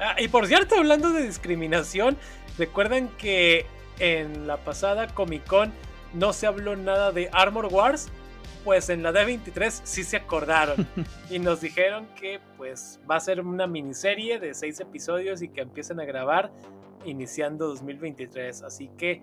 Ah, 0.00 0.16
y 0.18 0.28
por 0.28 0.46
cierto, 0.46 0.76
hablando 0.76 1.10
de 1.12 1.22
discriminación, 1.22 2.16
recuerdan 2.58 3.08
que 3.18 3.66
en 3.98 4.46
la 4.46 4.56
pasada 4.58 5.08
Comic 5.08 5.46
Con 5.46 5.72
no 6.12 6.32
se 6.32 6.46
habló 6.46 6.76
nada 6.76 7.12
de 7.12 7.28
Armor 7.32 7.66
Wars, 7.66 8.08
pues 8.66 8.90
en 8.90 9.04
la 9.04 9.12
D23 9.12 9.80
sí 9.84 10.02
se 10.02 10.16
acordaron 10.16 10.88
y 11.30 11.38
nos 11.38 11.60
dijeron 11.60 12.08
que 12.20 12.40
pues 12.56 13.00
va 13.08 13.14
a 13.14 13.20
ser 13.20 13.40
una 13.40 13.68
miniserie 13.68 14.40
de 14.40 14.54
seis 14.54 14.80
episodios 14.80 15.40
y 15.40 15.50
que 15.50 15.60
empiecen 15.60 16.00
a 16.00 16.04
grabar 16.04 16.50
iniciando 17.04 17.68
2023. 17.68 18.64
Así 18.64 18.88
que 18.98 19.22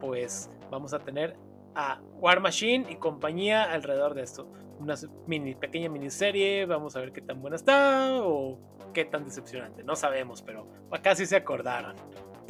pues 0.00 0.50
vamos 0.72 0.92
a 0.92 0.98
tener 0.98 1.36
a 1.76 2.00
War 2.16 2.40
Machine 2.40 2.90
y 2.90 2.96
compañía 2.96 3.62
alrededor 3.62 4.14
de 4.14 4.22
esto. 4.22 4.50
Una 4.80 4.96
mini, 5.28 5.54
pequeña 5.54 5.88
miniserie, 5.88 6.66
vamos 6.66 6.96
a 6.96 7.00
ver 7.00 7.12
qué 7.12 7.20
tan 7.20 7.40
buena 7.40 7.54
está 7.54 8.20
o 8.24 8.58
qué 8.92 9.04
tan 9.04 9.24
decepcionante. 9.24 9.84
No 9.84 9.94
sabemos, 9.94 10.42
pero 10.42 10.66
acá 10.90 11.14
sí 11.14 11.26
se 11.26 11.36
acordaron. 11.36 11.94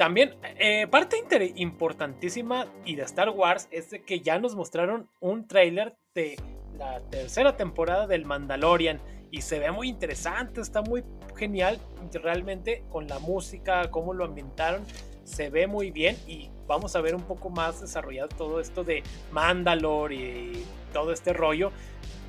También, 0.01 0.33
eh, 0.57 0.87
parte 0.87 1.15
importantísima 1.57 2.65
y 2.85 2.95
de 2.95 3.03
Star 3.03 3.29
Wars 3.29 3.67
es 3.69 3.91
de 3.91 4.01
que 4.01 4.21
ya 4.21 4.39
nos 4.39 4.55
mostraron 4.55 5.07
un 5.19 5.47
tráiler 5.47 5.95
de 6.15 6.37
la 6.75 7.01
tercera 7.11 7.55
temporada 7.55 8.07
del 8.07 8.25
Mandalorian 8.25 8.99
y 9.29 9.41
se 9.41 9.59
ve 9.59 9.69
muy 9.69 9.89
interesante, 9.89 10.59
está 10.59 10.81
muy 10.81 11.03
genial 11.35 11.79
realmente 12.13 12.83
con 12.89 13.05
la 13.05 13.19
música, 13.19 13.91
cómo 13.91 14.15
lo 14.15 14.25
ambientaron, 14.25 14.83
se 15.23 15.51
ve 15.51 15.67
muy 15.67 15.91
bien 15.91 16.17
y 16.25 16.49
vamos 16.65 16.95
a 16.95 17.01
ver 17.01 17.13
un 17.13 17.21
poco 17.21 17.51
más 17.51 17.79
desarrollado 17.79 18.29
todo 18.29 18.59
esto 18.59 18.83
de 18.83 19.03
Mandalore 19.31 20.15
y 20.15 20.65
todo 20.93 21.13
este 21.13 21.31
rollo. 21.31 21.71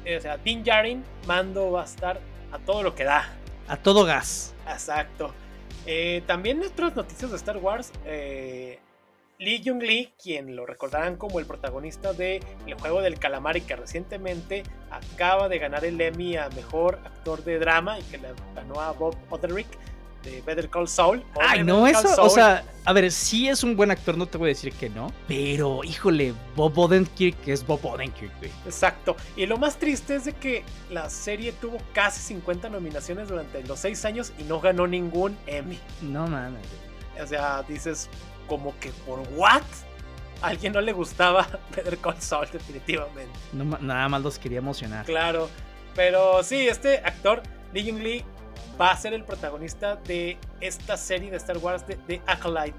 O 0.05 0.21
sea, 0.21 0.37
Din 0.37 0.63
Djarin, 0.63 1.03
Mando 1.27 1.71
va 1.71 1.81
a 1.81 1.87
estar 1.87 2.21
a 2.53 2.59
todo 2.59 2.83
lo 2.83 2.95
que 2.95 3.05
da. 3.05 3.35
A 3.67 3.79
todo 3.79 4.05
gas. 4.05 4.55
Exacto. 4.69 5.33
Eh, 5.87 6.23
también 6.27 6.63
otras 6.63 6.95
noticias 6.95 7.31
de 7.31 7.37
Star 7.37 7.59
Wars. 7.59 7.93
Eh, 8.05 8.79
Lee 9.39 9.61
Jung 9.65 9.83
Lee, 9.83 10.13
quien 10.23 10.55
lo 10.55 10.67
recordarán 10.67 11.17
como 11.17 11.41
el 11.41 11.47
protagonista 11.47 12.13
de 12.13 12.41
El 12.65 12.75
juego 12.75 13.03
del 13.03 13.19
calamar 13.19 13.57
y 13.57 13.63
que 13.63 13.75
recientemente 13.75 14.63
acaba 14.91 15.49
de 15.49 15.59
ganar 15.59 15.85
el 15.85 16.01
Emmy 16.01 16.37
a 16.37 16.49
mejor 16.51 17.01
actor 17.05 17.43
de 17.43 17.59
drama 17.59 17.99
y 17.99 18.03
que 18.05 18.19
le 18.19 18.29
ganó 18.55 18.81
a 18.81 18.93
Bob 18.93 19.17
Oderick 19.31 19.67
de 20.23 20.41
Better 20.43 20.69
Call 20.69 20.89
Saul. 20.89 21.25
Ay, 21.41 21.65
no, 21.65 21.87
eso, 21.87 22.23
o 22.23 22.29
sea, 22.29 22.65
a 22.85 22.93
ver, 22.93 23.11
sí 23.11 23.49
es 23.49 23.63
un 23.63 23.77
buen 23.77 23.91
actor, 23.91 24.17
no 24.17 24.27
te 24.27 24.39
voy 24.39 24.47
a 24.47 24.49
decir 24.49 24.73
que 24.73 24.89
no, 24.89 25.13
pero 25.29 25.85
híjole, 25.85 26.35
Bob 26.57 26.79
Odenkirk 26.79 27.47
es 27.47 27.67
Bob 27.67 27.85
Odenkirk, 27.85 28.37
güey. 28.39 28.51
Exacto, 28.65 29.17
y 29.37 29.47
lo 29.47 29.57
más 29.59 29.77
triste 29.77 30.17
es 30.17 30.25
de 30.25 30.33
que 30.33 30.65
la 30.91 31.11
serie 31.11 31.53
tuvo 31.53 31.79
casi 31.93 32.21
50 32.21 32.69
nominaciones 32.69 33.29
durante 33.29 33.63
los 33.65 33.79
6 33.81 34.05
años 34.05 34.33
y 34.39 34.45
no 34.45 34.61
ganó 34.61 34.87
ningún 34.87 35.37
Emmy. 35.47 35.79
No 36.01 36.27
mames. 36.27 36.67
O 37.23 37.27
sea, 37.27 37.63
dices 37.69 38.09
como 38.49 38.79
que 38.81 38.91
por 39.07 39.21
what? 39.37 39.63
A 40.41 40.49
alguien 40.49 40.73
no 40.73 40.81
le 40.81 40.93
gustaba 40.93 41.47
Better 41.77 41.99
Call 41.99 42.21
Saul 42.21 42.49
definitivamente. 42.53 43.31
nada 43.53 44.09
más 44.09 44.23
los 44.23 44.39
quería 44.39 44.59
emocionar. 44.59 45.07
Claro, 45.07 45.49
pero 45.95 46.43
sí, 46.43 46.67
este 46.69 46.99
actor 46.99 47.43
Lee 47.73 47.89
Jung 47.89 48.03
Lee 48.03 48.25
va 48.81 48.91
a 48.91 48.97
ser 48.97 49.15
el 49.15 49.25
protagonista 49.25 49.97
de 49.97 50.39
esta 50.61 50.97
serie 50.97 51.31
de 51.31 51.37
Star 51.37 51.59
Wars 51.59 51.85
de, 51.87 52.21
Acolyte 52.27 52.79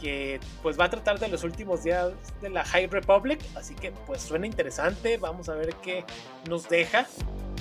que 0.00 0.40
pues 0.62 0.78
va 0.78 0.84
a 0.84 0.90
tratar 0.90 1.18
de 1.18 1.28
los 1.28 1.42
últimos 1.42 1.82
días 1.82 2.10
de 2.42 2.50
la 2.50 2.64
High 2.64 2.88
Republic, 2.88 3.40
así 3.54 3.74
que 3.74 3.92
pues 3.92 4.20
suena 4.20 4.46
interesante, 4.46 5.16
vamos 5.16 5.48
a 5.48 5.54
ver 5.54 5.74
qué 5.76 6.04
nos 6.50 6.68
deja, 6.68 7.06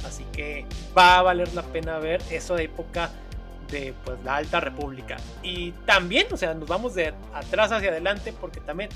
así 0.06 0.26
que 0.34 0.66
va 0.98 1.20
a 1.20 1.22
valer 1.22 1.54
la 1.54 1.64
pena 1.64 1.98
ver 1.98 2.22
eso 2.30 2.56
de 2.56 2.66
época 2.66 3.10
de 3.72 3.94
pues 4.04 4.22
la 4.26 4.36
Alta 4.36 4.60
República. 4.60 5.16
Y 5.44 5.72
también, 5.86 6.28
o 6.30 6.36
sea, 6.36 6.54
nos 6.54 6.68
vamos 6.68 6.94
de 6.94 7.14
atrás 7.34 7.72
hacia 7.72 7.90
adelante 7.90 8.34
porque 8.34 8.60
también 8.60 8.90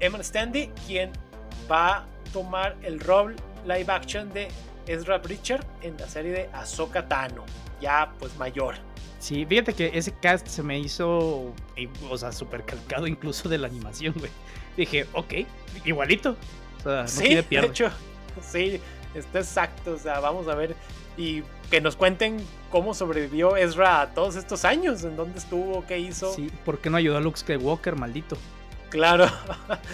Emma 0.00 0.22
Standy, 0.22 0.68
quien 0.86 1.12
va 1.70 1.98
a 1.98 2.04
tomar 2.32 2.74
el 2.82 3.00
rol 3.00 3.36
live 3.66 3.92
action 3.92 4.32
de 4.32 4.48
Ezra 4.86 5.18
Bridger 5.18 5.62
en 5.82 5.98
la 5.98 6.08
serie 6.08 6.32
de 6.32 6.50
Ahsoka 6.54 7.06
Tano 7.06 7.44
ya 7.82 8.14
pues 8.18 8.34
mayor. 8.38 8.76
Sí, 9.18 9.44
fíjate 9.46 9.74
que 9.74 9.90
ese 9.94 10.12
cast 10.12 10.46
se 10.48 10.62
me 10.62 10.78
hizo, 10.78 11.52
eh, 11.76 11.88
o 12.10 12.16
sea, 12.16 12.32
súper 12.32 12.64
calcado 12.64 13.06
incluso 13.06 13.48
de 13.48 13.58
la 13.58 13.68
animación, 13.68 14.14
güey. 14.18 14.30
Dije, 14.76 15.06
ok, 15.12 15.34
igualito. 15.84 16.36
O 16.78 16.82
sea, 16.82 17.02
no 17.02 17.08
sí, 17.08 17.34
de 17.34 17.46
hecho, 17.50 17.90
sí, 18.40 18.80
está 19.14 19.40
exacto. 19.40 19.92
O 19.92 19.98
sea, 19.98 20.18
vamos 20.18 20.48
a 20.48 20.54
ver 20.54 20.74
y 21.16 21.42
que 21.70 21.80
nos 21.80 21.96
cuenten 21.96 22.44
cómo 22.70 22.94
sobrevivió 22.94 23.56
Ezra 23.56 24.00
a 24.00 24.10
todos 24.14 24.36
estos 24.36 24.64
años, 24.64 25.04
en 25.04 25.16
dónde 25.16 25.38
estuvo, 25.38 25.84
qué 25.86 25.98
hizo. 25.98 26.32
Sí, 26.34 26.50
¿por 26.64 26.78
qué 26.78 26.90
no 26.90 26.96
ayudó 26.96 27.18
a 27.18 27.20
Luke 27.20 27.38
Skywalker, 27.38 27.96
maldito? 27.96 28.36
Claro. 28.90 29.26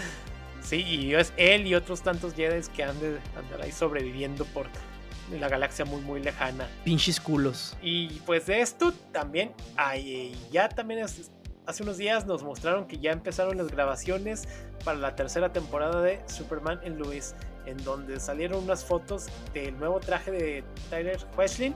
sí, 0.62 0.82
y 0.82 1.14
es 1.14 1.32
él 1.36 1.66
y 1.66 1.74
otros 1.74 2.02
tantos 2.02 2.34
Jedi 2.34 2.66
que 2.74 2.84
han 2.84 2.98
de 3.00 3.18
andar 3.36 3.62
ahí 3.62 3.72
sobreviviendo 3.72 4.44
por 4.46 4.68
la 5.32 5.48
galaxia 5.48 5.84
muy 5.84 6.00
muy 6.00 6.22
lejana. 6.22 6.68
Pinches 6.84 7.20
culos. 7.20 7.76
Y 7.82 8.08
pues 8.26 8.46
de 8.46 8.60
esto 8.60 8.92
también, 9.12 9.52
hay, 9.76 10.34
ya 10.50 10.68
también 10.68 11.04
hace 11.04 11.82
unos 11.82 11.98
días 11.98 12.26
nos 12.26 12.42
mostraron 12.42 12.86
que 12.86 12.98
ya 12.98 13.12
empezaron 13.12 13.58
las 13.58 13.68
grabaciones 13.68 14.48
para 14.84 14.98
la 14.98 15.14
tercera 15.14 15.52
temporada 15.52 16.00
de 16.02 16.20
Superman 16.26 16.80
en 16.82 16.98
Luis 16.98 17.34
en 17.68 17.76
donde 17.84 18.18
salieron 18.18 18.64
unas 18.64 18.84
fotos 18.84 19.26
del 19.52 19.78
nuevo 19.78 20.00
traje 20.00 20.30
de 20.30 20.64
Tyler 20.88 21.18
Wesley, 21.36 21.74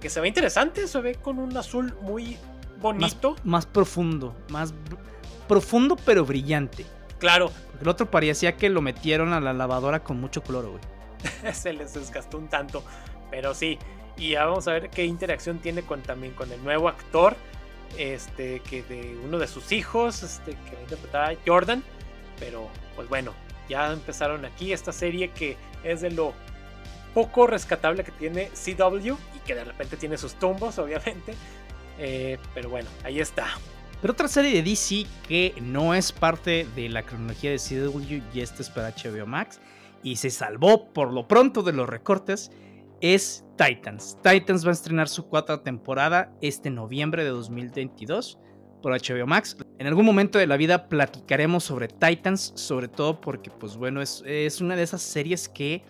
que 0.00 0.08
se 0.08 0.20
ve 0.20 0.28
interesante, 0.28 0.88
se 0.88 1.00
ve 1.00 1.16
con 1.16 1.38
un 1.38 1.54
azul 1.56 1.94
muy 2.00 2.38
bonito. 2.80 3.36
Más, 3.44 3.66
profundo, 3.66 4.34
más 4.48 4.72
profundo 5.46 5.96
pero 6.04 6.24
brillante. 6.24 6.86
Claro. 7.18 7.50
el 7.80 7.88
otro 7.88 8.10
parecía 8.10 8.56
que 8.56 8.68
lo 8.70 8.82
metieron 8.82 9.32
a 9.32 9.40
la 9.40 9.52
lavadora 9.52 10.02
con 10.02 10.20
mucho 10.20 10.42
cloro, 10.42 10.72
güey. 10.72 10.93
se 11.52 11.72
les 11.72 11.94
desgastó 11.94 12.38
un 12.38 12.48
tanto, 12.48 12.84
pero 13.30 13.54
sí. 13.54 13.78
Y 14.16 14.30
ya 14.30 14.44
vamos 14.44 14.68
a 14.68 14.72
ver 14.72 14.90
qué 14.90 15.04
interacción 15.04 15.58
tiene 15.58 15.82
con 15.82 16.02
también 16.02 16.34
con 16.34 16.50
el 16.52 16.62
nuevo 16.62 16.88
actor, 16.88 17.36
este, 17.98 18.60
que 18.60 18.82
de 18.84 19.18
uno 19.24 19.38
de 19.38 19.48
sus 19.48 19.72
hijos, 19.72 20.22
este, 20.22 20.52
que 20.52 20.80
interpretaba 20.82 21.32
Jordan. 21.44 21.82
Pero, 22.38 22.68
pues 22.94 23.08
bueno, 23.08 23.32
ya 23.68 23.92
empezaron 23.92 24.44
aquí 24.44 24.72
esta 24.72 24.92
serie 24.92 25.30
que 25.30 25.56
es 25.82 26.00
de 26.00 26.10
lo 26.10 26.32
poco 27.12 27.46
rescatable 27.46 28.04
que 28.04 28.12
tiene 28.12 28.50
CW 28.50 29.14
y 29.34 29.38
que 29.46 29.54
de 29.54 29.64
repente 29.64 29.96
tiene 29.96 30.18
sus 30.18 30.34
tumbos, 30.34 30.78
obviamente. 30.78 31.34
Eh, 31.98 32.38
pero 32.54 32.68
bueno, 32.68 32.88
ahí 33.04 33.20
está. 33.20 33.46
Pero 34.00 34.12
otra 34.12 34.28
serie 34.28 34.52
de 34.52 34.62
DC 34.62 35.06
que 35.26 35.54
no 35.62 35.94
es 35.94 36.12
parte 36.12 36.66
de 36.76 36.88
la 36.88 37.02
cronología 37.04 37.50
de 37.50 37.58
CW 37.58 38.20
y 38.34 38.40
esta 38.40 38.62
es 38.62 38.68
para 38.68 38.90
HBO 38.90 39.26
Max 39.26 39.60
y 40.04 40.16
se 40.16 40.30
salvó 40.30 40.92
por 40.92 41.12
lo 41.12 41.26
pronto 41.26 41.62
de 41.62 41.72
los 41.72 41.88
recortes 41.88 42.52
es 43.00 43.44
Titans. 43.56 44.16
Titans 44.22 44.64
va 44.64 44.70
a 44.70 44.72
estrenar 44.72 45.08
su 45.08 45.26
cuarta 45.26 45.62
temporada 45.62 46.32
este 46.40 46.70
noviembre 46.70 47.24
de 47.24 47.30
2022 47.30 48.38
por 48.82 48.92
HBO 48.92 49.26
Max. 49.26 49.56
En 49.78 49.86
algún 49.86 50.04
momento 50.04 50.38
de 50.38 50.46
la 50.46 50.56
vida 50.56 50.88
platicaremos 50.88 51.64
sobre 51.64 51.88
Titans, 51.88 52.52
sobre 52.54 52.86
todo 52.86 53.20
porque, 53.20 53.50
pues 53.50 53.76
bueno, 53.76 54.00
es, 54.00 54.22
es 54.26 54.60
una 54.60 54.76
de 54.76 54.82
esas 54.82 55.02
series 55.02 55.48
que 55.48 55.82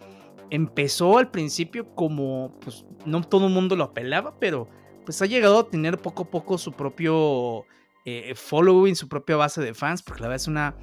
empezó 0.50 1.18
al 1.18 1.30
principio 1.30 1.94
como, 1.94 2.56
pues 2.60 2.84
no 3.04 3.22
todo 3.22 3.48
el 3.48 3.52
mundo 3.52 3.76
lo 3.76 3.84
apelaba, 3.84 4.38
pero 4.38 4.68
pues 5.04 5.20
ha 5.20 5.26
llegado 5.26 5.58
a 5.58 5.68
tener 5.68 5.98
poco 5.98 6.22
a 6.22 6.30
poco 6.30 6.56
su 6.56 6.72
propio 6.72 7.64
eh, 8.04 8.34
following, 8.34 8.94
su 8.94 9.08
propia 9.08 9.36
base 9.36 9.60
de 9.60 9.74
fans, 9.74 10.02
porque 10.02 10.22
la 10.22 10.28
verdad 10.28 10.42
es 10.42 10.48
una, 10.48 10.76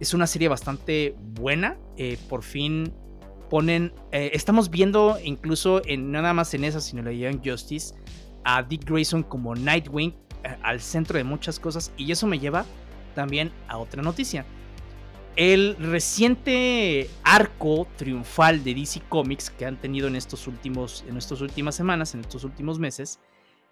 es 0.00 0.14
una 0.14 0.26
serie 0.26 0.48
bastante 0.48 1.16
buena. 1.18 1.78
Eh, 1.96 2.18
por 2.28 2.42
fin 2.42 2.92
ponen, 3.50 3.92
eh, 4.12 4.30
estamos 4.32 4.70
viendo 4.70 5.18
incluso 5.22 5.82
en 5.84 6.10
nada 6.10 6.32
más 6.32 6.54
en 6.54 6.64
esa, 6.64 6.80
sino 6.80 7.00
en 7.00 7.06
la 7.06 7.12
Young 7.12 7.40
Justice, 7.44 7.94
a 8.44 8.62
Dick 8.62 8.84
Grayson 8.84 9.22
como 9.22 9.54
Nightwing, 9.54 10.14
al 10.62 10.80
centro 10.80 11.16
de 11.16 11.24
muchas 11.24 11.58
cosas 11.58 11.92
y 11.96 12.12
eso 12.12 12.26
me 12.26 12.38
lleva 12.38 12.64
también 13.14 13.50
a 13.68 13.78
otra 13.78 14.02
noticia. 14.02 14.44
El 15.36 15.76
reciente 15.76 17.10
arco 17.24 17.88
triunfal 17.96 18.62
de 18.62 18.74
DC 18.74 19.02
Comics 19.08 19.50
que 19.50 19.66
han 19.66 19.80
tenido 19.80 20.06
en, 20.06 20.14
estos 20.14 20.46
últimos, 20.46 21.04
en 21.08 21.16
estas 21.16 21.40
últimas 21.40 21.74
semanas, 21.74 22.14
en 22.14 22.20
estos 22.20 22.44
últimos 22.44 22.78
meses, 22.78 23.18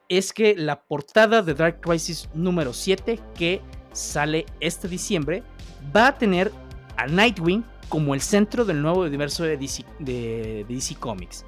es 0.08 0.32
que 0.32 0.56
la 0.56 0.82
portada 0.82 1.40
de 1.42 1.54
Dark 1.54 1.80
Crisis 1.80 2.28
número 2.34 2.72
7, 2.72 3.20
que 3.36 3.60
sale 3.92 4.46
este 4.60 4.88
diciembre, 4.88 5.42
va 5.94 6.08
a 6.08 6.18
tener 6.18 6.52
a 6.96 7.06
Nightwing 7.06 7.64
como 7.88 8.14
el 8.14 8.20
centro 8.20 8.64
del 8.64 8.80
nuevo 8.82 9.02
universo 9.02 9.44
de 9.44 9.56
DC, 9.56 9.84
de 9.98 10.64
DC 10.68 10.96
Comics. 10.96 11.44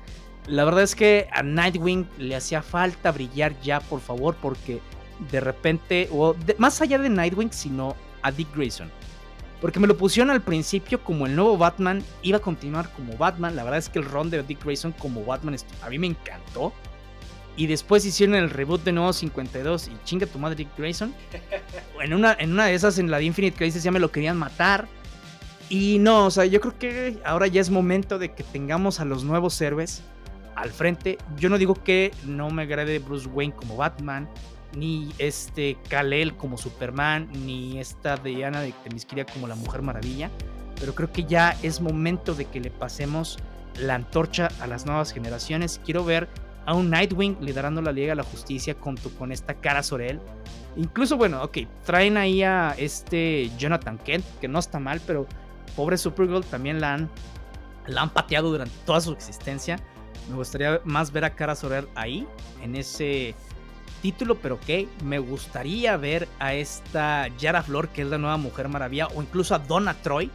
La 0.46 0.64
verdad 0.64 0.82
es 0.82 0.94
que 0.94 1.28
a 1.32 1.42
Nightwing 1.42 2.06
le 2.18 2.36
hacía 2.36 2.60
falta 2.62 3.12
brillar 3.12 3.58
ya, 3.62 3.80
por 3.80 4.00
favor, 4.00 4.36
porque 4.40 4.80
de 5.30 5.40
repente, 5.40 6.08
o 6.12 6.34
más 6.58 6.80
allá 6.82 6.98
de 6.98 7.08
Nightwing, 7.08 7.52
sino 7.52 7.96
a 8.22 8.30
Dick 8.30 8.54
Grayson. 8.54 8.90
Porque 9.60 9.80
me 9.80 9.86
lo 9.86 9.96
pusieron 9.96 10.30
al 10.30 10.42
principio 10.42 11.02
como 11.02 11.26
el 11.26 11.34
nuevo 11.34 11.56
Batman, 11.56 12.02
iba 12.22 12.36
a 12.36 12.40
continuar 12.42 12.92
como 12.92 13.16
Batman. 13.16 13.56
La 13.56 13.64
verdad 13.64 13.78
es 13.78 13.88
que 13.88 13.98
el 13.98 14.04
ron 14.04 14.28
de 14.28 14.42
Dick 14.42 14.62
Grayson 14.62 14.92
como 14.92 15.24
Batman 15.24 15.56
a 15.80 15.88
mí 15.88 15.98
me 15.98 16.08
encantó. 16.08 16.72
Y 17.56 17.66
después 17.66 18.04
hicieron 18.04 18.34
el 18.34 18.50
reboot 18.50 18.82
de 18.82 18.92
nuevo 18.92 19.12
52 19.12 19.88
y 19.88 19.92
chinga 20.04 20.26
tu 20.26 20.38
madre 20.38 20.56
Dick 20.56 20.76
Grayson. 20.76 21.14
En 22.02 22.12
una, 22.12 22.36
en 22.38 22.52
una 22.52 22.66
de 22.66 22.74
esas, 22.74 22.98
en 22.98 23.10
la 23.10 23.16
de 23.16 23.24
Infinite 23.24 23.56
Crisis, 23.56 23.82
ya 23.82 23.90
me 23.90 23.98
lo 23.98 24.10
querían 24.10 24.36
matar. 24.36 24.86
Y 25.70 25.98
no, 26.00 26.26
o 26.26 26.30
sea, 26.30 26.44
yo 26.44 26.60
creo 26.60 26.78
que 26.78 27.18
ahora 27.24 27.46
ya 27.46 27.62
es 27.62 27.70
momento 27.70 28.18
de 28.18 28.32
que 28.32 28.42
tengamos 28.42 29.00
a 29.00 29.06
los 29.06 29.24
nuevos 29.24 29.58
héroes 29.62 30.02
al 30.54 30.70
frente. 30.70 31.16
Yo 31.38 31.48
no 31.48 31.56
digo 31.56 31.74
que 31.74 32.10
no 32.26 32.50
me 32.50 32.62
agrade 32.62 32.98
Bruce 32.98 33.26
Wayne 33.28 33.54
como 33.54 33.76
Batman, 33.76 34.28
ni 34.76 35.12
este 35.18 35.76
Kal-El 35.88 36.36
como 36.36 36.58
Superman, 36.58 37.28
ni 37.44 37.78
esta 37.78 38.16
Diana 38.16 38.60
de 38.60 38.72
Temisquiria 38.84 39.24
como 39.24 39.46
la 39.46 39.54
Mujer 39.54 39.82
Maravilla, 39.82 40.30
pero 40.78 40.94
creo 40.94 41.12
que 41.12 41.24
ya 41.24 41.56
es 41.62 41.80
momento 41.80 42.34
de 42.34 42.44
que 42.46 42.60
le 42.60 42.70
pasemos 42.70 43.38
la 43.78 43.94
antorcha 43.94 44.48
a 44.60 44.66
las 44.66 44.86
nuevas 44.86 45.12
generaciones. 45.12 45.80
Quiero 45.84 46.04
ver 46.04 46.28
a 46.66 46.74
un 46.74 46.90
Nightwing 46.90 47.38
liderando 47.40 47.82
la 47.82 47.92
Liga 47.92 48.10
de 48.10 48.16
la 48.16 48.22
Justicia 48.22 48.74
con, 48.74 48.96
con 49.18 49.32
esta 49.32 49.54
cara 49.54 49.82
sobre 49.82 50.10
él. 50.10 50.20
Incluso, 50.76 51.16
bueno, 51.16 51.42
ok, 51.42 51.58
traen 51.84 52.16
ahí 52.16 52.42
a 52.42 52.74
este 52.76 53.50
Jonathan 53.58 53.98
Kent, 53.98 54.24
que 54.40 54.48
no 54.48 54.58
está 54.58 54.80
mal, 54.80 55.00
pero 55.06 55.26
pobre 55.76 55.96
Supergirl 55.96 56.44
también 56.44 56.80
la 56.80 56.94
han, 56.94 57.10
la 57.86 58.02
han 58.02 58.10
pateado 58.10 58.50
durante 58.50 58.74
toda 58.84 59.00
su 59.00 59.12
existencia. 59.12 59.78
Me 60.28 60.36
gustaría 60.36 60.80
más 60.84 61.12
ver 61.12 61.24
a 61.24 61.34
Cara 61.34 61.54
Sorel 61.54 61.88
ahí, 61.94 62.26
en 62.62 62.74
ese 62.74 63.34
título, 64.02 64.36
pero 64.36 64.58
que 64.60 64.88
me 65.04 65.18
gustaría 65.18 65.96
ver 65.96 66.28
a 66.38 66.54
esta 66.54 67.28
Yara 67.38 67.62
Flor, 67.62 67.88
que 67.88 68.02
es 68.02 68.08
la 68.08 68.18
nueva 68.18 68.36
Mujer 68.36 68.68
Maravilla, 68.68 69.06
o 69.08 69.22
incluso 69.22 69.54
a 69.54 69.58
Donna 69.58 69.94
Troy 69.94 70.30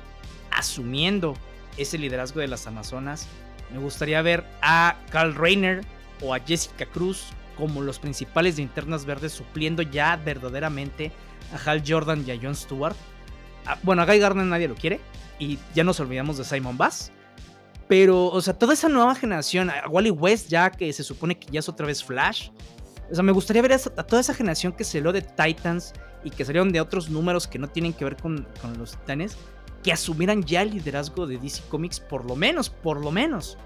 asumiendo 0.51 1.34
ese 1.77 1.97
liderazgo 1.97 2.39
de 2.39 2.47
las 2.47 2.65
Amazonas. 2.65 3.27
Me 3.72 3.80
gustaría 3.80 4.22
ver 4.22 4.45
a 4.61 4.97
Carl 5.11 5.35
Reiner 5.35 5.81
o 6.22 6.34
a 6.34 6.40
Jessica 6.40 6.86
Cruz 6.86 7.28
como 7.58 7.82
los 7.82 8.00
principales 8.00 8.56
de 8.56 8.62
Internas 8.62 9.06
Verdes, 9.06 9.34
supliendo 9.34 9.82
ya 9.82 10.16
verdaderamente 10.16 11.12
a 11.54 11.70
Hal 11.70 11.84
Jordan 11.86 12.24
y 12.26 12.32
a 12.32 12.40
Jon 12.41 12.56
Stewart. 12.56 12.96
Ah, 13.66 13.78
bueno, 13.84 14.02
a 14.02 14.06
Guy 14.06 14.20
Gardner 14.20 14.46
nadie 14.46 14.68
lo 14.68 14.76
quiere, 14.76 15.00
y 15.40 15.58
ya 15.74 15.84
nos 15.84 16.00
olvidamos 16.00 16.38
de 16.38 16.46
Simon 16.46 16.78
Bass. 16.78 17.12
Pero, 17.88 18.28
o 18.28 18.41
sea, 18.41 18.54
toda 18.54 18.74
esa 18.74 18.88
nueva 18.88 19.16
generación, 19.16 19.70
a 19.70 19.88
Wally 19.90 20.12
West 20.12 20.48
ya 20.48 20.70
que 20.70 20.94
se 20.94 21.04
supone 21.04 21.38
que 21.38 21.52
ya 21.52 21.60
es 21.60 21.68
otra 21.68 21.88
vez 21.88 22.04
Flash, 22.04 22.50
o 23.12 23.16
sea, 23.16 23.24
me 23.24 23.32
gustaría 23.32 23.62
ver 23.64 23.74
a, 23.74 23.80
toda 23.80 24.22
esa 24.22 24.34
generación 24.34 24.74
que 24.74 24.84
se 24.84 25.02
lo 25.02 25.12
de 25.12 25.24
Titans 25.24 25.94
y 26.24 26.30
que 26.30 26.46
salieron 26.46 26.72
de 26.72 26.82
otros 26.82 27.10
números 27.10 27.48
que 27.48 27.58
no 27.58 27.68
tienen 27.68 27.94
que 27.94 28.06
ver 28.06 28.18
con, 28.18 28.48
los 28.78 28.91
titanes, 28.91 29.36
que 29.82 29.91
asumieran 29.91 30.44
ya 30.44 30.62
el 30.62 30.72
liderazgo 30.72 31.26
de 31.26 31.38
DC 31.40 31.64
Comics, 31.70 32.00
por 32.00 32.26
lo 32.26 32.36
menos, 32.36 32.70
por 32.70 33.04
lo 33.04 33.12
menos, 33.12 33.58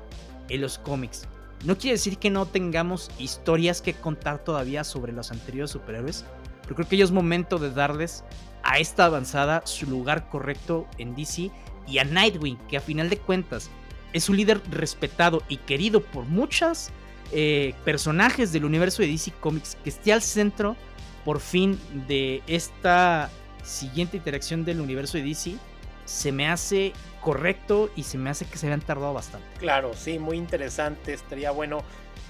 en 0.47 0.61
los 0.61 0.77
cómics. 0.77 1.27
No 1.63 1.77
quiere 1.77 1.95
decir 1.95 2.17
que 2.17 2.29
no 2.29 2.45
tengamos 2.45 3.09
historias 3.19 3.81
que 3.81 3.93
contar 3.93 4.43
todavía 4.43 4.83
sobre 4.83 5.13
los 5.13 5.31
anteriores 5.31 5.71
superhéroes, 5.71 6.25
pero 6.63 6.75
creo 6.75 6.87
que 6.87 6.97
ya 6.97 7.05
es 7.05 7.11
momento 7.11 7.57
de 7.57 7.71
darles 7.71 8.23
a 8.63 8.79
esta 8.79 9.05
avanzada 9.05 9.61
su 9.65 9.85
lugar 9.89 10.29
correcto 10.29 10.87
en 10.97 11.15
DC 11.15 11.51
y 11.87 11.97
a 11.99 12.03
Nightwing, 12.03 12.57
que 12.69 12.77
a 12.77 12.81
final 12.81 13.09
de 13.09 13.17
cuentas 13.17 13.69
es 14.13 14.29
un 14.29 14.37
líder 14.37 14.61
respetado 14.71 15.41
y 15.47 15.57
querido 15.57 16.01
por 16.01 16.25
muchas 16.25 16.91
eh, 17.31 17.73
personajes 17.83 18.51
del 18.51 18.65
universo 18.65 19.01
de 19.01 19.07
DC 19.07 19.31
Comics 19.39 19.77
que 19.83 19.89
esté 19.89 20.13
al 20.13 20.21
centro 20.21 20.75
por 21.25 21.39
fin 21.39 21.79
de 22.07 22.43
esta 22.47 23.29
siguiente 23.63 24.17
interacción 24.17 24.65
del 24.65 24.81
universo 24.81 25.17
de 25.17 25.23
DC 25.23 25.55
se 26.05 26.31
me 26.31 26.47
hace 26.47 26.93
correcto 27.23 27.89
y 27.95 28.03
se 28.03 28.17
me 28.17 28.29
hace 28.29 28.45
que 28.45 28.57
se 28.57 28.67
habían 28.67 28.81
tardado 28.81 29.13
bastante. 29.13 29.47
Claro, 29.59 29.93
sí, 29.93 30.19
muy 30.19 30.37
interesante. 30.37 31.13
Estaría 31.13 31.51
bueno 31.51 31.83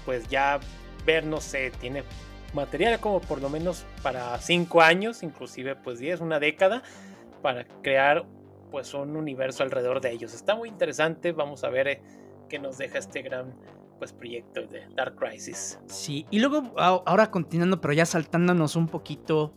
pues 0.04 0.28
ya 0.28 0.60
ver, 1.04 1.26
no 1.26 1.40
sé, 1.40 1.72
tiene 1.80 2.04
material 2.54 3.00
como 3.00 3.20
por 3.20 3.42
lo 3.42 3.48
menos 3.48 3.84
para 4.02 4.38
5 4.38 4.80
años, 4.80 5.22
inclusive 5.22 5.76
pues 5.76 5.98
10, 5.98 6.20
una 6.20 6.38
década, 6.38 6.82
para 7.42 7.64
crear 7.82 8.24
pues 8.70 8.94
un 8.94 9.16
universo 9.16 9.62
alrededor 9.62 10.00
de 10.00 10.12
ellos. 10.12 10.34
Está 10.34 10.54
muy 10.54 10.68
interesante, 10.68 11.32
vamos 11.32 11.64
a 11.64 11.68
ver 11.68 11.88
eh, 11.88 12.02
qué 12.48 12.58
nos 12.58 12.78
deja 12.78 12.98
este 12.98 13.22
gran 13.22 13.54
pues 13.98 14.12
proyecto 14.12 14.66
de 14.66 14.86
Dark 14.94 15.16
Crisis. 15.16 15.78
Sí, 15.86 16.26
y 16.30 16.40
luego 16.40 16.72
ahora 16.76 17.30
continuando, 17.30 17.80
pero 17.80 17.94
ya 17.94 18.06
saltándonos 18.06 18.76
un 18.76 18.88
poquito, 18.88 19.54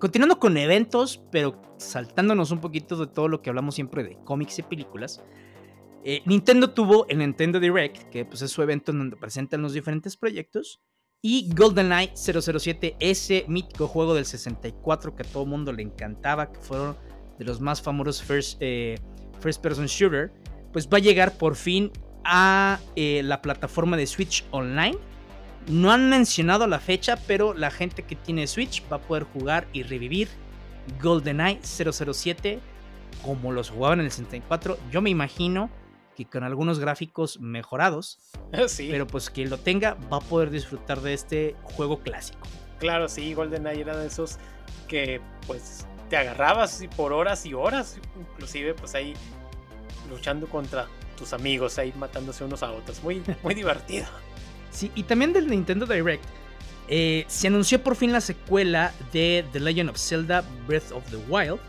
continuando 0.00 0.40
con 0.40 0.56
eventos, 0.56 1.22
pero 1.30 1.62
saltándonos 1.76 2.50
un 2.50 2.60
poquito 2.60 2.96
de 2.96 3.06
todo 3.06 3.28
lo 3.28 3.40
que 3.40 3.50
hablamos 3.50 3.76
siempre 3.76 4.02
de 4.02 4.18
cómics 4.24 4.58
y 4.58 4.62
películas. 4.62 5.22
Eh, 6.02 6.22
Nintendo 6.24 6.70
tuvo 6.70 7.06
el 7.08 7.18
Nintendo 7.18 7.60
Direct, 7.60 8.08
que 8.10 8.24
pues 8.24 8.42
es 8.42 8.50
su 8.50 8.62
evento 8.62 8.90
en 8.90 8.98
donde 8.98 9.16
presentan 9.16 9.62
los 9.62 9.74
diferentes 9.74 10.16
proyectos. 10.16 10.80
Y 11.22 11.50
GoldenEye 11.54 12.12
007, 12.16 12.96
ese 12.98 13.44
mítico 13.46 13.86
juego 13.86 14.14
del 14.14 14.24
64 14.24 15.14
que 15.14 15.22
a 15.22 15.26
todo 15.26 15.44
mundo 15.44 15.70
le 15.70 15.82
encantaba, 15.82 16.50
que 16.50 16.60
fueron 16.60 16.96
de 17.38 17.44
los 17.44 17.60
más 17.60 17.82
famosos 17.82 18.22
first, 18.22 18.56
eh, 18.60 18.98
first 19.40 19.62
person 19.62 19.84
shooter, 19.84 20.32
pues 20.72 20.88
va 20.88 20.96
a 20.96 21.00
llegar 21.00 21.36
por 21.36 21.56
fin 21.56 21.92
a 22.24 22.80
eh, 22.96 23.22
la 23.22 23.42
plataforma 23.42 23.98
de 23.98 24.06
Switch 24.06 24.46
Online. 24.50 24.96
No 25.68 25.92
han 25.92 26.08
mencionado 26.08 26.66
la 26.66 26.80
fecha, 26.80 27.18
pero 27.26 27.54
la 27.54 27.70
gente 27.70 28.02
que 28.02 28.16
tiene 28.16 28.46
Switch 28.46 28.82
va 28.90 28.96
a 28.96 29.00
poder 29.00 29.24
jugar 29.24 29.66
y 29.72 29.82
revivir 29.82 30.28
GoldenEye 31.00 31.60
007 31.62 32.60
como 33.22 33.52
los 33.52 33.70
jugaban 33.70 34.00
en 34.00 34.06
el 34.06 34.10
64. 34.10 34.78
Yo 34.90 35.02
me 35.02 35.10
imagino 35.10 35.70
que 36.16 36.24
con 36.24 36.42
algunos 36.44 36.78
gráficos 36.78 37.40
mejorados. 37.40 38.18
Sí. 38.68 38.88
Pero 38.90 39.06
pues 39.06 39.30
quien 39.30 39.48
lo 39.48 39.58
tenga 39.58 39.96
va 40.12 40.16
a 40.16 40.20
poder 40.20 40.50
disfrutar 40.50 41.00
de 41.00 41.14
este 41.14 41.56
juego 41.62 42.00
clásico. 42.00 42.40
Claro, 42.78 43.08
sí, 43.08 43.32
GoldenEye 43.34 43.82
era 43.82 43.96
de 43.96 44.06
esos 44.06 44.38
que 44.88 45.20
pues 45.46 45.86
te 46.08 46.16
agarrabas 46.16 46.82
por 46.96 47.12
horas 47.12 47.46
y 47.46 47.54
horas, 47.54 48.00
inclusive 48.18 48.74
pues 48.74 48.94
ahí 48.94 49.14
luchando 50.10 50.48
contra 50.48 50.88
tus 51.16 51.32
amigos, 51.32 51.78
ahí 51.78 51.92
matándose 51.96 52.42
unos 52.44 52.62
a 52.62 52.72
otros. 52.72 53.02
Muy, 53.02 53.22
muy 53.42 53.54
divertido. 53.54 54.06
Sí, 54.70 54.90
y 54.94 55.02
también 55.02 55.32
del 55.32 55.48
Nintendo 55.48 55.86
Direct 55.86 56.24
eh, 56.92 57.24
se 57.28 57.46
anunció 57.46 57.82
por 57.82 57.94
fin 57.94 58.12
la 58.12 58.20
secuela 58.20 58.92
de 59.12 59.44
The 59.52 59.60
Legend 59.60 59.90
of 59.90 59.96
Zelda 59.96 60.44
Breath 60.66 60.90
of 60.92 61.04
the 61.10 61.18
Wild. 61.28 61.60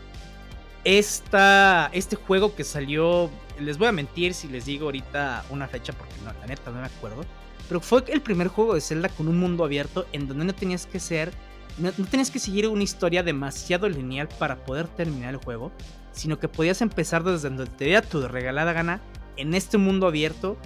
Esta, 0.82 1.90
este 1.92 2.16
juego 2.16 2.56
que 2.56 2.64
salió, 2.64 3.30
les 3.60 3.78
voy 3.78 3.86
a 3.86 3.92
mentir 3.92 4.34
si 4.34 4.48
les 4.48 4.64
digo 4.64 4.86
ahorita 4.86 5.44
una 5.50 5.68
fecha 5.68 5.92
porque 5.92 6.14
no, 6.24 6.32
la 6.32 6.46
neta 6.46 6.72
no 6.72 6.80
me 6.80 6.86
acuerdo. 6.86 7.24
Pero 7.68 7.80
fue 7.80 8.02
el 8.08 8.20
primer 8.20 8.48
juego 8.48 8.74
de 8.74 8.80
Zelda 8.80 9.08
con 9.08 9.28
un 9.28 9.38
mundo 9.38 9.64
abierto 9.64 10.06
en 10.12 10.26
donde 10.26 10.44
no 10.44 10.54
tenías 10.56 10.86
que 10.86 10.98
ser, 10.98 11.32
no, 11.78 11.92
tenías 11.92 12.32
que 12.32 12.40
seguir 12.40 12.66
una 12.66 12.82
historia 12.82 13.22
demasiado 13.22 13.88
lineal 13.88 14.28
para 14.40 14.56
poder 14.64 14.88
terminar 14.88 15.34
el 15.34 15.36
juego, 15.36 15.70
sino 16.10 16.40
que 16.40 16.48
podías 16.48 16.82
empezar 16.82 17.22
desde 17.22 17.48
donde 17.48 17.66
te 17.66 17.84
diera 17.84 18.02
tu 18.02 18.26
regalada 18.26 18.72
gana 18.72 19.00
en 19.36 19.54
este 19.54 19.78
mundo 19.78 20.08
abierto 20.08 20.58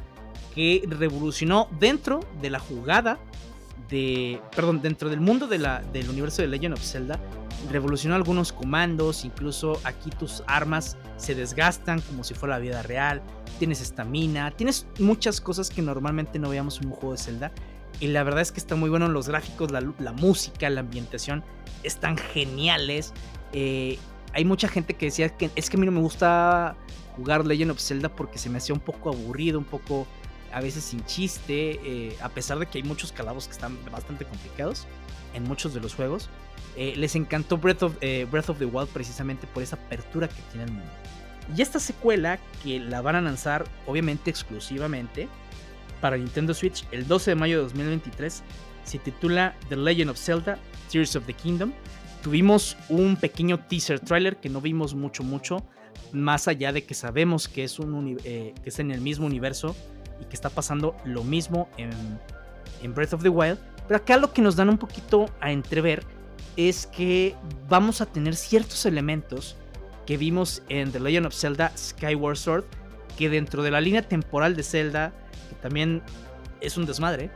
que 0.56 0.82
revolucionó 0.88 1.68
dentro 1.78 2.20
de 2.40 2.48
la 2.48 2.58
jugada 2.58 3.18
de, 3.90 4.40
perdón, 4.56 4.80
dentro 4.80 5.10
del 5.10 5.20
mundo 5.20 5.46
de 5.46 5.58
la, 5.58 5.80
del 5.92 6.08
universo 6.08 6.40
de 6.40 6.48
Legend 6.48 6.74
of 6.74 6.82
Zelda, 6.82 7.20
revolucionó 7.70 8.16
algunos 8.16 8.52
comandos, 8.52 9.24
incluso 9.26 9.78
aquí 9.84 10.10
tus 10.10 10.42
armas 10.46 10.96
se 11.18 11.34
desgastan 11.34 12.00
como 12.00 12.24
si 12.24 12.32
fuera 12.32 12.56
la 12.56 12.60
vida 12.60 12.82
real, 12.82 13.22
tienes 13.58 13.82
estamina, 13.82 14.50
tienes 14.50 14.86
muchas 14.98 15.42
cosas 15.42 15.68
que 15.68 15.82
normalmente 15.82 16.38
no 16.38 16.48
veíamos 16.48 16.80
en 16.80 16.86
un 16.86 16.92
juego 16.92 17.12
de 17.12 17.18
Zelda. 17.18 17.52
Y 18.00 18.08
la 18.08 18.24
verdad 18.24 18.40
es 18.40 18.50
que 18.50 18.58
está 18.58 18.76
muy 18.76 18.90
bueno 18.90 19.08
los 19.08 19.28
gráficos, 19.28 19.70
la, 19.70 20.12
música, 20.12 20.68
la 20.70 20.80
ambientación 20.80 21.44
están 21.82 22.16
geniales. 22.16 23.12
Eh, 23.52 23.98
hay 24.32 24.44
mucha 24.44 24.68
gente 24.68 24.94
que 24.94 25.06
decía 25.06 25.28
que 25.30 25.50
es 25.54 25.70
que 25.70 25.76
a 25.76 25.80
mí 25.80 25.86
no 25.86 25.92
me 25.92 26.00
gusta 26.00 26.76
jugar 27.16 27.46
Legend 27.46 27.70
of 27.70 27.80
Zelda 27.80 28.10
porque 28.10 28.38
se 28.38 28.50
me 28.50 28.58
hacía 28.58 28.74
un 28.74 28.80
poco 28.80 29.10
aburrido, 29.10 29.58
un 29.58 29.64
poco 29.64 30.06
a 30.56 30.60
veces 30.62 30.84
sin 30.84 31.04
chiste, 31.04 31.78
eh, 31.84 32.16
a 32.22 32.30
pesar 32.30 32.58
de 32.58 32.64
que 32.64 32.78
hay 32.78 32.82
muchos 32.82 33.12
calabos 33.12 33.46
que 33.46 33.52
están 33.52 33.76
bastante 33.92 34.24
complicados 34.24 34.86
en 35.34 35.44
muchos 35.44 35.74
de 35.74 35.80
los 35.80 35.94
juegos. 35.94 36.30
Eh, 36.78 36.94
les 36.96 37.14
encantó 37.14 37.58
Breath 37.58 37.82
of, 37.82 37.96
eh, 38.00 38.26
Breath 38.30 38.48
of 38.48 38.58
the 38.58 38.64
Wild 38.64 38.88
precisamente 38.88 39.46
por 39.48 39.62
esa 39.62 39.76
apertura 39.76 40.28
que 40.28 40.40
tiene 40.50 40.64
el 40.64 40.70
mundo. 40.70 40.90
Y 41.54 41.60
esta 41.60 41.78
secuela 41.78 42.38
que 42.62 42.80
la 42.80 43.02
van 43.02 43.16
a 43.16 43.20
lanzar 43.20 43.66
obviamente 43.86 44.30
exclusivamente 44.30 45.28
para 46.00 46.16
Nintendo 46.16 46.54
Switch 46.54 46.86
el 46.90 47.06
12 47.06 47.32
de 47.32 47.34
mayo 47.34 47.56
de 47.58 47.64
2023 47.64 48.42
se 48.84 48.98
titula 48.98 49.54
The 49.68 49.76
Legend 49.76 50.10
of 50.10 50.18
Zelda 50.18 50.58
Tears 50.90 51.16
of 51.16 51.26
the 51.26 51.34
Kingdom. 51.34 51.74
Tuvimos 52.22 52.78
un 52.88 53.16
pequeño 53.16 53.60
teaser 53.66 54.00
trailer 54.00 54.38
que 54.38 54.48
no 54.48 54.62
vimos 54.62 54.94
mucho 54.94 55.22
mucho, 55.22 55.62
más 56.12 56.48
allá 56.48 56.72
de 56.72 56.84
que 56.84 56.94
sabemos 56.94 57.46
que 57.46 57.62
es, 57.62 57.78
un, 57.78 58.16
que 58.16 58.54
es 58.64 58.78
en 58.78 58.90
el 58.90 59.02
mismo 59.02 59.26
universo 59.26 59.76
y 60.20 60.24
que 60.24 60.34
está 60.34 60.50
pasando 60.50 60.96
lo 61.04 61.24
mismo 61.24 61.68
en, 61.76 61.90
Breath 62.94 63.14
of 63.14 63.22
the 63.22 63.28
Wild. 63.28 63.58
Pero 63.88 63.98
acá 63.98 64.16
lo 64.16 64.32
que 64.32 64.42
nos 64.42 64.54
dan 64.54 64.68
un 64.68 64.78
poquito 64.78 65.26
a 65.40 65.50
entrever 65.50 66.04
es 66.56 66.86
que 66.86 67.34
vamos 67.68 68.00
a 68.00 68.06
tener 68.06 68.36
ciertos 68.36 68.86
elementos 68.86 69.56
que 70.06 70.16
vimos 70.16 70.62
en 70.68 70.92
The 70.92 71.00
Legend 71.00 71.26
of 71.26 71.34
Zelda 71.34 71.72
Skyward 71.76 72.36
Sword, 72.36 72.64
que 73.18 73.28
dentro 73.28 73.62
de 73.62 73.70
la 73.70 73.80
línea 73.80 74.02
temporal 74.02 74.54
de 74.54 74.62
Zelda, 74.62 75.12
que 75.48 75.56
también 75.56 76.02
es 76.60 76.76
un 76.76 76.86
desmadre, 76.86 77.30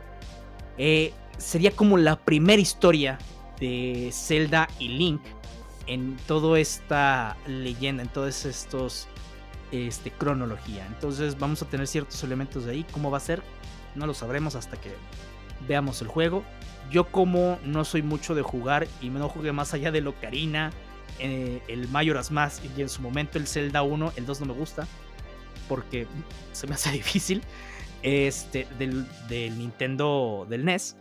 eh, 0.77 1.13
sería 1.37 1.71
como 1.71 1.97
la 1.97 2.17
primera 2.17 2.61
historia 2.61 3.17
de 3.59 4.09
Zelda 4.13 4.67
y 4.79 4.87
Link 4.87 5.21
en 5.87 6.17
toda 6.27 6.59
esta 6.59 7.35
leyenda, 7.47 8.03
en 8.03 8.09
todos 8.09 8.45
estos 8.45 9.07
este, 9.71 10.11
cronología. 10.11 10.85
Entonces 10.87 11.39
vamos 11.39 11.61
a 11.61 11.65
tener 11.65 11.87
ciertos 11.87 12.23
elementos 12.23 12.65
de 12.65 12.71
ahí. 12.71 12.85
¿Cómo 12.91 13.09
va 13.11 13.17
a 13.17 13.21
ser? 13.21 13.41
No 13.95 14.05
lo 14.05 14.13
sabremos 14.13 14.55
hasta 14.55 14.77
que 14.77 14.91
veamos 15.67 16.01
el 16.01 16.07
juego. 16.07 16.43
Yo 16.89 17.11
como 17.11 17.57
no 17.63 17.85
soy 17.85 18.01
mucho 18.01 18.35
de 18.35 18.41
jugar 18.41 18.87
y 19.01 19.09
no 19.09 19.29
jugué 19.29 19.51
más 19.51 19.73
allá 19.73 19.91
de 19.91 20.01
lo 20.01 20.13
Karina, 20.19 20.71
eh, 21.19 21.61
el 21.67 21.87
Majora's 21.87 22.31
Mask 22.31 22.63
y 22.77 22.81
en 22.81 22.89
su 22.89 23.01
momento 23.01 23.37
el 23.37 23.47
Zelda 23.47 23.81
1, 23.81 24.13
el 24.15 24.25
2 24.25 24.41
no 24.41 24.47
me 24.47 24.53
gusta 24.53 24.87
porque 25.69 26.07
se 26.51 26.67
me 26.67 26.73
hace 26.73 26.91
difícil, 26.91 27.41
este, 28.01 28.67
del, 28.77 29.07
Nintendo, 29.57 30.45
del 30.49 30.65
NES. 30.65 30.97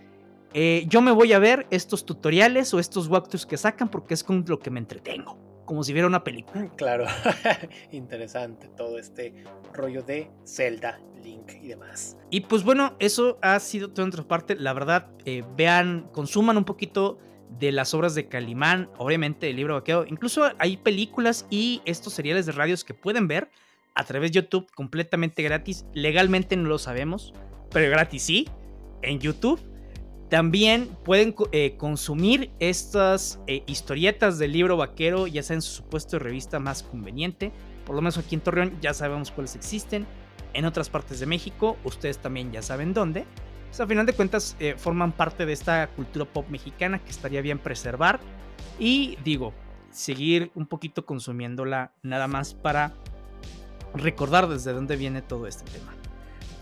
Eh, 0.52 0.84
yo 0.88 1.00
me 1.00 1.12
voy 1.12 1.32
a 1.32 1.38
ver 1.38 1.66
estos 1.70 2.04
tutoriales 2.04 2.74
o 2.74 2.78
estos 2.78 3.08
walkthroughs 3.08 3.46
que 3.46 3.56
sacan 3.56 3.88
porque 3.88 4.14
es 4.14 4.22
con 4.22 4.44
lo 4.46 4.58
que 4.58 4.70
me 4.70 4.80
entretengo 4.80 5.49
como 5.70 5.84
si 5.84 5.92
viera 5.92 6.08
una 6.08 6.24
película. 6.24 6.68
Claro, 6.76 7.06
interesante 7.92 8.66
todo 8.76 8.98
este 8.98 9.44
rollo 9.72 10.02
de 10.02 10.28
Zelda, 10.44 10.98
Link 11.22 11.52
y 11.62 11.68
demás. 11.68 12.16
Y 12.28 12.40
pues 12.40 12.64
bueno, 12.64 12.96
eso 12.98 13.38
ha 13.40 13.60
sido 13.60 13.92
toda 13.92 14.06
nuestra 14.06 14.26
parte. 14.26 14.56
La 14.56 14.72
verdad, 14.72 15.12
eh, 15.26 15.44
vean, 15.56 16.08
consuman 16.10 16.56
un 16.56 16.64
poquito 16.64 17.20
de 17.60 17.70
las 17.70 17.94
obras 17.94 18.16
de 18.16 18.26
Calimán, 18.26 18.90
obviamente 18.98 19.48
el 19.48 19.54
libro 19.54 19.74
vaqueado. 19.74 20.06
Incluso 20.08 20.50
hay 20.58 20.76
películas 20.76 21.46
y 21.50 21.82
estos 21.84 22.14
seriales 22.14 22.46
de 22.46 22.52
radios 22.52 22.82
que 22.82 22.92
pueden 22.92 23.28
ver 23.28 23.48
a 23.94 24.02
través 24.02 24.32
de 24.32 24.40
YouTube 24.40 24.66
completamente 24.74 25.40
gratis. 25.44 25.86
Legalmente 25.94 26.56
no 26.56 26.68
lo 26.68 26.78
sabemos, 26.78 27.32
pero 27.70 27.88
gratis 27.92 28.24
sí, 28.24 28.48
en 29.02 29.20
YouTube. 29.20 29.60
También 30.30 30.88
pueden 31.04 31.34
eh, 31.50 31.74
consumir 31.76 32.52
estas 32.60 33.40
eh, 33.48 33.64
historietas 33.66 34.38
del 34.38 34.52
libro 34.52 34.76
vaquero, 34.76 35.26
ya 35.26 35.42
sea 35.42 35.54
en 35.54 35.62
su 35.62 35.72
supuesto 35.82 36.20
revista 36.20 36.60
más 36.60 36.84
conveniente. 36.84 37.50
Por 37.84 37.96
lo 37.96 38.00
menos 38.00 38.16
aquí 38.16 38.36
en 38.36 38.40
Torreón 38.40 38.78
ya 38.80 38.94
sabemos 38.94 39.32
cuáles 39.32 39.56
existen. 39.56 40.06
En 40.54 40.66
otras 40.66 40.88
partes 40.88 41.18
de 41.18 41.26
México, 41.26 41.76
ustedes 41.82 42.18
también 42.18 42.52
ya 42.52 42.62
saben 42.62 42.94
dónde. 42.94 43.24
Pues 43.66 43.80
a 43.80 43.88
final 43.88 44.06
de 44.06 44.12
cuentas, 44.12 44.56
eh, 44.60 44.76
forman 44.76 45.10
parte 45.10 45.46
de 45.46 45.52
esta 45.52 45.88
cultura 45.88 46.24
pop 46.24 46.48
mexicana 46.48 47.00
que 47.00 47.10
estaría 47.10 47.40
bien 47.40 47.58
preservar. 47.58 48.20
Y 48.78 49.18
digo, 49.24 49.52
seguir 49.90 50.52
un 50.54 50.66
poquito 50.66 51.04
consumiéndola 51.04 51.92
nada 52.02 52.28
más 52.28 52.54
para 52.54 52.94
recordar 53.94 54.48
desde 54.48 54.72
dónde 54.72 54.94
viene 54.94 55.22
todo 55.22 55.48
este 55.48 55.68
tema. 55.72 55.99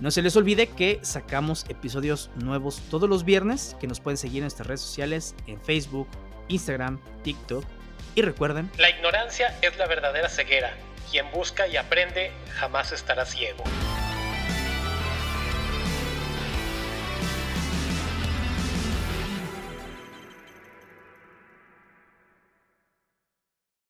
No 0.01 0.13
se 0.13 0.23
les 0.23 0.37
olvide 0.37 0.69
que 0.69 1.01
sacamos 1.03 1.65
episodios 1.69 2.31
nuevos 2.37 2.81
todos 2.89 3.09
los 3.09 3.25
viernes, 3.25 3.77
que 3.81 3.89
nos 3.89 3.99
pueden 3.99 4.17
seguir 4.17 4.39
en 4.39 4.45
nuestras 4.45 4.69
redes 4.69 4.81
sociales, 4.81 5.35
en 5.47 5.61
Facebook, 5.61 6.09
Instagram, 6.47 7.01
TikTok. 7.25 7.65
Y 8.15 8.23
recuerden, 8.23 8.71
la 8.79 8.91
ignorancia 8.91 9.55
es 9.61 9.77
la 9.77 9.87
verdadera 9.87 10.29
ceguera. 10.29 10.73
Quien 11.11 11.31
busca 11.33 11.67
y 11.67 11.77
aprende 11.77 12.31
jamás 12.55 12.93
estará 12.93 13.25
ciego. 13.27 13.65